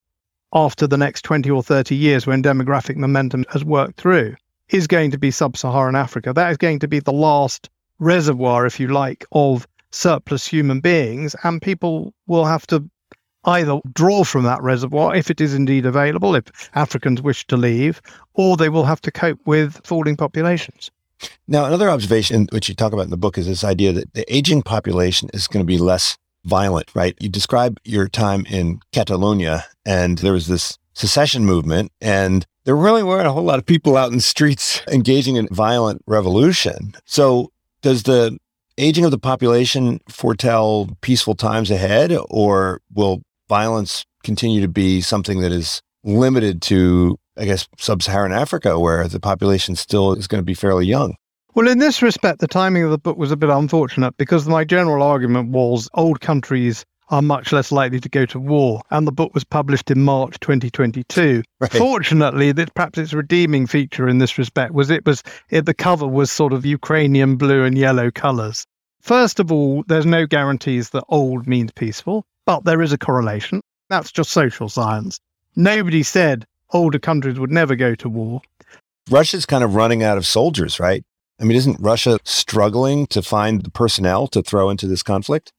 after 0.51 0.87
the 0.87 0.97
next 0.97 1.21
20 1.25 1.51
or 1.51 1.61
30 1.61 1.95
years 1.95 2.25
when 2.25 2.41
demographic 2.41 2.95
momentum 2.95 3.45
has 3.51 3.63
worked 3.63 4.01
through 4.01 4.35
is 4.69 4.87
going 4.87 5.11
to 5.11 5.19
be 5.19 5.29
sub 5.29 5.55
Saharan 5.55 5.95
Africa. 5.95 6.33
That 6.33 6.49
is 6.49 6.57
going 6.57 6.79
to 6.79 6.87
be 6.87 7.01
the 7.01 7.13
last 7.13 7.69
reservoir, 7.99 8.65
if 8.65 8.79
you 8.79 8.87
like, 8.87 9.25
of 9.31 9.67
surplus 9.91 10.47
human 10.47 10.79
beings, 10.79 11.35
and 11.43 11.61
people 11.61 12.15
will 12.25 12.45
have 12.45 12.65
to 12.65 12.89
either 13.45 13.79
draw 13.93 14.23
from 14.23 14.43
that 14.43 14.61
reservoir 14.61 15.15
if 15.15 15.29
it 15.29 15.39
is 15.39 15.53
indeed 15.53 15.85
available, 15.85 16.35
if 16.35 16.69
Africans 16.75 17.21
wish 17.21 17.45
to 17.47 17.57
leave, 17.57 18.01
or 18.33 18.57
they 18.57 18.69
will 18.69 18.85
have 18.85 19.01
to 19.01 19.11
cope 19.11 19.39
with 19.45 19.79
falling 19.85 20.17
populations. 20.17 20.91
Now, 21.47 21.65
another 21.65 21.89
observation 21.89 22.47
which 22.51 22.69
you 22.69 22.75
talk 22.75 22.93
about 22.93 23.03
in 23.03 23.09
the 23.09 23.17
book 23.17 23.37
is 23.37 23.47
this 23.47 23.63
idea 23.63 23.91
that 23.93 24.13
the 24.13 24.25
aging 24.33 24.63
population 24.63 25.29
is 25.33 25.47
going 25.47 25.63
to 25.63 25.67
be 25.67 25.77
less 25.77 26.17
violent, 26.43 26.93
right? 26.93 27.15
You 27.19 27.29
describe 27.29 27.79
your 27.83 28.07
time 28.07 28.45
in 28.49 28.79
Catalonia, 28.91 29.65
and 29.85 30.17
there 30.19 30.33
was 30.33 30.47
this 30.47 30.77
secession 30.93 31.45
movement, 31.45 31.91
and 32.01 32.45
there 32.65 32.75
really 32.75 33.03
weren't 33.03 33.27
a 33.27 33.31
whole 33.31 33.43
lot 33.43 33.59
of 33.59 33.65
people 33.65 33.97
out 33.97 34.09
in 34.09 34.17
the 34.17 34.21
streets 34.21 34.81
engaging 34.91 35.35
in 35.35 35.47
violent 35.51 36.01
revolution. 36.07 36.93
So, 37.05 37.51
does 37.81 38.03
the 38.03 38.37
aging 38.77 39.05
of 39.05 39.11
the 39.11 39.19
population 39.19 39.99
foretell 40.09 40.89
peaceful 41.01 41.35
times 41.35 41.71
ahead, 41.71 42.15
or 42.29 42.81
will 42.93 43.21
violence 43.47 44.05
continue 44.23 44.61
to 44.61 44.67
be 44.67 45.01
something 45.01 45.41
that 45.41 45.51
is 45.51 45.81
limited 46.03 46.61
to, 46.63 47.17
I 47.37 47.45
guess, 47.45 47.67
sub 47.77 48.03
Saharan 48.03 48.31
Africa, 48.31 48.79
where 48.79 49.07
the 49.07 49.19
population 49.19 49.75
still 49.75 50.13
is 50.13 50.27
going 50.27 50.39
to 50.39 50.45
be 50.45 50.53
fairly 50.53 50.85
young. 50.85 51.15
Well, 51.53 51.69
in 51.69 51.79
this 51.79 52.01
respect, 52.01 52.39
the 52.39 52.47
timing 52.47 52.83
of 52.83 52.91
the 52.91 52.97
book 52.97 53.17
was 53.17 53.31
a 53.31 53.37
bit 53.37 53.49
unfortunate 53.49 54.17
because 54.17 54.47
my 54.47 54.65
general 54.65 55.01
argument 55.01 55.51
was 55.51 55.89
old 55.93 56.19
countries 56.19 56.85
are 57.09 57.21
much 57.21 57.51
less 57.51 57.71
likely 57.71 57.99
to 57.99 58.09
go 58.09 58.25
to 58.25 58.39
war. 58.39 58.81
And 58.91 59.07
the 59.07 59.11
book 59.11 59.33
was 59.33 59.43
published 59.43 59.91
in 59.91 60.01
March 60.01 60.39
2022. 60.39 61.43
Right. 61.59 61.71
Fortunately, 61.71 62.51
that 62.51 62.73
perhaps 62.73 62.97
its 62.97 63.13
redeeming 63.13 63.67
feature 63.67 64.09
in 64.09 64.17
this 64.17 64.37
respect 64.37 64.73
was 64.73 64.89
it 64.89 65.05
was 65.05 65.23
it, 65.49 65.65
the 65.65 65.73
cover 65.73 66.07
was 66.07 66.31
sort 66.31 66.51
of 66.51 66.65
Ukrainian 66.65 67.37
blue 67.37 67.63
and 67.63 67.77
yellow 67.77 68.11
colors. 68.11 68.65
First 69.01 69.39
of 69.39 69.51
all, 69.51 69.83
there's 69.87 70.05
no 70.05 70.25
guarantees 70.25 70.89
that 70.89 71.05
old 71.09 71.47
means 71.47 71.71
peaceful 71.71 72.25
but 72.45 72.63
there 72.63 72.81
is 72.81 72.91
a 72.91 72.97
correlation. 72.97 73.61
That's 73.89 74.11
just 74.11 74.31
social 74.31 74.69
science. 74.69 75.19
Nobody 75.55 76.03
said 76.03 76.45
older 76.73 76.99
countries 76.99 77.39
would 77.39 77.51
never 77.51 77.75
go 77.75 77.95
to 77.95 78.09
war. 78.09 78.41
Russia's 79.09 79.45
kind 79.45 79.63
of 79.63 79.75
running 79.75 80.03
out 80.03 80.17
of 80.17 80.25
soldiers, 80.25 80.79
right? 80.79 81.03
I 81.39 81.43
mean, 81.43 81.57
isn't 81.57 81.79
Russia 81.79 82.17
struggling 82.23 83.07
to 83.07 83.21
find 83.21 83.61
the 83.61 83.69
personnel 83.69 84.27
to 84.27 84.41
throw 84.41 84.69
into 84.69 84.87
this 84.87 85.03
conflict? 85.03 85.51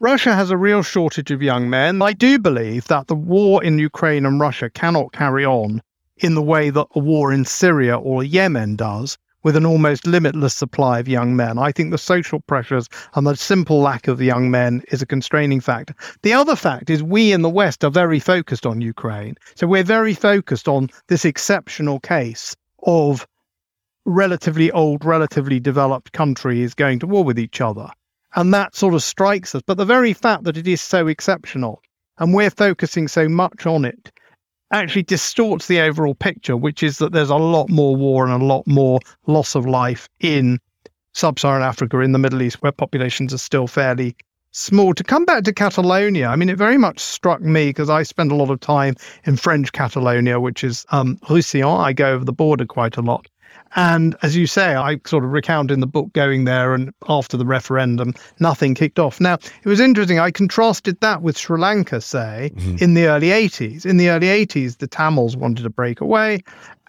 Russia 0.00 0.34
has 0.34 0.50
a 0.50 0.56
real 0.56 0.82
shortage 0.82 1.30
of 1.30 1.42
young 1.42 1.70
men. 1.70 2.02
I 2.02 2.12
do 2.12 2.38
believe 2.38 2.86
that 2.88 3.06
the 3.06 3.14
war 3.14 3.62
in 3.62 3.78
Ukraine 3.78 4.26
and 4.26 4.40
Russia 4.40 4.70
cannot 4.70 5.12
carry 5.12 5.44
on 5.44 5.82
in 6.18 6.34
the 6.34 6.42
way 6.42 6.70
that 6.70 6.86
a 6.94 6.98
war 6.98 7.32
in 7.32 7.44
Syria 7.44 7.98
or 7.98 8.22
Yemen 8.22 8.76
does, 8.76 9.18
with 9.44 9.54
an 9.54 9.64
almost 9.64 10.06
limitless 10.06 10.54
supply 10.54 10.98
of 10.98 11.06
young 11.06 11.36
men. 11.36 11.58
I 11.58 11.70
think 11.70 11.90
the 11.90 11.98
social 11.98 12.40
pressures 12.40 12.88
and 13.14 13.26
the 13.26 13.36
simple 13.36 13.78
lack 13.78 14.08
of 14.08 14.20
young 14.20 14.50
men 14.50 14.82
is 14.88 15.02
a 15.02 15.06
constraining 15.06 15.60
factor. 15.60 15.94
The 16.22 16.32
other 16.32 16.56
fact 16.56 16.90
is 16.90 17.02
we 17.02 17.32
in 17.32 17.42
the 17.42 17.50
West 17.50 17.84
are 17.84 17.90
very 17.90 18.18
focused 18.18 18.66
on 18.66 18.80
Ukraine. 18.80 19.36
So 19.54 19.66
we're 19.66 19.84
very 19.84 20.14
focused 20.14 20.66
on 20.66 20.88
this 21.08 21.24
exceptional 21.24 22.00
case 22.00 22.56
of 22.82 23.26
relatively 24.06 24.70
old, 24.72 25.04
relatively 25.04 25.60
developed 25.60 26.12
countries 26.12 26.74
going 26.74 26.98
to 26.98 27.06
war 27.06 27.22
with 27.22 27.38
each 27.38 27.60
other. 27.60 27.88
And 28.34 28.52
that 28.52 28.74
sort 28.74 28.94
of 28.94 29.02
strikes 29.02 29.54
us. 29.54 29.62
But 29.64 29.76
the 29.76 29.84
very 29.84 30.12
fact 30.12 30.44
that 30.44 30.56
it 30.56 30.66
is 30.66 30.80
so 30.80 31.06
exceptional 31.06 31.80
and 32.18 32.32
we're 32.32 32.50
focusing 32.50 33.08
so 33.08 33.28
much 33.28 33.66
on 33.66 33.84
it 33.84 34.12
actually 34.74 35.02
distorts 35.02 35.66
the 35.66 35.80
overall 35.80 36.14
picture, 36.14 36.56
which 36.56 36.82
is 36.82 36.98
that 36.98 37.12
there's 37.12 37.30
a 37.30 37.36
lot 37.36 37.68
more 37.70 37.96
war 37.96 38.26
and 38.26 38.42
a 38.42 38.44
lot 38.44 38.66
more 38.66 39.00
loss 39.26 39.54
of 39.54 39.66
life 39.66 40.08
in 40.20 40.58
sub 41.12 41.38
Saharan 41.38 41.62
Africa, 41.62 42.00
in 42.00 42.12
the 42.12 42.18
Middle 42.18 42.42
East, 42.42 42.62
where 42.62 42.72
populations 42.72 43.32
are 43.32 43.38
still 43.38 43.66
fairly 43.66 44.16
small. 44.50 44.94
To 44.94 45.04
come 45.04 45.24
back 45.24 45.44
to 45.44 45.52
Catalonia, 45.52 46.28
I 46.28 46.36
mean, 46.36 46.48
it 46.48 46.58
very 46.58 46.78
much 46.78 47.00
struck 47.00 47.40
me 47.40 47.68
because 47.68 47.90
I 47.90 48.02
spend 48.02 48.32
a 48.32 48.36
lot 48.36 48.50
of 48.50 48.60
time 48.60 48.94
in 49.24 49.36
French 49.36 49.72
Catalonia, 49.72 50.40
which 50.40 50.64
is 50.64 50.86
um, 50.90 51.18
Roussillon. 51.28 51.80
I 51.80 51.92
go 51.92 52.12
over 52.12 52.24
the 52.24 52.32
border 52.32 52.66
quite 52.66 52.96
a 52.96 53.02
lot. 53.02 53.26
And 53.76 54.16
as 54.22 54.36
you 54.36 54.46
say, 54.46 54.74
I 54.74 55.00
sort 55.04 55.24
of 55.24 55.32
recount 55.32 55.70
in 55.70 55.80
the 55.80 55.86
book 55.86 56.12
going 56.12 56.44
there 56.44 56.74
and 56.74 56.92
after 57.08 57.36
the 57.36 57.44
referendum, 57.44 58.14
nothing 58.38 58.74
kicked 58.74 58.98
off. 58.98 59.20
Now, 59.20 59.34
it 59.34 59.66
was 59.66 59.80
interesting. 59.80 60.18
I 60.18 60.30
contrasted 60.30 61.00
that 61.00 61.22
with 61.22 61.36
Sri 61.36 61.58
Lanka, 61.58 62.00
say, 62.00 62.52
mm-hmm. 62.54 62.76
in 62.82 62.94
the 62.94 63.06
early 63.06 63.28
80s. 63.28 63.84
In 63.84 63.96
the 63.96 64.10
early 64.10 64.28
80s, 64.28 64.78
the 64.78 64.86
Tamils 64.86 65.36
wanted 65.36 65.64
to 65.64 65.70
break 65.70 66.00
away. 66.00 66.40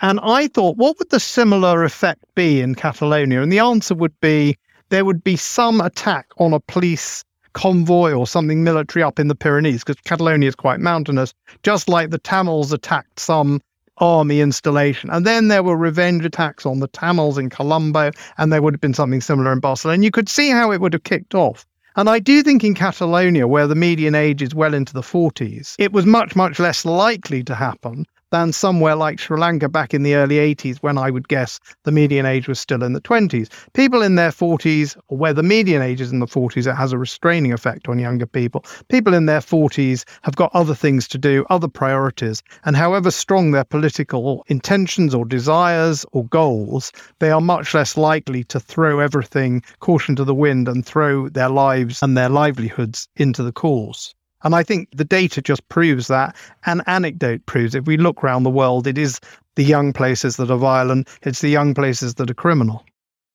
And 0.01 0.19
I 0.21 0.47
thought, 0.47 0.77
what 0.77 0.99
would 0.99 1.09
the 1.09 1.19
similar 1.19 1.83
effect 1.83 2.23
be 2.35 2.61
in 2.61 2.75
Catalonia? 2.75 3.41
And 3.41 3.51
the 3.51 3.59
answer 3.59 3.95
would 3.95 4.19
be 4.19 4.57
there 4.89 5.05
would 5.05 5.23
be 5.23 5.35
some 5.35 5.81
attack 5.81 6.27
on 6.37 6.53
a 6.53 6.59
police 6.59 7.23
convoy 7.53 8.11
or 8.11 8.27
something 8.27 8.63
military 8.63 9.01
up 9.01 9.17
in 9.17 9.29
the 9.29 9.35
Pyrenees, 9.35 9.83
because 9.83 9.99
Catalonia 10.03 10.49
is 10.49 10.55
quite 10.55 10.79
mountainous, 10.79 11.33
just 11.63 11.89
like 11.89 12.09
the 12.09 12.19
Tamils 12.19 12.71
attacked 12.71 13.19
some 13.19 13.61
army 13.97 14.41
installation. 14.41 15.09
And 15.09 15.25
then 15.25 15.47
there 15.47 15.63
were 15.63 15.77
revenge 15.77 16.25
attacks 16.25 16.65
on 16.65 16.79
the 16.79 16.87
Tamils 16.87 17.37
in 17.37 17.49
Colombo, 17.49 18.11
and 18.37 18.51
there 18.51 18.61
would 18.61 18.73
have 18.73 18.81
been 18.81 18.93
something 18.93 19.21
similar 19.21 19.51
in 19.51 19.59
Barcelona. 19.59 19.95
And 19.95 20.03
you 20.03 20.11
could 20.11 20.29
see 20.29 20.49
how 20.49 20.71
it 20.71 20.81
would 20.81 20.93
have 20.93 21.03
kicked 21.03 21.35
off. 21.35 21.65
And 21.97 22.09
I 22.09 22.19
do 22.19 22.43
think 22.43 22.63
in 22.63 22.75
Catalonia, 22.75 23.47
where 23.47 23.67
the 23.67 23.75
median 23.75 24.15
age 24.15 24.41
is 24.41 24.53
well 24.53 24.73
into 24.73 24.91
the 24.91 25.01
40s, 25.01 25.75
it 25.79 25.93
was 25.93 26.05
much, 26.05 26.35
much 26.35 26.59
less 26.59 26.83
likely 26.83 27.41
to 27.43 27.55
happen 27.55 28.05
than 28.31 28.51
somewhere 28.51 28.95
like 28.95 29.19
Sri 29.19 29.37
Lanka 29.37 29.69
back 29.69 29.93
in 29.93 30.03
the 30.03 30.15
early 30.15 30.35
80s, 30.37 30.77
when 30.77 30.97
I 30.97 31.09
would 31.09 31.27
guess 31.27 31.59
the 31.83 31.91
median 31.91 32.25
age 32.25 32.47
was 32.47 32.59
still 32.59 32.83
in 32.83 32.93
the 32.93 33.01
20s. 33.01 33.49
People 33.73 34.01
in 34.01 34.15
their 34.15 34.31
40s, 34.31 34.97
or 35.07 35.17
where 35.17 35.33
the 35.33 35.43
median 35.43 35.81
age 35.81 36.01
is 36.01 36.11
in 36.11 36.19
the 36.19 36.25
40s, 36.25 36.67
it 36.67 36.75
has 36.75 36.91
a 36.91 36.97
restraining 36.97 37.53
effect 37.53 37.87
on 37.87 37.99
younger 37.99 38.25
people. 38.25 38.65
People 38.89 39.13
in 39.13 39.25
their 39.25 39.39
40s 39.39 40.03
have 40.23 40.35
got 40.35 40.51
other 40.53 40.75
things 40.75 41.07
to 41.09 41.17
do, 41.17 41.45
other 41.49 41.67
priorities, 41.67 42.41
and 42.65 42.75
however 42.75 43.11
strong 43.11 43.51
their 43.51 43.63
political 43.63 44.43
intentions 44.47 45.13
or 45.13 45.25
desires 45.25 46.05
or 46.11 46.25
goals, 46.27 46.91
they 47.19 47.31
are 47.31 47.41
much 47.41 47.73
less 47.73 47.95
likely 47.95 48.43
to 48.45 48.59
throw 48.59 48.99
everything 48.99 49.61
caution 49.79 50.15
to 50.15 50.23
the 50.23 50.35
wind 50.35 50.67
and 50.67 50.85
throw 50.85 51.29
their 51.29 51.49
lives 51.49 52.01
and 52.01 52.17
their 52.17 52.29
livelihoods 52.29 53.07
into 53.15 53.43
the 53.43 53.51
cause. 53.51 54.13
And 54.45 54.55
I 54.55 54.63
think 54.63 54.89
the 54.95 55.03
data 55.03 55.41
just 55.41 55.67
proves 55.69 56.07
that. 56.07 56.35
An 56.67 56.81
anecdote 56.85 57.45
proves 57.47 57.73
if 57.73 57.85
we 57.85 57.97
look 57.97 58.23
around 58.23 58.43
the 58.43 58.49
world, 58.51 58.85
it 58.85 58.97
is 58.97 59.19
the 59.55 59.63
young 59.63 59.91
places 59.91 60.37
that 60.37 60.51
are 60.51 60.57
violent, 60.57 61.09
it's 61.23 61.41
the 61.41 61.49
young 61.49 61.73
places 61.73 62.13
that 62.15 62.29
are 62.29 62.35
criminal. 62.35 62.85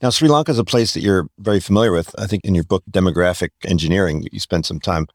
Now, 0.00 0.11
Sri 0.11 0.28
Lanka 0.28 0.52
is 0.52 0.58
a 0.58 0.64
place 0.64 0.94
that 0.94 1.00
you're 1.00 1.28
very 1.38 1.61
familiar 1.61 1.92
with. 1.92 2.14
I 2.18 2.26
think 2.26 2.44
in 2.44 2.54
your 2.54 2.64
book, 2.64 2.84
Demographic 2.90 3.50
Engineering, 3.64 4.26
you 4.32 4.38
spent 4.38 4.64
some 4.64 4.80
time 4.80 5.08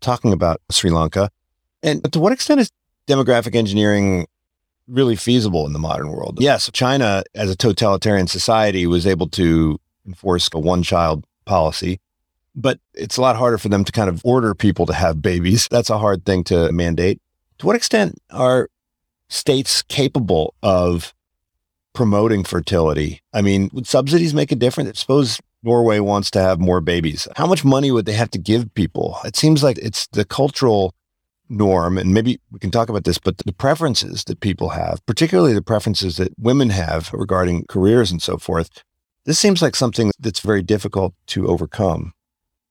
talking 0.00 0.32
about 0.32 0.60
Sri 0.70 0.90
Lanka. 0.90 1.30
And 1.82 2.12
to 2.12 2.20
what 2.20 2.32
extent 2.32 2.60
is 2.60 2.70
demographic 3.08 3.56
engineering 3.56 4.26
really 4.86 5.16
feasible 5.16 5.66
in 5.66 5.72
the 5.72 5.78
modern 5.78 6.10
world? 6.10 6.38
Yes, 6.40 6.70
China, 6.72 7.24
as 7.34 7.50
a 7.50 7.56
totalitarian 7.56 8.26
society, 8.26 8.86
was 8.86 9.06
able 9.06 9.28
to 9.30 9.80
enforce 10.06 10.48
a 10.52 10.58
one 10.58 10.82
child 10.82 11.24
policy 11.46 12.00
but 12.58 12.80
it's 12.92 13.16
a 13.16 13.20
lot 13.20 13.36
harder 13.36 13.56
for 13.56 13.68
them 13.68 13.84
to 13.84 13.92
kind 13.92 14.08
of 14.08 14.20
order 14.24 14.54
people 14.54 14.84
to 14.86 14.92
have 14.92 15.22
babies. 15.22 15.68
That's 15.70 15.90
a 15.90 15.98
hard 15.98 16.24
thing 16.24 16.44
to 16.44 16.70
mandate. 16.72 17.20
To 17.58 17.66
what 17.66 17.76
extent 17.76 18.18
are 18.30 18.68
states 19.28 19.82
capable 19.82 20.54
of 20.62 21.14
promoting 21.92 22.44
fertility? 22.44 23.22
I 23.32 23.42
mean, 23.42 23.70
would 23.72 23.86
subsidies 23.86 24.34
make 24.34 24.52
a 24.52 24.56
difference? 24.56 25.00
Suppose 25.00 25.40
Norway 25.62 26.00
wants 26.00 26.30
to 26.32 26.40
have 26.40 26.60
more 26.60 26.80
babies. 26.80 27.28
How 27.36 27.46
much 27.46 27.64
money 27.64 27.90
would 27.90 28.06
they 28.06 28.12
have 28.12 28.30
to 28.32 28.38
give 28.38 28.72
people? 28.74 29.18
It 29.24 29.36
seems 29.36 29.62
like 29.62 29.78
it's 29.78 30.06
the 30.08 30.24
cultural 30.24 30.94
norm, 31.48 31.96
and 31.96 32.12
maybe 32.12 32.40
we 32.50 32.58
can 32.58 32.70
talk 32.70 32.88
about 32.88 33.04
this, 33.04 33.18
but 33.18 33.38
the 33.38 33.52
preferences 33.52 34.24
that 34.24 34.40
people 34.40 34.70
have, 34.70 35.04
particularly 35.06 35.54
the 35.54 35.62
preferences 35.62 36.16
that 36.16 36.32
women 36.38 36.70
have 36.70 37.10
regarding 37.12 37.64
careers 37.68 38.10
and 38.10 38.20
so 38.20 38.36
forth, 38.36 38.82
this 39.24 39.38
seems 39.38 39.62
like 39.62 39.74
something 39.74 40.10
that's 40.18 40.40
very 40.40 40.62
difficult 40.62 41.14
to 41.28 41.48
overcome. 41.48 42.12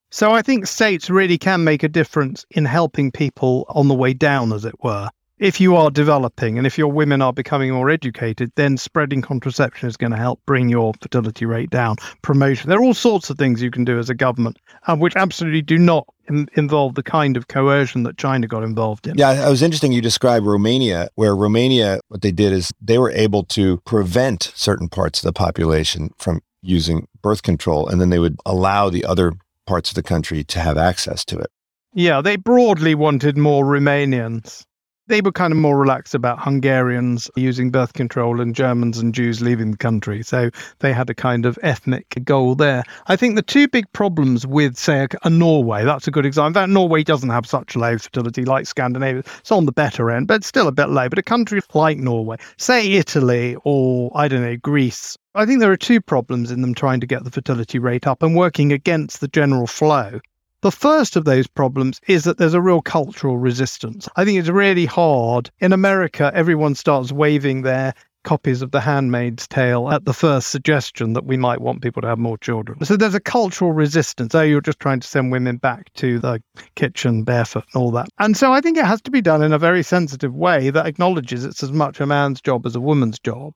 So 0.09 0.31
I 0.31 0.41
think 0.41 0.67
states 0.67 1.09
really 1.09 1.37
can 1.37 1.63
make 1.63 1.83
a 1.83 1.89
difference 1.89 2.45
in 2.51 2.65
helping 2.65 3.11
people 3.11 3.65
on 3.69 3.87
the 3.87 3.93
way 3.93 4.13
down, 4.13 4.53
as 4.53 4.63
it 4.63 4.81
were. 4.83 5.09
If 5.39 5.61
you 5.61 5.75
are 5.75 5.91
developing 5.91 6.57
and 6.57 6.65
if 6.65 6.79
your 6.79 6.91
women 6.91 7.21
are 7.21 7.33
becoming 7.33 7.71
more 7.71 7.91
educated, 7.91 8.51
then 8.55 8.75
spreading 8.77 9.21
contraception 9.21 9.87
is 9.87 9.95
going 9.95 10.11
to 10.11 10.17
help 10.17 10.41
bring 10.47 10.67
your 10.67 10.93
fertility 10.99 11.45
rate 11.45 11.69
down. 11.69 11.97
Promotion. 12.23 12.69
There 12.69 12.79
are 12.79 12.83
all 12.83 12.95
sorts 12.95 13.29
of 13.29 13.37
things 13.37 13.61
you 13.61 13.69
can 13.69 13.85
do 13.85 13.99
as 13.99 14.09
a 14.09 14.15
government, 14.15 14.57
uh, 14.87 14.95
which 14.95 15.15
absolutely 15.15 15.61
do 15.61 15.77
not 15.77 16.07
in- 16.27 16.49
involve 16.55 16.95
the 16.95 17.03
kind 17.03 17.37
of 17.37 17.49
coercion 17.49 18.01
that 18.03 18.17
China 18.17 18.47
got 18.47 18.63
involved 18.63 19.05
in. 19.05 19.15
Yeah, 19.15 19.45
it 19.45 19.49
was 19.49 19.61
interesting 19.61 19.91
you 19.91 20.01
described 20.01 20.43
Romania, 20.45 21.09
where 21.13 21.35
Romania, 21.35 21.99
what 22.07 22.23
they 22.23 22.31
did 22.31 22.51
is 22.51 22.71
they 22.81 22.97
were 22.97 23.11
able 23.11 23.43
to 23.43 23.77
prevent 23.85 24.51
certain 24.55 24.89
parts 24.89 25.19
of 25.19 25.27
the 25.27 25.33
population 25.33 26.09
from 26.17 26.41
using 26.63 27.07
birth 27.21 27.43
control, 27.43 27.87
and 27.87 28.01
then 28.01 28.09
they 28.09 28.17
would 28.17 28.39
allow 28.43 28.89
the 28.89 29.05
other 29.05 29.33
parts 29.67 29.91
of 29.91 29.95
the 29.95 30.03
country 30.03 30.43
to 30.45 30.59
have 30.59 30.77
access 30.77 31.23
to 31.25 31.37
it. 31.37 31.51
Yeah, 31.93 32.21
they 32.21 32.35
broadly 32.35 32.95
wanted 32.95 33.37
more 33.37 33.63
Romanians. 33.65 34.63
They 35.07 35.21
were 35.21 35.31
kind 35.31 35.53
of 35.53 35.57
more 35.57 35.79
relaxed 35.79 36.13
about 36.13 36.39
Hungarians 36.39 37.31
using 37.37 37.71
birth 37.71 37.93
control 37.93 38.41
and 38.41 38.53
Germans 38.53 38.97
and 38.97 39.15
Jews 39.15 39.41
leaving 39.41 39.71
the 39.71 39.77
country. 39.77 40.21
So 40.21 40.49
they 40.79 40.91
had 40.91 41.09
a 41.09 41.13
kind 41.13 41.45
of 41.45 41.57
ethnic 41.63 42.21
goal 42.25 42.55
there. 42.55 42.83
I 43.07 43.15
think 43.15 43.35
the 43.35 43.41
two 43.41 43.69
big 43.69 43.89
problems 43.93 44.45
with, 44.45 44.77
say, 44.77 45.03
a, 45.03 45.07
a 45.23 45.29
Norway, 45.29 45.85
that's 45.85 46.09
a 46.09 46.11
good 46.11 46.25
example. 46.25 46.61
That 46.61 46.69
Norway 46.69 47.03
doesn't 47.03 47.29
have 47.29 47.45
such 47.45 47.77
low 47.77 47.97
fertility 47.97 48.43
like 48.43 48.67
Scandinavia. 48.67 49.23
It's 49.39 49.51
on 49.51 49.65
the 49.65 49.71
better 49.71 50.11
end, 50.11 50.27
but 50.27 50.43
still 50.43 50.67
a 50.67 50.73
bit 50.73 50.89
low. 50.89 51.07
But 51.07 51.19
a 51.19 51.23
country 51.23 51.61
like 51.73 51.97
Norway, 51.97 52.35
say 52.57 52.91
Italy 52.91 53.55
or, 53.63 54.11
I 54.13 54.27
don't 54.27 54.41
know, 54.41 54.57
Greece, 54.57 55.17
I 55.35 55.45
think 55.45 55.61
there 55.61 55.71
are 55.71 55.77
two 55.77 56.01
problems 56.01 56.51
in 56.51 56.61
them 56.61 56.73
trying 56.73 56.99
to 56.99 57.07
get 57.07 57.23
the 57.23 57.31
fertility 57.31 57.79
rate 57.79 58.07
up 58.07 58.23
and 58.23 58.35
working 58.35 58.73
against 58.73 59.21
the 59.21 59.27
general 59.29 59.67
flow. 59.67 60.19
The 60.61 60.71
first 60.71 61.15
of 61.15 61.25
those 61.25 61.45
problems 61.45 62.01
is 62.07 62.23
that 62.23 62.39
there's 62.39 62.55
a 62.55 62.61
real 62.61 62.81
cultural 62.81 63.37
resistance. 63.37 64.09
I 64.15 64.25
think 64.25 64.39
it's 64.39 64.49
really 64.49 64.87
hard. 64.87 65.51
In 65.59 65.71
America, 65.71 66.31
everyone 66.33 66.73
starts 66.73 67.11
waving 67.11 67.61
their 67.61 67.93
copies 68.23 68.63
of 68.63 68.71
The 68.71 68.81
Handmaid's 68.81 69.47
Tale 69.47 69.89
at 69.91 70.05
the 70.05 70.15
first 70.15 70.49
suggestion 70.49 71.13
that 71.13 71.25
we 71.25 71.37
might 71.37 71.61
want 71.61 71.83
people 71.83 72.01
to 72.01 72.07
have 72.07 72.17
more 72.17 72.39
children. 72.39 72.83
So 72.83 72.97
there's 72.97 73.13
a 73.13 73.19
cultural 73.19 73.71
resistance. 73.71 74.33
Oh, 74.33 74.41
you're 74.41 74.59
just 74.59 74.79
trying 74.79 74.99
to 74.99 75.07
send 75.07 75.31
women 75.31 75.57
back 75.57 75.93
to 75.93 76.17
the 76.17 76.41
kitchen 76.75 77.23
barefoot 77.23 77.65
and 77.73 77.81
all 77.81 77.91
that. 77.91 78.09
And 78.17 78.35
so 78.35 78.51
I 78.51 78.59
think 78.59 78.77
it 78.77 78.85
has 78.85 79.01
to 79.03 79.11
be 79.11 79.21
done 79.21 79.43
in 79.43 79.53
a 79.53 79.59
very 79.59 79.83
sensitive 79.83 80.33
way 80.33 80.71
that 80.71 80.87
acknowledges 80.87 81.45
it's 81.45 81.61
as 81.61 81.71
much 81.71 82.01
a 82.01 82.07
man's 82.07 82.41
job 82.41 82.65
as 82.65 82.75
a 82.75 82.81
woman's 82.81 83.19
job. 83.19 83.53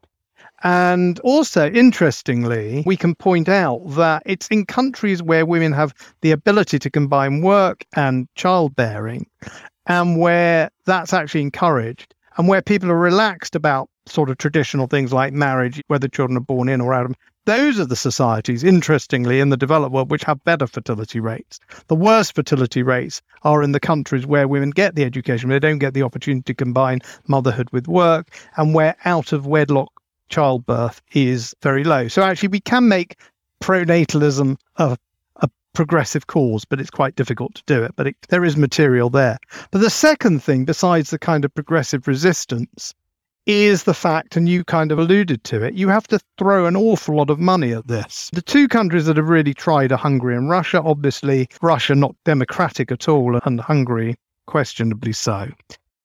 And 0.63 1.19
also, 1.21 1.69
interestingly, 1.71 2.83
we 2.85 2.95
can 2.95 3.15
point 3.15 3.49
out 3.49 3.81
that 3.95 4.23
it's 4.25 4.47
in 4.49 4.65
countries 4.65 5.23
where 5.23 5.45
women 5.45 5.71
have 5.73 5.93
the 6.21 6.31
ability 6.31 6.77
to 6.79 6.89
combine 6.89 7.41
work 7.41 7.85
and 7.95 8.27
childbearing, 8.35 9.27
and 9.87 10.19
where 10.19 10.69
that's 10.85 11.13
actually 11.13 11.41
encouraged, 11.41 12.13
and 12.37 12.47
where 12.47 12.61
people 12.61 12.91
are 12.91 12.99
relaxed 12.99 13.55
about 13.55 13.89
sort 14.05 14.29
of 14.29 14.37
traditional 14.37 14.87
things 14.87 15.13
like 15.13 15.33
marriage, 15.33 15.81
whether 15.87 16.07
children 16.07 16.37
are 16.37 16.41
born 16.41 16.69
in 16.69 16.81
or 16.81 16.93
out 16.93 17.05
of 17.05 17.15
those 17.45 17.79
are 17.79 17.85
the 17.85 17.95
societies, 17.95 18.63
interestingly, 18.63 19.39
in 19.39 19.49
the 19.49 19.57
developed 19.57 19.91
world 19.93 20.11
which 20.11 20.23
have 20.23 20.43
better 20.43 20.67
fertility 20.67 21.19
rates. 21.19 21.59
The 21.87 21.95
worst 21.95 22.35
fertility 22.35 22.83
rates 22.83 23.19
are 23.41 23.63
in 23.63 23.71
the 23.71 23.79
countries 23.79 24.27
where 24.27 24.47
women 24.47 24.69
get 24.69 24.93
the 24.93 25.03
education, 25.03 25.49
they 25.49 25.57
don't 25.57 25.79
get 25.79 25.95
the 25.95 26.03
opportunity 26.03 26.43
to 26.43 26.53
combine 26.53 26.99
motherhood 27.27 27.69
with 27.71 27.87
work, 27.87 28.29
and 28.57 28.75
where 28.75 28.95
out 29.05 29.33
of 29.33 29.47
wedlock 29.47 29.91
childbirth 30.31 31.01
is 31.13 31.53
very 31.61 31.83
low. 31.83 32.07
So 32.07 32.23
actually, 32.23 32.49
we 32.49 32.61
can 32.61 32.87
make 32.87 33.17
pronatalism 33.61 34.57
a, 34.77 34.97
a 35.37 35.49
progressive 35.73 36.27
cause, 36.27 36.65
but 36.65 36.79
it's 36.79 36.89
quite 36.89 37.15
difficult 37.15 37.53
to 37.55 37.63
do 37.67 37.83
it. 37.83 37.91
But 37.95 38.07
it, 38.07 38.15
there 38.29 38.43
is 38.43 38.57
material 38.57 39.09
there. 39.09 39.37
But 39.69 39.81
the 39.81 39.89
second 39.89 40.41
thing, 40.41 40.65
besides 40.65 41.11
the 41.11 41.19
kind 41.19 41.45
of 41.45 41.53
progressive 41.53 42.07
resistance, 42.07 42.93
is 43.47 43.83
the 43.83 43.93
fact, 43.93 44.37
and 44.37 44.47
you 44.47 44.63
kind 44.63 44.91
of 44.91 44.99
alluded 44.99 45.43
to 45.43 45.63
it, 45.63 45.73
you 45.73 45.89
have 45.89 46.07
to 46.07 46.19
throw 46.37 46.67
an 46.67 46.75
awful 46.75 47.15
lot 47.15 47.29
of 47.29 47.39
money 47.39 47.73
at 47.73 47.87
this. 47.87 48.29
The 48.33 48.41
two 48.41 48.67
countries 48.67 49.05
that 49.07 49.17
have 49.17 49.29
really 49.29 49.53
tried 49.53 49.91
are 49.91 49.97
Hungary 49.97 50.35
and 50.35 50.49
Russia. 50.49 50.81
Obviously, 50.81 51.47
Russia 51.61 51.95
not 51.95 52.15
democratic 52.23 52.91
at 52.91 53.09
all, 53.09 53.39
and 53.43 53.59
Hungary 53.59 54.15
questionably 54.45 55.13
so. 55.13 55.49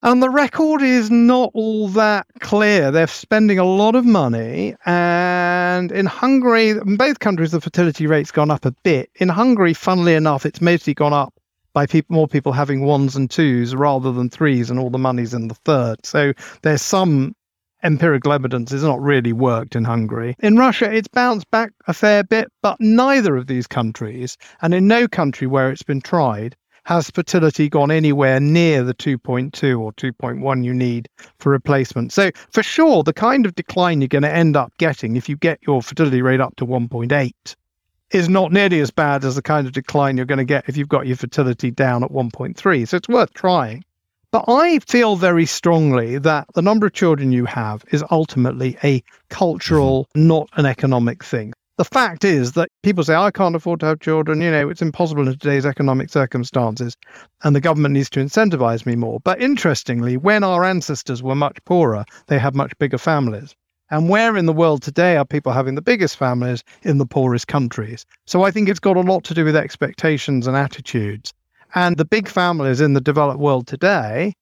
And 0.06 0.22
the 0.22 0.30
record 0.30 0.82
is 0.82 1.10
not 1.10 1.50
all 1.52 1.88
that 1.88 2.28
clear. 2.38 2.92
They're 2.92 3.08
spending 3.08 3.58
a 3.58 3.64
lot 3.64 3.96
of 3.96 4.04
money. 4.04 4.76
And 4.86 5.90
in 5.90 6.06
Hungary, 6.06 6.70
in 6.70 6.96
both 6.96 7.18
countries, 7.18 7.50
the 7.50 7.60
fertility 7.60 8.06
rate's 8.06 8.30
gone 8.30 8.52
up 8.52 8.64
a 8.64 8.70
bit. 8.70 9.10
In 9.16 9.28
Hungary, 9.28 9.74
funnily 9.74 10.14
enough, 10.14 10.46
it's 10.46 10.60
mostly 10.60 10.94
gone 10.94 11.12
up 11.12 11.34
by 11.72 11.88
more 12.08 12.28
people 12.28 12.52
having 12.52 12.84
ones 12.84 13.16
and 13.16 13.28
twos 13.28 13.74
rather 13.74 14.12
than 14.12 14.30
threes, 14.30 14.70
and 14.70 14.78
all 14.78 14.90
the 14.90 14.96
money's 14.96 15.34
in 15.34 15.48
the 15.48 15.56
third. 15.56 15.96
So 16.06 16.32
there's 16.62 16.82
some 16.82 17.34
empirical 17.82 18.32
evidence 18.32 18.70
it's 18.70 18.84
not 18.84 19.02
really 19.02 19.32
worked 19.32 19.74
in 19.74 19.82
Hungary. 19.82 20.36
In 20.38 20.56
Russia, 20.56 20.88
it's 20.88 21.08
bounced 21.08 21.50
back 21.50 21.72
a 21.88 21.92
fair 21.92 22.22
bit, 22.22 22.46
but 22.62 22.80
neither 22.80 23.36
of 23.36 23.48
these 23.48 23.66
countries, 23.66 24.38
and 24.62 24.72
in 24.72 24.86
no 24.86 25.08
country 25.08 25.48
where 25.48 25.72
it's 25.72 25.82
been 25.82 26.00
tried, 26.00 26.54
has 26.86 27.10
fertility 27.10 27.68
gone 27.68 27.90
anywhere 27.90 28.38
near 28.38 28.84
the 28.84 28.94
2.2 28.94 29.78
or 29.78 29.92
2.1 29.94 30.64
you 30.64 30.72
need 30.72 31.08
for 31.40 31.50
replacement. 31.50 32.12
So, 32.12 32.30
for 32.50 32.62
sure, 32.62 33.02
the 33.02 33.12
kind 33.12 33.44
of 33.44 33.56
decline 33.56 34.00
you're 34.00 34.06
going 34.06 34.22
to 34.22 34.32
end 34.32 34.56
up 34.56 34.72
getting 34.78 35.16
if 35.16 35.28
you 35.28 35.36
get 35.36 35.58
your 35.66 35.82
fertility 35.82 36.22
rate 36.22 36.40
up 36.40 36.54
to 36.56 36.66
1.8 36.66 37.32
is 38.12 38.28
not 38.28 38.52
nearly 38.52 38.78
as 38.78 38.92
bad 38.92 39.24
as 39.24 39.34
the 39.34 39.42
kind 39.42 39.66
of 39.66 39.72
decline 39.72 40.16
you're 40.16 40.26
going 40.26 40.38
to 40.38 40.44
get 40.44 40.68
if 40.68 40.76
you've 40.76 40.88
got 40.88 41.08
your 41.08 41.16
fertility 41.16 41.72
down 41.72 42.04
at 42.04 42.12
1.3. 42.12 42.86
So 42.86 42.96
it's 42.96 43.08
worth 43.08 43.34
trying. 43.34 43.84
But 44.30 44.44
I 44.46 44.78
feel 44.78 45.16
very 45.16 45.46
strongly 45.46 46.18
that 46.18 46.46
the 46.54 46.62
number 46.62 46.86
of 46.86 46.92
children 46.92 47.32
you 47.32 47.46
have 47.46 47.84
is 47.90 48.04
ultimately 48.12 48.78
a 48.84 49.02
cultural, 49.28 50.08
not 50.14 50.48
an 50.54 50.66
economic 50.66 51.24
thing. 51.24 51.52
The 51.78 51.85
fact 51.85 52.24
is 52.24 52.53
that 52.53 52.70
people 52.82 53.05
say, 53.05 53.15
I 53.15 53.31
can't 53.31 53.55
afford 53.55 53.81
to 53.81 53.86
have 53.86 54.01
children. 54.01 54.40
You 54.40 54.51
know, 54.51 54.70
it's 54.70 54.81
impossible 54.81 55.28
in 55.28 55.39
today's 55.39 55.66
economic 55.66 56.09
circumstances, 56.09 56.97
and 57.44 57.55
the 57.55 57.61
government 57.61 57.93
needs 57.93 58.09
to 58.11 58.20
incentivize 58.20 58.86
me 58.86 58.97
more. 58.97 59.20
But 59.20 59.43
interestingly, 59.43 60.16
when 60.16 60.43
our 60.43 60.65
ancestors 60.65 61.23
were 61.23 61.35
much 61.35 61.62
poorer, 61.66 62.07
they 62.28 62.39
had 62.39 62.55
much 62.55 62.73
bigger 62.78 62.97
families. 62.97 63.55
And 63.90 64.09
where 64.09 64.39
in 64.39 64.47
the 64.47 64.55
world 64.55 64.82
today 64.82 65.19
are 65.19 65.27
people 65.27 65.53
having 65.53 65.74
the 65.74 65.82
biggest 65.82 66.16
families 66.16 66.65
in 66.82 66.97
the 66.97 67.05
poorest 67.05 67.47
countries? 67.47 68.07
So 68.24 68.43
I 68.43 68.51
think 68.51 68.70
it's 68.70 68.81
got 68.81 68.97
a 68.97 69.01
lot 69.01 69.24
to 69.24 69.35
do 69.35 69.44
with 69.44 69.55
expectations 69.55 70.47
and 70.47 70.57
attitudes. 70.57 71.35
And 71.74 71.98
the 71.98 72.07
big 72.07 72.27
families 72.27 72.81
in 72.81 72.94
the 72.94 73.03
developed 73.03 73.39
world 73.39 73.66
today 73.66 74.32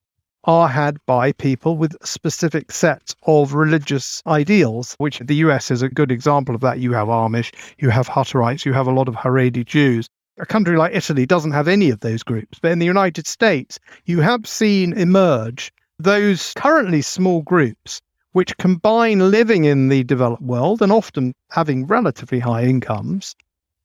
are 0.45 0.69
had 0.69 0.99
by 1.07 1.33
people 1.33 1.77
with 1.77 1.97
specific 2.05 2.71
sets 2.71 3.15
of 3.25 3.55
religious 3.55 4.23
ideals, 4.27 4.95
which 4.99 5.19
the 5.21 5.37
US 5.37 5.71
is 5.71 5.83
a 5.83 5.89
good 5.89 6.13
example 6.13 6.55
of 6.55 6.61
that. 6.61 6.81
You 6.81 6.93
have 6.93 7.09
Amish, 7.09 7.53
you 7.79 7.91
have 7.91 8.09
Hutterites, 8.09 8.65
you 8.65 8.73
have 8.73 8.87
a 8.87 8.93
lot 8.93 9.09
of 9.09 9.15
Haredi 9.15 9.65
Jews. 9.65 10.09
A 10.39 10.47
country 10.47 10.77
like 10.77 10.95
Italy 10.95 11.27
doesn't 11.27 11.53
have 11.53 11.69
any 11.69 11.91
of 11.91 12.01
those 12.01 12.23
groups. 12.23 12.59
But 12.61 12.73
in 12.73 12.79
the 12.79 12.87
United 12.87 13.27
States, 13.27 13.79
you 14.05 14.21
have 14.21 14.47
seen 14.47 14.93
emerge 14.93 15.73
those 15.99 16.53
currently 16.57 17.03
small 17.03 17.43
groups 17.43 18.01
which 18.33 18.57
combine 18.59 19.31
living 19.31 19.65
in 19.65 19.89
the 19.89 20.03
developed 20.05 20.43
world 20.43 20.83
and 20.83 20.91
often 20.91 21.33
having 21.53 21.87
relatively 21.87 22.41
high 22.41 22.65
incomes 22.65 23.35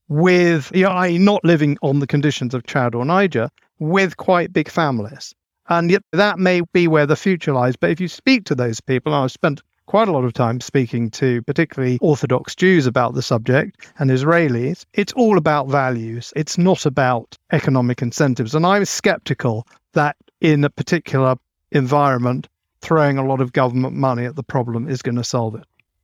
with, 0.07 0.71
you 0.73 0.83
know, 0.83 1.07
not 1.17 1.45
living 1.45 1.77
on 1.83 1.99
the 1.99 2.07
conditions 2.07 2.55
of 2.55 2.65
Chad 2.65 2.95
or 2.95 3.05
Niger, 3.05 3.47
with 3.77 4.17
quite 4.17 4.51
big 4.51 4.67
families. 4.67 5.35
And 5.69 5.89
yet 5.91 6.03
that 6.11 6.39
may 6.39 6.61
be 6.73 6.87
where 6.87 7.05
the 7.05 7.15
future 7.15 7.53
lies. 7.53 7.75
But 7.75 7.91
if 7.91 8.01
you 8.01 8.07
speak 8.07 8.45
to 8.45 8.55
those 8.55 8.81
people, 8.81 9.13
I've 9.13 9.31
spent 9.31 9.61
quite 9.89 10.07
a 10.07 10.11
lot 10.11 10.23
of 10.23 10.33
time 10.33 10.61
speaking 10.61 11.09
to 11.09 11.41
particularly 11.43 11.97
Orthodox 11.99 12.55
Jews 12.55 12.85
about 12.85 13.15
the 13.15 13.23
subject 13.23 13.91
and 13.97 14.11
Israelis, 14.11 14.85
it's 14.93 15.13
all 15.13 15.35
about 15.35 15.67
values. 15.67 16.31
It's 16.35 16.59
not 16.59 16.85
about 16.85 17.35
economic 17.51 18.03
incentives. 18.03 18.53
And 18.53 18.67
I'm 18.67 18.85
skeptical 18.85 19.65
that 19.93 20.15
in 20.41 20.63
a 20.63 20.69
particular 20.69 21.35
environment, 21.71 22.47
throwing 22.81 23.17
a 23.17 23.25
lot 23.25 23.41
of 23.41 23.51
government 23.53 23.95
money 23.95 24.25
at 24.25 24.35
the 24.35 24.43
problem 24.43 24.87
is 24.87 25.01
going 25.01 25.15
to 25.15 25.23
solve 25.23 25.55
it. 25.55 25.63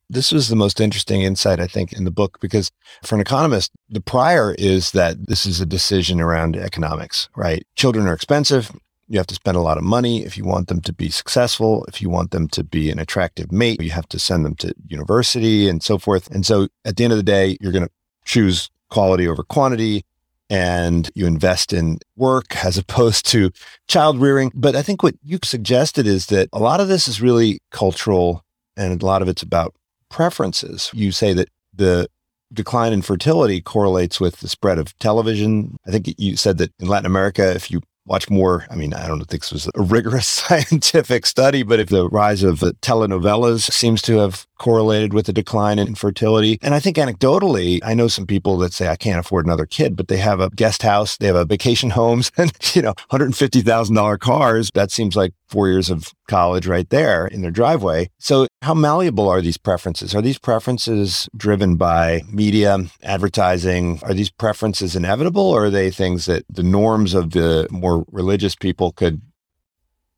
This 0.10 0.32
was 0.32 0.50
the 0.50 0.56
most 0.56 0.80
interesting 0.80 1.22
insight, 1.22 1.60
I 1.60 1.68
think, 1.68 1.94
in 1.94 2.06
the 2.06 2.12
book, 2.12 2.40
because 2.40 2.72
for 3.04 3.16
an 3.16 3.22
economist, 3.22 3.72
the 3.90 4.02
prior 4.02 4.56
is 4.58 4.92
that 4.92 5.28
this 5.28 5.46
is 5.46 5.62
a 5.62 5.66
decision 5.66 6.20
around 6.22 6.56
economics, 6.56 7.30
right? 7.36 7.66
Children 7.76 8.08
are 8.08 8.14
expensive. 8.14 8.72
You 9.08 9.20
have 9.20 9.28
to 9.28 9.36
spend 9.36 9.56
a 9.58 9.62
lot 9.62 9.78
of 9.78 9.84
money 9.84 10.24
if 10.24 10.38
you 10.38 10.46
want 10.46 10.68
them 10.68 10.82
to 10.82 10.94
be 10.94 11.10
successful. 11.10 11.86
If 11.88 12.02
you 12.02 12.10
want 12.10 12.32
them 12.32 12.48
to 12.50 12.64
be 12.64 12.90
an 12.90 13.00
attractive 13.00 13.52
mate, 13.52 13.82
you 13.82 13.92
have 13.92 14.10
to 14.10 14.20
send 14.20 14.46
them 14.46 14.56
to 14.56 14.74
university 14.88 15.70
and 15.70 15.84
so 15.84 15.98
forth. 15.98 16.28
And 16.32 16.46
so 16.46 16.68
at 16.86 16.98
the 16.98 17.04
end 17.04 17.14
of 17.14 17.18
the 17.18 17.24
day, 17.24 17.58
you're 17.62 17.72
going 17.72 17.86
to 17.86 17.92
choose 18.26 18.70
quality 18.90 19.28
over 19.28 19.44
quantity 19.44 20.06
and 20.50 21.10
you 21.16 21.26
invest 21.26 21.74
in 21.74 22.00
work 22.16 22.56
as 22.66 22.78
opposed 22.78 23.26
to 23.28 23.52
child 23.88 24.20
rearing. 24.20 24.52
But 24.56 24.76
I 24.76 24.82
think 24.82 25.04
what 25.04 25.16
you 25.24 25.40
suggested 25.44 26.08
is 26.08 26.28
that 26.28 26.50
a 26.54 26.60
lot 26.60 26.80
of 26.80 26.88
this 26.88 27.08
is 27.08 27.22
really 27.22 27.60
cultural 27.72 28.44
and 28.78 29.02
a 29.02 29.06
lot 29.06 29.22
of 29.22 29.28
it's 29.28 29.44
about 29.44 29.76
preferences. 30.10 30.92
You 30.94 31.12
say 31.12 31.34
that 31.34 31.50
the 31.74 32.08
decline 32.54 32.94
in 32.94 33.02
fertility 33.02 33.62
correlates 33.62 34.20
with 34.20 34.38
the 34.38 34.48
spread 34.48 34.78
of 34.78 34.98
television. 35.00 35.78
I 35.86 35.92
think 35.92 36.14
you 36.18 36.38
said 36.38 36.58
that 36.60 36.72
in 36.80 36.88
Latin 36.88 37.06
America, 37.06 37.54
if 37.54 37.72
you 37.72 37.82
watch 38.06 38.30
more. 38.30 38.66
I 38.70 38.76
mean, 38.76 38.94
I 38.94 39.08
don't 39.08 39.20
think 39.26 39.44
this 39.44 39.52
was 39.52 39.70
a 39.76 39.82
rigorous 39.82 40.28
scientific 40.46 41.26
study, 41.26 41.64
but 41.64 41.80
if 41.80 41.90
the 41.90 42.08
rise 42.10 42.44
of 42.44 42.60
telenovelas 42.60 43.72
seems 43.72 44.02
to 44.04 44.18
have 44.18 44.46
correlated 44.58 45.14
with 45.14 45.26
the 45.26 45.34
decline 45.34 45.80
in 45.80 45.96
fertility. 45.96 46.58
And 46.62 46.74
I 46.74 46.80
think 46.80 46.98
anecdotally, 46.98 47.80
I 47.84 47.94
know 47.94 48.08
some 48.08 48.26
people 48.26 48.58
that 48.60 48.74
say 48.74 48.88
I 48.88 48.96
can't 48.96 49.20
afford 49.20 49.46
another 49.46 49.66
kid, 49.66 49.96
but 49.96 50.08
they 50.08 50.18
have 50.18 50.40
a 50.40 50.50
guest 50.50 50.82
house, 50.82 51.18
they 51.18 51.28
have 51.28 51.36
a 51.36 51.46
vacation 51.46 51.92
homes 51.92 52.32
and, 52.38 52.52
you 52.74 52.82
know, 52.82 52.94
$150,000 53.12 54.20
cars. 54.20 54.70
That 54.74 54.92
seems 54.92 55.16
like 55.16 55.34
four 55.48 55.70
years 55.70 55.90
of 55.90 56.12
college 56.28 56.68
right 56.68 56.90
there 56.90 57.28
in 57.28 57.42
their 57.42 57.52
driveway. 57.52 58.10
So 58.20 58.48
how 58.62 58.74
malleable 58.74 59.30
are 59.30 59.42
these 59.42 59.58
preferences? 59.58 60.16
Are 60.16 60.22
these 60.22 60.40
preferences 60.40 61.30
driven 61.36 61.76
by 61.76 62.24
media, 62.32 62.80
advertising? 63.04 64.00
Are 64.04 64.14
these 64.14 64.32
preferences 64.32 64.96
inevitable 64.96 65.50
or 65.50 65.66
are 65.66 65.70
they 65.70 65.92
things 65.92 66.26
that 66.26 66.46
the 66.50 66.64
norms 66.64 67.14
of 67.14 67.32
the 67.32 67.68
more 67.70 68.06
religious 68.12 68.56
people 68.56 68.92
could 68.92 69.22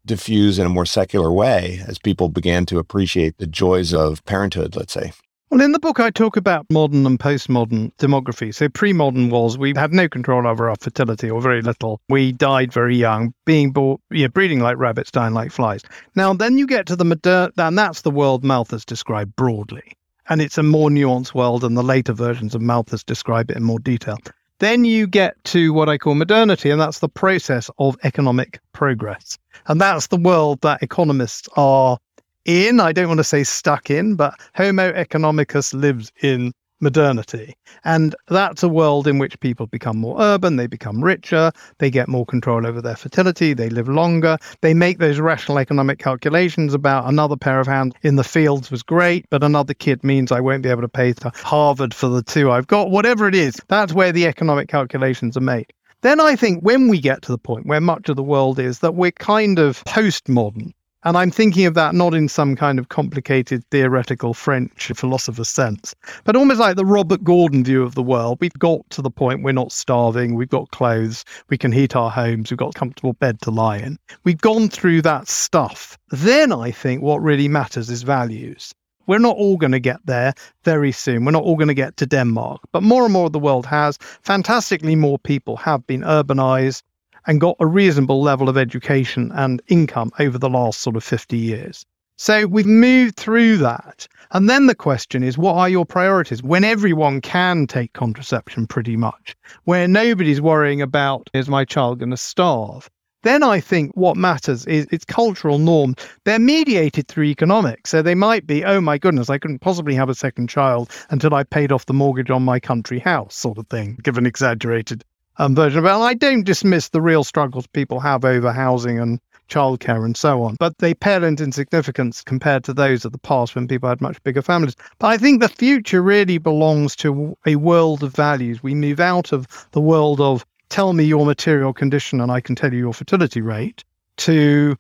diffuse 0.07 0.57
in 0.57 0.65
a 0.65 0.69
more 0.69 0.85
secular 0.85 1.31
way 1.31 1.84
as 1.88 1.99
people 1.99 2.29
began 2.29 2.65
to 2.67 2.79
appreciate 2.79 3.38
the 3.38 3.45
joys 3.45 3.93
of 3.93 4.25
parenthood, 4.25 4.75
let's 4.75 4.93
say. 4.93 5.11
Well, 5.49 5.61
in 5.61 5.71
the 5.71 5.79
book, 5.79 6.01
I 6.01 6.09
talk 6.09 6.35
about 6.35 6.65
modern 6.69 7.05
and 7.05 7.17
postmodern 7.17 7.93
demography. 7.99 8.53
So, 8.53 8.67
pre 8.67 8.91
modern 8.91 9.29
was 9.29 9.57
we 9.57 9.73
had 9.73 9.93
no 9.93 10.09
control 10.09 10.45
over 10.45 10.69
our 10.69 10.75
fertility 10.75 11.29
or 11.29 11.41
very 11.41 11.61
little. 11.61 12.01
We 12.09 12.34
died 12.34 12.73
very 12.73 12.97
young, 12.97 13.34
being 13.45 13.71
born, 13.71 13.97
breeding 14.34 14.59
like 14.59 14.77
rabbits, 14.77 15.09
dying 15.09 15.34
like 15.34 15.51
flies. 15.51 15.84
Now, 16.15 16.34
then 16.34 16.57
you 16.57 16.67
get 16.67 16.85
to 16.88 16.97
the 16.97 17.05
modern, 17.05 17.53
and 17.57 17.77
that's 17.77 18.01
the 18.01 18.11
world 18.11 18.43
Malthus 18.43 18.84
described 18.84 19.38
broadly. 19.38 19.93
And 20.27 20.41
it's 20.41 20.57
a 20.57 20.63
more 20.63 20.89
nuanced 20.89 21.34
world, 21.34 21.63
and 21.63 21.77
the 21.77 21.84
later 21.84 22.11
versions 22.11 22.53
of 22.53 22.61
Malthus 22.61 23.05
describe 23.05 23.49
it 23.49 23.55
in 23.55 23.63
more 23.63 23.79
detail. 23.79 24.17
Then 24.59 24.84
you 24.84 25.07
get 25.07 25.41
to 25.45 25.71
what 25.71 25.88
I 25.88 25.97
call 25.97 26.15
modernity, 26.15 26.71
and 26.71 26.81
that's 26.81 26.99
the 26.99 27.07
process 27.07 27.69
of 27.77 27.95
economic 28.03 28.59
progress. 28.73 29.38
And 29.68 29.81
that's 29.81 30.07
the 30.07 30.18
world 30.18 30.61
that 30.61 30.81
economists 30.81 31.48
are 31.56 31.98
in. 32.45 32.80
I 32.80 32.94
don't 32.94 33.07
want 33.07 33.19
to 33.19 33.23
say 33.23 33.44
stuck 33.44 33.89
in, 33.89 34.15
but 34.15 34.34
Homo 34.56 34.91
economicus 34.94 35.73
lives 35.73 36.11
in 36.22 36.53
modernity. 36.80 37.56
And 37.84 38.15
that's 38.27 38.64
a 38.64 38.69
world 38.69 39.07
in 39.07 39.18
which 39.18 39.39
people 39.39 39.68
become 39.68 39.98
more 39.98 40.22
urban, 40.22 40.57
they 40.57 40.68
become 40.68 41.03
richer, 41.03 41.52
they 41.80 41.89
get 41.89 42.07
more 42.07 42.26
control 42.26 42.68
over 42.68 42.81
their 42.81 42.95
fertility, 42.95 43.53
they 43.53 43.69
live 43.69 43.89
longer, 43.89 44.38
they 44.61 44.73
make 44.73 44.99
those 44.99 45.19
rational 45.19 45.57
economic 45.57 45.99
calculations 45.99 46.73
about 46.73 47.10
another 47.10 47.35
pair 47.35 47.60
of 47.60 47.68
hands 47.68 47.94
in 48.03 48.15
the 48.15 48.23
fields 48.23 48.69
was 48.69 48.84
great, 48.84 49.26
but 49.30 49.44
another 49.44 49.73
kid 49.73 50.03
means 50.03 50.31
I 50.31 50.39
won't 50.39 50.64
be 50.64 50.69
able 50.69 50.81
to 50.81 50.89
pay 50.89 51.14
to 51.14 51.31
Harvard 51.35 51.94
for 51.94 52.10
the 52.10 52.23
two 52.23 52.52
I've 52.52 52.68
got, 52.68 52.91
whatever 52.91 53.27
it 53.27 53.35
is. 53.35 53.60
That's 53.68 53.94
where 53.94 54.11
the 54.11 54.27
economic 54.27 54.68
calculations 54.68 55.35
are 55.35 55.41
made. 55.41 55.73
Then 56.02 56.19
I 56.19 56.36
think 56.36 56.64
when 56.64 56.90
we 56.90 56.99
get 56.99 57.24
to 57.24 57.32
the 57.32 57.40
point 57.40 57.65
where 57.65 57.82
much 57.82 58.07
of 58.07 58.15
the 58.15 58.24
world 58.24 58.60
is 58.60 58.80
that 58.80 58.94
we're 58.94 59.11
kind 59.11 59.57
of 59.57 59.84
postmodern, 59.86 60.74
And 61.03 61.15
I'm 61.15 61.32
thinking 61.32 61.65
of 61.65 61.74
that 61.76 61.95
not 61.95 62.14
in 62.14 62.28
some 62.28 62.56
kind 62.56 62.80
of 62.80 62.90
complicated 62.90 63.64
theoretical 63.72 64.34
French 64.34 64.91
philosopher 64.95 65.44
sense, 65.44 65.95
but 66.24 66.36
almost 66.36 66.60
like 66.60 66.76
the 66.76 66.86
Robert 66.86 67.24
Gordon 67.24 67.64
view 67.64 67.82
of 67.82 67.95
the 67.95 68.03
world. 68.03 68.40
We've 68.41 68.53
got 68.53 68.90
to 68.90 69.02
the 69.02 69.10
point 69.10 69.44
we're 69.44 69.53
not 69.53 69.72
starving, 69.72 70.36
we've 70.36 70.49
got 70.49 70.72
clothes, 70.72 71.24
we 71.49 71.57
can 71.57 71.72
heat 71.72 71.95
our 71.95 72.11
homes, 72.11 72.52
we've 72.52 72.57
got 72.57 72.76
a 72.76 72.80
comfortable 72.80 73.14
bed 73.14 73.41
to 73.44 73.52
lie 73.52 73.78
in. 73.78 73.98
We've 74.24 74.41
gone 74.41 74.69
through 74.69 75.03
that 75.03 75.28
stuff. 75.28 75.98
Then 76.10 76.52
I 76.52 76.72
think 76.72 77.02
what 77.02 77.22
really 77.22 77.48
matters 77.48 77.90
is 77.90 78.03
values. 78.03 78.74
We're 79.07 79.17
not 79.19 79.38
all 79.38 79.57
going 79.57 79.71
to 79.71 79.79
get 79.79 80.05
there 80.05 80.34
very 80.63 80.91
soon. 80.91 81.25
We're 81.25 81.31
not 81.31 81.43
all 81.43 81.55
going 81.55 81.69
to 81.69 81.73
get 81.73 81.97
to 81.97 82.05
Denmark, 82.05 82.61
but 82.71 82.84
more 82.84 83.03
and 83.05 83.13
more 83.13 83.25
of 83.25 83.34
the 83.34 83.39
world 83.39 83.65
has. 83.65 83.97
Fantastically, 84.21 84.95
more 84.95 85.17
people 85.17 85.57
have 85.57 85.88
been 85.88 86.01
urbanized 86.01 86.84
and 87.25 87.41
got 87.41 87.57
a 87.59 87.65
reasonable 87.65 88.21
level 88.21 88.49
of 88.49 88.57
education 88.57 89.31
and 89.34 89.61
income 89.67 90.11
over 90.19 90.38
the 90.38 90.49
last 90.49 90.81
sort 90.81 90.95
of 90.95 91.03
50 91.03 91.38
years. 91.38 91.85
So 92.19 92.47
we've 92.47 92.65
moved 92.65 93.15
through 93.15 93.57
that. 93.57 94.07
And 94.31 94.49
then 94.49 94.65
the 94.65 94.73
question 94.75 95.23
is, 95.23 95.38
what 95.38 95.55
are 95.55 95.69
your 95.69 95.85
priorities 95.85 96.41
when 96.41 96.63
everyone 96.63 97.21
can 97.21 97.67
take 97.67 97.93
contraception 97.93 98.65
pretty 98.65 98.97
much, 98.97 99.35
where 99.65 99.88
nobody's 99.88 100.41
worrying 100.41 100.81
about, 100.81 101.29
is 101.34 101.47
my 101.47 101.63
child 101.63 101.99
going 101.99 102.09
to 102.09 102.17
starve? 102.17 102.89
Then 103.23 103.44
I 103.44 103.60
think 103.60 103.91
what 103.95 104.15
matters 104.15 104.65
is 104.65 104.88
its 104.91 105.06
cultural 105.06 105.57
norm. 105.57 105.95
They're 106.23 106.39
mediated 106.39 107.07
through 107.07 107.26
economics. 107.26 107.89
So 107.89 108.02
they 108.02 108.15
might 108.15 108.45
be, 108.45 108.64
oh 108.64 108.80
my 108.80 108.98
goodness, 108.98 109.30
I 109.30 109.38
couldn't 109.38 109.60
possibly 109.60 109.95
have 109.95 110.10
a 110.10 110.15
second 110.15 110.49
child 110.49 110.91
until 111.10 111.34
I 111.34 111.44
paid 111.44 111.72
off 111.72 111.85
the 111.85 111.94
mortgage 111.94 112.30
on 112.30 112.44
my 112.44 112.60
country 112.60 112.99
house, 112.99 113.35
sort 113.35 113.57
of 113.57 113.68
thing, 113.68 113.99
give 114.03 114.18
an 114.18 114.26
exaggerated 114.26 115.03
um, 115.38 115.56
version. 115.56 115.80
And 115.80 115.88
I 115.88 116.14
don't 116.14 116.44
dismiss 116.44 116.89
the 116.89 117.02
real 117.02 117.23
struggles 117.23 117.68
people 117.68 117.99
have 117.99 118.23
over 118.23 118.52
housing 118.52 118.99
and 118.99 119.19
childcare 119.49 120.03
and 120.03 120.18
so 120.18 120.44
on, 120.44 120.56
but 120.60 120.77
they 120.80 120.94
pale 120.94 121.23
in 121.23 121.52
significance 121.52 122.22
compared 122.22 122.64
to 122.65 122.73
those 122.73 123.06
of 123.06 123.14
the 123.14 123.18
past 123.18 123.56
when 123.56 123.68
people 123.68 123.89
had 123.89 124.02
much 124.02 124.22
bigger 124.23 124.41
families. 124.41 124.76
But 124.99 125.07
I 125.07 125.18
think 125.18 125.41
the 125.41 125.49
future 125.49 126.02
really 126.02 126.38
belongs 126.38 126.95
to 126.98 127.38
a 127.45 127.56
world 127.56 128.03
of 128.03 128.14
values. 128.14 128.61
We 128.61 128.76
move 128.76 128.99
out 128.99 129.31
of 129.31 129.48
the 129.72 129.81
world 129.81 130.19
of 130.19 130.45
tell 130.69 130.94
me 130.94 131.03
your 131.03 131.26
material 131.26 131.73
condition 131.73 132.22
and 132.22 132.31
I 132.31 132.41
can 132.41 132.56
tell 132.56 132.73
you 132.73 132.80
your 132.80 132.94
fertility 132.94 133.41
rate, 133.41 133.84
to 134.18 134.77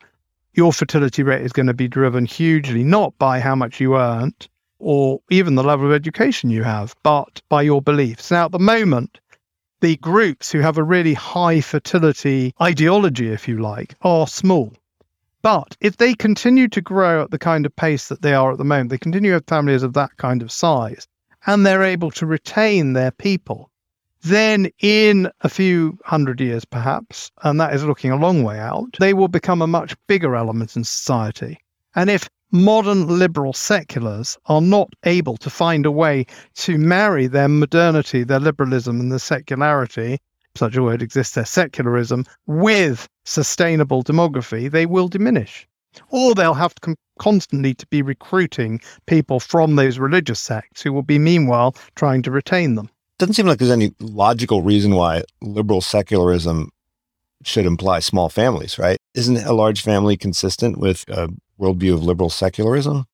your 0.53 0.73
fertility 0.73 1.23
rate 1.23 1.43
is 1.43 1.53
going 1.53 1.67
to 1.67 1.73
be 1.73 1.87
driven 1.87 2.25
hugely 2.25 2.83
not 2.83 3.17
by 3.17 3.39
how 3.39 3.55
much 3.55 3.79
you 3.79 3.95
earned 3.95 4.47
or 4.79 5.19
even 5.29 5.55
the 5.55 5.63
level 5.63 5.85
of 5.85 5.93
education 5.93 6.49
you 6.49 6.63
have, 6.63 6.95
but 7.03 7.41
by 7.49 7.61
your 7.61 7.81
beliefs. 7.81 8.31
Now, 8.31 8.45
at 8.45 8.51
the 8.51 8.59
moment, 8.59 9.19
the 9.81 9.97
groups 9.97 10.51
who 10.51 10.59
have 10.59 10.77
a 10.77 10.83
really 10.83 11.13
high 11.13 11.61
fertility 11.61 12.53
ideology, 12.61 13.29
if 13.29 13.47
you 13.47 13.59
like, 13.59 13.95
are 14.01 14.27
small. 14.27 14.73
But 15.43 15.77
if 15.81 15.97
they 15.97 16.13
continue 16.13 16.67
to 16.69 16.81
grow 16.81 17.23
at 17.23 17.31
the 17.31 17.39
kind 17.39 17.65
of 17.65 17.75
pace 17.75 18.07
that 18.09 18.21
they 18.21 18.33
are 18.33 18.51
at 18.51 18.57
the 18.57 18.63
moment, 18.63 18.89
they 18.89 18.97
continue 18.97 19.31
to 19.31 19.35
have 19.35 19.45
families 19.45 19.83
of 19.83 19.93
that 19.93 20.17
kind 20.17 20.41
of 20.41 20.51
size, 20.51 21.07
and 21.45 21.65
they're 21.65 21.83
able 21.83 22.11
to 22.11 22.25
retain 22.25 22.93
their 22.93 23.11
people, 23.11 23.69
then 24.29 24.69
in 24.79 25.29
a 25.41 25.49
few 25.49 25.97
hundred 26.05 26.39
years, 26.39 26.65
perhaps, 26.65 27.31
and 27.43 27.59
that 27.59 27.73
is 27.73 27.83
looking 27.83 28.11
a 28.11 28.15
long 28.15 28.43
way 28.43 28.59
out, 28.59 28.95
they 28.99 29.13
will 29.13 29.27
become 29.27 29.61
a 29.61 29.67
much 29.67 29.95
bigger 30.07 30.35
element 30.35 30.75
in 30.75 30.83
society. 30.83 31.59
And 31.95 32.09
if 32.09 32.29
modern 32.51 33.19
liberal 33.19 33.53
seculars 33.53 34.37
are 34.45 34.61
not 34.61 34.89
able 35.03 35.37
to 35.37 35.49
find 35.49 35.85
a 35.85 35.91
way 35.91 36.25
to 36.55 36.77
marry 36.77 37.27
their 37.27 37.47
modernity, 37.47 38.23
their 38.23 38.39
liberalism, 38.39 38.99
and 38.99 39.11
their 39.11 39.19
secularity, 39.19 40.19
such 40.55 40.75
a 40.75 40.83
word 40.83 41.01
exists, 41.01 41.35
their 41.35 41.45
secularism, 41.45 42.25
with 42.45 43.07
sustainable 43.25 44.03
demography, 44.03 44.71
they 44.71 44.85
will 44.85 45.07
diminish. 45.07 45.67
Or 46.09 46.33
they'll 46.33 46.53
have 46.53 46.75
to 46.75 46.95
constantly 47.19 47.73
to 47.73 47.87
be 47.87 48.01
recruiting 48.01 48.79
people 49.05 49.39
from 49.39 49.75
those 49.75 49.99
religious 49.99 50.39
sects 50.39 50.81
who 50.81 50.93
will 50.93 51.03
be 51.03 51.19
meanwhile 51.19 51.75
trying 51.95 52.21
to 52.23 52.31
retain 52.31 52.75
them 52.75 52.89
doesn't 53.17 53.33
seem 53.33 53.47
like 53.47 53.59
there's 53.59 53.71
any 53.71 53.93
logical 53.99 54.61
reason 54.61 54.95
why 54.95 55.23
liberal 55.41 55.81
secularism 55.81 56.69
should 57.43 57.65
imply 57.65 57.99
small 57.99 58.29
families, 58.29 58.77
right? 58.77 58.97
Isn't 59.13 59.37
a 59.37 59.53
large 59.53 59.81
family 59.81 60.17
consistent 60.17 60.77
with 60.77 61.05
a 61.07 61.29
worldview 61.59 61.93
of 61.93 62.03
liberal 62.03 62.29
secularism? 62.29 63.05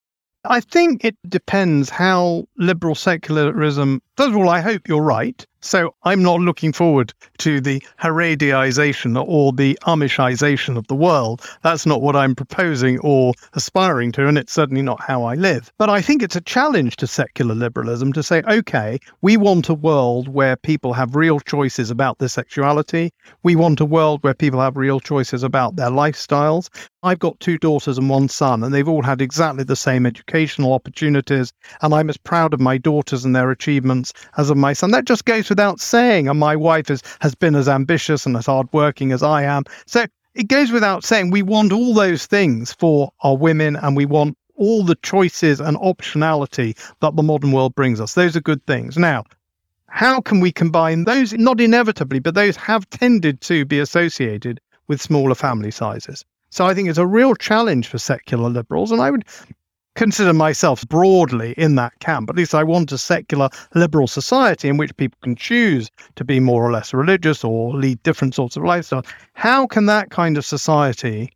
I 0.46 0.60
think 0.60 1.04
it 1.04 1.16
depends 1.28 1.88
how 1.88 2.46
liberal 2.58 2.94
secularism. 2.94 4.02
First 4.16 4.30
of 4.30 4.36
all, 4.36 4.48
I 4.50 4.60
hope 4.60 4.86
you're 4.88 5.02
right. 5.02 5.44
So 5.64 5.94
I'm 6.02 6.22
not 6.22 6.40
looking 6.40 6.74
forward 6.74 7.14
to 7.38 7.58
the 7.58 7.82
Harediization 7.98 9.22
or 9.26 9.50
the 9.50 9.78
Amishization 9.86 10.76
of 10.76 10.86
the 10.88 10.94
world. 10.94 11.40
That's 11.62 11.86
not 11.86 12.02
what 12.02 12.14
I'm 12.14 12.34
proposing 12.34 12.98
or 12.98 13.32
aspiring 13.54 14.12
to, 14.12 14.28
and 14.28 14.36
it's 14.36 14.52
certainly 14.52 14.82
not 14.82 15.00
how 15.00 15.24
I 15.24 15.34
live. 15.34 15.72
But 15.78 15.88
I 15.88 16.02
think 16.02 16.22
it's 16.22 16.36
a 16.36 16.42
challenge 16.42 16.96
to 16.96 17.06
secular 17.06 17.54
liberalism 17.54 18.12
to 18.12 18.22
say, 18.22 18.42
okay, 18.46 18.98
we 19.22 19.38
want 19.38 19.70
a 19.70 19.74
world 19.74 20.28
where 20.28 20.54
people 20.54 20.92
have 20.92 21.16
real 21.16 21.40
choices 21.40 21.90
about 21.90 22.18
their 22.18 22.28
sexuality. 22.28 23.10
We 23.42 23.56
want 23.56 23.80
a 23.80 23.86
world 23.86 24.22
where 24.22 24.34
people 24.34 24.60
have 24.60 24.76
real 24.76 25.00
choices 25.00 25.42
about 25.42 25.76
their 25.76 25.90
lifestyles. 25.90 26.68
I've 27.02 27.18
got 27.18 27.40
two 27.40 27.58
daughters 27.58 27.98
and 27.98 28.10
one 28.10 28.28
son, 28.28 28.62
and 28.62 28.72
they've 28.72 28.88
all 28.88 29.02
had 29.02 29.22
exactly 29.22 29.64
the 29.64 29.76
same 29.76 30.04
educational 30.06 30.74
opportunities. 30.74 31.52
And 31.80 31.94
I'm 31.94 32.10
as 32.10 32.16
proud 32.16 32.52
of 32.52 32.60
my 32.60 32.78
daughters 32.78 33.24
and 33.24 33.34
their 33.34 33.50
achievements 33.50 34.12
as 34.36 34.50
of 34.50 34.56
my 34.58 34.74
son. 34.74 34.90
That 34.90 35.04
just 35.04 35.24
goes 35.24 35.46
without 35.54 35.80
saying. 35.80 36.26
And 36.28 36.40
my 36.40 36.56
wife 36.56 36.90
is, 36.90 37.00
has 37.20 37.36
been 37.36 37.54
as 37.54 37.68
ambitious 37.68 38.26
and 38.26 38.36
as 38.36 38.46
hardworking 38.46 39.12
as 39.12 39.22
I 39.22 39.44
am. 39.44 39.62
So 39.86 40.06
it 40.34 40.48
goes 40.48 40.72
without 40.72 41.04
saying 41.04 41.30
we 41.30 41.42
want 41.42 41.72
all 41.72 41.94
those 41.94 42.26
things 42.26 42.72
for 42.72 43.12
our 43.22 43.36
women 43.36 43.76
and 43.76 43.96
we 43.96 44.04
want 44.04 44.36
all 44.56 44.82
the 44.82 44.96
choices 44.96 45.60
and 45.60 45.76
optionality 45.76 46.76
that 47.00 47.14
the 47.14 47.22
modern 47.22 47.52
world 47.52 47.72
brings 47.76 48.00
us. 48.00 48.14
Those 48.14 48.34
are 48.36 48.40
good 48.40 48.66
things. 48.66 48.96
Now, 48.96 49.22
how 49.86 50.20
can 50.20 50.40
we 50.40 50.50
combine 50.50 51.04
those? 51.04 51.32
Not 51.34 51.60
inevitably, 51.60 52.18
but 52.18 52.34
those 52.34 52.56
have 52.56 52.90
tended 52.90 53.40
to 53.42 53.64
be 53.64 53.78
associated 53.78 54.60
with 54.88 55.00
smaller 55.00 55.36
family 55.36 55.70
sizes. 55.70 56.24
So 56.50 56.66
I 56.66 56.74
think 56.74 56.88
it's 56.88 56.98
a 56.98 57.06
real 57.06 57.36
challenge 57.36 57.86
for 57.86 57.98
secular 57.98 58.50
liberals. 58.50 58.90
And 58.90 59.00
I 59.00 59.12
would 59.12 59.24
consider 59.94 60.32
myself 60.32 60.86
broadly 60.88 61.54
in 61.56 61.74
that 61.76 61.98
camp. 62.00 62.30
At 62.30 62.36
least 62.36 62.54
I 62.54 62.64
want 62.64 62.92
a 62.92 62.98
secular 62.98 63.48
liberal 63.74 64.06
society 64.06 64.68
in 64.68 64.76
which 64.76 64.96
people 64.96 65.18
can 65.22 65.36
choose 65.36 65.90
to 66.16 66.24
be 66.24 66.40
more 66.40 66.64
or 66.64 66.72
less 66.72 66.92
religious 66.92 67.44
or 67.44 67.74
lead 67.74 68.02
different 68.02 68.34
sorts 68.34 68.56
of 68.56 68.62
lifestyles. 68.62 69.06
How 69.34 69.66
can 69.66 69.86
that 69.86 70.10
kind 70.10 70.36
of 70.36 70.44
society 70.44 71.30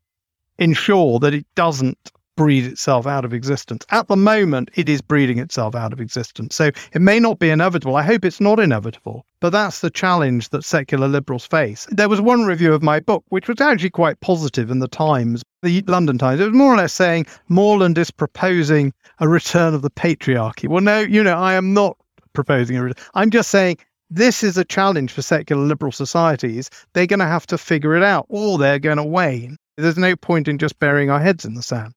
ensure 0.58 1.18
that 1.20 1.34
it 1.34 1.46
doesn't 1.54 2.12
breed 2.38 2.64
itself 2.64 3.04
out 3.04 3.24
of 3.24 3.34
existence. 3.34 3.84
At 3.90 4.06
the 4.06 4.16
moment, 4.16 4.70
it 4.76 4.88
is 4.88 5.02
breeding 5.02 5.40
itself 5.40 5.74
out 5.74 5.92
of 5.92 6.00
existence. 6.00 6.54
So 6.54 6.70
it 6.92 7.02
may 7.02 7.18
not 7.18 7.40
be 7.40 7.50
inevitable. 7.50 7.96
I 7.96 8.04
hope 8.04 8.24
it's 8.24 8.40
not 8.40 8.60
inevitable. 8.60 9.26
But 9.40 9.50
that's 9.50 9.80
the 9.80 9.90
challenge 9.90 10.50
that 10.50 10.64
secular 10.64 11.08
liberals 11.08 11.44
face. 11.44 11.88
There 11.90 12.08
was 12.08 12.20
one 12.20 12.44
review 12.44 12.72
of 12.72 12.82
my 12.82 13.00
book, 13.00 13.24
which 13.30 13.48
was 13.48 13.60
actually 13.60 13.90
quite 13.90 14.20
positive 14.20 14.70
in 14.70 14.78
the 14.78 14.86
Times, 14.86 15.42
the 15.62 15.82
London 15.82 16.18
Times. 16.18 16.40
It 16.40 16.44
was 16.44 16.54
more 16.54 16.72
or 16.72 16.76
less 16.76 16.92
saying 16.92 17.26
Morland 17.48 17.98
is 17.98 18.10
proposing 18.10 18.92
a 19.20 19.28
return 19.28 19.74
of 19.74 19.82
the 19.82 19.90
patriarchy. 19.90 20.68
Well, 20.68 20.82
no, 20.82 21.00
you 21.00 21.22
know, 21.22 21.36
I 21.36 21.54
am 21.54 21.74
not 21.74 21.96
proposing 22.32 22.76
a 22.76 22.82
return. 22.82 23.04
I'm 23.14 23.30
just 23.30 23.50
saying 23.50 23.78
this 24.10 24.42
is 24.42 24.56
a 24.56 24.64
challenge 24.64 25.12
for 25.12 25.22
secular 25.22 25.62
liberal 25.62 25.92
societies. 25.92 26.70
They're 26.92 27.06
going 27.06 27.18
to 27.18 27.26
have 27.26 27.46
to 27.48 27.58
figure 27.58 27.96
it 27.96 28.02
out 28.02 28.26
or 28.28 28.58
they're 28.58 28.78
going 28.78 28.96
to 28.96 29.04
wane. 29.04 29.56
There's 29.76 29.98
no 29.98 30.16
point 30.16 30.48
in 30.48 30.58
just 30.58 30.78
burying 30.78 31.10
our 31.10 31.20
heads 31.20 31.44
in 31.44 31.54
the 31.54 31.62
sand. 31.62 31.92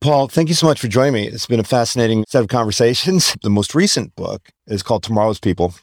Paul, 0.00 0.28
thank 0.28 0.48
you 0.48 0.54
so 0.54 0.66
much 0.66 0.80
for 0.80 0.86
joining 0.86 1.14
me. 1.14 1.26
It's 1.26 1.46
been 1.46 1.58
a 1.58 1.64
fascinating 1.64 2.24
set 2.28 2.42
of 2.42 2.48
conversations. 2.48 3.36
The 3.42 3.50
most 3.50 3.74
recent 3.74 4.14
book 4.14 4.50
is 4.66 4.82
called 4.82 5.02
Tomorrow's 5.02 5.40
People 5.40 5.74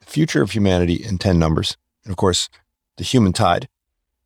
The 0.00 0.06
Future 0.06 0.42
of 0.42 0.52
Humanity 0.52 0.94
in 0.94 1.18
10 1.18 1.38
Numbers. 1.38 1.76
And 2.04 2.10
of 2.10 2.16
course, 2.16 2.48
The 2.96 3.04
Human 3.04 3.32
Tide. 3.32 3.68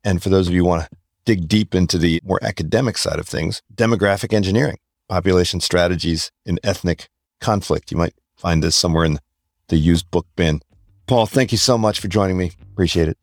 And 0.03 0.21
for 0.21 0.29
those 0.29 0.47
of 0.47 0.53
you 0.53 0.61
who 0.61 0.69
want 0.69 0.83
to 0.83 0.97
dig 1.25 1.47
deep 1.47 1.75
into 1.75 1.97
the 1.97 2.21
more 2.23 2.39
academic 2.41 2.97
side 2.97 3.19
of 3.19 3.27
things, 3.27 3.61
demographic 3.73 4.33
engineering, 4.33 4.77
population 5.09 5.59
strategies 5.59 6.31
in 6.45 6.59
ethnic 6.63 7.09
conflict. 7.41 7.91
You 7.91 7.97
might 7.97 8.13
find 8.37 8.63
this 8.63 8.75
somewhere 8.75 9.05
in 9.05 9.19
the 9.67 9.77
used 9.77 10.09
book 10.11 10.27
bin. 10.35 10.61
Paul, 11.07 11.25
thank 11.25 11.51
you 11.51 11.57
so 11.57 11.77
much 11.77 11.99
for 11.99 12.07
joining 12.07 12.37
me. 12.37 12.51
Appreciate 12.71 13.07
it. 13.07 13.17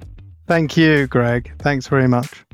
Thank 0.46 0.76
you, 0.76 1.06
Greg. 1.06 1.52
Thanks 1.58 1.86
very 1.86 2.08
much. 2.08 2.44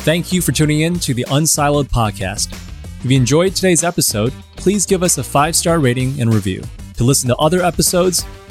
Thank 0.00 0.32
you 0.32 0.40
for 0.40 0.52
tuning 0.52 0.80
in 0.80 0.98
to 1.00 1.12
the 1.12 1.26
Unsiloed 1.28 1.90
podcast. 1.90 2.52
If 3.04 3.10
you 3.10 3.16
enjoyed 3.16 3.54
today's 3.54 3.84
episode, 3.84 4.32
please 4.56 4.86
give 4.86 5.02
us 5.02 5.18
a 5.18 5.24
five 5.24 5.54
star 5.54 5.78
rating 5.78 6.20
and 6.20 6.32
review. 6.32 6.62
To 6.96 7.04
listen 7.04 7.28
to 7.28 7.36
other 7.36 7.62
episodes, 7.62 8.24